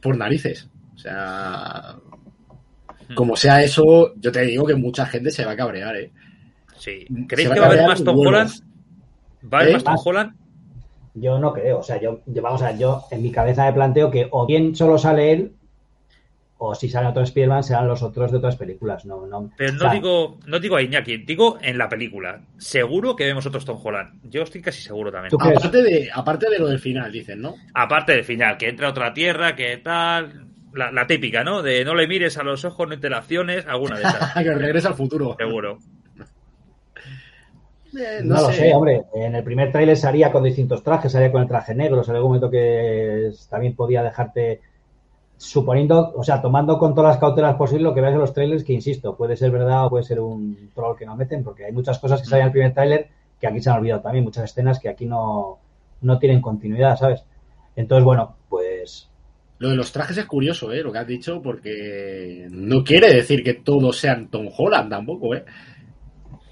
Por 0.00 0.16
narices. 0.16 0.68
O 0.94 0.98
sea. 0.98 1.96
Hmm. 3.08 3.14
Como 3.14 3.36
sea 3.36 3.62
eso, 3.62 4.14
yo 4.16 4.30
te 4.30 4.42
digo 4.42 4.64
que 4.64 4.76
mucha 4.76 5.06
gente 5.06 5.30
se 5.30 5.44
va 5.44 5.52
a 5.52 5.56
cabrear, 5.56 5.96
¿eh? 5.96 6.12
Sí. 6.76 7.06
¿Creéis 7.26 7.50
que 7.50 7.60
va 7.60 7.66
a 7.66 7.68
haber 7.68 7.86
más 7.86 8.04
Tom 8.04 8.18
Holland? 8.18 8.50
¿Va 9.52 9.58
a 9.58 9.60
haber 9.62 9.70
¿Eh? 9.70 9.74
más 9.74 9.84
Tom 9.84 9.96
Holland? 10.04 10.36
Yo 11.14 11.38
no 11.38 11.52
creo. 11.52 11.78
O 11.80 11.82
sea, 11.82 12.00
yo, 12.00 12.20
yo, 12.26 12.42
vamos 12.42 12.62
a 12.62 12.76
yo 12.76 13.04
en 13.10 13.22
mi 13.22 13.32
cabeza 13.32 13.64
me 13.64 13.72
planteo 13.72 14.10
que 14.10 14.28
o 14.30 14.46
bien 14.46 14.76
solo 14.76 14.98
sale 14.98 15.32
él 15.32 15.52
o 16.64 16.76
si 16.76 16.88
sale 16.88 17.08
otro 17.08 17.24
Spider-Man 17.24 17.64
serán 17.64 17.88
los 17.88 18.04
otros 18.04 18.30
de 18.30 18.38
otras 18.38 18.54
películas. 18.54 19.04
No, 19.04 19.26
no, 19.26 19.50
Pero 19.56 19.72
no 19.72 19.90
digo, 19.90 20.38
no 20.46 20.60
digo 20.60 20.76
a 20.76 20.82
Iñaki, 20.82 21.16
digo 21.18 21.58
en 21.60 21.76
la 21.76 21.88
película. 21.88 22.42
Seguro 22.56 23.16
que 23.16 23.24
vemos 23.24 23.44
otros 23.46 23.64
Tom 23.64 23.80
Holland. 23.82 24.20
Yo 24.30 24.42
estoy 24.42 24.62
casi 24.62 24.80
seguro 24.80 25.10
también. 25.10 25.34
Aparte 25.34 25.82
de, 25.82 26.08
aparte 26.14 26.48
de 26.48 26.60
lo 26.60 26.68
del 26.68 26.78
final, 26.78 27.10
dicen, 27.10 27.40
¿no? 27.40 27.56
Aparte 27.74 28.12
del 28.12 28.22
final, 28.22 28.56
que 28.58 28.68
entra 28.68 28.86
a 28.86 28.90
otra 28.90 29.12
tierra, 29.12 29.56
que 29.56 29.76
tal. 29.78 30.46
La, 30.72 31.06
típica, 31.06 31.42
¿no? 31.42 31.62
De 31.62 31.84
no 31.84 31.96
le 31.96 32.06
mires 32.06 32.38
a 32.38 32.44
los 32.44 32.64
ojos, 32.64 32.88
no 32.88 32.94
interacciones, 32.94 33.66
alguna 33.66 33.96
de 33.98 34.04
esas. 34.04 34.32
que 34.42 34.54
regresa 34.54 34.88
al 34.88 34.94
futuro. 34.94 35.34
Seguro. 35.36 35.78
Eh, 37.94 38.22
no, 38.24 38.36
lo 38.36 38.50
sé. 38.50 38.72
hombre. 38.72 39.02
En 39.12 39.34
el 39.34 39.44
primer 39.44 39.70
trailer 39.70 39.98
salía 39.98 40.32
con 40.32 40.42
distintos 40.42 40.82
trajes, 40.82 41.12
salía 41.12 41.30
con 41.30 41.42
el 41.42 41.48
traje 41.48 41.74
negro, 41.74 42.02
salía 42.02 42.20
algún 42.20 42.30
momento 42.30 42.50
que 42.50 43.30
también 43.50 43.76
podía 43.76 44.02
dejarte 44.02 44.62
suponiendo, 45.42 46.12
o 46.14 46.22
sea, 46.22 46.40
tomando 46.40 46.78
con 46.78 46.94
todas 46.94 47.14
las 47.14 47.18
cautelas 47.18 47.56
posibles 47.56 47.82
lo 47.82 47.94
que 47.94 48.00
veas 48.00 48.14
en 48.14 48.20
los 48.20 48.32
trailers, 48.32 48.62
que 48.62 48.72
insisto, 48.72 49.16
puede 49.16 49.36
ser 49.36 49.50
verdad 49.50 49.86
o 49.86 49.90
puede 49.90 50.04
ser 50.04 50.20
un 50.20 50.70
troll 50.72 50.96
que 50.96 51.04
no 51.04 51.16
meten, 51.16 51.42
porque 51.42 51.64
hay 51.64 51.72
muchas 51.72 51.98
cosas 51.98 52.20
que 52.20 52.28
salen 52.28 52.42
en 52.42 52.46
el 52.46 52.52
primer 52.52 52.74
trailer 52.74 53.08
que 53.40 53.48
aquí 53.48 53.60
se 53.60 53.68
han 53.68 53.78
olvidado 53.78 54.02
también, 54.02 54.24
muchas 54.24 54.44
escenas 54.44 54.78
que 54.78 54.88
aquí 54.88 55.04
no, 55.04 55.58
no 56.02 56.18
tienen 56.20 56.40
continuidad, 56.40 56.96
¿sabes? 56.96 57.24
Entonces, 57.74 58.04
bueno, 58.04 58.36
pues 58.48 59.10
lo 59.58 59.70
de 59.70 59.74
los 59.74 59.90
trajes 59.90 60.16
es 60.16 60.26
curioso, 60.26 60.70
¿eh? 60.70 60.80
Lo 60.80 60.92
que 60.92 60.98
has 60.98 61.06
dicho, 61.08 61.42
porque 61.42 62.46
no 62.48 62.84
quiere 62.84 63.12
decir 63.12 63.42
que 63.42 63.54
todos 63.54 63.98
sean 63.98 64.28
Tom 64.28 64.48
Holland 64.56 64.90
tampoco, 64.90 65.34
¿eh? 65.34 65.44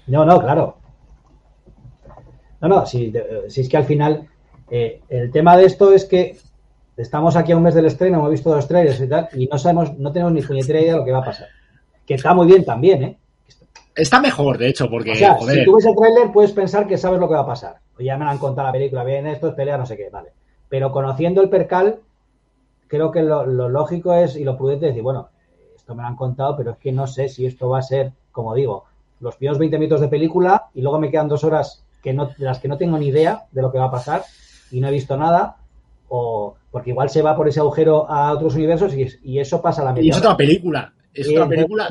No, 0.07 0.25
no, 0.25 0.37
claro. 0.41 0.79
No, 2.59 2.67
no, 2.67 2.85
si, 2.85 3.13
es 3.47 3.69
que 3.69 3.77
al 3.77 3.85
final 3.85 4.27
eh, 4.69 4.99
el 5.07 5.31
tema 5.31 5.55
de 5.55 5.63
esto 5.63 5.93
es 5.93 6.03
que 6.03 6.35
estamos 6.97 7.35
aquí 7.35 7.51
a 7.51 7.57
un 7.57 7.63
mes 7.63 7.73
del 7.73 7.85
estreno, 7.85 8.19
hemos 8.19 8.31
visto 8.31 8.53
los 8.55 8.67
trailers 8.67 8.99
y 9.01 9.07
tal, 9.07 9.29
y 9.33 9.47
no 9.47 9.57
sabemos, 9.57 9.97
no 9.97 10.11
tenemos 10.11 10.33
ni 10.33 10.41
puñetera 10.41 10.81
idea 10.81 10.93
de 10.93 10.99
lo 10.99 11.05
que 11.05 11.11
va 11.11 11.19
a 11.19 11.25
pasar. 11.25 11.47
Que 12.05 12.15
está 12.15 12.33
muy 12.33 12.47
bien 12.47 12.65
también, 12.65 13.03
¿eh? 13.03 13.17
Está 13.95 14.21
mejor, 14.21 14.57
de 14.57 14.69
hecho, 14.69 14.89
porque. 14.89 15.11
O 15.11 15.15
sea, 15.15 15.37
si 15.39 15.65
tú 15.65 15.75
ves 15.75 15.85
el 15.85 15.95
trailer, 15.95 16.31
puedes 16.31 16.51
pensar 16.51 16.87
que 16.87 16.97
sabes 16.97 17.19
lo 17.19 17.27
que 17.27 17.33
va 17.33 17.41
a 17.41 17.45
pasar. 17.45 17.75
Ya 17.99 18.17
me 18.17 18.25
han 18.25 18.37
contado 18.37 18.67
la 18.67 18.73
película, 18.73 19.03
bien, 19.03 19.27
esto 19.27 19.49
es 19.49 19.53
pelea, 19.53 19.77
no 19.77 19.85
sé 19.85 19.97
qué, 19.97 20.09
vale. 20.09 20.31
Pero 20.69 20.91
conociendo 20.91 21.41
el 21.41 21.49
percal, 21.49 21.99
creo 22.87 23.11
que 23.11 23.21
lo, 23.21 23.45
lógico 23.45 24.13
es 24.13 24.35
y 24.35 24.43
lo 24.43 24.57
prudente 24.57 24.87
es 24.87 24.91
decir, 24.91 25.03
bueno, 25.03 25.29
esto 25.75 25.93
me 25.93 26.01
lo 26.01 26.07
han 26.07 26.15
contado, 26.15 26.57
pero 26.57 26.71
es 26.71 26.77
que 26.77 26.91
no 26.91 27.07
sé 27.07 27.29
si 27.29 27.45
esto 27.45 27.69
va 27.69 27.79
a 27.79 27.83
ser, 27.83 28.11
como 28.31 28.55
digo, 28.55 28.85
los 29.19 29.35
primeros 29.35 29.59
20 29.59 29.77
minutos 29.77 30.01
de 30.01 30.07
película 30.07 30.67
y 30.73 30.81
luego 30.81 30.99
me 30.99 31.11
quedan 31.11 31.27
dos 31.27 31.43
horas 31.43 31.83
que 32.01 32.13
no, 32.13 32.27
de 32.27 32.45
las 32.45 32.59
que 32.59 32.67
no 32.67 32.77
tengo 32.77 32.97
ni 32.97 33.07
idea 33.07 33.45
de 33.51 33.61
lo 33.61 33.71
que 33.71 33.77
va 33.77 33.85
a 33.85 33.91
pasar 33.91 34.23
y 34.71 34.79
no 34.79 34.87
he 34.87 34.91
visto 34.91 35.15
nada, 35.15 35.57
o 36.13 36.55
porque 36.69 36.89
igual 36.89 37.09
se 37.09 37.21
va 37.21 37.35
por 37.35 37.47
ese 37.47 37.61
agujero 37.61 38.09
a 38.09 38.33
otros 38.33 38.55
universos 38.55 38.93
y, 38.95 39.39
eso 39.39 39.61
pasa 39.61 39.81
a 39.81 39.85
la 39.85 39.93
media. 39.93 40.07
Y 40.07 40.09
es 40.09 40.17
otra 40.17 40.35
película. 40.35 40.93
Es 41.13 41.29
otra 41.29 41.47
película. 41.47 41.89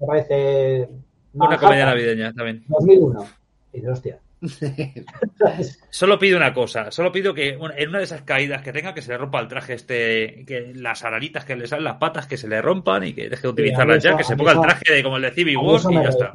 Me 0.00 0.06
parece. 0.06 0.88
Una 1.34 1.56
comedia 1.56 1.86
navideña 1.86 2.32
también. 2.32 2.64
2001. 2.68 3.26
Y 3.72 3.76
dices, 3.76 3.92
hostia. 3.92 4.20
solo 5.88 6.18
pido 6.18 6.36
una 6.36 6.52
cosa, 6.52 6.90
solo 6.90 7.10
pido 7.10 7.32
que 7.32 7.50
en 7.50 7.88
una 7.88 7.98
de 7.98 8.04
esas 8.04 8.22
caídas 8.22 8.60
que 8.60 8.74
tenga 8.74 8.92
que 8.92 9.00
se 9.00 9.12
le 9.12 9.16
rompa 9.16 9.40
el 9.40 9.48
traje 9.48 9.72
este, 9.72 10.44
que 10.46 10.72
las 10.74 11.02
araritas 11.02 11.46
que 11.46 11.56
le 11.56 11.66
salen 11.66 11.84
las 11.84 11.96
patas 11.96 12.26
que 12.26 12.36
se 12.36 12.46
le 12.46 12.60
rompan 12.60 13.04
y 13.04 13.14
que 13.14 13.30
deje 13.30 13.40
de 13.40 13.48
utilizarlas 13.48 14.02
ya, 14.02 14.18
que 14.18 14.24
se 14.24 14.36
ponga 14.36 14.52
el 14.52 14.60
traje 14.60 14.92
de 14.92 15.02
como 15.02 15.16
el 15.16 15.22
de 15.22 15.30
Civil 15.30 15.56
War 15.56 15.80
y 15.88 15.94
ya 15.94 16.10
está. 16.10 16.32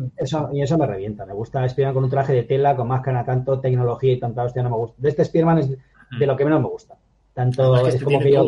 y 0.52 0.64
eso 0.64 0.78
me 0.80 0.88
revienta, 0.88 1.24
me 1.28 1.34
gusta 1.34 1.70
Spiderman 1.70 1.94
con 1.94 2.04
un 2.06 2.10
traje 2.10 2.34
de 2.34 2.44
tela, 2.44 2.76
con 2.76 2.88
máscara, 2.88 3.24
tanto 3.24 3.60
tecnología 3.60 4.14
y 4.14 4.20
tanta 4.20 4.44
hostia 4.44 4.64
no 4.64 4.72
me 4.72 4.78
gusta. 4.78 4.96
De 4.98 5.10
este 5.10 5.26
Spiderman 5.26 5.60
es 5.60 5.70
de 5.70 5.78
mm. 6.12 6.24
lo 6.24 6.36
que 6.36 6.46
menos 6.46 6.62
me 6.62 6.70
gusta. 6.70 6.96
Tanto 7.40 7.88
es, 7.88 8.04
como 8.04 8.20
que 8.20 8.34
yo 8.34 8.44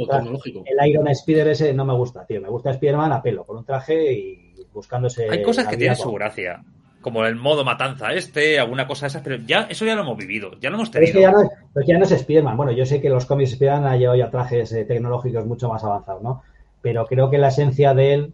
el 0.66 0.90
Iron 0.90 1.08
Spider 1.08 1.48
ese 1.48 1.74
no 1.74 1.86
me 1.86 1.94
gusta, 1.94 2.26
tío. 2.26 2.42
Me 2.42 2.50
gusta 2.50 2.74
Spiderman 2.74 3.14
a 3.14 3.22
pelo, 3.22 3.46
con 3.46 3.56
un 3.56 3.64
traje 3.64 4.12
y 4.12 4.54
buscándose. 4.74 5.30
Hay 5.30 5.42
cosas 5.42 5.66
que 5.66 5.78
tienen 5.78 5.96
su 5.96 6.12
gracia 6.12 6.62
como 7.00 7.26
el 7.26 7.38
modo 7.38 7.64
matanza 7.64 8.12
este, 8.12 8.60
alguna 8.60 8.86
cosa 8.86 9.06
de 9.06 9.08
esas, 9.08 9.22
pero 9.22 9.38
ya 9.38 9.62
eso 9.70 9.86
ya 9.86 9.96
lo 9.96 10.02
hemos 10.02 10.18
vivido, 10.18 10.52
ya 10.60 10.70
lo 10.70 10.76
hemos 10.76 10.92
tenido. 10.92 11.08
es 11.08 11.16
que 11.16 11.22
ya 11.22 11.32
no, 11.32 11.42
es, 11.42 11.88
ya 11.88 11.98
no 11.98 12.04
es 12.04 12.10
Spiderman. 12.10 12.58
Bueno, 12.58 12.74
yo 12.74 12.86
sé 12.86 13.00
que 13.00 13.10
los 13.10 13.26
cómics 13.26 13.52
Spiderman 13.52 13.86
han 13.86 13.98
llevado 13.98 14.18
ya 14.18 14.30
trajes 14.30 14.74
eh, 14.74 14.84
tecnológicos 14.84 15.46
mucho 15.46 15.70
más 15.70 15.82
avanzados, 15.86 16.22
¿no? 16.22 16.44
Pero 16.82 17.06
creo 17.06 17.30
que 17.30 17.38
la 17.38 17.48
esencia 17.48 17.94
de 17.94 18.14
él 18.14 18.34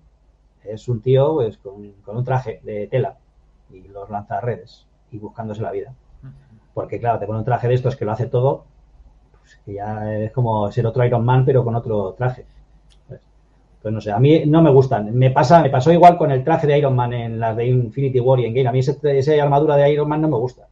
es 0.63 0.87
un 0.87 1.01
tío 1.03 1.35
pues, 1.35 1.59
con, 1.59 1.93
un 2.07 2.23
traje 2.25 2.61
de 2.63 2.87
tela 2.87 3.15
y 3.71 3.87
los 3.89 4.09
lanza 4.09 4.39
a 4.39 4.41
redes 4.41 4.87
y 5.11 5.19
buscándose 5.19 5.61
la 5.61 5.71
vida. 5.71 5.93
Porque 6.73 6.99
claro, 6.99 7.19
te 7.19 7.27
pone 7.27 7.37
un 7.37 7.45
traje 7.45 7.67
de 7.67 7.75
estos 7.75 7.95
que 7.95 8.05
lo 8.05 8.11
hace 8.11 8.25
todo, 8.25 8.65
pues 8.65 8.76
que 9.65 9.73
ya 9.73 10.13
es 10.13 10.31
como 10.31 10.71
ser 10.71 10.85
otro 10.85 11.05
Iron 11.05 11.25
Man 11.25 11.45
pero 11.45 11.63
con 11.63 11.75
otro 11.75 12.13
traje. 12.13 12.45
Pues 13.81 13.93
no 13.93 14.01
sé, 14.01 14.11
a 14.11 14.19
mí 14.19 14.43
no 14.45 14.61
me 14.61 14.69
gustan. 14.71 15.13
Me 15.15 15.31
pasa, 15.31 15.61
me 15.61 15.69
pasó 15.69 15.91
igual 15.91 16.17
con 16.17 16.31
el 16.31 16.43
traje 16.43 16.67
de 16.67 16.77
Iron 16.77 16.95
Man 16.95 17.13
en 17.13 17.39
las 17.39 17.55
de 17.55 17.67
Infinity 17.67 18.19
War 18.19 18.39
y 18.39 18.45
en 18.45 18.53
Game. 18.53 18.67
A 18.67 18.71
mí 18.71 18.79
esa 18.79 19.43
armadura 19.43 19.77
de 19.77 19.91
Iron 19.91 20.09
Man 20.09 20.21
no 20.21 20.27
me 20.27 20.37
gusta. 20.37 20.67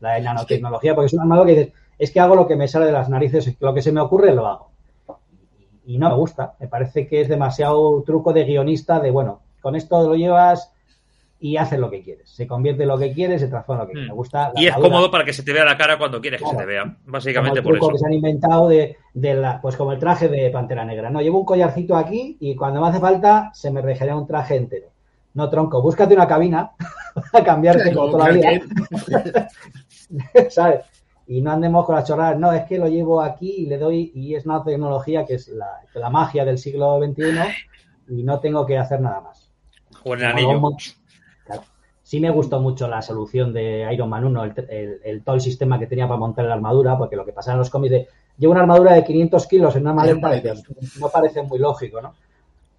La 0.00 0.14
de 0.14 0.22
nanotecnología, 0.22 0.94
porque 0.94 1.06
es 1.06 1.12
una 1.12 1.22
armadura 1.22 1.46
que 1.46 1.58
dices, 1.58 1.74
es 1.98 2.10
que 2.10 2.20
hago 2.20 2.34
lo 2.34 2.46
que 2.46 2.56
me 2.56 2.68
sale 2.68 2.86
de 2.86 2.92
las 2.92 3.08
narices, 3.08 3.56
lo 3.60 3.72
que 3.72 3.82
se 3.82 3.92
me 3.92 4.00
ocurre 4.00 4.34
lo 4.34 4.46
hago. 4.46 4.68
Y 5.86 5.98
no 5.98 6.10
me 6.10 6.16
gusta. 6.16 6.54
Me 6.58 6.68
parece 6.68 7.06
que 7.06 7.20
es 7.20 7.28
demasiado 7.28 8.02
truco 8.02 8.32
de 8.32 8.44
guionista 8.44 9.00
de, 9.00 9.10
bueno, 9.10 9.40
con 9.60 9.76
esto 9.76 10.06
lo 10.06 10.16
llevas 10.16 10.71
y 11.42 11.56
haces 11.56 11.76
lo 11.76 11.90
que 11.90 12.02
quieres. 12.02 12.30
Se 12.30 12.46
convierte 12.46 12.84
en 12.84 12.88
lo 12.88 12.96
que 12.96 13.12
quieres, 13.12 13.40
se 13.40 13.48
transforma 13.48 13.82
en 13.82 13.88
lo 13.88 13.88
que 13.88 13.92
quieres. 13.94 14.10
Me 14.10 14.14
gusta. 14.14 14.52
y 14.54 14.66
es 14.68 14.74
cómodo 14.76 15.10
para 15.10 15.24
que 15.24 15.32
se 15.32 15.42
te 15.42 15.52
vea 15.52 15.64
la 15.64 15.76
cara 15.76 15.98
cuando 15.98 16.20
quieres 16.20 16.40
que 16.40 16.48
se 16.48 16.56
te 16.56 16.64
vea. 16.64 16.96
Básicamente 17.04 17.60
por 17.60 17.76
eso. 17.76 17.88
que 17.88 17.98
se 17.98 18.06
han 18.06 18.12
inventado 18.12 18.68
de, 18.68 18.96
la, 19.12 19.60
pues 19.60 19.76
como 19.76 19.90
el 19.90 19.98
traje 19.98 20.28
de 20.28 20.50
Pantera 20.50 20.84
Negra. 20.84 21.10
No, 21.10 21.20
llevo 21.20 21.40
un 21.40 21.44
collarcito 21.44 21.96
aquí 21.96 22.36
y 22.38 22.54
cuando 22.54 22.80
me 22.80 22.86
hace 22.86 23.00
falta 23.00 23.50
se 23.54 23.72
me 23.72 23.82
regenera 23.82 24.16
un 24.16 24.28
traje 24.28 24.54
entero. 24.54 24.86
No, 25.34 25.50
tronco, 25.50 25.82
búscate 25.82 26.14
una 26.14 26.28
cabina 26.28 26.70
a 27.32 27.42
cambiarte 27.42 27.90
todavía. 27.90 28.62
¿Sabes? 30.48 30.84
Y 31.26 31.40
no 31.40 31.50
andemos 31.50 31.86
con 31.86 31.96
las 31.96 32.06
chorradas. 32.06 32.38
No, 32.38 32.52
es 32.52 32.66
que 32.66 32.78
lo 32.78 32.86
llevo 32.86 33.20
aquí 33.20 33.52
y 33.58 33.66
le 33.66 33.78
doy, 33.78 34.12
y 34.14 34.36
es 34.36 34.46
una 34.46 34.62
tecnología 34.62 35.26
que 35.26 35.34
es 35.34 35.48
la, 35.48 35.80
la 35.94 36.08
magia 36.08 36.44
del 36.44 36.58
siglo 36.58 37.00
XXI 37.04 37.32
y 38.10 38.22
no 38.22 38.38
tengo 38.38 38.64
que 38.64 38.78
hacer 38.78 39.00
nada 39.00 39.22
más. 39.22 39.50
O 40.04 40.14
el 40.14 40.24
anillo. 40.24 40.76
Sí 42.02 42.20
me 42.20 42.30
gustó 42.30 42.60
mucho 42.60 42.88
la 42.88 43.00
solución 43.00 43.52
de 43.52 43.88
Iron 43.92 44.08
Man 44.08 44.24
1, 44.24 44.44
el, 44.68 45.22
todo 45.24 45.36
el 45.36 45.40
sistema 45.40 45.78
que 45.78 45.86
tenía 45.86 46.08
para 46.08 46.18
montar 46.18 46.44
la 46.44 46.54
armadura, 46.54 46.98
porque 46.98 47.16
lo 47.16 47.24
que 47.24 47.32
pasa 47.32 47.52
en 47.52 47.58
los 47.58 47.70
cómics 47.70 47.92
de 47.92 48.08
llevo 48.38 48.52
una 48.52 48.62
armadura 48.62 48.94
de 48.94 49.04
500 49.04 49.46
kilos 49.46 49.76
en 49.76 49.82
una 49.82 49.92
maleta, 49.92 50.54
no 50.98 51.08
parece 51.08 51.42
muy 51.42 51.58
lógico, 51.58 52.00
¿no? 52.00 52.14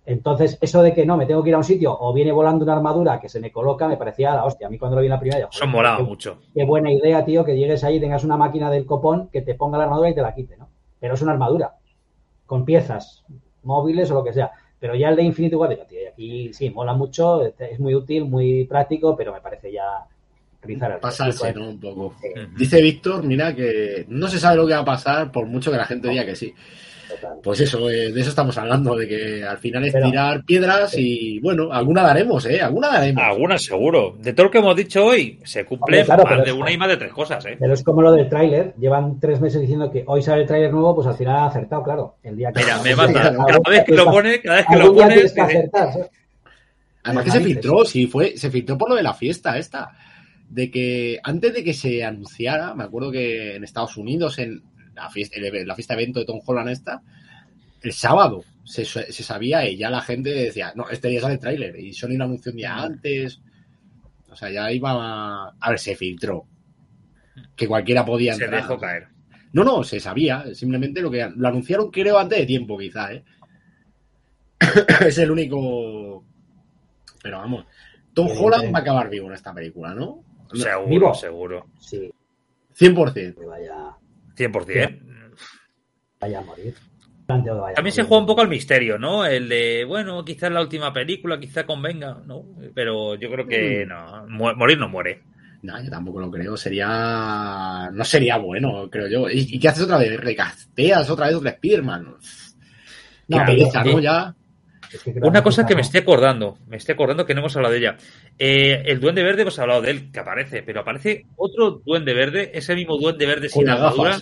Entonces, 0.06 0.58
eso 0.60 0.84
de 0.84 0.94
que 0.94 1.06
no, 1.06 1.16
me 1.16 1.26
tengo 1.26 1.42
que 1.42 1.50
ir 1.50 1.56
a 1.56 1.60
un 1.60 1.64
sitio 1.64 1.98
o 1.98 2.12
viene 2.12 2.34
volando 2.34 2.66
una 2.66 2.74
armadura 2.74 3.22
que 3.22 3.30
se 3.30 3.40
me 3.40 3.52
coloca, 3.52 3.88
me 3.88 3.96
parecía 3.96 4.36
la 4.36 4.44
hostia. 4.44 4.68
A 4.68 4.70
mí 4.70 4.78
cuando 4.78 4.96
lo 4.96 5.02
vi 5.02 5.08
en 5.08 5.12
la 5.12 5.20
primera, 5.20 5.48
Son 5.52 5.70
molado 5.70 6.04
mucho. 6.04 6.40
Qué 6.54 6.66
buena 6.66 6.92
idea, 6.92 7.24
tío, 7.24 7.46
que 7.46 7.56
llegues 7.56 7.84
ahí 7.86 7.96
y 7.96 8.00
tengas 8.02 8.26
una 8.26 8.36
máquina 8.36 8.70
del 8.70 8.86
copón 8.86 9.30
que 9.30 9.42
te 9.42 9.56
ponga 9.56 9.78
la 9.78 9.86
armadura 9.86 10.10
y 10.10 10.16
te 10.16 10.22
la 10.22 10.36
quite, 10.36 10.58
¿no? 10.58 10.68
Pero 11.00 11.14
es 11.14 11.22
una 11.22 11.32
armadura, 11.32 11.76
con 12.46 12.66
piezas 12.66 13.24
móviles 13.64 14.12
o 14.12 14.16
lo 14.16 14.24
que 14.26 14.34
sea. 14.34 14.52
Pero 14.84 14.96
ya 14.96 15.08
el 15.08 15.16
de 15.16 15.24
Infinity 15.24 15.56
War, 15.56 15.70
digo, 15.70 15.86
tío, 15.86 16.00
aquí 16.12 16.52
sí, 16.52 16.70
mola 16.70 16.92
mucho, 16.92 17.46
es 17.46 17.80
muy 17.80 17.96
útil, 17.96 18.26
muy 18.26 18.66
práctico, 18.66 19.16
pero 19.16 19.32
me 19.32 19.40
parece 19.40 19.72
ya 19.72 20.04
rizar 20.62 20.92
el 20.92 21.00
Pasarse, 21.00 21.54
¿no? 21.54 21.70
Un 21.70 21.80
poco. 21.80 22.14
Dice 22.58 22.82
Víctor, 22.82 23.24
mira, 23.24 23.56
que 23.56 24.04
no 24.10 24.28
se 24.28 24.40
sabe 24.40 24.58
lo 24.58 24.68
que 24.68 24.74
va 24.74 24.82
a 24.82 24.86
pasar 24.86 25.32
por 25.32 25.46
mucho 25.46 25.72
que 25.72 25.78
la 25.78 25.86
gente 25.86 26.10
diga 26.10 26.26
que 26.26 26.36
sí. 26.36 26.54
Pues 27.44 27.60
eso, 27.60 27.90
eh, 27.90 28.12
de 28.12 28.22
eso 28.22 28.30
estamos 28.30 28.58
hablando, 28.58 28.96
de 28.96 29.08
que 29.08 29.44
al 29.44 29.58
final 29.58 29.86
es 29.86 29.94
tirar 29.94 30.44
piedras 30.44 30.98
y 30.98 31.40
bueno, 31.40 31.72
alguna 31.72 32.04
daremos, 32.04 32.46
¿eh? 32.46 32.62
Alguna 32.62 32.90
daremos. 32.90 33.24
Alguna 33.24 33.58
seguro. 33.58 34.16
De 34.20 34.34
todo 34.34 34.46
lo 34.46 34.52
que 34.52 34.58
hemos 34.60 34.76
dicho 34.76 35.06
hoy, 35.06 35.40
se 35.44 35.66
cumple 35.66 36.06
más 36.06 36.46
de 36.46 36.52
una 36.52 36.72
y 36.72 36.78
más 36.78 36.90
de 36.90 36.98
tres 36.98 37.12
cosas, 37.12 37.46
¿eh? 37.46 37.58
Pero 37.60 37.74
es 37.74 37.84
como 37.84 38.02
lo 38.02 38.12
del 38.12 38.30
tráiler. 38.30 38.74
Llevan 38.80 39.20
tres 39.20 39.42
meses 39.42 39.62
diciendo 39.62 39.92
que 39.92 40.04
hoy 40.08 40.22
sale 40.22 40.42
el 40.42 40.48
tráiler 40.48 40.72
nuevo, 40.72 40.96
pues 40.96 41.08
al 41.08 41.16
final 41.16 41.36
ha 41.36 41.46
acertado, 41.48 41.84
claro. 41.84 42.16
El 42.24 42.38
día 42.38 42.52
que 42.52 42.64
Mira, 42.64 42.82
me 42.82 42.96
mata. 42.96 43.36
Cada 43.36 43.70
vez 43.70 43.84
que 43.86 43.96
lo 43.96 44.06
pone, 44.06 44.42
cada 44.42 44.58
vez 44.58 44.66
que 44.70 44.76
lo 44.78 44.94
pone. 44.94 45.16
Que 45.16 45.42
acertar, 45.42 46.10
Además 47.04 47.26
que 47.26 47.32
se 47.32 47.42
filtró, 47.42 47.86
sí, 47.86 48.08
fue, 48.08 48.38
se 48.38 48.50
filtró 48.50 48.78
por 48.78 48.90
lo 48.90 48.96
de 48.96 49.04
la 49.04 49.14
fiesta 49.14 49.58
esta. 49.58 49.92
De 50.50 50.70
que 50.70 51.20
antes 51.24 51.54
de 51.54 51.64
que 51.64 51.74
se 51.74 52.04
anunciara, 52.04 52.74
me 52.76 52.84
acuerdo 52.84 53.12
que 53.12 53.56
en 53.56 53.64
Estados 53.64 53.98
Unidos, 53.98 54.40
en 54.40 54.62
la 54.96 55.10
fiesta, 55.10 55.38
la 55.40 55.76
fiesta 55.76 55.94
evento 55.94 56.20
de 56.20 56.26
Tom 56.26 56.42
Holland 56.46 56.70
esta, 56.70 57.02
el 57.82 57.94
sábado 57.94 58.44
se, 58.64 58.86
sabía 58.86 59.68
y 59.68 59.78
ya 59.78 59.90
la 59.90 60.02
gente 60.02 60.30
decía, 60.30 60.74
no, 60.76 60.90
este 60.90 61.10
día 61.10 61.22
sale 61.22 61.34
el 61.34 61.40
tráiler 61.40 61.78
y 61.80 61.94
Sony 61.94 62.16
lo 62.18 62.26
anunció 62.26 62.52
un 62.52 62.58
día 62.58 62.78
antes. 62.78 63.42
O 64.30 64.36
sea, 64.36 64.50
ya 64.50 64.72
iba 64.72 64.92
a... 64.92 65.54
a 65.60 65.70
ver, 65.70 65.80
se 65.80 65.96
filtró. 65.96 66.46
Que 67.56 67.68
cualquiera 67.68 68.06
podía 68.06 68.34
entrar. 68.34 68.50
Se 68.50 68.56
dejó 68.56 68.80
caer. 68.80 69.08
No, 69.52 69.64
no, 69.64 69.84
se 69.84 70.00
sabía. 70.00 70.56
Simplemente 70.56 71.02
lo 71.02 71.12
que 71.12 71.30
lo 71.36 71.48
anunciaron 71.48 71.92
creo 71.92 72.18
antes 72.18 72.40
de 72.40 72.46
tiempo, 72.46 72.78
quizá, 72.78 73.14
¿eh? 73.14 73.24
es 75.06 75.18
el 75.18 75.30
único... 75.30 76.26
Pero 77.22 77.38
vamos, 77.38 77.66
Tom 78.14 78.28
Holland 78.28 78.74
va 78.74 78.80
a 78.80 78.82
acabar 78.82 79.10
vivo 79.10 79.28
en 79.28 79.34
esta 79.34 79.54
película, 79.54 79.94
¿no? 79.94 80.24
Seguro, 80.54 81.14
seguro. 81.14 81.68
Sí. 81.80 82.12
100%. 82.78 83.46
Vaya... 83.46 83.98
100%. 84.36 85.00
Vaya 86.20 86.40
a 86.40 86.42
morir. 86.42 86.76
También 87.26 87.92
se 87.92 88.04
juega 88.04 88.22
un 88.22 88.28
poco 88.28 88.42
al 88.42 88.50
misterio, 88.50 89.00
¿no? 89.00 89.26
El 89.26 89.48
de, 89.48 89.86
bueno, 89.86 90.24
quizás 90.26 90.52
la 90.52 90.62
última 90.62 90.92
película, 90.92 91.40
quizás 91.40 91.64
convenga, 91.64 92.22
¿no? 92.26 92.46
Pero 92.74 93.16
yo 93.16 93.30
creo 93.30 93.48
que 93.48 93.86
mm. 93.86 93.90
no, 93.90 94.56
morir 94.56 94.78
no 94.78 94.90
muere. 94.90 95.22
No, 95.62 95.82
yo 95.82 95.90
tampoco 95.90 96.20
lo 96.20 96.30
creo. 96.30 96.58
Sería. 96.58 97.90
No 97.94 98.04
sería 98.04 98.38
bueno, 98.38 98.90
creo 98.90 99.08
yo. 99.08 99.30
¿Y, 99.30 99.58
qué 99.58 99.70
haces 99.70 99.84
otra 99.84 99.98
vez? 99.98 100.20
¿Recasteas 100.20 101.10
otra 101.10 101.28
vez 101.28 101.36
otra 101.36 101.52
Spiderman? 101.54 102.16
No, 103.30 103.46
pereza, 103.46 103.84
¿no? 103.84 104.00
Ya. 104.00 104.36
Una 105.22 105.44
cosa 105.44 105.66
que 105.66 105.76
me 105.76 105.82
estoy 105.82 106.02
acordando, 106.02 106.58
me 106.68 106.78
estoy 106.78 106.94
acordando 106.94 107.26
que 107.26 107.34
no 107.34 107.42
hemos 107.42 107.56
hablado 107.56 107.74
de 107.74 107.80
ella. 107.80 107.98
Eh, 108.38 108.84
el 108.86 109.00
Duende 109.00 109.24
Verde 109.24 109.44
hemos 109.44 109.58
hablado 109.60 109.82
de 109.82 109.92
él, 109.92 110.12
que 110.12 110.20
aparece, 110.20 110.64
pero 110.64 110.82
aparece 110.82 111.26
otro 111.36 111.82
Duende 111.86 112.14
Verde, 112.14 112.52
ese 112.54 112.76
mismo 112.76 112.98
Duende 112.98 113.26
Verde 113.26 113.50
sin 113.50 113.70
armadura. 113.70 114.22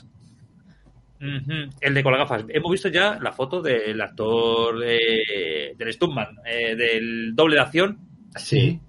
El 1.82 1.94
de 1.94 2.04
con 2.04 2.14
gafas. 2.14 2.46
Hemos 2.50 2.72
visto 2.72 2.90
ya 2.90 3.20
la 3.22 3.32
foto 3.32 3.62
del 3.62 4.02
actor 4.02 4.80
del 4.80 5.94
Stuntman, 5.94 6.38
eh, 6.46 6.76
del 6.76 7.36
doble 7.36 7.56
de 7.56 7.62
acción. 7.62 8.00
Sí. 8.36 8.80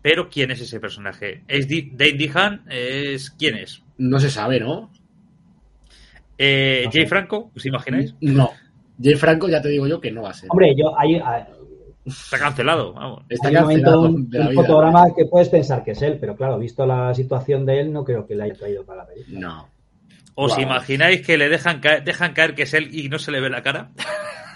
Pero 0.00 0.28
¿quién 0.30 0.52
es 0.52 0.60
ese 0.60 0.78
personaje? 0.78 1.42
¿Es 1.48 1.68
Dave 1.68 2.12
Dehan? 2.12 2.62
¿Es 2.68 3.30
quién 3.30 3.56
es? 3.56 3.82
No 3.98 4.20
se 4.20 4.30
sabe, 4.30 4.60
¿no? 4.60 4.92
Eh, 6.38 6.88
¿Jay 6.90 7.06
Franco? 7.06 7.50
¿Os 7.54 7.66
imagináis? 7.66 8.14
No. 8.20 8.52
Jay 9.02 9.14
Franco 9.14 9.48
ya 9.48 9.62
te 9.62 9.68
digo 9.68 9.86
yo 9.86 10.00
que 10.00 10.10
no 10.10 10.22
va 10.22 10.30
a 10.30 10.34
ser. 10.34 10.48
Hombre, 10.50 10.74
yo 10.76 10.98
hay, 10.98 11.20
Está 12.04 12.38
cancelado, 12.38 12.92
vamos. 12.92 13.22
Está 13.28 13.52
cancelado. 13.52 14.02
Un, 14.02 14.30
fotograma 14.54 15.06
que 15.14 15.26
puedes 15.26 15.48
pensar 15.48 15.84
que 15.84 15.92
es 15.92 16.02
él, 16.02 16.18
pero 16.20 16.34
claro, 16.36 16.58
visto 16.58 16.86
la 16.86 17.14
situación 17.14 17.66
de 17.66 17.80
él, 17.80 17.92
no 17.92 18.04
creo 18.04 18.26
que 18.26 18.34
le 18.34 18.44
haya 18.44 18.54
traído 18.54 18.84
para 18.84 19.02
la 19.02 19.08
película. 19.08 19.40
No. 19.40 19.68
¿Os 20.34 20.58
imagináis 20.58 21.26
que 21.26 21.36
le 21.36 21.48
dejan 21.48 21.80
caer, 21.80 22.02
dejan 22.02 22.32
caer 22.32 22.54
que 22.54 22.62
es 22.62 22.72
él 22.72 22.94
y 22.94 23.08
no 23.08 23.18
se 23.18 23.30
le 23.30 23.40
ve 23.40 23.50
la 23.50 23.62
cara? 23.62 23.90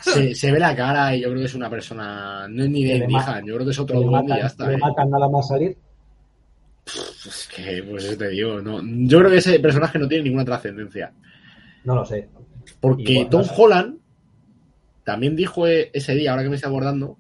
Se, 0.01 0.35
se 0.35 0.53
ve 0.53 0.59
la 0.59 0.77
cara 0.77 1.17
y 1.17 1.23
yo 1.23 1.31
creo 1.31 1.41
que 1.41 1.47
es 1.47 1.55
una 1.55 1.71
persona. 1.71 2.47
No 2.47 2.65
es 2.65 2.69
ni 2.69 2.85
de 2.85 3.07
Dehan, 3.07 3.47
yo 3.47 3.55
creo 3.55 3.65
que 3.65 3.71
es 3.71 3.79
otro 3.79 4.03
duende 4.03 4.35
y 4.35 4.39
ya 4.39 4.49
está. 4.49 4.69
¿Le 4.69 4.75
¿eh? 4.75 4.77
matan 4.77 5.09
nada 5.09 5.31
más 5.31 5.49
salir? 5.49 5.79
Es 6.85 7.49
que, 7.55 7.83
pues 7.83 8.05
eso 8.05 8.19
te 8.19 8.29
digo, 8.29 8.61
no. 8.61 8.83
Yo 8.83 9.21
creo 9.21 9.31
que 9.31 9.39
ese 9.39 9.59
personaje 9.61 9.99
no 9.99 10.07
tiene 10.07 10.25
ninguna 10.25 10.45
trascendencia. 10.45 11.11
No 11.85 11.95
lo 11.95 12.05
sé. 12.05 12.29
Porque 12.81 13.27
Tom 13.31 13.47
Holland 13.57 13.99
también 15.05 15.37
dijo 15.37 15.67
e, 15.67 15.91
ese 15.93 16.15
día, 16.15 16.31
ahora 16.31 16.43
que 16.43 16.49
me 16.49 16.57
estoy 16.57 16.69
abordando, 16.69 17.19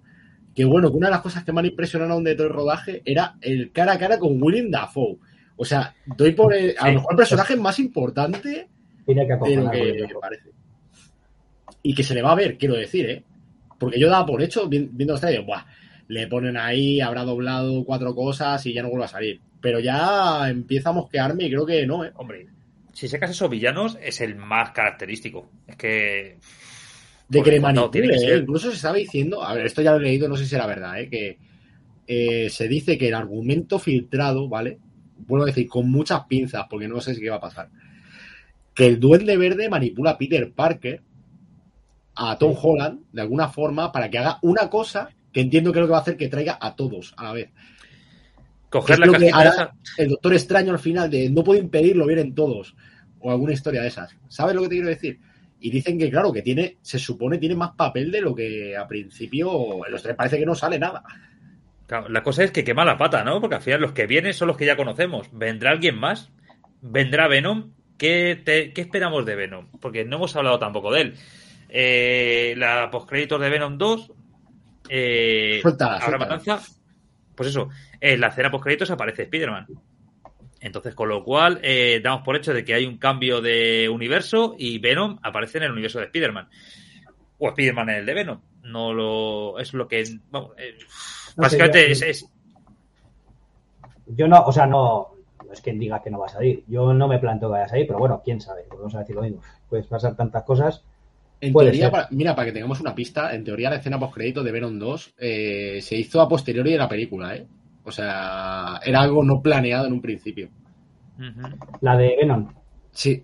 que 0.55 0.65
bueno, 0.65 0.91
que 0.91 0.97
una 0.97 1.09
de 1.09 1.13
las 1.13 1.21
cosas 1.21 1.45
que 1.45 1.53
me 1.53 1.61
han 1.61 1.67
impresionado 1.67 2.21
de 2.21 2.35
todo 2.35 2.47
el 2.47 2.53
rodaje 2.53 3.03
era 3.05 3.37
el 3.41 3.73
cara 3.73 3.93
a 3.93 3.99
cara 3.99 4.19
con 4.19 4.43
William 4.43 4.71
Dafoe. 4.71 5.19
O 5.57 5.65
sea, 5.65 5.95
doy 6.07 6.33
por 6.33 6.55
el, 6.55 6.75
a 6.79 6.89
lo 6.89 6.95
mejor 6.95 7.13
el 7.13 7.17
personaje 7.17 7.57
más 7.57 7.79
importante 7.79 8.69
Tiene 9.07 9.27
que 9.27 9.51
de 9.51 9.57
lo 9.57 9.71
que 9.71 10.15
parece. 10.21 10.51
Y 11.83 11.95
que 11.95 12.03
se 12.03 12.15
le 12.15 12.23
va 12.23 12.33
a 12.33 12.37
ver, 12.37 12.57
quiero 12.57 12.75
decir, 12.75 13.09
¿eh? 13.11 13.23
Porque 13.79 13.99
yo 13.99 14.09
daba 14.09 14.27
por 14.27 14.41
hecho, 14.43 14.69
viendo 14.69 15.15
esta, 15.15 15.29
Buah, 15.41 15.67
le 16.09 16.27
ponen 16.29 16.57
ahí, 16.57 17.01
habrá 17.01 17.25
doblado 17.25 17.85
cuatro 17.85 18.15
cosas 18.15 18.65
y 18.67 18.73
ya 18.73 18.83
no 18.83 18.89
vuelve 18.89 19.05
a 19.05 19.09
salir. 19.09 19.41
Pero 19.61 19.81
ya 19.81 20.49
empieza 20.49 20.91
a 20.91 20.93
mosquearme 20.93 21.45
y 21.45 21.51
creo 21.51 21.67
que 21.67 21.87
no, 21.87 22.05
¿eh? 22.05 22.13
Hombre, 22.17 22.47
si 22.93 23.09
secas 23.09 23.31
esos 23.31 23.51
villanos, 23.51 23.99
es 24.01 24.21
el 24.21 24.37
más 24.37 24.71
característico. 24.71 25.51
Es 25.67 25.77
que 25.77 26.39
de 27.29 27.43
que 27.43 27.51
le 27.51 27.61
manipule. 27.61 28.15
¿eh? 28.17 28.39
Incluso 28.39 28.71
se 28.71 28.77
estaba 28.77 28.97
diciendo, 28.97 29.43
a 29.43 29.55
ver, 29.55 29.67
esto 29.67 29.83
ya 29.83 29.93
lo 29.93 29.99
he 29.99 30.03
leído, 30.03 30.29
no 30.29 30.37
sé 30.37 30.47
si 30.47 30.55
era 30.55 30.67
verdad, 30.67 31.01
¿eh? 31.01 31.09
que 31.09 31.39
eh, 32.07 32.51
se 32.51 32.69
dice 32.69 32.99
que 32.99 33.09
el 33.09 33.15
argumento 33.15 33.79
filtrado, 33.79 34.49
¿vale? 34.49 34.79
Vuelvo 35.27 35.45
a 35.45 35.47
decir, 35.47 35.69
con 35.69 35.91
muchas 35.91 36.25
pinzas, 36.27 36.67
porque 36.69 36.89
no 36.89 37.01
sé 37.01 37.15
si 37.15 37.21
qué 37.21 37.31
va 37.31 37.37
a 37.37 37.41
pasar. 37.41 37.71
Que 38.75 38.87
el 38.87 39.01
Duende 39.01 39.37
Verde 39.37 39.69
manipula 39.69 40.11
a 40.11 40.19
Peter 40.19 40.53
Parker, 40.53 41.01
a 42.17 42.37
Tom 42.39 42.55
Holland, 42.61 43.01
de 43.13 43.23
alguna 43.23 43.49
forma, 43.49 43.91
para 43.91 44.11
que 44.11 44.19
haga 44.19 44.39
una 44.43 44.69
cosa 44.69 45.09
que 45.33 45.41
entiendo 45.41 45.73
que 45.73 45.79
es 45.79 45.81
lo 45.81 45.87
que 45.89 45.93
va 45.93 45.99
a 45.99 46.03
hacer 46.03 46.17
que 46.17 46.29
traiga 46.29 46.59
a 46.61 46.77
todos 46.77 47.15
a 47.17 47.25
la 47.25 47.33
vez. 47.33 47.51
Coger 48.71 48.99
la 48.99 49.07
cajita 49.07 49.75
El 49.99 50.09
Doctor 50.09 50.35
Extraño 50.35 50.73
al 50.73 50.79
final 50.79 51.11
de 51.11 51.31
no 51.31 51.45
puedo 51.45 51.61
impedirlo, 51.61 52.07
vienen 52.07 52.35
todos. 52.35 52.75
O 53.21 53.31
alguna 53.31 53.53
historia 53.53 53.83
de 53.83 53.89
esas. 53.89 54.15
¿Sabes 54.29 54.55
lo 54.55 54.63
que 54.63 54.69
te 54.69 54.75
quiero 54.75 54.89
decir? 54.89 55.21
Y 55.65 55.71
dicen 55.71 55.99
que, 55.99 56.11
claro, 56.11 56.31
que 56.31 56.43
tiene, 56.43 56.77
se 56.83 56.99
supone 56.99 57.39
tiene 57.39 57.55
más 57.55 57.71
papel 57.71 58.11
de 58.11 58.21
lo 58.21 58.35
que 58.35 58.77
a 58.77 58.87
principio 58.87 59.87
en 59.87 59.93
los 59.93 60.03
tres 60.03 60.15
parece 60.15 60.39
que 60.39 60.45
no 60.45 60.55
sale 60.55 60.79
nada. 60.79 61.03
la 62.11 62.23
cosa 62.23 62.45
es 62.45 62.51
que 62.51 62.65
quema 62.65 62.85
la 62.85 62.99
pata, 62.99 63.25
¿no? 63.25 63.41
Porque 63.41 63.55
al 63.57 63.63
final 63.63 63.81
los 63.81 63.93
que 63.93 64.07
vienen 64.07 64.35
son 64.35 64.49
los 64.49 64.59
que 64.59 64.67
ya 64.67 64.77
conocemos. 64.77 65.31
¿Vendrá 65.33 65.71
alguien 65.71 65.99
más? 65.99 66.31
¿Vendrá 66.83 67.29
Venom? 67.29 67.73
¿Qué, 67.97 68.43
esperamos 68.77 69.25
de 69.25 69.37
Venom? 69.37 69.71
Porque 69.81 70.05
no 70.05 70.17
hemos 70.17 70.37
hablado 70.37 70.59
tampoco 70.59 70.93
de 70.93 71.01
él. 71.01 71.15
Eh, 71.71 72.53
la 72.59 72.91
postcréditos 72.91 73.41
de 73.41 73.49
Venom 73.49 73.79
2. 73.79 74.13
Eh, 74.91 75.61
suelta, 75.63 75.99
matanza. 76.19 76.61
Pues 77.35 77.49
eso, 77.49 77.71
en 78.03 78.21
la 78.21 78.27
escena 78.27 78.51
postcréditos 78.51 78.91
aparece 78.91 79.23
Spider-Man. 79.23 79.67
Entonces, 80.65 80.95
con 80.95 81.11
lo 81.11 81.23
cual, 81.23 81.61
eh, 81.63 82.01
damos 82.03 82.23
por 82.23 82.37
hecho 82.37 82.55
de 82.55 82.65
que 82.65 82.73
hay 82.73 82.87
un 82.87 82.97
cambio 82.97 83.43
de 83.43 83.87
universo 83.87 84.55
y 84.59 84.79
Venom 84.79 85.19
aparece 85.23 85.59
en 85.59 85.65
el 85.65 85.73
universo 85.73 85.99
de 85.99 86.07
Spider-Man. 86.07 86.49
O 87.39 87.49
Spider-Man 87.49 87.91
en 87.91 87.97
el 87.97 88.07
de 88.07 88.15
Venom. 88.15 88.41
No 88.63 88.95
lo. 88.95 89.59
Es 89.59 89.75
lo 89.75 89.87
que. 89.87 90.03
Vamos, 90.31 90.53
eh, 90.57 90.79
básicamente 91.37 91.93
es, 91.93 92.27
Yo 94.07 94.27
no, 94.27 94.43
o 94.43 94.53
sea, 94.53 94.65
no. 94.65 95.11
No 95.47 95.53
es 95.53 95.61
quien 95.61 95.79
diga 95.79 96.01
que 96.03 96.11
no 96.11 96.21
va 96.21 96.27
a 96.27 96.31
salir. 96.31 96.65
Yo 96.67 96.95
no 96.95 97.09
me 97.09 97.19
planteo 97.19 97.51
que 97.51 97.53
vaya 97.53 97.67
a 97.67 97.69
salir, 97.69 97.87
pero 97.87 97.99
bueno, 97.99 98.23
quién 98.25 98.41
sabe. 98.41 98.63
Vamos 98.71 98.95
a 98.95 99.01
decir 99.01 99.15
lo 99.15 99.21
mismo. 99.21 99.43
Puedes 99.69 99.87
pasar 99.87 100.17
tantas 100.17 100.45
cosas. 100.45 100.83
En 101.43 101.53
teoría, 101.53 102.09
mira, 102.11 102.35
para 102.35 102.47
que 102.47 102.53
tengamos 102.53 102.81
una 102.81 102.95
pista, 102.95 103.35
en 103.35 103.45
teoría 103.45 103.69
la 103.69 103.77
escena 103.77 103.99
post-crédito 103.99 104.43
de 104.43 104.51
Venom 104.51 104.79
2 104.79 105.15
eh, 105.19 105.81
se 105.83 105.97
hizo 105.97 106.23
a 106.23 106.29
posteriori 106.29 106.73
de 106.73 106.79
la 106.79 106.89
película, 106.89 107.37
¿eh? 107.37 107.47
O 107.85 107.93
sea, 107.93 108.81
era 108.85 109.01
algo 109.01 109.23
no 109.23 109.43
planeado 109.43 109.87
en 109.87 109.93
un 109.93 110.01
principio. 110.01 110.49
La 111.81 111.97
de 111.97 112.17
Venom. 112.17 112.53
Sí, 112.91 113.23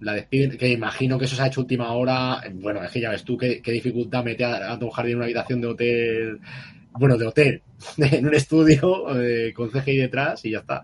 la 0.00 0.14
de 0.14 0.20
Spider, 0.20 0.58
que 0.58 0.68
imagino 0.68 1.18
que 1.18 1.26
eso 1.26 1.36
se 1.36 1.42
ha 1.42 1.46
hecho 1.46 1.60
última 1.60 1.92
hora. 1.92 2.42
Bueno, 2.54 2.82
es 2.82 2.90
que 2.90 3.00
ya 3.00 3.10
ves 3.10 3.24
tú 3.24 3.36
qué, 3.36 3.60
dificultad 3.64 4.24
mete 4.24 4.44
a, 4.44 4.78
Tom 4.78 4.90
Hardy 4.90 5.12
en 5.12 5.16
una 5.16 5.26
habitación 5.26 5.60
de 5.60 5.66
hotel, 5.68 6.40
bueno, 6.92 7.16
de 7.16 7.26
hotel, 7.26 7.62
en 7.98 8.26
un 8.26 8.34
estudio 8.34 9.20
eh, 9.20 9.52
con 9.54 9.70
CGI 9.70 9.96
detrás 9.96 10.44
y 10.44 10.50
ya 10.50 10.58
está. 10.58 10.82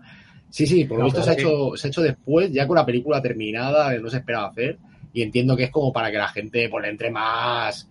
Sí, 0.49 0.65
sí, 0.65 0.85
por 0.85 0.99
lo 0.99 1.05
visto 1.05 1.21
se, 1.21 1.31
ha 1.31 1.33
hecho, 1.33 1.75
se 1.75 1.87
ha 1.87 1.89
hecho 1.89 2.01
después, 2.01 2.51
ya 2.51 2.65
con 2.65 2.77
la 2.77 2.85
película 2.85 3.21
terminada, 3.21 3.93
no 3.97 4.09
se 4.09 4.17
esperaba 4.17 4.47
hacer. 4.47 4.77
Y 5.11 5.21
entiendo 5.21 5.57
que 5.57 5.65
es 5.65 5.71
como 5.71 5.91
para 5.91 6.09
que 6.09 6.17
la 6.17 6.27
gente 6.29 6.69
pues, 6.69 6.83
le 6.83 6.89
entre 6.89 7.11
más, 7.11 7.89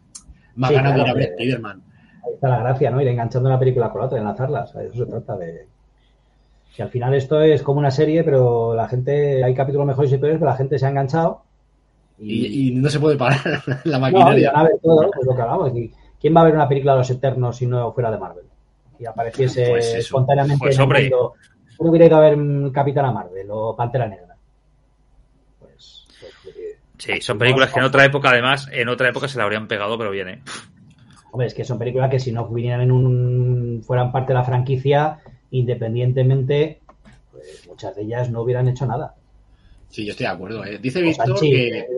más 0.55 0.71
ganas 0.71 0.95
de 0.95 1.01
ir 1.01 1.09
a 1.09 1.13
ver 1.13 1.31
Spider-Man 1.31 1.83
ahí 2.27 2.35
está 2.35 2.49
la 2.49 2.59
gracia, 2.59 2.91
¿no? 2.91 3.01
Ir 3.01 3.09
enganchando 3.09 3.49
una 3.49 3.59
película 3.59 3.91
con 3.91 4.01
la 4.01 4.07
otra, 4.07 4.19
enlazarlas. 4.19 4.75
Eso 4.75 5.05
se 5.05 5.11
trata 5.11 5.37
de. 5.37 5.67
Que 6.75 6.83
al 6.83 6.91
final 6.91 7.15
esto 7.15 7.41
es 7.41 7.63
como 7.63 7.79
una 7.79 7.91
serie, 7.91 8.23
pero 8.25 8.75
la 8.75 8.89
gente. 8.89 9.43
Hay 9.43 9.55
capítulos 9.55 9.87
mejores 9.87 10.13
y 10.13 10.19
peores, 10.19 10.39
pero 10.39 10.51
la 10.51 10.57
gente 10.57 10.79
se 10.79 10.87
ha 10.87 10.91
enganchado. 10.91 11.43
Y, 12.19 12.73
no 12.75 12.89
se 12.89 12.99
puede 12.99 13.17
parar 13.17 13.41
la 13.85 13.99
maquinaria. 13.99 14.53
No, 14.53 14.59
a 14.59 14.63
ver 14.65 14.79
todo, 14.83 15.11
pues 15.11 15.27
lo 15.27 15.35
que 15.35 15.43
hablamos. 15.43 15.73
¿Quién 16.21 16.35
va 16.35 16.41
a 16.41 16.45
ver 16.45 16.55
una 16.55 16.69
película 16.69 16.93
de 16.93 16.99
los 16.99 17.11
Eternos 17.11 17.57
si 17.57 17.67
no 17.67 17.93
fuera 17.93 18.11
de 18.11 18.19
Marvel? 18.19 18.45
Y 18.99 19.05
apareciese 19.05 19.69
pues 19.69 19.95
espontáneamente 19.95 20.59
pues, 20.59 20.79
hombre. 20.79 21.11
¿Uno 21.79 21.91
hubiera 21.91 22.07
ido 22.07 22.17
a 22.17 22.21
ver 22.21 22.39
Capitana 22.73 23.13
Marvel 23.13 23.47
o 23.51 23.77
Pantera 23.77 24.09
Negra? 24.09 24.35
Pues, 25.59 26.07
pues 26.09 26.57
Sí, 26.97 27.21
son 27.21 27.39
películas 27.39 27.71
que 27.71 27.81
en 27.81 27.85
otra 27.85 28.05
época, 28.07 28.31
además, 28.31 28.69
en 28.73 28.89
otra 28.89 29.11
época 29.11 29.29
se 29.29 29.37
la 29.37 29.45
habrían 29.45 29.69
pegado, 29.69 29.99
pero 29.99 30.11
bien, 30.11 30.29
¿eh? 30.29 30.43
Hombre, 31.37 31.49
es 31.49 31.55
que 31.55 31.67
son 31.67 31.79
películas 31.79 32.09
que 32.09 32.19
si 32.19 32.33
no 32.33 32.49
vinieran 32.49 32.81
en 32.81 32.91
un, 32.91 33.83
fueran 33.87 34.11
parte 34.11 34.29
de 34.29 34.39
la 34.39 34.45
franquicia, 34.45 35.19
independientemente, 35.51 36.81
pues 37.31 37.63
muchas 37.69 37.95
de 37.95 38.05
ellas 38.05 38.31
no 38.31 38.41
hubieran 38.41 38.67
hecho 38.69 38.87
nada. 38.87 39.15
Sí, 39.91 40.07
yo 40.07 40.13
estoy 40.13 40.25
de 40.25 40.33
acuerdo. 40.33 40.65
¿eh? 40.65 40.79
Dice 40.79 41.03
Víctor 41.03 41.39
que... 41.39 41.89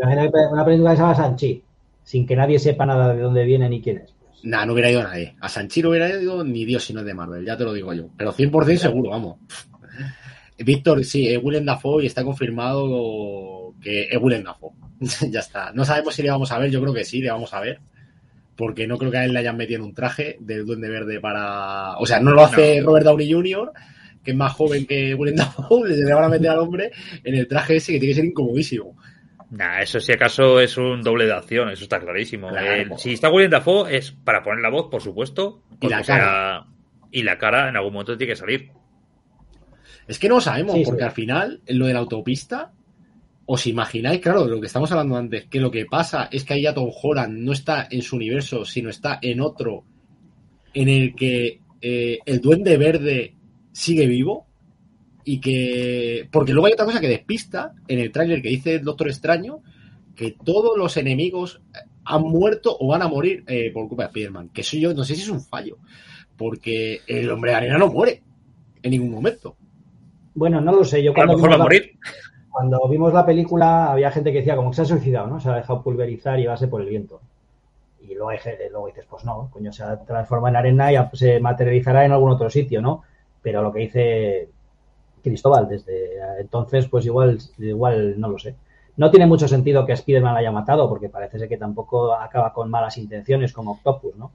Una 0.50 0.64
película 0.64 0.90
que 0.90 0.96
se 0.96 1.02
llama 1.02 1.14
Sanchi, 1.14 1.62
sin 2.02 2.26
que 2.26 2.34
nadie 2.34 2.58
sepa 2.58 2.84
nada 2.84 3.14
de 3.14 3.22
dónde 3.22 3.44
viene 3.44 3.68
ni 3.68 3.80
quién 3.80 3.98
es. 3.98 4.12
Pues. 4.18 4.44
Nah, 4.44 4.66
no 4.66 4.72
hubiera 4.72 4.90
ido 4.90 5.04
nadie. 5.04 5.36
A 5.40 5.48
Sanchi 5.48 5.82
no 5.82 5.90
hubiera 5.90 6.08
ido 6.08 6.42
ni 6.42 6.64
Dios 6.64 6.82
si 6.82 6.92
no 6.92 6.98
es 6.98 7.06
de 7.06 7.14
Marvel, 7.14 7.46
ya 7.46 7.56
te 7.56 7.62
lo 7.62 7.72
digo 7.72 7.94
yo. 7.94 8.08
Pero 8.16 8.32
100% 8.32 8.76
seguro, 8.76 9.10
vamos. 9.10 9.36
Víctor, 10.58 11.04
sí, 11.04 11.28
es 11.28 11.40
Willem 11.40 11.64
Dafoe 11.64 12.02
y 12.02 12.06
está 12.06 12.24
confirmado 12.24 13.72
que 13.80 14.08
es 14.10 14.18
Willem 14.20 14.42
Dafoe. 14.42 14.72
ya 15.30 15.38
está. 15.38 15.70
No 15.70 15.84
sabemos 15.84 16.16
si 16.16 16.24
le 16.24 16.30
vamos 16.30 16.50
a 16.50 16.58
ver, 16.58 16.72
yo 16.72 16.80
creo 16.80 16.92
que 16.92 17.04
sí, 17.04 17.22
le 17.22 17.30
vamos 17.30 17.54
a 17.54 17.60
ver 17.60 17.78
porque 18.58 18.88
no 18.88 18.98
creo 18.98 19.12
que 19.12 19.18
a 19.18 19.24
él 19.24 19.32
le 19.32 19.38
hayan 19.38 19.56
metido 19.56 19.78
en 19.78 19.84
un 19.84 19.94
traje 19.94 20.36
del 20.40 20.66
Duende 20.66 20.90
Verde 20.90 21.20
para. 21.20 21.96
O 21.98 22.06
sea, 22.06 22.18
no 22.18 22.32
lo 22.32 22.42
hace 22.42 22.80
Robert 22.82 23.06
Downey 23.06 23.32
Jr., 23.32 23.70
que 24.24 24.32
es 24.32 24.36
más 24.36 24.52
joven 24.52 24.84
que 24.84 25.14
Willem 25.14 25.36
Dafoe, 25.36 25.88
le 25.88 26.12
van 26.12 26.24
a 26.24 26.28
meter 26.28 26.50
al 26.50 26.58
hombre 26.58 26.90
en 27.22 27.36
el 27.36 27.46
traje 27.46 27.76
ese 27.76 27.92
que 27.92 28.00
tiene 28.00 28.10
que 28.10 28.16
ser 28.16 28.24
incomodísimo. 28.24 28.96
Nah, 29.52 29.80
eso 29.80 30.00
si 30.00 30.12
acaso 30.12 30.58
es 30.60 30.76
un 30.76 31.02
doble 31.02 31.26
de 31.26 31.34
acción, 31.34 31.70
eso 31.70 31.84
está 31.84 32.00
clarísimo. 32.00 32.50
si 32.96 33.12
está 33.12 33.30
Willem 33.30 33.52
Dafoe 33.52 33.96
es 33.96 34.10
para 34.10 34.42
poner 34.42 34.60
la 34.60 34.70
voz, 34.70 34.88
por 34.90 35.02
supuesto. 35.02 35.62
Y 35.80 35.88
la 35.88 36.02
cara. 36.02 36.66
y 37.12 37.22
la 37.22 37.38
cara 37.38 37.68
en 37.68 37.76
algún 37.76 37.92
momento 37.92 38.18
tiene 38.18 38.32
que 38.32 38.36
salir. 38.36 38.72
Es 40.08 40.18
que 40.18 40.28
no 40.28 40.34
lo 40.34 40.40
sabemos, 40.40 40.76
porque 40.84 41.04
al 41.04 41.12
final, 41.12 41.60
en 41.64 41.78
lo 41.78 41.86
de 41.86 41.92
la 41.92 42.00
autopista, 42.00 42.72
¿Os 43.50 43.66
imagináis, 43.66 44.20
claro, 44.20 44.44
de 44.44 44.50
lo 44.50 44.60
que 44.60 44.66
estamos 44.66 44.92
hablando 44.92 45.16
antes, 45.16 45.46
que 45.46 45.58
lo 45.58 45.70
que 45.70 45.86
pasa 45.86 46.28
es 46.30 46.44
que 46.44 46.52
ahí 46.52 46.62
ya 46.64 46.74
Tom 46.74 46.90
Holland 47.02 47.38
no 47.38 47.52
está 47.52 47.88
en 47.90 48.02
su 48.02 48.16
universo, 48.16 48.66
sino 48.66 48.90
está 48.90 49.18
en 49.22 49.40
otro 49.40 49.84
en 50.74 50.90
el 50.90 51.14
que 51.14 51.62
eh, 51.80 52.18
el 52.26 52.42
duende 52.42 52.76
verde 52.76 53.34
sigue 53.72 54.06
vivo? 54.06 54.46
Y 55.24 55.40
que. 55.40 56.28
Porque 56.30 56.52
luego 56.52 56.66
hay 56.66 56.74
otra 56.74 56.84
cosa 56.84 57.00
que 57.00 57.08
despista 57.08 57.72
en 57.86 58.00
el 58.00 58.12
tráiler 58.12 58.42
que 58.42 58.50
dice 58.50 58.74
el 58.74 58.84
Doctor 58.84 59.08
Extraño, 59.08 59.62
que 60.14 60.36
todos 60.44 60.76
los 60.76 60.98
enemigos 60.98 61.62
han 62.04 62.24
muerto 62.24 62.76
o 62.78 62.88
van 62.88 63.00
a 63.00 63.08
morir 63.08 63.44
eh, 63.46 63.70
por 63.72 63.88
culpa 63.88 64.02
de 64.02 64.08
Spider-Man. 64.08 64.50
Que 64.50 64.60
eso 64.60 64.76
yo 64.76 64.92
no 64.92 65.04
sé 65.04 65.14
si 65.14 65.22
es 65.22 65.28
un 65.30 65.40
fallo. 65.40 65.78
Porque 66.36 67.00
el 67.06 67.30
hombre 67.30 67.52
de 67.52 67.56
arena 67.56 67.78
no 67.78 67.88
muere 67.88 68.22
en 68.82 68.90
ningún 68.90 69.10
momento. 69.10 69.56
Bueno, 70.34 70.60
no 70.60 70.72
lo 70.72 70.84
sé. 70.84 71.02
Yo 71.02 71.14
cuando 71.14 71.32
a 71.32 71.36
lo 71.36 71.42
mejor 71.42 71.52
va 71.52 71.62
a 71.62 71.64
morir 71.64 71.98
cuando 72.58 72.88
vimos 72.88 73.14
la 73.14 73.24
película 73.24 73.92
había 73.92 74.10
gente 74.10 74.32
que 74.32 74.38
decía 74.38 74.56
como 74.56 74.70
que 74.70 74.74
se 74.74 74.82
ha 74.82 74.84
suicidado, 74.84 75.28
¿no? 75.28 75.38
Se 75.38 75.48
ha 75.48 75.54
dejado 75.54 75.80
pulverizar 75.80 76.40
y 76.40 76.56
ser 76.56 76.68
por 76.68 76.80
el 76.80 76.88
viento. 76.88 77.20
Y 78.00 78.16
luego, 78.16 78.32
luego 78.72 78.86
dices, 78.88 79.06
pues 79.08 79.24
no, 79.24 79.48
coño, 79.52 79.72
se 79.72 79.84
transforma 80.04 80.48
en 80.48 80.56
arena 80.56 80.92
y 80.92 80.96
se 81.12 81.38
materializará 81.38 82.04
en 82.04 82.10
algún 82.10 82.32
otro 82.32 82.50
sitio, 82.50 82.82
¿no? 82.82 83.04
Pero 83.42 83.62
lo 83.62 83.72
que 83.72 83.78
dice 83.78 84.48
Cristóbal 85.22 85.68
desde 85.68 86.18
entonces, 86.40 86.88
pues 86.88 87.06
igual, 87.06 87.38
igual 87.58 88.18
no 88.18 88.28
lo 88.28 88.40
sé. 88.40 88.56
No 88.96 89.08
tiene 89.08 89.28
mucho 89.28 89.46
sentido 89.46 89.86
que 89.86 89.92
Spider-Man 89.92 90.34
la 90.34 90.40
haya 90.40 90.50
matado, 90.50 90.88
porque 90.88 91.08
parece 91.08 91.38
ser 91.38 91.48
que 91.48 91.58
tampoco 91.58 92.12
acaba 92.12 92.52
con 92.52 92.68
malas 92.68 92.98
intenciones 92.98 93.52
como 93.52 93.74
Octopus, 93.74 94.16
¿no? 94.16 94.32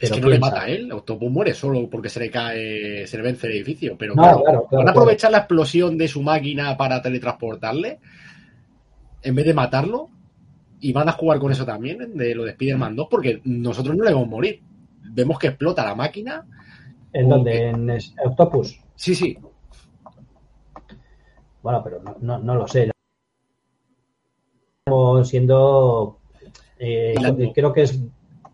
Es 0.00 0.10
que 0.10 0.20
no 0.20 0.28
le 0.28 0.38
mata 0.38 0.62
a 0.62 0.68
él, 0.68 0.90
Octopus 0.90 1.30
muere 1.30 1.54
solo 1.54 1.88
porque 1.88 2.08
se 2.08 2.18
le 2.18 2.30
cae, 2.30 3.06
se 3.06 3.16
le 3.16 3.22
vence 3.22 3.46
el 3.46 3.54
edificio. 3.54 3.96
Pero 3.96 4.14
claro, 4.14 4.66
van 4.70 4.88
a 4.88 4.90
aprovechar 4.90 5.30
la 5.30 5.38
explosión 5.38 5.96
de 5.96 6.08
su 6.08 6.22
máquina 6.22 6.76
para 6.76 7.00
teletransportarle 7.00 8.00
en 9.22 9.34
vez 9.34 9.46
de 9.46 9.54
matarlo 9.54 10.10
y 10.80 10.92
van 10.92 11.08
a 11.08 11.12
jugar 11.12 11.38
con 11.38 11.52
eso 11.52 11.64
también, 11.64 12.16
de 12.16 12.34
lo 12.34 12.44
de 12.44 12.50
Spider-Man 12.50 12.96
2, 12.96 13.06
porque 13.08 13.40
nosotros 13.44 13.96
no 13.96 14.04
le 14.04 14.12
vamos 14.12 14.26
a 14.26 14.30
morir. 14.30 14.60
Vemos 15.04 15.38
que 15.38 15.48
explota 15.48 15.84
la 15.84 15.94
máquina. 15.94 16.44
¿En 17.12 17.28
donde 17.28 17.68
¿En 17.68 17.98
Octopus? 18.24 18.80
Sí, 18.96 19.14
sí. 19.14 19.38
Bueno, 21.62 21.80
pero 21.84 22.02
no, 22.20 22.38
no, 22.38 22.54
lo 22.56 22.66
sé. 22.66 22.90
Siendo. 25.22 26.18
Eh, 26.78 27.14
creo 27.54 27.72
que 27.72 27.82
es 27.82 28.00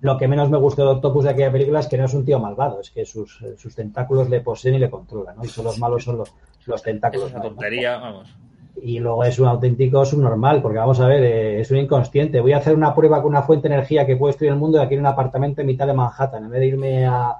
lo 0.01 0.17
que 0.17 0.29
menos 0.29 0.51
me 0.51 0.59
gustó 0.59 0.85
de 0.85 0.91
Octopus 0.93 1.25
de 1.25 1.31
aquella 1.31 1.53
película 1.53 1.81
es 1.81 1.87
que 1.87 1.99
no 1.99 2.05
es 2.05 2.15
un 2.15 2.25
tío 2.25 2.39
malvado, 2.39 2.81
es 2.81 2.91
que 2.91 3.05
sus, 3.05 3.39
sus 3.57 3.75
tentáculos 3.75 4.29
le 4.29 4.41
poseen 4.41 4.77
y 4.77 4.79
le 4.79 4.91
controlan, 4.91 5.37
¿no? 5.37 5.45
Y 5.45 5.49
son 5.49 5.65
los 5.65 5.79
malos 5.79 6.05
son 6.05 6.19
los, 6.19 6.33
los 6.67 6.83
tentáculos. 6.83 7.29
Es 7.29 7.35
una 7.35 7.43
tontería, 7.43 7.99
vamos 7.99 8.35
y 8.83 8.99
luego 8.99 9.25
es 9.25 9.39
un 9.39 9.49
auténtico 9.49 10.05
subnormal, 10.05 10.63
porque 10.63 10.79
vamos 10.79 11.01
a 11.01 11.07
ver, 11.07 11.23
eh, 11.25 11.61
es 11.61 11.71
un 11.71 11.79
inconsciente. 11.79 12.41
Voy 12.41 12.53
a 12.53 12.59
hacer 12.59 12.75
una 12.75 12.95
prueba 12.95 13.23
con 13.23 13.31
una 13.31 13.43
fuente 13.43 13.69
de 13.69 13.75
energía 13.75 14.07
que 14.07 14.17
puede 14.17 14.33
destruir 14.33 14.53
el 14.53 14.59
mundo 14.59 14.79
y 14.79 14.83
aquí 14.83 14.95
en 14.95 15.01
un 15.01 15.07
apartamento 15.07 15.61
en 15.61 15.67
mitad 15.67 15.87
de 15.87 15.95
Manhattan, 15.95 16.45
en 16.45 16.51
vez 16.51 16.61
de 16.61 16.67
irme 16.67 17.07
a, 17.07 17.37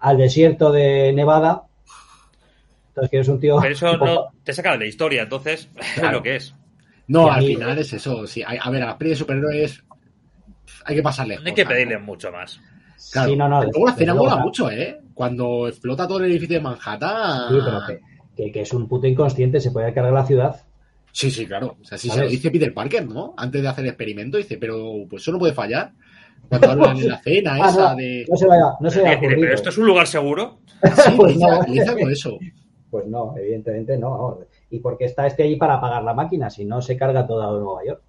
al 0.00 0.18
desierto 0.18 0.72
de 0.72 1.12
Nevada. 1.12 1.64
Entonces, 2.88 3.10
que 3.10 3.18
es 3.18 3.28
un 3.28 3.40
tío. 3.40 3.58
Pero 3.60 3.72
eso 3.72 3.96
no 3.96 4.28
te 4.42 4.52
saca 4.52 4.72
de 4.72 4.78
la 4.78 4.86
historia, 4.86 5.22
entonces, 5.22 5.68
es 5.96 6.12
lo 6.12 6.22
que 6.22 6.36
es. 6.36 6.54
No, 7.06 7.30
al 7.30 7.44
final 7.44 7.78
es 7.78 7.92
eso. 7.92 8.26
Sí, 8.26 8.42
a, 8.42 8.70
ver, 8.70 8.82
a 8.82 8.86
las 8.86 8.94
pelis 8.96 9.12
de 9.12 9.16
superhéroes 9.16 9.84
hay 10.84 10.96
que 10.96 11.02
pasarle. 11.02 11.36
No 11.36 11.46
hay 11.46 11.54
que 11.54 11.66
pedirle 11.66 11.98
mucho 11.98 12.30
más. 12.30 12.60
Claro, 13.12 13.30
sí, 13.30 13.36
no, 13.36 13.48
no, 13.48 13.62
luego 13.62 13.86
la 13.86 13.92
escena 13.92 14.14
mola 14.14 14.36
mucho, 14.36 14.70
¿eh? 14.70 15.00
Cuando 15.14 15.68
explota 15.68 16.06
todo 16.06 16.18
el 16.18 16.30
edificio 16.30 16.56
de 16.56 16.62
Manhattan. 16.62 17.48
Sí, 17.48 17.58
pero 17.64 17.80
que, 18.36 18.52
que, 18.52 18.60
es 18.60 18.72
un 18.72 18.88
puto 18.88 19.06
inconsciente, 19.06 19.60
se 19.60 19.70
puede 19.70 19.92
cargar 19.92 20.12
la 20.12 20.26
ciudad. 20.26 20.60
Sí, 21.12 21.30
sí, 21.30 21.46
claro. 21.46 21.76
O 21.80 21.84
sea, 21.84 21.96
sí 21.96 22.10
se 22.10 22.20
lo 22.20 22.28
dice 22.28 22.50
Peter 22.50 22.74
Parker, 22.74 23.06
¿no? 23.06 23.34
Antes 23.36 23.62
de 23.62 23.68
hacer 23.68 23.84
el 23.84 23.90
experimento, 23.90 24.36
dice, 24.36 24.56
pero 24.58 25.04
pues 25.08 25.22
eso 25.22 25.32
no 25.32 25.38
puede 25.38 25.52
fallar. 25.52 25.92
Cuando 26.48 26.70
hablan 26.70 26.96
en 26.98 27.08
la 27.08 27.18
cena 27.18 27.54
ah, 27.60 27.68
esa 27.68 27.94
de. 27.94 28.26
No 28.28 28.36
se 28.36 28.46
vaya, 28.46 28.72
no 28.80 28.90
se 28.90 29.02
vaya 29.02 29.18
Pero 29.20 29.54
esto 29.54 29.68
es 29.68 29.78
un 29.78 29.86
lugar 29.86 30.06
seguro. 30.06 30.58
Sí, 30.82 31.12
pues 31.16 31.36
no. 31.36 31.62
eso. 32.10 32.38
Pues 32.90 33.06
no, 33.06 33.34
evidentemente 33.36 33.96
no. 33.96 34.40
Y 34.70 34.80
porque 34.80 35.04
está 35.04 35.26
este 35.26 35.44
allí 35.44 35.56
para 35.56 35.74
apagar 35.74 36.02
la 36.02 36.14
máquina, 36.14 36.50
si 36.50 36.64
no 36.64 36.82
se 36.82 36.96
carga 36.96 37.26
toda 37.26 37.46
Nueva 37.58 37.84
York. 37.86 38.02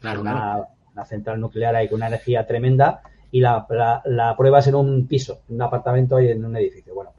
Claro, 0.00 0.22
una, 0.22 0.68
central 1.06 1.40
nuclear 1.40 1.74
ahí 1.74 1.88
con 1.88 1.96
una 1.96 2.08
energía 2.08 2.46
tremenda 2.46 3.02
y 3.30 3.40
la, 3.40 3.66
la, 4.04 4.36
prueba 4.36 4.58
es 4.58 4.66
en 4.66 4.74
un 4.74 5.06
piso, 5.06 5.42
en 5.48 5.56
un 5.56 5.62
apartamento 5.62 6.20
y 6.20 6.28
en 6.28 6.44
un 6.44 6.56
edificio. 6.56 6.94
Bueno, 6.94 7.12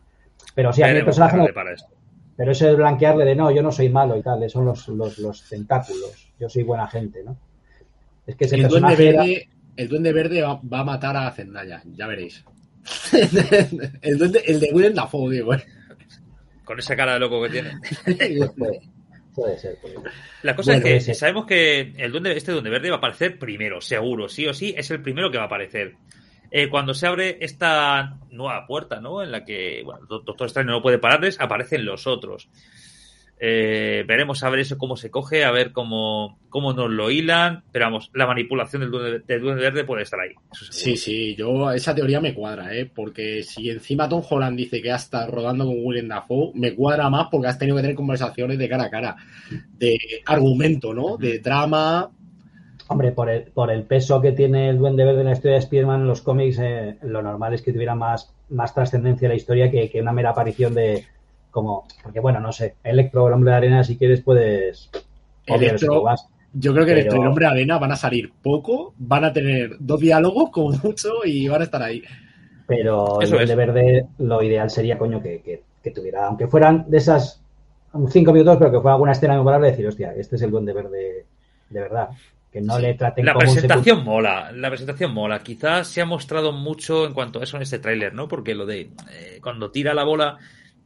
pero 0.53 0.71
sí, 0.71 0.83
a 0.83 0.87
mí 0.87 0.97
el 0.97 1.05
personaje 1.05 1.37
no, 1.37 1.47
para 1.53 1.73
esto. 1.73 1.89
Pero 2.35 2.51
eso 2.51 2.69
es 2.69 2.77
blanquearle 2.77 3.25
de 3.25 3.35
no, 3.35 3.51
yo 3.51 3.61
no 3.61 3.71
soy 3.71 3.89
malo 3.89 4.17
y 4.17 4.21
tal, 4.21 4.47
son 4.49 4.65
los, 4.65 4.87
los, 4.87 5.17
los 5.19 5.49
tentáculos, 5.49 6.31
yo 6.39 6.49
soy 6.49 6.63
buena 6.63 6.87
gente, 6.87 7.23
¿no? 7.23 7.37
Es 8.25 8.35
que 8.35 8.45
ese 8.45 8.55
el, 8.55 8.67
duende 8.67 8.95
verde, 8.95 9.49
el 9.75 9.89
duende 9.89 10.13
verde 10.13 10.41
va, 10.41 10.79
a 10.79 10.83
matar 10.83 11.17
a 11.17 11.31
Zendaya, 11.31 11.81
ya 11.85 12.07
veréis. 12.07 12.43
el, 14.01 14.17
duende, 14.17 14.41
el 14.45 14.59
de 14.59 14.69
Willem 14.71 14.93
Dafoe, 14.93 15.33
digo. 15.33 15.53
¿eh? 15.53 15.63
Con 16.63 16.79
esa 16.79 16.95
cara 16.95 17.13
de 17.13 17.19
loco 17.19 17.41
que 17.43 17.49
tiene. 17.49 17.71
puede, 19.33 19.57
ser. 19.57 19.77
La 20.41 20.55
cosa 20.55 20.75
es 20.75 21.05
que 21.05 21.13
sabemos 21.13 21.45
que 21.45 21.93
el 21.97 22.11
duende, 22.11 22.35
este 22.35 22.51
duende 22.51 22.69
verde 22.69 22.89
va 22.89 22.95
a 22.95 22.97
aparecer 22.99 23.39
primero, 23.39 23.81
seguro, 23.81 24.29
sí 24.29 24.47
o 24.47 24.53
sí, 24.53 24.73
es 24.77 24.89
el 24.91 25.01
primero 25.01 25.31
que 25.31 25.37
va 25.37 25.43
a 25.43 25.47
aparecer. 25.47 25.95
Eh, 26.51 26.69
cuando 26.69 26.93
se 26.93 27.07
abre 27.07 27.37
esta 27.41 28.19
nueva 28.29 28.67
puerta, 28.67 29.01
¿no? 29.01 29.23
En 29.23 29.31
la 29.31 29.43
que, 29.43 29.81
bueno, 29.83 30.05
Doctor 30.05 30.45
Strange 30.45 30.69
no 30.69 30.83
puede 30.83 30.99
pararles, 30.99 31.39
aparecen 31.39 31.83
los 31.83 32.05
otros. 32.05 32.47
Eh, 33.45 34.05
veremos 34.07 34.41
a 34.41 34.49
ver 34.49 34.61
eso 34.61 34.77
cómo 34.77 34.95
se 34.95 35.11
coge, 35.11 35.43
a 35.43 35.51
ver 35.51 35.73
cómo, 35.73 36.39
cómo 36.47 36.71
nos 36.71 36.89
lo 36.89 37.11
hilan. 37.11 37.63
Pero 37.73 37.87
vamos, 37.87 38.09
la 38.13 38.25
manipulación 38.25 38.83
del 38.83 38.89
duende, 38.89 39.61
verde 39.61 39.83
puede 39.83 40.03
estar 40.03 40.21
ahí. 40.21 40.33
sí, 40.53 40.95
sí, 40.95 41.35
yo 41.35 41.69
esa 41.71 41.93
teoría 41.93 42.21
me 42.21 42.33
cuadra, 42.33 42.73
¿eh? 42.73 42.85
Porque 42.85 43.43
si 43.43 43.69
encima 43.69 44.07
Tom 44.07 44.23
Holland 44.29 44.55
dice 44.55 44.81
que 44.81 44.93
ha 44.93 44.95
estado 44.95 45.29
rodando 45.29 45.65
con 45.65 45.75
William 45.77 46.07
Dafoe, 46.07 46.53
me 46.55 46.73
cuadra 46.73 47.09
más 47.09 47.27
porque 47.29 47.47
has 47.49 47.59
tenido 47.59 47.75
que 47.75 47.81
tener 47.81 47.97
conversaciones 47.97 48.57
de 48.57 48.69
cara 48.69 48.85
a 48.85 48.89
cara, 48.89 49.17
de 49.77 49.97
argumento, 50.25 50.93
¿no? 50.93 51.17
De 51.17 51.39
drama, 51.39 52.09
Hombre, 52.87 53.11
por 53.11 53.29
el, 53.29 53.43
por 53.43 53.71
el 53.71 53.83
peso 53.83 54.21
que 54.21 54.33
tiene 54.33 54.69
el 54.69 54.77
Duende 54.77 55.05
Verde 55.05 55.21
en 55.21 55.25
la 55.25 55.31
historia 55.33 55.53
de 55.53 55.63
Spider-Man 55.63 56.01
en 56.01 56.07
los 56.07 56.21
cómics, 56.21 56.59
eh, 56.59 56.97
lo 57.03 57.21
normal 57.21 57.53
es 57.53 57.61
que 57.61 57.71
tuviera 57.71 57.95
más, 57.95 58.33
más 58.49 58.73
trascendencia 58.73 59.29
la 59.29 59.35
historia 59.35 59.71
que, 59.71 59.89
una 60.01 60.13
mera 60.13 60.31
aparición 60.31 60.73
de. 60.73 61.05
Como 61.53 61.87
Porque, 62.01 62.19
bueno, 62.19 62.39
no 62.39 62.51
sé, 62.51 62.75
Electro, 62.83 63.27
el 63.27 63.33
hombre 63.33 63.51
de 63.51 63.57
arena, 63.57 63.83
si 63.83 63.95
quieres, 63.95 64.21
puedes. 64.21 64.89
Electro, 65.45 66.03
yo 66.53 66.73
creo 66.73 66.85
que 66.85 66.91
Electro 66.91 67.17
y 67.17 67.21
el 67.21 67.27
hombre 67.27 67.45
de 67.45 67.51
arena 67.51 67.77
van 67.77 67.91
a 67.91 67.95
salir 67.95 68.33
poco, 68.41 68.93
van 68.97 69.23
a 69.23 69.31
tener 69.31 69.77
dos 69.79 69.99
diálogos 69.99 70.49
como 70.49 70.71
mucho 70.83 71.09
y 71.23 71.47
van 71.47 71.61
a 71.61 71.65
estar 71.65 71.81
ahí. 71.81 72.03
Pero 72.65 73.21
el 73.21 73.29
Duende 73.29 73.55
Verde, 73.55 74.07
lo 74.17 74.41
ideal 74.41 74.69
sería, 74.69 74.97
coño, 74.97 75.21
que, 75.21 75.63
que, 75.81 75.91
tuviera, 75.91 76.27
aunque 76.27 76.47
fueran 76.47 76.85
de 76.89 76.97
esas 76.97 77.41
cinco 78.09 78.33
minutos, 78.33 78.57
pero 78.57 78.71
que 78.71 78.79
fuera 78.79 78.93
alguna 78.93 79.11
escena 79.11 79.35
memorable, 79.35 79.67
decir, 79.67 79.85
hostia, 79.85 80.13
este 80.15 80.37
es 80.37 80.41
el 80.41 80.51
Duende 80.51 80.73
Verde 80.73 81.25
de 81.69 81.79
verdad 81.79 82.09
que 82.51 82.61
no 82.61 82.77
le 82.77 82.93
traten 82.93 83.25
la 83.25 83.33
presentación 83.33 84.03
mola 84.03 84.51
la 84.51 84.69
presentación 84.69 85.11
mola 85.11 85.39
quizás 85.39 85.87
se 85.87 86.01
ha 86.01 86.05
mostrado 86.05 86.51
mucho 86.51 87.07
en 87.07 87.13
cuanto 87.13 87.39
a 87.39 87.43
eso 87.43 87.57
en 87.57 87.63
este 87.63 87.79
tráiler 87.79 88.13
no 88.13 88.27
porque 88.27 88.53
lo 88.53 88.67
de 88.67 88.91
eh, 89.11 89.39
cuando 89.41 89.71
tira 89.71 89.95
la 89.95 90.03
bola 90.03 90.37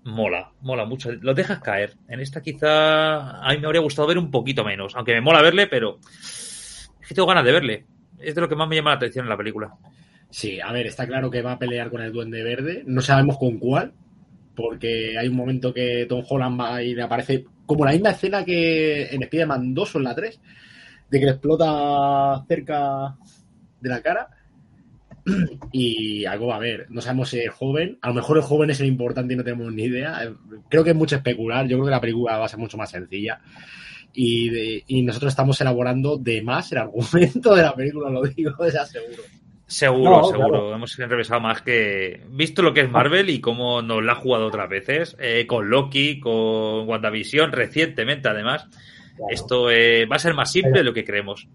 mola 0.08 0.52
mola 0.62 0.86
mucho. 0.86 1.12
Lo 1.12 1.34
dejas 1.34 1.60
caer. 1.60 1.96
En 2.08 2.20
esta 2.20 2.42
quizá 2.42 3.42
a 3.42 3.50
mí 3.52 3.60
me 3.60 3.68
habría 3.68 3.82
gustado 3.82 4.08
ver 4.08 4.18
un 4.18 4.32
poquito 4.32 4.64
menos 4.64 4.96
aunque 4.96 5.14
me 5.14 5.22
mola 5.22 5.42
verle 5.42 5.68
pero 5.68 6.00
es 6.02 7.08
que 7.08 7.14
tengo 7.14 7.28
ganas 7.28 7.46
de 7.46 7.52
verle. 7.52 7.86
Es 8.20 8.34
de 8.34 8.42
lo 8.42 8.50
que 8.50 8.56
más 8.56 8.68
me 8.68 8.76
llama 8.76 8.92
la 8.92 8.98
atención 8.98 9.26
en 9.26 9.30
la 9.30 9.38
película. 9.38 9.74
Sí 10.30 10.60
a 10.60 10.72
ver 10.72 10.88
está 10.88 11.06
claro 11.06 11.30
que 11.30 11.42
va 11.42 11.54
a 11.54 11.60
pelear 11.60 11.90
con 11.90 12.02
el 12.02 12.12
duende 12.12 12.44
verde. 12.44 12.84
No 12.86 13.02
sabemos 13.02 13.38
con 13.38 13.58
cuál 13.60 13.94
porque 14.56 15.18
hay 15.18 15.28
un 15.28 15.36
momento 15.36 15.74
que 15.74 16.08
Tom 16.10 16.24
Holland 16.28 16.60
va 16.60 16.82
y 16.82 16.96
le 16.96 17.04
aparece 17.04 17.46
como 17.66 17.86
la 17.86 17.92
misma 17.92 18.10
escena 18.10 18.44
que 18.44 19.06
en 19.06 19.22
Spider-Man 19.24 19.74
2 19.74 19.96
o 19.96 19.98
en 20.00 20.04
la 20.04 20.16
3 20.16 20.42
de 21.10 21.20
que 21.20 21.26
le 21.26 21.32
explota 21.32 22.44
cerca 22.48 23.16
de 23.80 23.90
la 23.90 24.02
cara. 24.02 24.30
Y 25.72 26.26
algo 26.26 26.48
va 26.48 26.56
a 26.56 26.60
ver, 26.60 26.88
no 26.90 27.02
sabemos 27.02 27.30
si 27.30 27.40
es 27.40 27.52
joven, 27.52 27.98
a 28.02 28.10
lo 28.10 28.14
mejor 28.16 28.38
el 28.38 28.44
joven 28.44 28.70
es 28.70 28.80
el 28.80 28.88
importante 28.88 29.34
y 29.34 29.38
no 29.38 29.44
tenemos 29.44 29.72
ni 29.74 29.84
idea. 29.84 30.32
Creo 30.70 30.84
que 30.84 30.92
es 30.92 30.96
mucho 30.96 31.18
especular, 31.18 31.68
yo 31.68 31.78
creo 31.78 31.86
que 31.86 31.92
la 31.92 32.02
película 32.02 32.38
va 32.38 32.46
a 32.46 32.50
ser 32.50 32.60
mucho 32.60 32.78
más 32.78 32.90
sencilla. 32.90 33.40
Y, 34.14 34.84
y 34.88 35.04
nosotros 35.04 35.34
estamos 35.34 35.60
elaborando 35.62 36.18
de 36.18 36.42
más 36.42 36.72
el 36.72 36.78
argumento 36.80 37.56
de 37.56 37.62
la 37.62 37.76
película, 37.76 38.10
lo 38.10 38.24
digo, 38.24 38.54
ya 38.74 38.86
seguro. 38.86 39.24
Seguro, 39.68 40.24
seguro. 40.24 40.74
Hemos 40.74 40.96
revisado 40.96 41.42
más 41.42 41.62
que. 41.62 42.22
Visto 42.30 42.62
lo 42.62 42.74
que 42.74 42.82
es 42.82 42.90
Marvel 42.90 43.30
y 43.30 43.42
cómo 43.42 43.82
nos 43.82 44.02
la 44.02 44.14
ha 44.14 44.16
jugado 44.16 44.48
otras 44.48 44.70
veces, 44.70 45.18
eh, 45.20 45.46
con 45.46 45.70
Loki, 45.70 46.22
con 46.22 46.88
WandaVision, 46.88 47.52
recientemente 47.52 48.30
además. 48.30 48.66
Esto 49.30 49.70
eh, 49.70 50.06
va 50.06 50.16
a 50.16 50.20
ser 50.20 50.34
más 50.36 50.52
simple 50.52 50.80
de 50.80 50.84
lo 50.86 50.94
que 50.94 51.04
creemos. 51.04 51.50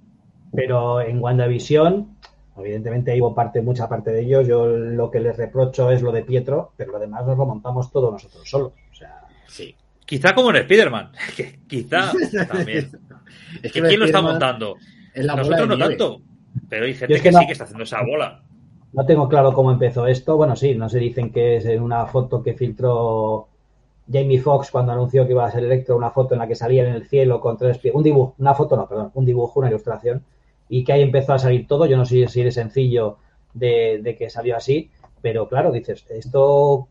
Pero 0.52 1.00
en 1.00 1.20
WandaVision, 1.20 2.18
evidentemente 2.56 3.18
hubo 3.20 3.34
parte, 3.34 3.62
mucha 3.62 3.88
parte 3.88 4.10
de 4.10 4.22
ellos. 4.22 4.46
Yo 4.46 4.66
lo 4.66 5.10
que 5.10 5.20
les 5.20 5.36
reprocho 5.36 5.90
es 5.90 6.02
lo 6.02 6.12
de 6.12 6.22
Pietro, 6.22 6.72
pero 6.76 6.92
lo 6.92 6.98
demás 6.98 7.26
nos 7.26 7.38
lo 7.38 7.46
montamos 7.46 7.90
todos 7.90 8.12
nosotros 8.12 8.48
solos. 8.48 8.72
O 8.90 8.94
sea, 8.94 9.22
sí. 9.46 9.74
Quizá 10.04 10.34
como 10.34 10.50
en 10.50 10.56
Spider-Man. 10.56 11.12
Quizá 11.66 12.12
también. 12.50 12.90
es 13.62 13.72
que 13.72 13.80
¿quién 13.82 14.00
lo 14.00 14.06
está 14.06 14.20
montando? 14.20 14.76
Nosotros 15.14 15.68
no 15.68 15.78
tanto. 15.78 16.22
Pero 16.68 16.84
hay 16.86 16.94
gente 16.94 17.20
que, 17.20 17.32
sí 17.32 17.46
que 17.46 17.52
está 17.52 17.64
haciendo 17.64 17.84
esa 17.84 18.02
bola. 18.02 18.42
No 18.92 19.06
tengo 19.06 19.28
claro 19.28 19.52
cómo 19.52 19.72
empezó 19.72 20.06
esto. 20.06 20.36
Bueno, 20.36 20.54
sí, 20.54 20.74
no 20.74 20.88
se 20.88 20.98
dicen 20.98 21.32
que 21.32 21.56
es 21.56 21.64
en 21.64 21.82
una 21.82 22.04
foto 22.06 22.42
que 22.42 22.52
filtró 22.52 23.48
Jamie 24.10 24.40
Foxx 24.40 24.70
cuando 24.70 24.92
anunció 24.92 25.26
que 25.26 25.32
iba 25.32 25.46
a 25.46 25.50
ser 25.50 25.64
Electro, 25.64 25.96
una 25.96 26.10
foto 26.10 26.34
en 26.34 26.40
la 26.40 26.48
que 26.48 26.54
salía 26.54 26.86
en 26.86 26.94
el 26.94 27.06
cielo 27.06 27.40
con 27.40 27.56
tres 27.56 27.78
pies, 27.78 27.94
un 27.94 28.02
dibujo, 28.02 28.34
una 28.38 28.54
foto 28.54 28.76
no, 28.76 28.88
perdón, 28.88 29.10
un 29.14 29.24
dibujo, 29.24 29.60
una 29.60 29.68
ilustración, 29.68 30.22
y 30.72 30.84
que 30.84 30.94
ahí 30.94 31.02
empezó 31.02 31.34
a 31.34 31.38
salir 31.38 31.66
todo. 31.66 31.84
Yo 31.84 31.98
no 31.98 32.06
sé 32.06 32.26
si 32.28 32.40
es 32.40 32.54
sencillo 32.54 33.18
de, 33.52 34.16
que 34.18 34.30
salió 34.30 34.56
así, 34.56 34.90
pero 35.20 35.46
claro, 35.46 35.70
dices, 35.70 36.06
esto, 36.08 36.88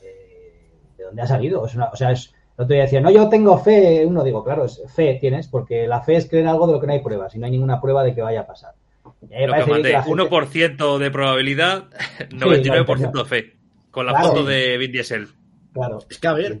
eh, 0.00 0.62
¿de 0.96 1.04
dónde 1.06 1.22
ha 1.22 1.26
salido? 1.26 1.66
Es 1.66 1.74
una, 1.74 1.86
o 1.86 1.96
sea, 1.96 2.12
es, 2.12 2.32
El 2.56 2.62
otro 2.62 2.74
día 2.74 2.84
decía, 2.84 3.00
no, 3.00 3.10
yo 3.10 3.28
tengo 3.28 3.58
fe. 3.58 4.06
Uno 4.06 4.22
digo, 4.22 4.44
claro, 4.44 4.64
fe 4.68 5.18
tienes, 5.20 5.48
porque 5.48 5.88
la 5.88 6.02
fe 6.02 6.14
es 6.14 6.28
creer 6.28 6.44
en 6.44 6.50
algo 6.50 6.68
de 6.68 6.74
lo 6.74 6.80
que 6.80 6.86
no 6.86 6.92
hay 6.92 7.00
pruebas 7.00 7.34
y 7.34 7.40
no 7.40 7.46
hay 7.46 7.50
ninguna 7.50 7.80
prueba 7.80 8.04
de 8.04 8.14
que 8.14 8.22
vaya 8.22 8.42
a 8.42 8.46
pasar. 8.46 8.74
Lo 9.02 9.26
que 9.28 9.70
mandé, 9.70 9.96
1% 9.96 10.98
de 10.98 11.10
probabilidad, 11.10 11.88
99% 12.30 13.10
de 13.10 13.24
fe. 13.24 13.56
Con 13.90 14.06
la 14.06 14.22
foto 14.22 14.44
de 14.44 14.78
Vin 14.78 14.92
Diesel. 14.92 15.26
Claro. 15.72 15.98
Es 16.08 16.18
que 16.20 16.28
a 16.28 16.32
ver, 16.32 16.60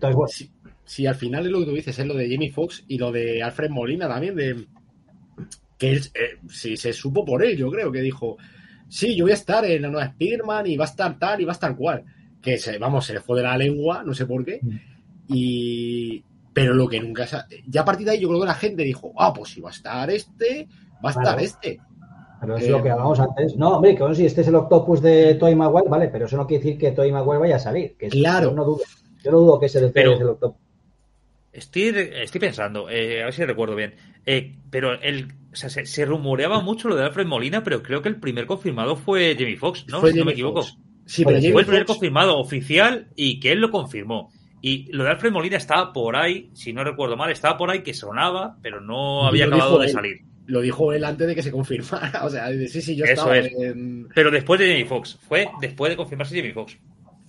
si, 0.84 1.06
al 1.06 1.14
final 1.14 1.46
es 1.46 1.52
lo 1.52 1.60
que 1.60 1.66
tú 1.66 1.74
dices, 1.74 1.96
es 1.96 2.06
lo 2.06 2.14
de 2.14 2.28
Jamie 2.28 2.50
Foxx 2.50 2.86
y 2.88 2.98
lo 2.98 3.12
de 3.12 3.40
Alfred 3.40 3.70
Molina 3.70 4.08
también, 4.08 4.34
de 4.34 4.66
que 5.80 5.92
él, 5.92 6.00
eh, 6.14 6.38
si 6.50 6.76
se 6.76 6.92
supo 6.92 7.24
por 7.24 7.42
él, 7.42 7.56
yo 7.56 7.70
creo 7.70 7.90
que 7.90 8.02
dijo, 8.02 8.36
sí, 8.86 9.16
yo 9.16 9.24
voy 9.24 9.32
a 9.32 9.34
estar 9.34 9.64
en 9.64 9.80
la 9.80 9.88
nueva 9.88 10.08
Spiderman 10.08 10.66
y 10.66 10.76
va 10.76 10.84
a 10.84 10.88
estar 10.88 11.18
tal 11.18 11.40
y 11.40 11.44
va 11.46 11.52
a 11.52 11.54
estar 11.54 11.74
cual. 11.74 12.04
Que 12.42 12.58
se, 12.58 12.76
vamos, 12.76 13.06
se 13.06 13.14
le 13.14 13.20
fue 13.20 13.38
de 13.38 13.44
la 13.44 13.56
lengua, 13.56 14.04
no 14.04 14.12
sé 14.12 14.26
por 14.26 14.44
qué. 14.44 14.60
Mm. 14.62 14.76
Y, 15.28 16.22
pero 16.52 16.74
lo 16.74 16.86
que 16.86 17.00
nunca. 17.00 17.26
Ya 17.66 17.80
a 17.80 17.84
partir 17.84 18.04
de 18.04 18.12
ahí, 18.12 18.20
yo 18.20 18.28
creo 18.28 18.40
que 18.40 18.46
la 18.46 18.54
gente 18.54 18.82
dijo, 18.82 19.12
ah, 19.16 19.32
pues 19.32 19.52
si 19.52 19.62
va 19.62 19.70
a 19.70 19.72
estar 19.72 20.10
este, 20.10 20.68
va 21.02 21.08
a 21.08 21.12
estar 21.12 21.40
este. 21.40 21.80
Pero 22.42 22.56
es 22.56 22.68
lo 22.68 22.82
que 22.82 22.90
hablamos 22.90 23.18
antes. 23.18 23.56
No, 23.56 23.76
hombre, 23.76 23.94
que 23.94 24.00
bueno, 24.00 24.14
si 24.14 24.26
este 24.26 24.42
es 24.42 24.48
el 24.48 24.56
octopus 24.56 25.00
de 25.00 25.34
Toy 25.36 25.54
Maguire, 25.54 25.88
vale, 25.88 26.08
pero 26.08 26.26
eso 26.26 26.36
no 26.36 26.46
quiere 26.46 26.62
decir 26.62 26.78
que 26.78 26.92
Toy 26.92 27.10
Maguire 27.10 27.38
vaya 27.38 27.56
a 27.56 27.60
salir. 27.60 27.96
Que 27.96 28.08
claro. 28.08 28.50
Yo 28.50 28.56
no 28.56 28.64
dudo, 28.64 28.80
yo 29.22 29.30
no 29.30 29.38
dudo 29.38 29.60
que 29.60 29.66
ese 29.66 29.88
pero, 29.88 30.12
es 30.12 30.20
el 30.20 30.28
octopus. 30.28 30.60
Estoy, 31.52 31.92
estoy 32.22 32.40
pensando, 32.40 32.88
eh, 32.90 33.22
a 33.22 33.26
ver 33.26 33.34
si 33.34 33.44
recuerdo 33.44 33.74
bien. 33.74 33.94
Eh, 34.26 34.56
pero 34.70 35.00
el, 35.00 35.32
o 35.52 35.56
sea, 35.56 35.68
se, 35.68 36.04
rumoreaba 36.04 36.60
mucho 36.60 36.88
lo 36.88 36.96
de 36.96 37.04
Alfred 37.04 37.26
Molina, 37.26 37.64
pero 37.64 37.82
creo 37.82 38.02
que 38.02 38.08
el 38.08 38.16
primer 38.16 38.46
confirmado 38.46 38.96
fue 38.96 39.34
Jamie 39.38 39.56
Foxx, 39.56 39.86
¿no? 39.88 40.06
si 40.06 40.18
no 40.18 40.24
me 40.24 40.32
equivoco. 40.32 40.64
Sí, 41.06 41.24
pero 41.24 41.40
fue 41.40 41.62
el 41.62 41.66
primer 41.66 41.86
confirmado 41.86 42.38
oficial 42.38 43.08
y 43.16 43.40
que 43.40 43.52
él 43.52 43.60
lo 43.60 43.70
confirmó. 43.70 44.32
Y 44.62 44.92
lo 44.92 45.04
de 45.04 45.10
Alfred 45.10 45.32
Molina 45.32 45.56
estaba 45.56 45.92
por 45.92 46.16
ahí, 46.16 46.50
si 46.52 46.72
no 46.72 46.84
recuerdo 46.84 47.16
mal, 47.16 47.30
estaba 47.30 47.56
por 47.56 47.70
ahí 47.70 47.82
que 47.82 47.94
sonaba, 47.94 48.58
pero 48.62 48.80
no 48.80 49.26
había 49.26 49.46
acabado 49.46 49.78
de 49.78 49.88
salir. 49.88 50.20
Lo 50.46 50.60
dijo 50.60 50.92
él 50.92 51.04
antes 51.04 51.26
de 51.26 51.34
que 51.34 51.42
se 51.42 51.50
confirmara. 51.50 52.20
O 52.24 52.30
sea, 52.30 52.48
sí, 52.48 52.82
sí, 52.82 52.96
yo 52.96 53.04
estaba 53.04 53.38
en... 53.38 54.08
Pero 54.14 54.30
después 54.30 54.60
de 54.60 54.68
Jamie 54.68 54.84
Foxx. 54.84 55.18
Fue 55.28 55.48
después 55.60 55.90
de 55.90 55.96
confirmarse 55.96 56.36
Jamie 56.36 56.52
Foxx. 56.52 56.76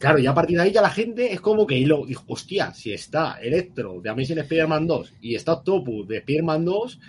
Claro, 0.02 0.18
y 0.18 0.26
a 0.26 0.34
partir 0.34 0.58
de 0.58 0.64
ahí 0.64 0.72
ya 0.72 0.82
la 0.82 0.90
gente 0.90 1.32
es 1.32 1.40
como 1.40 1.68
que 1.68 1.80
lo 1.86 2.08
dijo, 2.08 2.24
hostia, 2.28 2.74
si 2.74 2.92
está 2.92 3.38
Electro 3.40 4.02
de 4.02 4.10
Amazing 4.10 4.40
Spider-Man 4.40 4.88
2 4.88 5.14
y 5.22 5.36
está 5.36 5.54
Octopus 5.54 6.08
de 6.08 6.18
Spider-Man 6.18 6.66
2, 6.66 7.00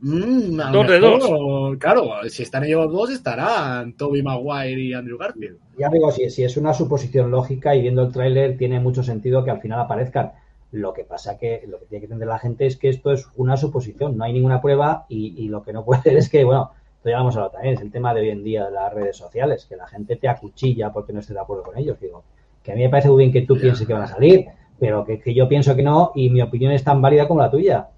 mmm, 0.00 0.56
dos 0.72 0.88
de 0.88 0.98
dos. 0.98 1.76
Claro, 1.78 2.10
si 2.26 2.44
están 2.44 2.64
ellos 2.64 2.90
dos, 2.90 3.10
estarán 3.10 3.92
Toby 3.92 4.22
Maguire 4.22 4.80
y 4.80 4.94
Andrew 4.94 5.18
Garfield. 5.18 5.58
Ya 5.78 5.90
digo, 5.90 6.10
si, 6.10 6.30
si 6.30 6.42
es 6.42 6.56
una 6.56 6.72
suposición 6.72 7.30
lógica 7.30 7.76
y 7.76 7.82
viendo 7.82 8.02
el 8.02 8.12
tráiler 8.12 8.56
tiene 8.56 8.80
mucho 8.80 9.02
sentido 9.02 9.44
que 9.44 9.50
al 9.50 9.60
final 9.60 9.80
aparezcan. 9.80 10.32
Lo 10.70 10.94
que 10.94 11.04
pasa 11.04 11.36
que 11.36 11.64
lo 11.66 11.78
que 11.78 11.86
tiene 11.86 12.00
que 12.00 12.06
entender 12.06 12.28
la 12.28 12.38
gente 12.38 12.64
es 12.64 12.78
que 12.78 12.88
esto 12.88 13.12
es 13.12 13.28
una 13.36 13.58
suposición, 13.58 14.16
no 14.16 14.24
hay 14.24 14.32
ninguna 14.32 14.62
prueba 14.62 15.04
y, 15.08 15.48
lo 15.48 15.62
que 15.62 15.74
no 15.74 15.84
puede 15.84 16.02
ser 16.02 16.16
es 16.18 16.30
que, 16.30 16.44
bueno, 16.44 16.72
esto 16.96 17.10
ya 17.10 17.16
vamos 17.18 17.36
a 17.36 17.40
hablar 17.40 17.52
también, 17.52 17.74
es 17.74 17.80
el 17.82 17.90
tema 17.90 18.14
de 18.14 18.22
hoy 18.22 18.30
en 18.30 18.42
día 18.42 18.64
de 18.64 18.70
las 18.72 18.92
redes 18.92 19.16
sociales, 19.18 19.66
que 19.66 19.76
la 19.76 19.86
gente 19.86 20.16
te 20.16 20.28
acuchilla 20.28 20.92
porque 20.92 21.12
no 21.12 21.20
esté 21.20 21.34
de 21.34 21.40
acuerdo 21.40 21.62
con 21.62 21.76
ellos. 21.78 21.98
Digo, 22.00 22.24
que 22.62 22.72
a 22.72 22.74
mí 22.74 22.82
me 22.82 22.88
parece 22.88 23.08
muy 23.08 23.18
bien 23.18 23.32
que 23.32 23.42
tú 23.42 23.58
pienses 23.58 23.86
que 23.86 23.92
van 23.92 24.02
a 24.02 24.06
salir, 24.06 24.46
pero 24.78 25.04
que, 25.04 25.34
yo 25.34 25.48
pienso 25.48 25.74
que 25.74 25.82
no 25.82 26.12
y 26.14 26.30
mi 26.30 26.40
opinión 26.40 26.72
es 26.72 26.84
tan 26.84 27.00
válida 27.00 27.26
como 27.26 27.40
la 27.40 27.50
tuya. 27.50 27.88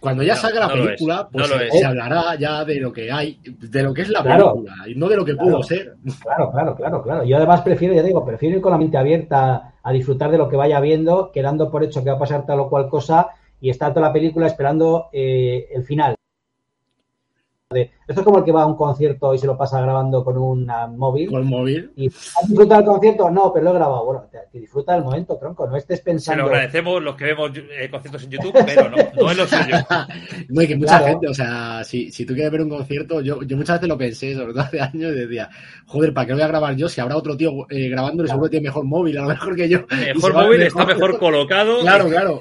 Cuando 0.00 0.22
ya 0.22 0.36
salga 0.36 0.60
la 0.60 0.72
película, 0.72 1.28
pues 1.30 1.48
se, 1.72 1.84
hablará 1.84 2.36
ya 2.36 2.64
de 2.64 2.78
lo 2.78 2.92
que 2.92 3.10
hay, 3.10 3.40
de 3.44 3.82
lo 3.82 3.92
que 3.92 4.02
es 4.02 4.08
la 4.10 4.22
película 4.22 4.74
y 4.86 4.94
no 4.94 5.08
de 5.08 5.16
lo 5.16 5.24
que 5.24 5.34
pudo 5.34 5.60
ser. 5.62 5.96
Claro, 6.22 6.52
claro, 6.52 6.76
claro, 6.76 7.02
claro. 7.02 7.24
Yo 7.24 7.36
además 7.36 7.62
prefiero, 7.62 7.94
ya 7.94 8.02
digo, 8.02 8.24
prefiero 8.24 8.56
ir 8.56 8.62
con 8.62 8.70
la 8.70 8.78
mente 8.78 8.96
abierta 8.96 9.72
a 9.82 9.92
disfrutar 9.92 10.30
de 10.30 10.38
lo 10.38 10.48
que 10.48 10.56
vaya 10.56 10.78
viendo, 10.78 11.32
quedando 11.32 11.68
por 11.68 11.82
hecho 11.82 12.04
que 12.04 12.10
va 12.10 12.16
a 12.16 12.20
pasar 12.20 12.46
tal 12.46 12.60
o 12.60 12.68
cual 12.68 12.88
cosa 12.88 13.28
y 13.60 13.70
estar 13.70 13.92
toda 13.92 14.06
la 14.06 14.12
película 14.12 14.46
esperando 14.46 15.08
eh, 15.12 15.66
el 15.74 15.82
final 15.82 16.17
esto 17.70 18.20
es 18.20 18.22
como 18.22 18.38
el 18.38 18.44
que 18.44 18.52
va 18.52 18.62
a 18.62 18.66
un 18.66 18.76
concierto 18.76 19.34
y 19.34 19.38
se 19.38 19.46
lo 19.46 19.54
pasa 19.58 19.82
grabando 19.82 20.24
con 20.24 20.38
un 20.38 20.66
móvil. 20.96 21.28
Con 21.28 21.46
móvil. 21.46 21.92
¿Y 21.96 22.08
disfruta 22.08 22.78
el 22.78 22.84
concierto? 22.86 23.30
No, 23.30 23.52
pero 23.52 23.64
lo 23.64 23.70
he 23.72 23.74
grabado. 23.74 24.04
Bueno, 24.06 24.26
te, 24.32 24.58
disfruta 24.58 24.96
el 24.96 25.04
momento, 25.04 25.36
tronco. 25.36 25.66
No 25.66 25.76
estés 25.76 26.00
pensando. 26.00 26.44
Se 26.44 26.48
lo 26.48 26.54
agradecemos 26.54 27.02
los 27.02 27.14
que 27.14 27.24
vemos 27.26 27.50
eh, 27.54 27.90
conciertos 27.90 28.24
en 28.24 28.30
YouTube, 28.30 28.54
pero 28.64 28.88
no, 28.88 28.96
no 28.96 29.30
es 29.30 29.36
lo 29.36 29.46
suyo. 29.46 29.76
no, 30.48 30.62
y 30.62 30.66
que 30.66 30.76
mucha 30.76 30.98
gente, 31.00 31.28
o 31.28 31.34
sea, 31.34 31.84
si, 31.84 32.10
si 32.10 32.24
tú 32.24 32.32
quieres 32.32 32.50
ver 32.50 32.62
un 32.62 32.70
concierto, 32.70 33.20
yo, 33.20 33.42
yo 33.42 33.56
muchas 33.58 33.76
veces 33.76 33.88
lo 33.90 33.98
pensé, 33.98 34.34
sobre 34.34 34.52
todo 34.52 34.62
hace 34.62 34.80
años, 34.80 35.12
y 35.12 35.26
decía, 35.26 35.50
joder, 35.86 36.14
¿para 36.14 36.24
qué 36.24 36.32
lo 36.32 36.36
voy 36.38 36.44
a 36.44 36.48
grabar 36.48 36.74
yo? 36.74 36.88
Si 36.88 37.02
habrá 37.02 37.18
otro 37.18 37.36
tío 37.36 37.50
eh, 37.68 37.90
grabando, 37.90 38.26
seguro 38.26 38.46
que 38.46 38.52
tiene 38.52 38.68
mejor 38.68 38.84
móvil, 38.84 39.18
a 39.18 39.22
lo 39.22 39.28
mejor 39.28 39.54
que 39.54 39.68
yo. 39.68 39.80
Mejor 39.90 40.32
móvil 40.32 40.62
está 40.62 40.86
mejor 40.86 41.18
colocado. 41.18 41.80
Claro, 41.80 42.08
claro. 42.08 42.40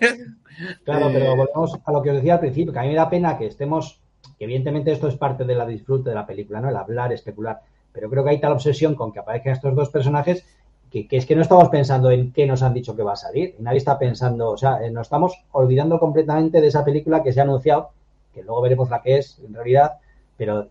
Claro, 0.85 1.09
pero 1.11 1.35
volvemos 1.35 1.77
a 1.85 1.91
lo 1.91 2.01
que 2.01 2.11
os 2.11 2.15
decía 2.15 2.35
al 2.35 2.39
principio, 2.39 2.71
que 2.71 2.79
a 2.79 2.83
mí 2.83 2.87
me 2.87 2.95
da 2.95 3.09
pena 3.09 3.37
que 3.37 3.47
estemos 3.47 4.01
evidentemente 4.39 4.91
esto 4.91 5.07
es 5.07 5.15
parte 5.15 5.45
de 5.45 5.55
la 5.55 5.65
disfrute 5.65 6.09
de 6.09 6.15
la 6.15 6.25
película, 6.25 6.61
¿no? 6.61 6.69
El 6.69 6.75
hablar, 6.75 7.11
especular. 7.13 7.61
Pero 7.91 8.09
creo 8.09 8.23
que 8.23 8.29
hay 8.31 8.39
tal 8.39 8.53
obsesión 8.53 8.95
con 8.95 9.11
que 9.11 9.19
aparezcan 9.19 9.53
estos 9.53 9.75
dos 9.75 9.89
personajes 9.89 10.45
que, 10.91 11.07
es 11.09 11.25
que 11.25 11.35
no 11.35 11.41
estamos 11.41 11.69
pensando 11.69 12.11
en 12.11 12.31
qué 12.31 12.45
nos 12.45 12.63
han 12.63 12.73
dicho 12.73 12.95
que 12.95 13.03
va 13.03 13.13
a 13.13 13.17
salir. 13.17 13.55
Nadie 13.59 13.77
está 13.77 13.99
pensando, 13.99 14.51
o 14.51 14.57
sea, 14.57 14.83
eh, 14.85 14.91
nos 14.91 15.07
estamos 15.07 15.33
olvidando 15.51 15.99
completamente 15.99 16.61
de 16.61 16.67
esa 16.67 16.85
película 16.85 17.23
que 17.23 17.33
se 17.33 17.39
ha 17.39 17.43
anunciado, 17.43 17.89
que 18.33 18.43
luego 18.43 18.61
veremos 18.61 18.89
la 18.89 19.01
que 19.01 19.17
es 19.17 19.39
en 19.45 19.53
realidad, 19.53 19.97
pero 20.37 20.67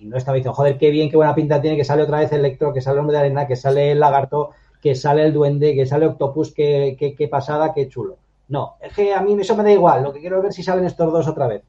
y 0.00 0.06
no 0.06 0.16
estaba 0.16 0.36
diciendo, 0.36 0.54
joder, 0.54 0.78
qué 0.78 0.90
bien, 0.90 1.10
qué 1.10 1.16
buena 1.16 1.34
pinta 1.34 1.60
tiene, 1.60 1.76
que 1.76 1.84
sale 1.84 2.02
otra 2.02 2.20
vez 2.20 2.32
Electro, 2.32 2.72
que 2.72 2.80
sale 2.80 2.94
el 2.94 3.00
hombre 3.00 3.16
de 3.16 3.20
arena, 3.20 3.46
que 3.46 3.56
sale 3.56 3.90
el 3.90 4.00
lagarto, 4.00 4.50
que 4.80 4.94
sale 4.94 5.24
el 5.24 5.32
duende, 5.32 5.74
que 5.74 5.86
sale 5.86 6.06
Octopus, 6.06 6.54
qué, 6.54 6.96
qué, 7.18 7.28
pasada, 7.28 7.74
qué 7.74 7.88
chulo. 7.88 8.16
No, 8.48 8.76
es 8.80 8.92
que 8.94 9.12
a 9.12 9.20
mí 9.20 9.36
eso 9.40 9.56
me 9.56 9.64
da 9.64 9.72
igual, 9.72 10.04
lo 10.04 10.12
que 10.12 10.20
quiero 10.20 10.40
ver 10.40 10.52
si 10.52 10.62
salen 10.62 10.84
estos 10.84 11.12
dos 11.12 11.26
otra 11.26 11.48
vez. 11.48 11.62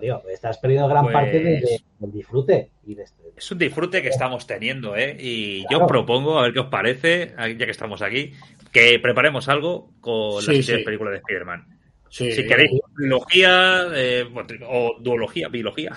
Tío, 0.00 0.22
estás 0.28 0.58
perdiendo 0.58 0.88
gran 0.88 1.10
parte 1.10 1.40
pues 1.40 1.84
del 1.98 2.12
disfrute. 2.12 2.70
Y 2.86 2.98
este 2.98 3.22
Es 3.36 3.50
un 3.50 3.58
disfrute 3.58 4.02
que 4.02 4.08
estamos 4.08 4.46
teniendo, 4.46 4.96
¿eh? 4.96 5.16
Y 5.18 5.64
yo 5.70 5.86
propongo, 5.86 6.38
a 6.38 6.42
ver 6.42 6.52
qué 6.52 6.60
os 6.60 6.68
parece, 6.68 7.34
ya 7.36 7.64
que 7.64 7.70
estamos 7.70 8.02
aquí, 8.02 8.32
que 8.72 8.98
preparemos 8.98 9.48
algo 9.48 9.90
con 10.00 10.44
la 10.44 10.52
las 10.52 10.66
películas 10.66 11.12
de 11.12 11.18
Spider-Man. 11.18 11.66
si 12.08 12.46
queréis 12.46 12.80
biología 12.96 13.86
eh, 13.94 14.28
o 14.68 14.96
duología, 15.00 15.48
biología. 15.48 15.92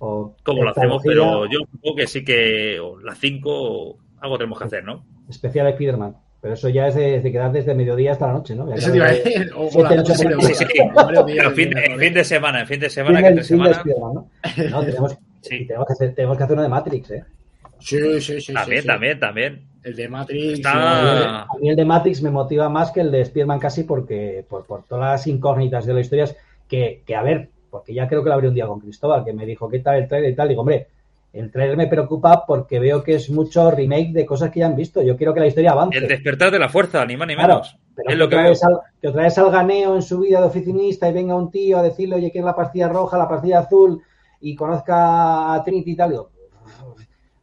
O 0.00 0.36
como 0.44 0.62
lo 0.62 0.70
hacemos, 0.70 1.02
pero 1.04 1.46
yo 1.46 1.60
supongo 1.70 1.96
que 1.96 2.06
sí 2.06 2.24
que 2.24 2.80
las 3.02 3.18
5 3.18 3.98
algo 4.20 4.38
tenemos 4.38 4.58
que 4.58 4.64
hacer, 4.64 4.84
¿no? 4.84 5.04
Especial 5.28 5.66
Spider-Man. 5.68 6.16
Pero 6.40 6.54
eso 6.54 6.68
ya 6.68 6.86
es 6.86 6.94
de, 6.94 7.20
quedar 7.32 7.50
desde 7.50 7.74
mediodía 7.74 8.12
hasta 8.12 8.28
la 8.28 8.34
noche, 8.34 8.54
¿no? 8.54 8.72
eso 8.72 8.92
te 8.92 8.96
iba 8.96 9.06
a 9.06 9.12
decir. 9.12 9.50
Fin, 11.54 12.14
de 12.14 12.24
semana, 12.24 12.60
en 12.60 12.66
fin 12.66 12.78
de 12.78 12.90
semana, 12.90 13.34
que 13.34 13.42
semana. 13.42 13.82
¿no? 13.84 14.28
tenemos, 14.84 15.18
que 15.42 15.92
hacer, 15.92 16.14
tenemos 16.14 16.36
que 16.38 16.44
hacer 16.44 16.54
uno 16.54 16.62
de 16.62 16.68
Matrix, 16.68 17.10
¿eh? 17.10 17.24
Sí, 17.80 18.20
sí, 18.20 18.40
sí. 18.40 18.52
También, 18.52 18.84
también, 18.86 19.18
también. 19.18 19.68
El 19.82 19.96
de 19.96 20.08
Matrix. 20.08 20.60
A 20.64 21.46
mí 21.60 21.70
el 21.70 21.76
de 21.76 21.84
Matrix 21.84 22.22
me 22.22 22.30
motiva 22.30 22.68
más 22.68 22.92
que 22.92 23.00
el 23.00 23.10
de 23.10 23.22
Spider-Man 23.22 23.58
casi 23.58 23.84
porque 23.84 24.44
por, 24.48 24.64
por 24.64 24.84
todas 24.84 25.12
las 25.12 25.26
incógnitas 25.26 25.86
de 25.86 25.94
la 25.94 26.00
historia 26.00 26.26
que, 26.68 27.02
que, 27.06 27.16
a 27.16 27.22
ver, 27.22 27.48
porque 27.70 27.94
ya 27.94 28.06
creo 28.08 28.22
que 28.22 28.28
lo 28.28 28.34
abrí 28.34 28.48
un 28.48 28.54
día 28.54 28.66
con 28.66 28.80
Cristóbal, 28.80 29.24
que 29.24 29.32
me 29.32 29.46
dijo, 29.46 29.68
¿qué 29.68 29.80
tal 29.80 29.96
el 29.96 30.08
trailer 30.08 30.32
y 30.32 30.34
tal? 30.34 30.48
Digo, 30.48 30.60
hombre, 30.60 30.88
el 31.32 31.50
trailer 31.50 31.76
me 31.76 31.86
preocupa 31.86 32.44
porque 32.46 32.78
veo 32.78 33.02
que 33.02 33.14
es 33.14 33.30
mucho 33.30 33.70
remake 33.70 34.12
de 34.12 34.26
cosas 34.26 34.50
que 34.50 34.60
ya 34.60 34.66
han 34.66 34.76
visto. 34.76 35.02
Yo 35.02 35.16
quiero 35.16 35.34
que 35.34 35.40
la 35.40 35.46
historia 35.46 35.72
avance. 35.72 35.98
El 35.98 36.08
despertar 36.08 36.50
de 36.50 36.58
la 36.58 36.68
fuerza, 36.68 37.04
ni 37.04 37.16
más 37.16 37.28
ni 37.28 37.36
menos. 37.36 37.76
Pero 37.94 38.10
es 38.10 38.16
lo 38.16 38.28
que, 38.28 38.36
otra 38.36 38.48
vez 38.48 38.60
que 39.00 39.08
otra 39.08 39.22
vez 39.22 39.34
salga 39.34 39.62
Neo 39.62 39.94
en 39.94 40.02
su 40.02 40.20
vida 40.20 40.40
de 40.40 40.46
oficinista 40.46 41.08
y 41.08 41.12
venga 41.12 41.34
un 41.34 41.50
tío 41.50 41.78
a 41.78 41.82
decirle, 41.82 42.16
oye, 42.16 42.30
¿quién 42.30 42.44
es 42.44 42.46
la 42.46 42.56
pastilla 42.56 42.88
roja, 42.88 43.18
la 43.18 43.28
pastilla 43.28 43.60
azul? 43.60 44.00
Y 44.40 44.54
conozca 44.54 45.54
a 45.54 45.62
Trinity 45.64 45.90
y 45.92 45.96
tal. 45.96 46.10
Digo, 46.10 46.30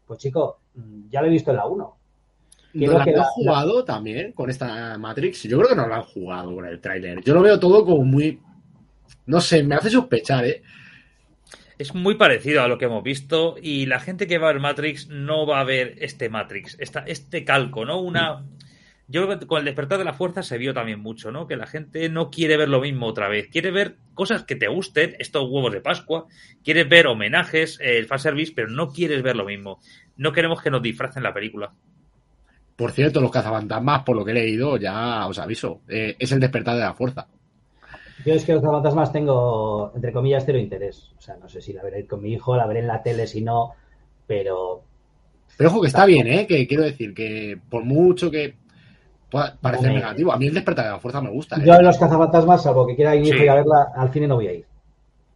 pues 0.08 0.20
chico, 0.20 0.60
ya 1.10 1.22
lo 1.22 1.28
he 1.28 1.32
visto 1.32 1.52
en 1.52 1.58
la 1.58 1.66
1. 1.66 1.98
¿No 2.74 2.92
lo 2.92 3.00
han 3.00 3.24
jugado 3.24 3.86
también 3.86 4.34
con 4.34 4.50
esta 4.50 4.98
Matrix? 4.98 5.44
Yo 5.44 5.58
creo 5.58 5.70
que 5.70 5.76
no 5.76 5.88
lo 5.88 5.96
han 5.96 6.04
jugado 6.04 6.54
con 6.54 6.66
el 6.66 6.82
tráiler. 6.82 7.22
Yo 7.24 7.34
lo 7.34 7.42
veo 7.42 7.60
todo 7.60 7.86
como 7.86 8.04
muy... 8.04 8.42
No 9.28 9.40
sé, 9.40 9.64
me 9.64 9.76
hace 9.76 9.90
sospechar, 9.90 10.46
¿eh? 10.46 10.62
Es 11.78 11.94
muy 11.94 12.16
parecido 12.16 12.62
a 12.62 12.68
lo 12.68 12.78
que 12.78 12.86
hemos 12.86 13.04
visto 13.04 13.56
y 13.62 13.86
la 13.86 14.00
gente 14.00 14.28
que 14.28 14.38
va 14.38 14.50
a 14.50 14.54
ver 14.54 14.62
Matrix 14.62 15.10
no 15.10 15.46
va 15.46 15.60
a 15.60 15.64
ver 15.64 15.96
este 16.00 16.30
Matrix, 16.30 16.78
esta, 16.80 17.00
este 17.02 17.44
calco, 17.44 17.86
¿no? 17.86 18.00
Una... 18.00 18.46
Yo 19.08 19.24
creo 19.24 19.38
que 19.38 19.46
con 19.46 19.60
el 19.60 19.66
despertar 19.66 20.00
de 20.00 20.04
la 20.04 20.14
fuerza 20.14 20.42
se 20.42 20.58
vio 20.58 20.74
también 20.74 21.00
mucho, 21.00 21.32
¿no? 21.32 21.46
Que 21.46 21.58
la 21.58 21.68
gente 21.68 22.10
no 22.10 22.32
quiere 22.32 22.58
ver 22.58 22.70
lo 22.70 22.82
mismo 22.82 23.06
otra 23.06 23.28
vez, 23.30 23.50
quiere 23.50 23.70
ver 23.70 23.98
cosas 24.16 24.46
que 24.46 24.56
te 24.56 24.68
gusten, 24.68 25.16
estos 25.20 25.44
huevos 25.48 25.72
de 25.72 25.82
Pascua, 25.82 26.26
quiere 26.64 26.86
ver 26.86 27.06
homenajes, 27.06 27.78
el 27.82 28.08
fanservice, 28.08 28.54
pero 28.56 28.68
no 28.68 28.90
quieres 28.92 29.22
ver 29.22 29.36
lo 29.36 29.46
mismo. 29.46 29.80
No 30.18 30.32
queremos 30.32 30.60
que 30.60 30.72
nos 30.72 30.82
disfracen 30.82 31.22
la 31.22 31.36
película. 31.36 31.72
Por 32.76 32.92
cierto, 32.92 33.22
los 33.22 33.32
cazafantasmas, 33.32 34.04
por 34.04 34.16
lo 34.16 34.26
que 34.26 34.32
he 34.32 34.36
leído, 34.36 34.78
ya 34.78 35.28
os 35.28 35.38
aviso, 35.38 35.82
eh, 35.88 36.16
es 36.18 36.32
el 36.32 36.40
despertar 36.40 36.76
de 36.76 36.82
la 36.82 36.96
fuerza. 36.96 37.28
Yo 38.26 38.34
es 38.34 38.44
que 38.44 38.54
los 38.54 38.64
fantasmas 38.64 39.12
tengo, 39.12 39.92
entre 39.94 40.12
comillas, 40.12 40.44
cero 40.46 40.58
interés. 40.58 41.12
O 41.18 41.22
sea, 41.22 41.38
no 41.38 41.48
sé 41.48 41.62
si 41.62 41.74
la 41.74 41.84
veré 41.84 42.08
con 42.08 42.22
mi 42.22 42.34
hijo, 42.34 42.58
la 42.58 42.66
veré 42.66 42.80
en 42.80 42.88
la 42.88 43.04
tele, 43.04 43.28
si 43.28 43.42
no, 43.42 43.74
pero... 44.26 44.82
Pero 45.58 45.70
ojo 45.70 45.82
que 45.82 45.88
está 45.88 46.06
bien, 46.06 46.28
¿eh? 46.28 46.48
Que 46.48 46.68
quiero 46.68 46.84
decir 46.84 47.14
que 47.14 47.58
por 47.70 47.84
mucho 47.86 48.32
que... 48.32 48.56
Parecer 49.62 49.92
negativo. 49.92 50.32
A 50.32 50.38
mí 50.38 50.48
el 50.48 50.54
despertar 50.54 50.86
de 50.86 50.92
la 50.92 51.00
fuerza 51.00 51.22
me 51.22 51.30
gusta. 51.30 51.62
Yo 51.62 51.74
¿eh? 51.74 51.78
en 51.78 51.86
los 51.86 51.98
cazafantasmas, 51.98 52.64
salvo 52.64 52.88
que 52.88 52.96
quiera 52.96 53.16
ir 53.16 53.50
a 53.50 53.56
verla, 53.56 53.92
al 53.96 54.12
cine 54.12 54.28
no 54.28 54.36
voy 54.36 54.48
a 54.48 54.54
ir. 54.54 54.66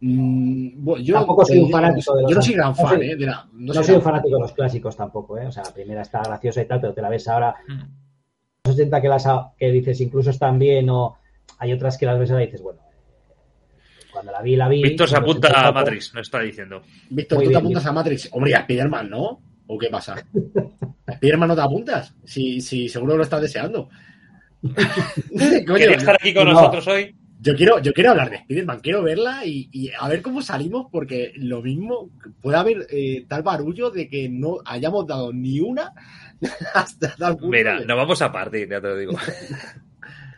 Mm, 0.00 0.94
yo 1.02 1.14
tampoco 1.14 1.44
soy 1.44 1.58
un 1.58 1.70
fanático 1.70 2.16
de 2.16 2.22
los 2.22 2.30
Yo 2.30 2.36
no 2.36 2.42
soy 2.42 2.54
gran 2.54 2.74
fan, 2.74 2.96
no 2.96 3.02
¿eh? 3.02 3.16
no, 3.52 3.84
soy, 3.84 3.96
un 3.96 4.02
fanático 4.02 4.36
de 4.36 4.40
los 4.40 4.52
clásicos 4.52 4.96
tampoco, 4.96 5.36
¿eh? 5.36 5.46
O 5.46 5.52
sea, 5.52 5.64
la 5.64 5.74
primera 5.74 6.00
está 6.00 6.22
graciosa 6.22 6.62
y 6.62 6.66
tal, 6.66 6.80
pero 6.80 6.94
te 6.94 7.02
la 7.02 7.10
ves 7.10 7.28
ahora. 7.28 7.54
Hmm. 7.68 7.82
Los 8.64 8.74
80 8.74 9.00
que, 9.02 9.08
las, 9.08 9.28
que 9.58 9.70
dices 9.70 10.00
incluso 10.00 10.30
están 10.30 10.58
bien 10.58 10.88
o 10.88 11.16
hay 11.60 11.72
otras 11.74 11.98
que 11.98 12.06
las 12.06 12.18
ves 12.18 12.30
y 12.30 12.36
dices, 12.36 12.62
bueno, 12.62 12.80
cuando 14.10 14.32
la 14.32 14.40
vi, 14.40 14.56
la 14.56 14.66
vi. 14.66 14.82
Víctor 14.82 15.08
se 15.08 15.16
apunta 15.16 15.68
a 15.68 15.70
Matrix, 15.70 16.14
no 16.14 16.22
está 16.22 16.40
diciendo. 16.40 16.82
Víctor, 17.10 17.44
tú 17.44 17.50
te 17.50 17.56
apuntas 17.56 17.86
a 17.86 17.92
Matrix. 17.92 18.28
Hombre, 18.32 18.54
a 18.54 18.62
Spiderman, 18.62 19.10
¿no? 19.10 19.42
¿O 19.66 19.78
qué 19.78 19.88
pasa? 19.88 20.14
¿A 21.06 21.12
Spiderman 21.12 21.48
no 21.48 21.54
te 21.54 21.60
apuntas? 21.60 22.14
Si, 22.24 22.62
si 22.62 22.88
seguro 22.88 23.16
lo 23.16 23.22
estás 23.22 23.42
deseando. 23.42 23.90
¿Quieres 25.32 25.98
estar 25.98 26.14
aquí 26.14 26.32
con 26.32 26.48
nosotros 26.48 26.88
hoy? 26.88 27.14
Yo 27.42 27.54
quiero, 27.54 27.78
yo 27.78 27.92
quiero 27.92 28.10
hablar 28.10 28.30
de 28.30 28.38
Spiderman, 28.38 28.80
quiero 28.80 29.02
verla 29.02 29.44
y, 29.44 29.90
a 29.98 30.08
ver 30.08 30.22
cómo 30.22 30.40
salimos, 30.40 30.86
porque 30.90 31.32
lo 31.36 31.60
mismo 31.60 32.10
puede 32.40 32.56
haber 32.56 32.86
eh, 32.90 33.26
tal 33.28 33.42
barullo 33.42 33.90
de 33.90 34.08
que 34.08 34.30
no 34.30 34.58
hayamos 34.64 35.06
dado 35.06 35.30
ni 35.32 35.60
una 35.60 35.92
hasta 36.74 37.14
tal 37.16 37.34
punto. 37.34 37.56
Mira, 37.56 37.80
nos 37.80 37.96
vamos 37.96 38.22
a 38.22 38.32
partir, 38.32 38.66
ya 38.68 38.80
te 38.80 38.88
lo 38.88 38.96
digo. 38.96 39.12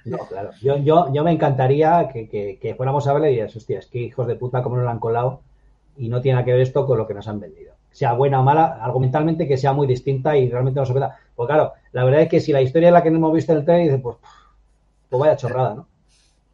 No, 0.05 0.19
claro. 0.19 0.51
Yo, 0.61 0.79
yo, 0.79 1.13
yo 1.13 1.25
me 1.25 1.33
encantaría 1.33 2.09
que, 2.13 2.75
fuéramos 2.77 3.07
a 3.07 3.13
verla 3.13 3.29
y 3.29 3.33
dirías, 3.33 3.55
hostia, 3.55 3.79
es 3.79 3.87
que 3.87 4.01
hijos 4.01 4.27
de 4.27 4.37
puta, 4.37 4.63
cómo 4.63 4.77
nos 4.77 4.85
lo 4.85 4.91
han 4.91 4.99
colado 4.99 5.43
y 5.97 6.09
no 6.09 6.21
tiene 6.21 6.45
que 6.45 6.53
ver 6.53 6.61
esto 6.61 6.87
con 6.87 6.99
lo 6.99 7.07
que 7.07 7.15
nos 7.15 7.29
han 7.29 7.41
vendido. 7.41 7.75
Sea 7.91 8.15
buena 8.15 8.41
o 8.41 8.43
mala, 8.43 8.79
argumentalmente 8.83 9.47
que 9.47 9.57
sea 9.57 9.73
muy 9.73 9.87
distinta 9.87 10.37
y 10.37 10.49
realmente 10.49 10.81
no 10.81 10.87
se 10.87 10.95
vea. 10.95 11.17
Pues 11.37 11.47
claro, 11.47 11.73
la 11.93 12.05
verdad 12.05 12.23
es 12.23 12.29
que 12.29 12.41
si 12.41 12.53
la 12.53 12.63
historia 12.63 12.89
es 12.89 12.93
la 12.93 13.03
que 13.03 13.11
no 13.11 13.19
hemos 13.19 13.35
visto 13.35 13.53
en 13.53 13.59
el 13.59 13.65
trailer, 13.65 13.87
dices, 13.87 14.03
pues, 14.03 14.17
pues 15.09 15.21
vaya 15.21 15.37
chorrada, 15.37 15.75
¿no? 15.75 15.89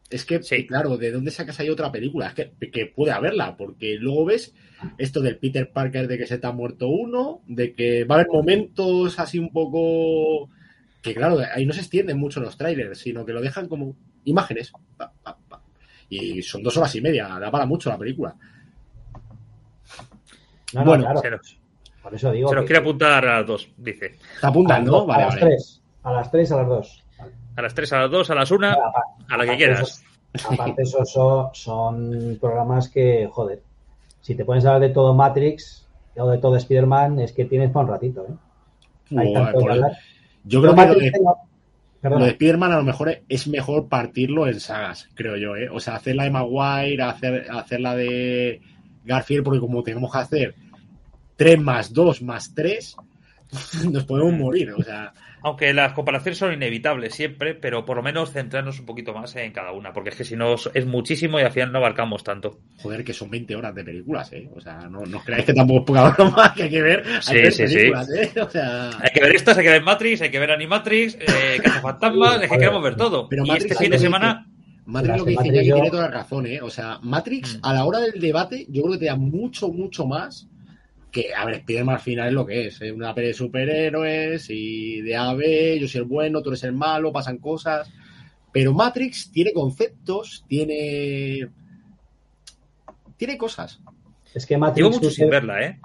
Es 0.09 0.25
que, 0.25 0.41
sí. 0.41 0.65
claro, 0.65 0.97
¿de 0.97 1.11
dónde 1.11 1.29
sacas 1.29 1.59
ahí 1.59 1.69
otra 1.69 1.91
película? 1.91 2.27
Es 2.27 2.33
que, 2.33 2.71
que, 2.71 2.87
puede 2.87 3.11
haberla, 3.11 3.55
porque 3.55 3.95
luego 3.95 4.25
ves 4.25 4.53
esto 4.97 5.21
del 5.21 5.37
Peter 5.37 5.71
Parker 5.71 6.07
de 6.07 6.17
que 6.17 6.25
se 6.25 6.39
te 6.39 6.47
ha 6.47 6.51
muerto 6.51 6.87
uno, 6.87 7.41
de 7.47 7.73
que 7.73 8.05
va 8.05 8.15
a 8.15 8.17
haber 8.19 8.31
momentos 8.31 9.19
así 9.19 9.37
un 9.37 9.51
poco 9.51 10.49
que 11.01 11.15
claro, 11.15 11.39
ahí 11.53 11.65
no 11.65 11.73
se 11.73 11.81
extienden 11.81 12.17
mucho 12.17 12.39
los 12.39 12.57
trailers, 12.57 12.99
sino 12.99 13.25
que 13.25 13.33
lo 13.33 13.41
dejan 13.41 13.67
como 13.67 13.95
imágenes. 14.25 14.71
Y 16.09 16.41
son 16.41 16.63
dos 16.63 16.75
horas 16.77 16.95
y 16.95 17.01
media, 17.01 17.27
da 17.39 17.51
para 17.51 17.65
mucho 17.65 17.89
la 17.89 17.97
película. 17.97 18.35
bueno, 20.73 21.05
claro. 21.21 21.39
Por 22.01 22.15
eso 22.15 22.31
digo. 22.31 22.49
Se 22.49 22.55
nos 22.55 22.65
quiere 22.65 22.79
apuntar 22.79 23.25
a 23.25 23.37
las 23.37 23.47
dos, 23.47 23.69
dice. 23.77 24.17
Te 24.41 24.47
apuntan, 24.47 24.85
¿no? 24.85 25.05
Vale, 25.05 25.23
a 25.23 25.27
las 25.27 25.39
tres. 25.39 25.81
A 26.03 26.13
las 26.13 26.31
tres, 26.31 26.51
a 26.51 26.57
las 26.57 26.67
dos. 26.67 27.03
A 27.55 27.61
las 27.61 27.73
tres, 27.73 27.93
a 27.93 27.99
las 27.99 28.11
dos, 28.11 28.29
a 28.29 28.35
las 28.35 28.51
una, 28.51 28.77
a 29.29 29.37
la 29.37 29.45
que 29.45 29.57
quieras. 29.57 30.03
aparte, 30.49 30.83
esos 30.83 31.09
son, 31.53 32.37
programas 32.39 32.89
que, 32.89 33.27
joder, 33.31 33.61
si 34.21 34.35
te 34.35 34.45
pones 34.45 34.65
a 34.65 34.69
hablar 34.69 34.89
de 34.89 34.93
todo 34.93 35.13
Matrix 35.13 35.87
o 36.15 36.29
de 36.29 36.37
todo 36.37 36.55
Spider-Man, 36.55 37.19
es 37.19 37.33
que 37.33 37.45
tienes 37.45 37.71
para 37.71 37.85
un 37.85 37.91
ratito, 37.91 38.25
¿eh? 38.25 39.17
Hay 39.17 39.33
tanto 39.33 39.59
que 39.59 39.69
hablar. 39.69 39.97
Yo 40.43 40.61
creo 40.61 40.75
que 40.75 40.85
lo 40.85 40.95
de, 40.95 41.11
lo 42.01 42.19
de 42.19 42.31
Spider-Man 42.31 42.71
a 42.71 42.77
lo 42.77 42.83
mejor 42.83 43.21
es 43.27 43.47
mejor 43.47 43.87
partirlo 43.87 44.47
en 44.47 44.59
sagas, 44.59 45.09
creo 45.15 45.35
yo, 45.37 45.55
¿eh? 45.55 45.69
O 45.69 45.79
sea, 45.79 45.95
hacer 45.95 46.15
la 46.15 46.23
de 46.23 46.31
Maguire, 46.31 47.03
hacer, 47.03 47.47
hacer 47.51 47.81
la 47.81 47.95
de 47.95 48.61
Garfield, 49.05 49.43
porque 49.43 49.59
como 49.59 49.83
tenemos 49.83 50.11
que 50.11 50.17
hacer 50.17 50.55
3 51.35 51.59
más 51.59 51.93
2 51.93 52.21
más 52.21 52.53
3, 52.53 52.95
nos 53.91 54.05
podemos 54.05 54.33
morir, 54.33 54.71
o 54.71 54.83
sea... 54.83 55.13
Aunque 55.41 55.73
las 55.73 55.93
comparaciones 55.93 56.37
son 56.37 56.53
inevitables 56.53 57.15
siempre, 57.15 57.55
pero 57.55 57.85
por 57.85 57.97
lo 57.97 58.03
menos 58.03 58.31
centrarnos 58.31 58.79
un 58.79 58.85
poquito 58.85 59.13
más 59.13 59.35
en 59.37 59.51
cada 59.53 59.71
una, 59.71 59.93
porque 59.93 60.09
es 60.09 60.15
que 60.15 60.25
si 60.25 60.35
no 60.35 60.55
es 60.73 60.85
muchísimo 60.85 61.39
y 61.39 61.43
al 61.43 61.51
final 61.51 61.71
no 61.71 61.77
abarcamos 61.77 62.23
tanto. 62.23 62.59
Joder, 62.81 63.05
que 63.05 63.13
son 63.13 63.29
20 63.29 63.55
horas 63.55 63.73
de 63.73 63.85
películas, 63.85 64.33
¿eh? 64.33 64.49
O 64.53 64.59
sea, 64.59 64.89
no, 64.89 65.05
no 65.05 65.21
creáis 65.23 65.45
que 65.45 65.53
tampoco 65.53 65.79
es 65.79 65.85
poca 65.85 66.09
broma 66.09 66.53
que 66.57 66.63
hay 66.63 66.69
que 66.69 66.81
ver. 66.81 67.05
Sí, 67.21 67.51
sí, 67.51 67.67
sí. 67.67 67.77
¿eh? 67.77 68.41
O 68.41 68.49
sea... 68.49 68.89
Hay 68.99 69.11
que 69.13 69.21
ver 69.21 69.35
estas, 69.35 69.57
hay 69.57 69.63
que 69.63 69.69
ver 69.69 69.83
Matrix, 69.83 70.21
hay 70.21 70.31
que 70.31 70.39
ver 70.39 70.51
Animatrix, 70.51 71.15
eh, 71.15 71.61
Fantasmas, 71.81 72.41
es 72.41 72.49
que 72.49 72.57
queremos 72.57 72.83
ver 72.83 72.95
todo. 72.95 73.29
Pero 73.29 73.45
y 73.45 73.51
este 73.51 73.75
fin 73.75 73.91
de 73.91 73.99
semana... 73.99 74.45
Matrix 74.85 75.17
lo 75.19 75.25
que 75.25 75.31
dice 75.31 75.45
ya 75.45 75.61
que 75.61 75.71
tiene 75.71 75.91
toda 75.91 76.09
la 76.09 76.11
razón, 76.11 76.47
¿eh? 76.47 76.61
O 76.61 76.69
sea, 76.69 76.99
Matrix 77.03 77.57
mm. 77.57 77.59
a 77.61 77.73
la 77.75 77.85
hora 77.85 77.99
del 77.99 78.19
debate 78.19 78.65
yo 78.69 78.81
creo 78.81 78.93
que 78.93 78.99
te 78.99 79.05
da 79.05 79.15
mucho, 79.15 79.69
mucho 79.69 80.05
más 80.05 80.49
que, 81.11 81.33
a 81.33 81.45
ver, 81.45 81.61
Spiderman 81.61 81.95
al 81.95 82.01
final 82.01 82.27
es 82.27 82.33
lo 82.33 82.45
que 82.45 82.67
es, 82.67 82.81
es 82.81 82.91
una 82.91 83.13
peli 83.13 83.27
de 83.27 83.33
superhéroes 83.33 84.49
y 84.49 85.01
de 85.01 85.15
AB, 85.15 85.79
yo 85.79 85.87
soy 85.87 86.01
el 86.01 86.07
bueno, 86.07 86.41
tú 86.41 86.49
eres 86.49 86.63
el 86.63 86.73
malo, 86.73 87.11
pasan 87.11 87.37
cosas. 87.37 87.91
Pero 88.51 88.73
Matrix 88.73 89.31
tiene 89.31 89.53
conceptos, 89.53 90.45
tiene. 90.47 91.49
Tiene 93.17 93.37
cosas. 93.37 93.79
Es 94.33 94.45
que 94.45 94.57
Matrix. 94.57 94.77
Llevo 94.77 94.97
mucho 94.97 95.09
sin 95.09 95.29
verla, 95.29 95.61
¿eh? 95.61 95.79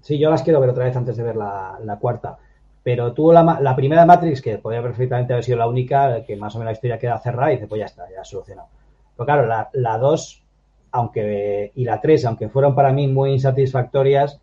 Sí, 0.00 0.18
yo 0.18 0.30
las 0.30 0.42
quiero 0.42 0.60
ver 0.60 0.70
otra 0.70 0.84
vez 0.84 0.96
antes 0.96 1.16
de 1.16 1.22
ver 1.22 1.36
la, 1.36 1.98
cuarta. 2.00 2.38
Pero 2.82 3.12
tuvo 3.12 3.32
la, 3.32 3.58
la, 3.60 3.76
primera 3.76 4.06
Matrix, 4.06 4.40
que 4.40 4.58
podía 4.58 4.82
perfectamente 4.82 5.34
haber 5.34 5.44
sido 5.44 5.58
la 5.58 5.68
única, 5.68 6.24
que 6.24 6.36
más 6.36 6.54
o 6.54 6.58
menos 6.58 6.70
la 6.70 6.72
historia 6.72 6.98
queda 6.98 7.18
cerrada 7.18 7.52
y 7.52 7.56
dice, 7.56 7.68
pues 7.68 7.80
ya 7.80 7.86
está, 7.86 8.04
ya 8.10 8.24
solucionado. 8.24 8.68
Pero 9.16 9.26
claro, 9.26 9.46
la, 9.46 9.68
la 9.74 9.98
dos, 9.98 10.42
aunque. 10.90 11.72
y 11.74 11.84
la 11.84 12.00
tres, 12.00 12.24
aunque 12.24 12.48
fueron 12.48 12.74
para 12.74 12.92
mí 12.92 13.06
muy 13.06 13.32
insatisfactorias, 13.32 14.40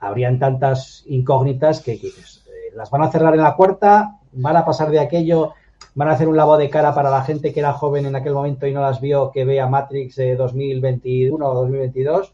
habrían 0.00 0.38
tantas 0.38 1.04
incógnitas 1.06 1.80
que, 1.80 1.94
eh, 1.94 2.12
las 2.74 2.90
van 2.90 3.02
a 3.02 3.10
cerrar 3.10 3.34
en 3.34 3.42
la 3.42 3.56
cuarta, 3.56 4.18
van 4.32 4.56
a 4.56 4.64
pasar 4.64 4.90
de 4.90 5.00
aquello, 5.00 5.54
van 5.94 6.08
a 6.08 6.12
hacer 6.12 6.28
un 6.28 6.36
lavado 6.36 6.58
de 6.58 6.70
cara 6.70 6.94
para 6.94 7.10
la 7.10 7.22
gente 7.22 7.52
que 7.52 7.60
era 7.60 7.72
joven 7.72 8.06
en 8.06 8.14
aquel 8.14 8.34
momento 8.34 8.66
y 8.66 8.72
no 8.72 8.80
las 8.80 9.00
vio, 9.00 9.30
que 9.32 9.44
vea 9.44 9.66
Matrix 9.66 10.16
2021 10.36 11.44
o 11.44 11.54
2022 11.54 12.32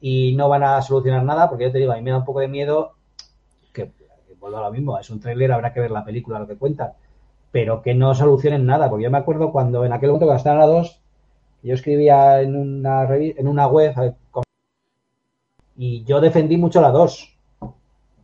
y 0.00 0.34
no 0.36 0.48
van 0.48 0.64
a 0.64 0.82
solucionar 0.82 1.22
nada, 1.24 1.48
porque 1.48 1.64
yo 1.64 1.72
te 1.72 1.78
digo, 1.78 1.92
a 1.92 1.96
mí 1.96 2.02
me 2.02 2.10
da 2.10 2.18
un 2.18 2.24
poco 2.24 2.40
de 2.40 2.48
miedo 2.48 2.92
que, 3.72 3.90
vuelva 4.40 4.58
a 4.58 4.62
lo 4.62 4.72
mismo, 4.72 4.98
es 4.98 5.08
un 5.10 5.20
tráiler, 5.20 5.52
habrá 5.52 5.72
que 5.72 5.80
ver 5.80 5.92
la 5.92 6.04
película, 6.04 6.40
lo 6.40 6.46
que 6.48 6.56
cuentan, 6.56 6.92
pero 7.52 7.82
que 7.82 7.94
no 7.94 8.14
solucionen 8.14 8.66
nada, 8.66 8.90
porque 8.90 9.04
yo 9.04 9.10
me 9.10 9.18
acuerdo 9.18 9.52
cuando 9.52 9.84
en 9.84 9.92
aquel 9.92 10.08
momento 10.08 10.26
cuando 10.26 10.38
estaban 10.38 10.60
a 10.60 10.66
dos, 10.66 11.00
yo 11.62 11.74
escribía 11.74 12.40
en 12.40 12.56
una, 12.56 13.06
en 13.14 13.46
una 13.46 13.68
web, 13.68 13.94
y 15.76 16.04
yo 16.04 16.20
defendí 16.20 16.56
mucho 16.56 16.80
la 16.80 16.90
2. 16.90 17.36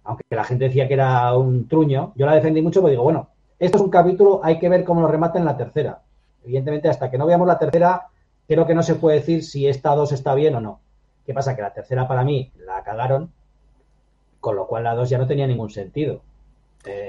Aunque 0.04 0.24
la 0.30 0.44
gente 0.44 0.64
decía 0.64 0.88
que 0.88 0.94
era 0.94 1.36
un 1.36 1.68
truño, 1.68 2.12
yo 2.16 2.26
la 2.26 2.34
defendí 2.34 2.62
mucho 2.62 2.80
porque 2.80 2.92
digo, 2.92 3.02
bueno, 3.02 3.28
esto 3.58 3.76
es 3.76 3.82
un 3.82 3.90
capítulo, 3.90 4.40
hay 4.42 4.58
que 4.58 4.68
ver 4.68 4.84
cómo 4.84 5.00
lo 5.00 5.08
remata 5.08 5.38
en 5.38 5.44
la 5.44 5.56
tercera. 5.56 6.00
Evidentemente, 6.44 6.88
hasta 6.88 7.10
que 7.10 7.18
no 7.18 7.26
veamos 7.26 7.46
la 7.46 7.58
tercera, 7.58 8.06
creo 8.46 8.66
que 8.66 8.74
no 8.74 8.82
se 8.82 8.94
puede 8.94 9.18
decir 9.18 9.44
si 9.44 9.66
esta 9.66 9.94
2 9.94 10.12
está 10.12 10.34
bien 10.34 10.54
o 10.54 10.60
no. 10.60 10.80
¿Qué 11.26 11.34
pasa? 11.34 11.54
Que 11.54 11.62
la 11.62 11.74
tercera 11.74 12.08
para 12.08 12.24
mí 12.24 12.50
la 12.64 12.82
cagaron, 12.82 13.30
con 14.40 14.56
lo 14.56 14.66
cual 14.66 14.84
la 14.84 14.94
2 14.94 15.10
ya 15.10 15.18
no 15.18 15.26
tenía 15.26 15.46
ningún 15.46 15.70
sentido. 15.70 16.22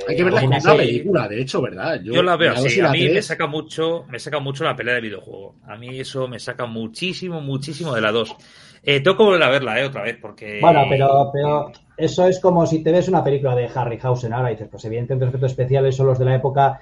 Hay 0.07 0.15
que 0.15 0.23
verla 0.23 0.41
como 0.41 0.57
una 0.57 0.75
película, 0.75 1.27
de 1.27 1.41
hecho, 1.41 1.61
¿verdad? 1.61 2.01
Yo, 2.03 2.21
la 2.23 2.35
veo 2.35 2.53
así. 2.53 2.81
A 2.81 2.89
mí 2.89 3.07
me 3.07 3.21
saca 3.21 3.47
mucho, 3.47 4.03
me 4.09 4.19
saca 4.19 4.39
mucho 4.39 4.63
la 4.63 4.75
pelea 4.75 4.95
de 4.95 5.01
videojuego. 5.01 5.55
A 5.67 5.77
mí 5.77 5.99
eso 5.99 6.27
me 6.27 6.39
saca 6.39 6.65
muchísimo, 6.65 7.39
muchísimo 7.39 7.93
de 7.93 8.01
la 8.01 8.11
2. 8.11 8.35
Eh, 8.83 9.01
tengo 9.01 9.17
que 9.17 9.23
volver 9.23 9.43
a 9.43 9.49
verla, 9.49 9.79
eh, 9.79 9.85
otra 9.85 10.03
vez, 10.03 10.17
porque. 10.21 10.59
Bueno, 10.61 10.83
pero, 10.89 11.29
pero 11.33 11.71
eso 11.97 12.25
es 12.25 12.39
como 12.39 12.65
si 12.65 12.81
te 12.81 12.91
ves 12.91 13.07
una 13.09 13.23
película 13.23 13.55
de 13.55 13.69
Harryhausen 13.73 14.33
ahora 14.33 14.51
y 14.51 14.55
dices, 14.55 14.69
pues 14.71 14.85
evidentemente 14.85 15.25
los 15.25 15.33
efectos 15.33 15.51
especiales 15.51 15.95
son 15.95 16.07
los 16.07 16.17
de 16.17 16.25
la 16.25 16.35
época, 16.35 16.79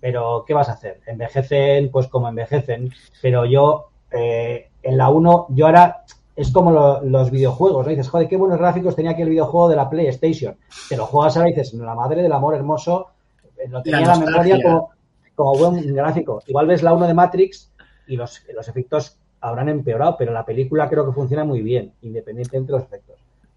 pero 0.00 0.44
¿qué 0.46 0.54
vas 0.54 0.68
a 0.68 0.72
hacer? 0.72 1.00
Envejecen, 1.06 1.90
pues 1.90 2.08
como 2.08 2.28
envejecen. 2.28 2.92
Pero 3.22 3.44
yo, 3.44 3.90
eh, 4.10 4.68
en 4.82 4.96
la 4.98 5.08
1, 5.08 5.46
yo 5.50 5.66
ahora 5.66 6.02
es 6.34 6.50
como 6.50 7.00
los 7.02 7.30
videojuegos, 7.30 7.86
¿no? 7.86 7.90
Dices, 7.90 8.08
joder, 8.08 8.28
qué 8.28 8.36
buenos 8.36 8.58
gráficos 8.58 8.96
tenía 8.96 9.12
aquí 9.12 9.22
el 9.22 9.28
videojuego 9.28 9.68
de 9.68 9.76
la 9.76 9.88
PlayStation. 9.88 10.56
Te 10.88 10.96
lo 10.96 11.06
juegas 11.06 11.36
ahora 11.36 11.50
y 11.50 11.52
dices, 11.52 11.72
la 11.74 11.94
madre 11.94 12.22
del 12.22 12.32
amor 12.32 12.54
hermoso, 12.54 13.08
eh, 13.56 13.68
lo 13.68 13.82
tenía 13.82 14.00
en 14.00 14.08
la 14.08 14.18
memoria 14.18 14.62
como, 14.62 14.90
como, 15.34 15.54
buen 15.58 15.94
gráfico. 15.94 16.42
Igual 16.46 16.66
ves 16.66 16.82
la 16.82 16.92
1 16.92 17.06
de 17.06 17.14
Matrix 17.14 17.70
y 18.08 18.16
los, 18.16 18.42
los 18.52 18.68
efectos 18.68 19.19
habrán 19.40 19.68
empeorado, 19.68 20.16
pero 20.18 20.32
la 20.32 20.44
película 20.44 20.88
creo 20.88 21.06
que 21.06 21.12
funciona 21.12 21.44
muy 21.44 21.62
bien, 21.62 21.92
independientemente 22.02 22.72
de 22.72 22.78
los 22.78 22.86
efectos. 22.86 23.16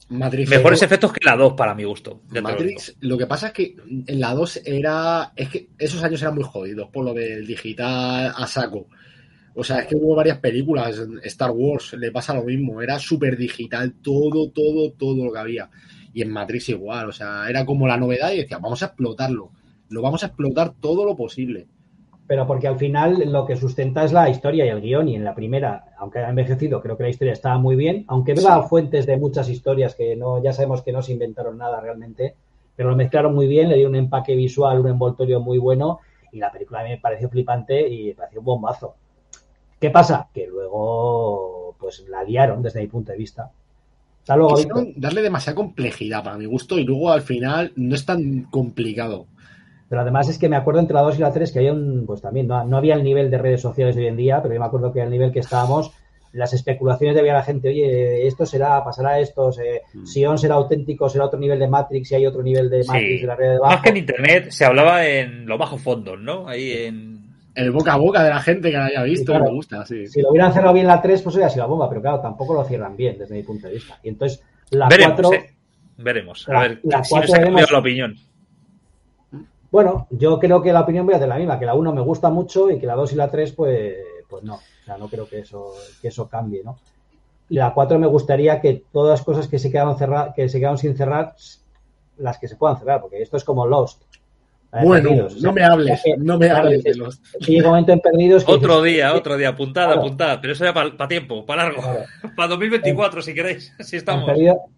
Mejores 0.10 0.81
efectos 0.81 1.14
que 1.14 1.26
la 1.26 1.35
2 1.35 1.53
para 1.53 1.73
mi 1.73 1.85
gusto. 1.85 2.22
Matrix, 2.30 2.95
lo 2.99 3.18
que 3.18 3.26
pasa 3.26 3.47
es 3.47 3.53
que 3.53 3.76
en 4.07 4.19
la 4.19 4.34
2 4.34 4.61
era. 4.65 5.31
Es 5.35 5.49
que 5.49 5.69
esos 5.77 6.03
años 6.03 6.22
eran 6.22 6.35
muy 6.35 6.43
jodidos 6.43 6.89
por 6.89 7.05
lo 7.05 7.14
del 7.14 7.47
digital 7.47 8.34
a 8.35 8.45
saco. 8.45 8.88
O 9.55 9.64
sea, 9.64 9.80
es 9.80 9.88
que 9.88 9.95
hubo 9.95 10.15
varias 10.15 10.39
películas. 10.39 11.01
Star 11.23 11.51
Wars 11.51 11.93
le 11.93 12.11
pasa 12.11 12.34
lo 12.34 12.43
mismo. 12.43 12.81
Era 12.81 12.99
súper 12.99 13.38
digital 13.38 13.93
todo, 14.01 14.49
todo, 14.49 14.91
todo 14.91 15.26
lo 15.26 15.31
que 15.31 15.39
había. 15.39 15.69
Y 16.14 16.22
en 16.22 16.31
Matrix 16.31 16.69
igual. 16.69 17.10
O 17.10 17.14
sea, 17.14 17.49
era 17.49 17.65
como 17.65 17.88
la 17.88 17.97
novedad 17.97 18.34
y 18.34 18.38
decía, 18.38 18.57
vamos 18.57 18.84
a 18.84 18.88
explotarlo. 18.88 19.51
Lo 19.89 20.01
vamos 20.01 20.23
a 20.23 20.27
explotar 20.27 20.73
todo 20.80 21.05
lo 21.05 21.15
posible 21.15 21.68
pero 22.28 22.48
porque 22.48 22.68
al 22.68 22.78
final 22.78 23.32
lo 23.32 23.45
que 23.45 23.56
sustenta 23.56 24.04
es 24.04 24.14
la 24.14 24.30
historia 24.30 24.66
y 24.66 24.70
el 24.70 24.82
guion, 24.82 25.08
y 25.10 25.16
en 25.16 25.24
la 25.24 25.36
primera, 25.36 25.86
aunque 25.98 26.20
haya 26.20 26.30
envejecido, 26.30 26.82
creo 26.82 26.98
que 26.98 27.04
la 27.04 27.10
historia 27.10 27.34
estaba 27.34 27.58
muy 27.58 27.76
bien, 27.76 28.06
aunque 28.08 28.34
vea 28.34 28.64
fuentes 28.64 29.06
de 29.06 29.18
muchas 29.18 29.50
historias 29.50 29.95
que 29.95 30.16
no, 30.16 30.41
ya 30.41 30.54
sabemos 30.54 30.82
que 30.82 30.91
no 30.91 31.02
se 31.02 31.12
inventaron 31.12 31.58
nada 31.58 31.82
realmente, 31.82 32.36
pero 32.76 32.90
lo 32.90 32.95
mezclaron 32.95 33.36
muy 33.36 33.48
bien, 33.48 33.70
le 33.70 33.76
dio 33.76 33.90
un 33.90 33.95
empaque 33.95 34.36
visual, 34.36 34.80
un 34.80 34.88
envoltorio 34.88 35.40
muy 35.40 35.58
bueno, 35.58 36.00
Y 36.32 36.40
la 36.40 36.52
película 36.52 36.80
a 36.80 36.84
mí 36.84 36.90
me 36.90 36.98
pareció 36.98 37.30
flipante 37.30 37.88
y 37.88 38.08
me 38.08 38.14
pareció 38.16 38.40
un 38.40 38.45
bombazo. 38.45 38.95
¿Qué 39.80 39.91
pasa? 39.91 40.28
Que 40.34 40.48
luego, 40.48 41.76
pues 41.78 42.06
la 42.08 42.24
liaron 42.24 42.64
desde 42.64 42.82
mi 42.82 42.88
punto 42.88 43.12
de 43.12 43.18
vista. 43.20 43.52
Hasta 44.22 44.38
luego, 44.38 44.56
darle 44.95 45.22
demasiada 45.22 45.56
complejidad 45.56 46.24
para 46.24 46.38
mi 46.38 46.45
gusto 46.45 46.80
y 46.80 46.86
luego 46.86 47.12
al 47.12 47.22
final 47.22 47.74
no 47.76 47.94
es 47.94 48.06
tan 48.06 48.44
complicado. 48.44 49.28
Pero 49.89 50.01
además 50.01 50.30
es 50.30 50.38
que 50.38 50.49
me 50.49 50.55
acuerdo 50.55 50.80
entre 50.80 50.95
la 50.95 51.01
2 51.01 51.18
y 51.18 51.22
la 51.22 51.31
3 51.31 51.51
que 51.51 51.60
había 51.60 51.73
un, 51.73 52.05
pues 52.05 52.22
también, 52.22 52.47
no, 52.47 52.64
no, 52.65 52.77
había 52.77 52.95
el 52.95 53.03
nivel 53.03 53.30
de 53.30 53.38
redes 53.38 53.61
sociales 53.61 53.95
de 53.95 54.01
hoy 54.01 54.07
en 54.07 54.18
día, 54.18 54.41
pero 54.41 54.53
yo 54.53 54.60
me 54.60 54.65
acuerdo 54.65 54.91
que 54.91 55.01
al 55.01 55.10
nivel 55.10 55.31
que 55.31 55.39
estábamos, 55.39 55.91
las 56.34 56.51
especulaciones 56.51 57.15
de 57.15 57.22
la 57.22 57.43
gente, 57.43 57.69
oye, 57.69 58.26
esto 58.26 58.45
será, 58.45 58.84
pasará 58.84 59.19
esto, 59.19 59.51
mm. 59.93 60.05
Sion 60.05 60.38
será 60.38 60.55
auténtico, 60.55 61.07
será 61.07 61.26
otro 61.26 61.39
nivel 61.39 61.60
de 61.60 61.68
Matrix 61.68 62.11
y 62.11 62.15
hay 62.15 62.26
otro 62.26 62.41
nivel 62.41 62.69
de 62.69 62.84
Matrix 62.84 63.22
de 63.22 63.27
la 63.27 63.35
red 63.35 63.51
de 63.53 63.60
Más 63.60 63.81
que 63.81 63.89
en 63.89 63.97
Internet 63.97 64.49
se 64.49 64.65
hablaba 64.65 65.05
en 65.05 65.45
los 65.45 65.60
bajos 65.60 65.81
fondos, 65.81 66.19
¿no? 66.19 66.47
Ahí 66.47 66.72
en... 66.72 67.23
El 67.55 67.69
boca 67.69 67.93
a 67.93 67.97
boca 67.97 68.23
de 68.23 68.31
la 68.31 68.39
gente 68.39 68.72
que 68.72 68.77
lo 68.77 68.84
haya 68.84 69.03
visto 69.03 69.31
y 69.31 69.39
me 69.39 69.51
gusta, 69.51 69.85
sí. 69.85 70.07
Si 70.07 70.23
lo 70.23 70.31
hubieran 70.31 70.51
cerrado 70.51 70.73
bien 70.73 70.88
la 70.88 70.99
3, 70.99 71.22
pues 71.22 71.35
hubiera 71.35 71.51
sido 71.51 71.65
la 71.65 71.68
bomba, 71.68 71.88
pero 71.88 72.01
claro, 72.01 72.19
tampoco 72.19 72.55
lo 72.55 72.65
cierran 72.65 72.97
bien 72.97 73.15
desde 73.19 73.35
mi 73.35 73.43
punto 73.43 73.68
de 73.68 73.76
vista. 73.76 73.99
Y 74.01 74.10
entonces, 74.10 74.43
la 74.72 74.88
veremos, 74.88 75.22
4... 75.22 75.43
Veremos, 75.97 76.49
a 76.49 76.61
ver 76.61 76.80
la 76.81 77.03
si 77.03 77.11
4 77.11 77.31
veremos... 77.31 77.72
la 77.72 77.77
opinión. 77.77 78.15
Bueno, 79.74 80.06
yo 80.12 80.38
creo 80.38 80.62
que 80.62 80.72
la 80.72 80.82
opinión 80.82 81.04
voy 81.08 81.16
a 81.16 81.18
hacer 81.18 81.28
la 81.28 81.38
misma, 81.38 81.58
que 81.58 81.66
la 81.66 81.74
1 81.74 81.94
me 81.94 82.02
gusta 82.02 82.30
mucho 82.30 82.70
y 82.70 82.78
que 82.78 82.86
la 82.86 82.94
2 82.94 83.14
y 83.14 83.16
la 83.16 83.32
3, 83.32 83.54
pues, 83.54 83.95
pues 84.30 84.44
no. 84.44 84.54
O 84.58 84.86
sea, 84.86 85.00
no 85.00 85.08
creo 85.08 85.28
que 85.28 85.40
eso, 85.40 85.74
que 86.00 86.10
eso 86.10 86.30
cambie, 86.30 86.64
¿no? 86.64 86.78
La 87.50 87.74
4 87.74 87.98
me 87.98 88.06
gustaría 88.06 88.62
que 88.62 88.84
todas 88.91 89.18
las 89.18 89.26
cosas 89.26 89.48
que 89.48 89.58
se 89.58 89.72
quedaron 89.72 89.98
cerrar, 89.98 90.36
que 90.36 90.48
se 90.48 90.60
quedaron 90.60 90.78
sin 90.78 90.95
cerrar, 90.95 91.34
las 92.18 92.38
que 92.38 92.48
se 92.48 92.56
puedan 92.56 92.78
cerrar, 92.78 93.02
porque 93.02 93.20
esto 93.20 93.36
es 93.36 93.44
como 93.44 93.66
Lost. 93.66 94.04
Bueno, 94.82 95.28
no 95.40 95.54
me 95.54 95.64
hables, 95.64 96.02
no 96.18 96.40
me 96.40 96.50
hables 96.50 96.84
de 96.84 96.95
Lost. 96.95 97.24
Llega 97.40 97.66
un 97.66 97.70
momento 97.70 97.91
en 97.91 98.00
Perdidos. 98.00 98.44
otro 98.48 98.82
día, 98.82 99.14
otro 99.14 99.38
día, 99.38 99.50
apuntada, 99.50 99.94
apuntada, 99.94 100.41
pero 100.41 100.54
eso 100.54 100.66
ya 100.66 100.74
para 100.74 101.08
tiempo, 101.08 101.45
para 101.45 101.64
largo. 101.64 101.82
Para 102.36 102.48
2024, 102.50 103.22
si 103.22 103.34
queréis, 103.34 103.74
si 103.80 103.98
estamos. 103.98 104.30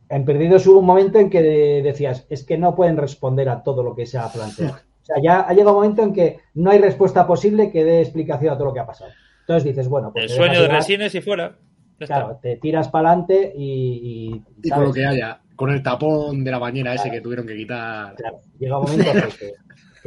En, 0.10 0.26
Perdidos 0.26 0.68
hubo 0.68 0.80
un 0.80 0.86
momento 0.86 1.18
en 1.20 1.30
que 1.30 1.42
decías, 1.42 2.26
es 2.30 2.44
que 2.44 2.58
no 2.58 2.76
pueden 2.76 2.98
responder 2.98 3.48
a 3.48 3.64
todo 3.64 3.84
lo 3.84 3.96
que 3.96 4.06
se 4.06 4.18
ha 4.18 4.28
planteado. 4.32 4.78
O 5.06 5.08
sea, 5.08 5.22
ya 5.22 5.42
ha 5.42 5.54
llegado 5.54 5.78
un 5.78 5.84
momento 5.84 6.02
en 6.02 6.14
que 6.14 6.40
no 6.56 6.72
hay 6.72 6.80
respuesta 6.80 7.28
posible 7.28 7.70
que 7.72 7.84
dé 7.84 8.02
explicación 8.02 8.52
a 8.52 8.58
todo 8.58 8.70
lo 8.70 8.74
que 8.74 8.80
ha 8.80 8.88
pasado. 8.88 9.12
Entonces 9.42 9.64
dices, 9.64 9.88
bueno, 9.88 10.12
pues. 10.12 10.32
El 10.32 10.36
sueño 10.36 10.64
de 10.64 10.68
Resines 10.68 11.14
y 11.14 11.22
fuera. 11.22 11.56
claro, 12.00 12.40
te 12.42 12.56
tiras 12.56 12.90
para 12.90 13.10
adelante 13.10 13.54
y. 13.56 14.42
Y, 14.64 14.70
con 14.72 14.86
lo 14.86 14.92
que 14.92 15.06
haya, 15.06 15.42
con 15.56 15.70
el 15.70 15.84
tapón 15.84 16.44
de 16.44 16.50
la 16.50 16.58
bañera 16.58 16.96
ese 16.96 17.12
que 17.12 17.22
tuvieron 17.22 17.46
que 17.46 17.56
quitar. 17.56 18.16
Claro, 18.16 18.40
llega 18.58 18.80
un 18.80 18.86
momento 18.90 19.12
que, 19.40 19.54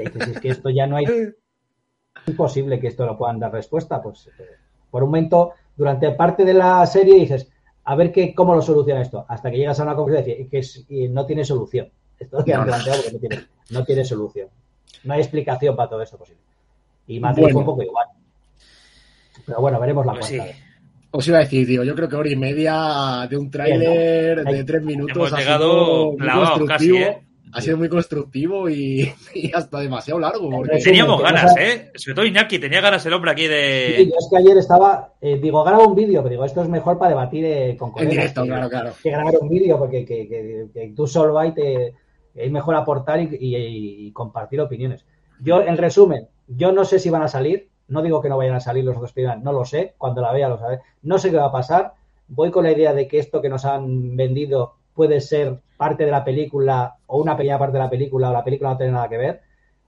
que, 0.02 0.10
dices, 0.10 0.28
es 0.28 0.40
que 0.40 0.48
esto 0.48 0.70
ya 0.70 0.86
no 0.86 0.96
hay. 0.96 1.04
Es 1.04 1.34
imposible 2.26 2.80
que 2.80 2.88
esto 2.88 3.04
lo 3.04 3.16
puedan 3.16 3.38
dar 3.38 3.52
respuesta. 3.52 4.00
Pues 4.02 4.28
eh, 4.38 4.44
por 4.90 5.02
un 5.02 5.10
momento, 5.10 5.52
durante 5.76 6.10
parte 6.12 6.44
de 6.44 6.54
la 6.54 6.86
serie 6.86 7.16
dices, 7.16 7.50
a 7.84 7.94
ver 7.94 8.12
qué, 8.12 8.34
cómo 8.34 8.54
lo 8.54 8.62
soluciona 8.62 9.02
esto. 9.02 9.24
Hasta 9.28 9.50
que 9.50 9.58
llegas 9.58 9.80
a 9.80 9.84
una 9.84 9.94
conclusión 9.94 10.36
y 10.38 10.46
que 10.46 10.62
y 10.88 11.08
no 11.08 11.26
tiene 11.26 11.44
solución. 11.44 11.90
Esto 12.18 12.44
que 12.44 12.54
han 12.54 12.64
planteado 12.64 13.02
porque 13.02 13.12
no 13.12 13.20
tiene, 13.20 13.46
no 13.70 13.84
tiene 13.84 14.04
solución. 14.04 14.48
No 15.04 15.14
hay 15.14 15.20
explicación 15.20 15.76
para 15.76 15.88
todo 15.88 16.02
esto 16.02 16.16
posible. 16.16 16.42
Y 17.06 17.20
Matrix 17.20 17.52
fue 17.52 17.60
un 17.60 17.66
poco 17.66 17.82
igual. 17.82 18.06
Pero 19.46 19.60
bueno, 19.60 19.80
veremos 19.80 20.04
la 20.04 20.12
pues 20.14 20.28
cuenta. 20.28 20.56
Os 21.10 21.26
iba 21.26 21.38
a 21.38 21.40
decir, 21.40 21.66
tío, 21.66 21.84
yo 21.84 21.94
creo 21.94 22.08
que 22.08 22.16
hora 22.16 22.30
y 22.30 22.36
media 22.36 23.26
de 23.30 23.36
un 23.38 23.50
tráiler 23.50 24.44
de 24.44 24.64
tres 24.64 24.82
minutos 24.82 25.32
ha 25.32 25.40
sido 25.40 26.12
muy 26.12 26.28
constructivo. 26.28 26.98
¿eh? 26.98 27.27
Ha 27.52 27.60
sido 27.60 27.76
muy 27.76 27.88
constructivo 27.88 28.68
y, 28.68 29.12
hasta 29.54 29.80
demasiado 29.80 30.20
largo. 30.20 30.50
Teníamos 30.82 31.22
ganas, 31.22 31.56
¿eh? 31.56 31.90
Sobre 31.94 32.14
todo 32.14 32.26
Iñaki, 32.26 32.58
tenía 32.58 32.80
ganas 32.80 33.04
el 33.06 33.12
hombre 33.12 33.30
aquí 33.30 33.46
de. 33.46 33.94
Sí, 33.96 34.12
es 34.18 34.28
que 34.30 34.36
ayer 34.36 34.56
estaba. 34.58 35.14
Eh, 35.20 35.38
digo, 35.40 35.64
grabo 35.64 35.88
un 35.88 35.94
vídeo, 35.94 36.22
pero 36.22 36.30
digo, 36.30 36.44
esto 36.44 36.62
es 36.62 36.68
mejor 36.68 36.98
para 36.98 37.10
debatir 37.10 37.44
eh, 37.44 37.76
con 37.78 37.90
colegas. 37.90 38.12
En 38.12 38.18
directo, 38.18 38.44
claro, 38.44 38.68
claro. 38.68 38.92
Que 39.02 39.10
grabar 39.10 39.34
un 39.40 39.48
vídeo, 39.48 39.78
porque 39.78 40.04
que, 40.04 40.92
tú 40.94 41.06
solo 41.06 41.34
vas 41.34 41.54
te. 41.54 41.94
Es 42.34 42.52
mejor 42.52 42.76
aportar 42.76 43.20
y, 43.20 43.28
y 43.40 44.12
compartir 44.12 44.60
opiniones. 44.60 45.04
Yo, 45.40 45.62
en 45.62 45.76
resumen, 45.76 46.28
yo 46.46 46.72
no 46.72 46.84
sé 46.84 46.98
si 46.98 47.10
van 47.10 47.22
a 47.22 47.28
salir, 47.28 47.68
no 47.88 48.02
digo 48.02 48.20
que 48.20 48.28
no 48.28 48.36
vayan 48.36 48.56
a 48.56 48.60
salir 48.60 48.84
los 48.84 48.96
otros 48.96 49.12
primeros, 49.12 49.42
no 49.42 49.52
lo 49.52 49.64
sé, 49.64 49.94
cuando 49.98 50.20
la 50.20 50.32
vea 50.32 50.48
lo 50.48 50.58
sabré. 50.58 50.80
No 51.02 51.18
sé 51.18 51.30
qué 51.30 51.36
va 51.36 51.46
a 51.46 51.52
pasar. 51.52 51.94
Voy 52.28 52.50
con 52.50 52.64
la 52.64 52.72
idea 52.72 52.92
de 52.92 53.08
que 53.08 53.18
esto 53.18 53.40
que 53.40 53.48
nos 53.48 53.64
han 53.64 54.16
vendido 54.16 54.74
puede 54.98 55.20
ser 55.20 55.60
parte 55.76 56.04
de 56.04 56.10
la 56.10 56.24
película 56.24 56.96
o 57.06 57.18
una 57.18 57.36
pequeña 57.36 57.56
parte 57.56 57.74
de 57.74 57.84
la 57.84 57.88
película 57.88 58.30
o 58.30 58.32
la 58.32 58.42
película 58.42 58.70
no 58.70 58.76
tiene 58.76 58.90
nada 58.90 59.08
que 59.08 59.16
ver. 59.16 59.40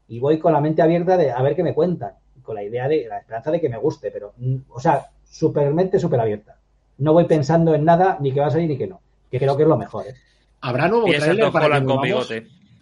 Y 0.07 0.21
voy 0.21 0.39
con 0.39 0.53
la 0.53 0.61
mente 0.61 0.83
abierta 0.83 1.17
de 1.17 1.33
a 1.33 1.43
ver 1.43 1.57
qué 1.57 1.65
me 1.65 1.75
cuentan. 1.75 2.13
Con 2.45 2.55
la 2.55 2.63
idea 2.63 2.87
de 2.87 3.07
la 3.09 3.19
esperanza 3.19 3.51
de 3.51 3.61
que 3.61 3.69
me 3.69 3.77
guste, 3.77 4.13
pero, 4.13 4.33
mm, 4.37 4.57
o 4.69 4.79
sea, 4.79 5.07
supermente 5.29 5.99
súper 5.99 6.21
abierta. 6.21 6.55
No 6.99 7.13
voy 7.13 7.25
pensando 7.25 7.75
en 7.75 7.85
nada, 7.85 8.19
ni 8.21 8.33
que 8.33 8.39
va 8.39 8.47
a 8.47 8.51
salir 8.53 8.69
ni 8.69 8.79
que 8.79 8.87
no. 8.87 9.01
Que 9.29 9.41
creo 9.41 9.57
que 9.57 9.65
es 9.65 9.69
lo 9.69 9.77
mejor. 9.77 10.07
¿eh? 10.07 10.15
¿Habrá 10.61 10.87
nuevo 10.87 11.07
trailer 11.07 11.51
para 11.51 11.81
que 11.81 11.87
volvamos? 11.87 12.33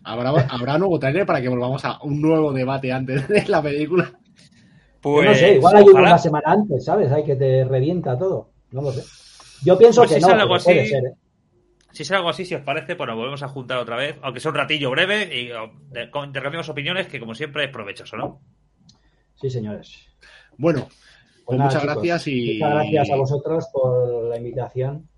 ¿Habrá, 0.05 0.31
¿Habrá 0.51 0.79
nuevo 0.79 0.99
trailer 0.99 1.25
para 1.25 1.41
que 1.41 1.49
volvamos 1.49 1.83
a 1.87 1.99
un 2.03 2.21
nuevo 2.21 2.53
debate 2.53 2.93
antes 2.93 3.27
de 3.27 3.47
la 3.47 3.63
película? 3.63 4.13
Pues, 5.01 5.29
no 5.29 5.35
sé, 5.35 5.55
igual 5.55 5.77
hay 5.77 5.85
una 5.85 6.19
semana 6.19 6.53
antes, 6.53 6.85
¿sabes? 6.85 7.11
Hay 7.11 7.25
que 7.25 7.37
te 7.37 7.65
revienta 7.65 8.19
todo. 8.19 8.51
No 8.73 8.83
lo 8.83 8.93
sé. 8.93 9.03
Yo 9.65 9.79
pienso 9.79 10.03
pues 10.03 10.13
que 10.13 10.21
no, 10.21 10.47
puede 10.47 10.61
ser, 10.61 11.05
¿eh? 11.07 11.15
Si 11.99 12.05
es 12.05 12.13
algo 12.13 12.29
así, 12.29 12.45
si 12.45 12.55
os 12.55 12.63
parece, 12.63 12.95
bueno, 12.95 13.17
volvemos 13.17 13.43
a 13.43 13.49
juntar 13.49 13.77
otra 13.79 13.97
vez, 13.97 14.21
aunque 14.23 14.39
sea 14.39 14.53
un 14.53 14.57
ratillo 14.57 14.89
breve, 14.89 15.37
y 15.37 15.51
intercambiamos 16.25 16.69
opiniones, 16.69 17.09
que 17.09 17.19
como 17.19 17.35
siempre 17.35 17.65
es 17.65 17.73
provechoso, 17.73 18.17
¿no? 18.17 18.41
Sí, 19.35 19.51
señores. 19.51 20.07
Bueno, 20.57 20.87
pues, 21.45 21.59
muchas 21.59 21.83
gracias 21.83 22.29
y. 22.29 22.53
Muchas 22.53 22.75
gracias 22.75 23.11
a 23.11 23.17
vosotros 23.17 23.67
por 23.73 24.29
la 24.29 24.37
invitación. 24.37 25.09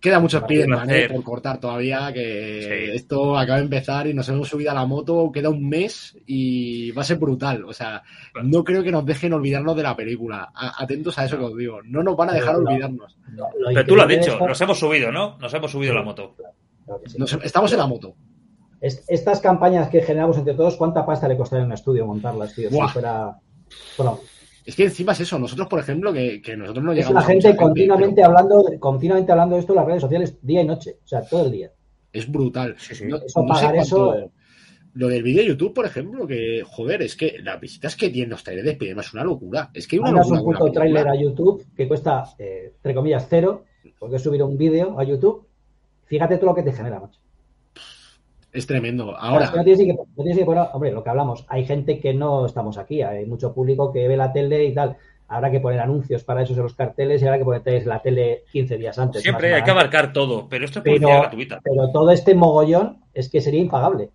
Queda 0.00 0.20
mucho 0.20 0.40
Spiderman 0.40 0.90
¿eh? 0.90 1.08
por 1.08 1.22
cortar 1.22 1.58
todavía, 1.58 2.12
que 2.12 2.94
esto 2.94 3.36
acaba 3.36 3.58
de 3.58 3.64
empezar 3.64 4.06
y 4.06 4.14
nos 4.14 4.28
hemos 4.28 4.48
subido 4.48 4.70
a 4.70 4.74
la 4.74 4.86
moto, 4.86 5.30
queda 5.32 5.50
un 5.50 5.68
mes 5.68 6.16
y 6.26 6.90
va 6.92 7.02
a 7.02 7.04
ser 7.04 7.18
brutal. 7.18 7.64
O 7.64 7.72
sea, 7.72 8.02
no 8.42 8.64
creo 8.64 8.82
que 8.82 8.90
nos 8.90 9.04
dejen 9.04 9.32
olvidarnos 9.32 9.76
de 9.76 9.82
la 9.82 9.96
película. 9.96 10.50
atentos 10.54 11.18
a 11.18 11.24
eso 11.24 11.38
que 11.38 11.44
os 11.44 11.56
digo. 11.56 11.80
No 11.84 12.02
nos 12.02 12.16
van 12.16 12.30
a 12.30 12.34
dejar 12.34 12.56
olvidarnos. 12.56 13.16
Pero 13.68 13.86
tú 13.86 13.96
lo 13.96 14.02
has 14.02 14.08
dicho, 14.08 14.38
nos 14.38 14.60
hemos 14.60 14.78
subido, 14.78 15.12
¿no? 15.12 15.36
Nos 15.38 15.52
hemos 15.54 15.70
subido 15.70 15.92
a 15.92 15.96
la 15.96 16.02
moto. 16.02 16.34
estamos 17.42 17.72
en 17.72 17.78
la 17.78 17.86
moto. 17.86 18.14
estas 18.80 19.40
campañas 19.40 19.88
que 19.88 20.02
generamos 20.02 20.38
entre 20.38 20.54
todos, 20.54 20.76
¿cuánta 20.76 21.04
pasta 21.04 21.28
le 21.28 21.36
costaría 21.36 21.62
en 21.62 21.66
un 21.66 21.74
estudio 21.74 22.06
montarlas, 22.06 22.54
tío? 22.54 22.70
Si 22.70 22.78
fuera... 22.92 23.36
Bueno, 23.96 24.20
es 24.66 24.74
que 24.74 24.82
encima 24.82 25.12
es 25.12 25.20
eso, 25.20 25.38
nosotros, 25.38 25.68
por 25.68 25.78
ejemplo, 25.78 26.12
que, 26.12 26.42
nosotros 26.58 26.84
no 26.84 26.92
llegamos. 26.92 27.22
Es 27.22 27.28
la 27.28 27.32
gente, 27.34 27.56
continuamente, 27.56 28.24
hablando, 28.24 28.64
continuamente 28.80 29.30
hablando 29.30 29.54
de 29.54 29.60
esto 29.60 29.72
en 29.72 29.76
las 29.76 29.86
redes 29.86 30.02
sociales 30.02 30.38
día 30.42 30.62
y 30.62 30.66
noche, 30.66 30.98
o 31.04 31.06
sea, 31.06 31.22
todo 31.22 31.46
el 31.46 31.52
día. 31.52 31.70
Es 32.12 32.30
brutal. 32.30 32.74
eso, 32.74 33.46
pagar 33.46 33.76
eso. 33.76 34.32
Lo 34.94 35.08
del 35.08 35.22
vídeo 35.22 35.42
de 35.42 35.48
YouTube, 35.50 35.72
por 35.72 35.86
ejemplo, 35.86 36.26
que, 36.26 36.64
joder, 36.66 37.02
es 37.02 37.14
que 37.14 37.36
las 37.44 37.60
visitas 37.60 37.94
que 37.94 38.10
tienen 38.10 38.30
los 38.30 38.42
trailers 38.42 38.66
de 38.66 38.74
Spiderman 38.74 39.04
es 39.04 39.14
una 39.14 39.22
locura. 39.22 39.70
Es 39.72 39.86
que 39.86 39.96
hay 39.96 40.00
una 40.00 40.12
locura. 40.12 40.40
un 40.40 40.46
puto 40.46 40.72
trailer 40.72 41.06
a 41.06 41.14
YouTube 41.14 41.64
que 41.76 41.86
cuesta, 41.86 42.24
eh, 42.38 42.72
entre 42.74 42.94
comillas, 42.94 43.26
cero, 43.30 43.66
porque 44.00 44.18
subir 44.18 44.42
un 44.42 44.56
vídeo 44.56 44.98
a 44.98 45.04
YouTube. 45.04 45.46
Fíjate 46.06 46.38
todo 46.38 46.46
lo 46.46 46.54
que 46.56 46.62
te 46.62 46.72
genera, 46.72 46.98
macho. 46.98 47.20
Es 48.56 48.66
tremendo. 48.66 49.14
Ahora. 49.18 49.52
No 49.54 49.62
tienes 49.62 49.84
que, 49.84 49.94
hombre, 50.72 50.90
lo 50.90 51.04
que 51.04 51.10
hablamos, 51.10 51.44
hay 51.46 51.66
gente 51.66 52.00
que 52.00 52.14
no 52.14 52.46
estamos 52.46 52.78
aquí, 52.78 53.02
hay 53.02 53.26
mucho 53.26 53.52
público 53.52 53.92
que 53.92 54.08
ve 54.08 54.16
la 54.16 54.32
tele 54.32 54.64
y 54.64 54.72
tal. 54.72 54.96
Habrá 55.28 55.50
que 55.50 55.60
poner 55.60 55.80
anuncios 55.80 56.24
para 56.24 56.42
eso 56.42 56.54
en 56.54 56.62
los 56.62 56.72
carteles 56.72 57.20
y 57.20 57.26
habrá 57.26 57.36
que 57.36 57.44
poner 57.44 57.86
la 57.86 58.00
tele 58.00 58.44
15 58.50 58.78
días 58.78 58.98
antes. 58.98 59.22
Siempre 59.22 59.54
hay 59.54 59.62
que 59.62 59.70
abarcar 59.70 60.14
todo, 60.14 60.48
pero 60.48 60.64
esto 60.64 60.78
es 60.78 60.84
pero, 60.84 61.08
gratuita. 61.08 61.60
Pero 61.62 61.90
todo 61.92 62.10
este 62.12 62.34
mogollón 62.34 63.00
es 63.12 63.28
que 63.28 63.42
sería 63.42 63.60
impagable. 63.60 64.08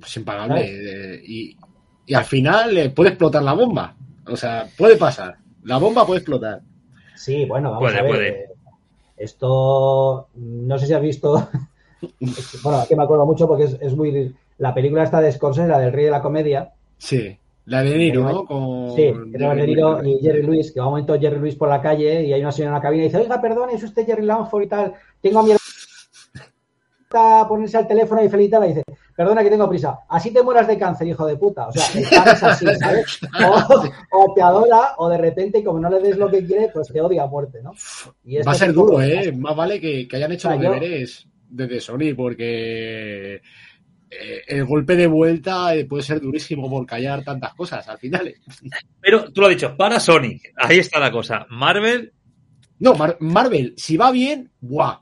Pues 0.00 0.16
impagable. 0.16 0.62
Eh, 0.64 1.22
y, 1.24 1.56
al 2.12 2.24
final 2.24 2.76
eh, 2.76 2.90
puede 2.90 3.10
explotar 3.10 3.42
la 3.44 3.52
bomba. 3.52 3.94
O 4.26 4.34
sea, 4.34 4.66
puede 4.76 4.96
pasar. 4.96 5.36
La 5.62 5.78
bomba 5.78 6.04
puede 6.04 6.18
explotar. 6.18 6.60
Sí, 7.14 7.44
bueno, 7.44 7.70
vamos 7.70 7.94
a 7.94 8.02
ver. 8.02 8.10
Puede. 8.10 8.28
Eh, 8.28 8.46
esto, 9.16 10.28
no 10.34 10.78
sé 10.78 10.86
si 10.88 10.92
has 10.92 11.02
visto 11.02 11.48
bueno, 12.62 12.78
aquí 12.80 12.94
me 12.94 13.04
acuerdo 13.04 13.26
mucho 13.26 13.46
porque 13.46 13.64
es, 13.64 13.96
muy. 13.96 14.34
La 14.58 14.72
película 14.72 15.04
esta 15.04 15.20
de 15.20 15.32
Scorsese, 15.32 15.68
la 15.68 15.78
del 15.78 15.92
Rey 15.92 16.06
de 16.06 16.10
la 16.10 16.22
Comedia. 16.22 16.72
Sí, 16.96 17.36
la 17.66 17.82
de 17.82 17.98
Niro, 17.98 18.22
¿no? 18.22 18.44
Con 18.44 18.94
sí, 18.94 19.12
de 19.12 19.66
Niro 19.66 20.02
y 20.04 20.18
Jerry 20.20 20.42
Lewis, 20.42 20.72
que 20.72 20.80
va 20.80 20.86
un 20.86 20.92
momento 20.92 21.18
Jerry 21.18 21.36
Lewis 21.36 21.56
por 21.56 21.68
la 21.68 21.82
calle 21.82 22.24
y 22.24 22.32
hay 22.32 22.40
una 22.40 22.52
señora 22.52 22.70
en 22.70 22.74
la 22.74 22.82
cabina 22.82 23.02
y 23.02 23.06
dice: 23.06 23.18
Oiga, 23.18 23.40
perdón, 23.40 23.70
es 23.70 23.82
usted 23.82 24.06
Jerry 24.06 24.24
Langford 24.24 24.62
y 24.62 24.68
tal. 24.68 24.94
Tengo 25.20 25.40
a 25.40 25.42
mi 25.42 25.52
a 27.14 27.46
ponerse 27.48 27.76
al 27.76 27.86
teléfono 27.86 28.22
y 28.22 28.28
felicitar 28.28 28.64
y 28.64 28.68
dice, 28.68 28.82
perdona 29.14 29.42
que 29.42 29.50
tengo 29.50 29.68
prisa, 29.68 30.00
así 30.08 30.32
te 30.32 30.42
mueras 30.42 30.66
de 30.66 30.78
cáncer, 30.78 31.06
hijo 31.06 31.26
de 31.26 31.36
puta. 31.36 31.68
O 31.68 31.72
sea, 31.72 31.84
el 31.94 32.06
así, 32.44 32.66
¿sabes? 32.78 33.20
O, 34.12 34.34
te 34.34 34.42
adora, 34.42 34.94
o 34.98 35.08
de 35.08 35.18
repente, 35.18 35.62
como 35.64 35.80
no 35.80 35.88
le 35.88 36.00
des 36.00 36.16
lo 36.16 36.30
que 36.30 36.44
quiere, 36.44 36.68
pues 36.72 36.88
te 36.88 37.00
odia 37.00 37.24
a 37.24 37.26
muerte, 37.26 37.60
¿no? 37.62 37.72
Va 38.46 38.52
a 38.52 38.54
ser 38.54 38.72
duro, 38.72 39.00
¿eh? 39.00 39.32
Más 39.32 39.56
vale 39.56 39.80
que, 39.80 40.08
hayan 40.12 40.32
hecho 40.32 40.50
los 40.50 40.60
deberes 40.60 41.26
desde 41.56 41.80
Sony, 41.80 42.14
porque 42.16 43.40
eh, 44.10 44.42
el 44.46 44.64
golpe 44.64 44.94
de 44.94 45.06
vuelta 45.06 45.74
eh, 45.74 45.84
puede 45.84 46.02
ser 46.02 46.20
durísimo 46.20 46.70
por 46.70 46.86
callar 46.86 47.24
tantas 47.24 47.54
cosas 47.54 47.88
al 47.88 47.98
final. 47.98 48.34
Pero 49.00 49.32
tú 49.32 49.40
lo 49.40 49.48
has 49.48 49.54
dicho, 49.54 49.76
para 49.76 49.98
Sony, 49.98 50.38
ahí 50.56 50.78
está 50.78 51.00
la 51.00 51.10
cosa. 51.10 51.46
Marvel. 51.50 52.12
No, 52.78 52.94
Marvel, 53.20 53.74
si 53.76 53.96
va 53.96 54.10
bien, 54.10 54.50
¡buah! 54.60 55.00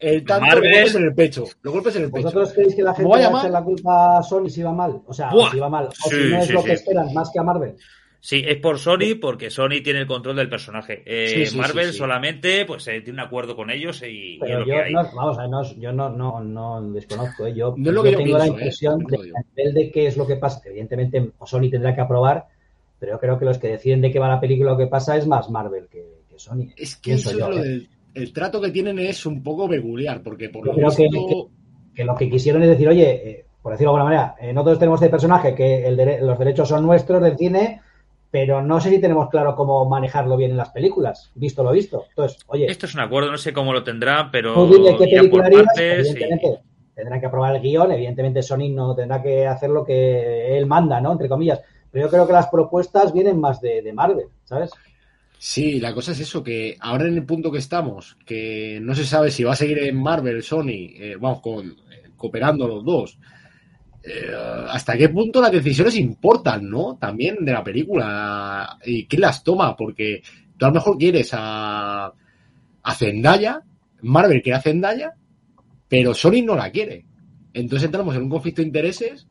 El 0.00 0.24
tanto 0.24 0.46
Marvel... 0.46 0.72
golpes 0.72 0.94
en 0.94 1.04
el 1.04 1.14
pecho. 1.14 1.44
Los 1.62 1.74
golpes 1.74 1.96
en 1.96 2.02
el 2.02 2.10
pecho. 2.10 2.24
¿Vosotros 2.24 2.52
creéis 2.52 2.74
que 2.74 2.82
la 2.82 2.94
gente 2.94 3.10
va 3.10 3.16
a 3.18 3.38
echar 3.38 3.50
la 3.50 3.62
culpa 3.62 4.18
a 4.18 4.22
Sony 4.22 4.48
si 4.48 4.62
va 4.62 4.72
mal? 4.72 5.00
O 5.06 5.12
sea, 5.12 5.30
si 5.50 5.58
va 5.58 5.68
mal. 5.68 5.86
O 5.86 6.10
si 6.10 6.16
no 6.30 6.38
es 6.38 6.50
lo 6.50 6.62
que 6.62 6.72
esperan, 6.72 7.12
más 7.14 7.30
que 7.32 7.38
a 7.38 7.42
Marvel. 7.42 7.76
Sí, 8.20 8.42
es 8.44 8.56
por 8.56 8.78
Sony 8.78 9.14
porque 9.20 9.48
Sony 9.48 9.80
tiene 9.82 10.00
el 10.00 10.06
control 10.06 10.36
del 10.36 10.48
personaje. 10.48 11.02
Eh, 11.06 11.48
Marvel 11.56 11.92
solamente 11.92 12.64
pues 12.64 12.86
eh, 12.88 13.00
tiene 13.00 13.20
un 13.20 13.26
acuerdo 13.26 13.54
con 13.54 13.70
ellos 13.70 14.02
y, 14.02 14.38
Pero 14.40 14.66
yo, 14.66 14.74
No, 14.90 15.08
vamos, 15.14 15.38
no, 15.48 15.74
yo 15.80 15.92
no, 15.92 16.08
no, 16.10 16.40
no 16.42 16.82
desconozco. 16.92 17.46
¿eh? 17.46 17.54
Yo, 17.54 17.76
yo 17.76 18.02
tengo 18.02 18.38
la 18.38 18.46
¿eh? 18.46 18.48
impresión 18.48 18.98
de, 19.04 19.18
nivel 19.18 19.74
de 19.74 19.90
qué 19.92 20.08
es 20.08 20.16
lo 20.16 20.26
que 20.26 20.36
pasa. 20.36 20.60
Evidentemente 20.66 21.30
Sony 21.46 21.70
tendrá 21.70 21.94
que 21.94 22.00
aprobar, 22.00 22.46
pero 22.98 23.12
yo 23.12 23.20
creo 23.20 23.38
que 23.38 23.44
los 23.44 23.58
que 23.58 23.68
deciden 23.68 24.00
de 24.00 24.10
qué 24.10 24.18
va 24.18 24.28
la 24.28 24.40
película 24.40 24.72
lo 24.72 24.78
que 24.78 24.88
pasa 24.88 25.16
es 25.16 25.26
más 25.26 25.48
Marvel 25.48 25.86
que, 25.88 26.04
Sony. 26.36 26.72
Es 26.76 26.96
que 26.96 27.14
eso 27.14 27.36
yo, 27.38 27.48
el 27.50 28.32
trato 28.32 28.60
que 28.60 28.70
tienen 28.70 28.98
es 28.98 29.26
un 29.26 29.42
poco 29.44 29.68
peculiar 29.68 30.22
porque 30.22 30.48
por 30.48 30.66
lo 30.66 30.74
creo 30.74 30.90
que, 30.90 31.08
que, 31.94 32.04
lo 32.04 32.16
que 32.16 32.28
quisieron 32.28 32.62
es 32.62 32.68
decir, 32.68 32.88
oye, 32.88 33.44
por 33.62 33.72
decirlo 33.72 33.92
de 33.92 34.00
alguna 34.00 34.16
manera, 34.16 34.52
nosotros 34.52 34.78
tenemos 34.80 35.00
este 35.00 35.10
personaje 35.10 35.54
que 35.54 35.86
el 35.86 36.26
los 36.26 36.38
derechos 36.38 36.68
son 36.68 36.84
nuestros 36.84 37.22
del 37.22 37.36
cine 37.36 37.80
pero 38.30 38.62
no 38.62 38.80
sé 38.80 38.90
si 38.90 39.00
tenemos 39.00 39.30
claro 39.30 39.54
cómo 39.54 39.88
manejarlo 39.88 40.36
bien 40.36 40.50
en 40.50 40.56
las 40.56 40.70
películas, 40.70 41.30
visto 41.34 41.62
lo 41.62 41.72
visto. 41.72 42.04
Entonces, 42.10 42.38
oye. 42.46 42.66
Esto 42.66 42.86
es 42.86 42.94
un 42.94 43.00
acuerdo, 43.00 43.30
no 43.30 43.38
sé 43.38 43.52
cómo 43.52 43.72
lo 43.72 43.82
tendrá, 43.82 44.30
pero. 44.30 44.68
qué 44.98 45.06
película 45.06 45.48
evidentemente. 45.48 46.60
Tendrán 46.94 47.20
que 47.20 47.26
aprobar 47.26 47.54
el 47.54 47.62
guion, 47.62 47.92
evidentemente 47.92 48.42
Sony 48.42 48.70
no 48.70 48.92
tendrá 48.92 49.22
que 49.22 49.46
hacer 49.46 49.70
lo 49.70 49.84
que 49.84 50.58
él 50.58 50.66
manda, 50.66 51.00
¿no? 51.00 51.12
Entre 51.12 51.28
comillas. 51.28 51.60
Pero 51.92 52.06
yo 52.06 52.10
creo 52.10 52.26
que 52.26 52.32
las 52.32 52.48
propuestas 52.48 53.12
vienen 53.12 53.38
más 53.38 53.60
de, 53.60 53.92
Marvel, 53.92 54.26
¿sabes? 54.44 54.72
Sí, 55.38 55.78
la 55.78 55.94
cosa 55.94 56.10
es 56.10 56.18
eso, 56.18 56.42
que 56.42 56.76
ahora 56.80 57.06
en 57.06 57.14
el 57.14 57.24
punto 57.24 57.52
que 57.52 57.58
estamos, 57.58 58.16
que 58.26 58.80
no 58.82 58.96
se 58.96 59.04
sabe 59.04 59.30
si 59.30 59.44
va 59.44 59.52
a 59.52 59.56
seguir 59.56 59.78
en 59.78 59.96
Marvel, 60.02 60.42
Sony, 60.42 60.90
eh, 60.96 61.16
vamos, 61.20 61.40
con, 61.40 61.68
eh, 61.68 62.10
cooperando 62.16 62.66
los 62.66 62.84
dos, 62.84 63.18
eh, 64.08 64.32
hasta 64.68 64.96
qué 64.96 65.10
punto 65.10 65.40
las 65.40 65.52
decisiones 65.52 65.96
importan, 65.96 66.68
¿no? 66.68 66.96
También 66.98 67.44
de 67.44 67.52
la 67.52 67.62
película. 67.62 68.78
¿Y 68.84 69.06
quién 69.06 69.20
las 69.20 69.44
toma? 69.44 69.76
Porque 69.76 70.22
tú 70.56 70.64
a 70.64 70.68
lo 70.68 70.74
mejor 70.74 70.96
quieres 70.96 71.30
a, 71.32 72.12
a 72.82 72.94
Zendaya, 72.94 73.60
Marvel 74.02 74.42
quiere 74.42 74.58
a 74.58 74.62
Zendaya, 74.62 75.12
pero 75.88 76.14
Sony 76.14 76.42
no 76.42 76.54
la 76.54 76.70
quiere. 76.70 77.04
Entonces 77.52 77.86
entramos 77.86 78.14
en 78.16 78.22
un 78.22 78.30
conflicto 78.30 78.62
de 78.62 78.68
intereses. 78.68 79.26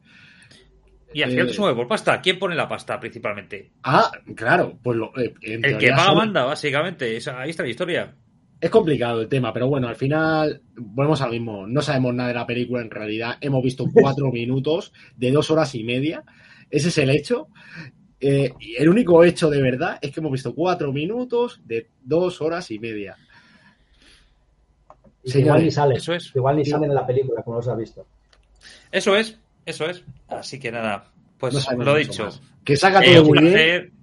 Y 1.14 1.24
al 1.24 1.32
final 1.32 1.50
eh, 1.50 1.54
se 1.54 1.60
mueve 1.60 1.76
por 1.76 1.88
pasta. 1.88 2.22
¿Quién 2.22 2.38
pone 2.38 2.56
la 2.56 2.68
pasta 2.68 3.00
principalmente? 3.00 3.72
Ah, 3.84 4.12
claro. 4.36 4.78
Pues 4.84 5.00
eh, 5.18 5.34
el 5.42 5.78
que 5.78 5.90
paga 5.90 6.14
manda, 6.14 6.44
básicamente. 6.44 7.06
ahí 7.36 7.50
está 7.50 7.64
la 7.64 7.70
historia. 7.70 8.16
Es 8.60 8.72
complicado 8.72 9.22
el 9.22 9.28
tema, 9.28 9.54
pero 9.54 9.68
bueno, 9.68 9.88
al 9.88 9.96
final 9.96 10.62
volvemos 10.76 11.22
al 11.22 11.32
mismo. 11.32 11.68
No 11.68 11.82
sabemos 11.82 12.16
nada 12.16 12.30
de 12.30 12.36
la 12.36 12.48
película 12.48 12.82
en 12.82 12.90
realidad. 12.90 13.38
Hemos 13.40 13.64
visto 13.64 13.86
cuatro 13.94 14.32
minutos 14.32 14.94
de 15.16 15.32
dos 15.32 15.52
horas 15.52 15.76
y 15.76 15.84
media. 15.84 16.24
Ese 16.70 16.90
es 16.90 16.98
el 16.98 17.12
hecho. 17.12 17.50
Eh, 18.20 18.52
el 18.80 18.90
único 18.90 19.24
hecho 19.24 19.52
de 19.52 19.62
verdad 19.62 20.00
es 20.02 20.12
que 20.12 20.22
hemos 20.22 20.32
visto 20.32 20.56
cuatro 20.56 20.92
minutos 20.92 21.62
de 21.66 21.88
dos 22.02 22.42
horas 22.42 22.72
y 22.72 22.80
media. 22.80 23.16
igual 25.24 25.64
ni 25.64 25.72
sale. 25.72 25.96
Eso 25.96 26.14
es. 26.14 26.36
Igual 26.36 26.58
ni 26.58 26.66
sale 26.66 26.88
en 26.88 26.96
la 26.96 27.06
película, 27.06 27.44
como 27.44 27.58
los 27.58 27.68
ha 27.68 27.76
visto. 27.76 28.08
Eso 28.92 29.16
es, 29.16 29.38
eso 29.68 29.86
es. 29.86 30.04
Así 30.28 30.60
que 30.60 30.72
nada, 30.72 31.12
pues 31.38 31.54
lo 31.78 31.96
dicho. 31.96 32.30
Que 32.64 32.76
saca 32.76 33.02
todo 33.04 33.24
muy 33.24 33.40
bien. 33.40 33.94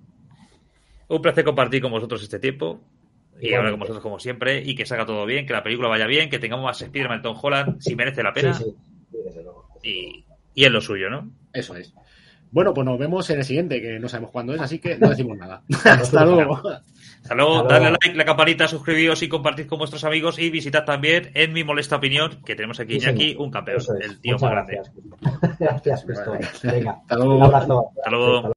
Un 1.08 1.20
placer 1.20 1.44
compartir 1.44 1.82
con 1.82 1.90
vosotros 1.90 2.22
este 2.22 2.38
tiempo 2.38 2.80
y 3.40 3.54
hablar 3.54 3.72
con 3.72 3.80
vosotros 3.80 4.02
como 4.02 4.18
siempre 4.18 4.62
y 4.64 4.74
que 4.74 4.86
salga 4.86 5.06
todo 5.06 5.26
bien, 5.26 5.46
que 5.46 5.52
la 5.52 5.62
película 5.62 5.88
vaya 5.88 6.06
bien, 6.06 6.30
que 6.30 6.38
tengamos 6.38 6.64
más 6.64 6.80
Spider-Man 6.80 7.22
Tom 7.22 7.36
Holland 7.40 7.80
si 7.80 7.94
merece 7.96 8.22
la 8.22 8.32
pena. 8.32 8.58
y, 9.82 10.24
y 10.54 10.64
es 10.64 10.70
lo 10.70 10.80
suyo, 10.80 11.10
¿no? 11.10 11.30
Eso 11.52 11.76
es. 11.76 11.92
Bueno, 12.54 12.72
pues 12.72 12.84
nos 12.84 12.96
vemos 12.96 13.28
en 13.30 13.38
el 13.38 13.44
siguiente, 13.44 13.82
que 13.82 13.98
no 13.98 14.08
sabemos 14.08 14.30
cuándo 14.30 14.54
es, 14.54 14.60
así 14.60 14.78
que 14.78 14.96
no 14.96 15.08
decimos 15.08 15.36
nada. 15.36 15.64
Hasta 15.84 16.24
luego. 16.24 16.62
Hasta 17.24 17.34
luego, 17.34 17.64
dale 17.64 17.90
like, 17.90 18.14
la 18.14 18.24
campanita, 18.24 18.68
suscribíos 18.68 19.24
y 19.24 19.28
compartid 19.28 19.66
con 19.66 19.78
vuestros 19.78 20.04
amigos 20.04 20.38
y 20.38 20.50
visitad 20.50 20.84
también 20.84 21.32
en 21.34 21.52
mi 21.52 21.64
molesta 21.64 21.96
opinión, 21.96 22.40
que 22.44 22.54
tenemos 22.54 22.78
aquí 22.78 22.94
Iñaki, 22.94 23.34
un 23.36 23.50
campeón, 23.50 23.82
el 24.00 24.20
tío 24.20 24.38
más 24.38 24.50
grande. 24.52 24.82
Gracias, 25.58 26.06
Venga, 26.62 27.00
Hasta 27.00 27.16
luego. 27.16 27.44
Hasta 27.44 28.10
luego. 28.10 28.53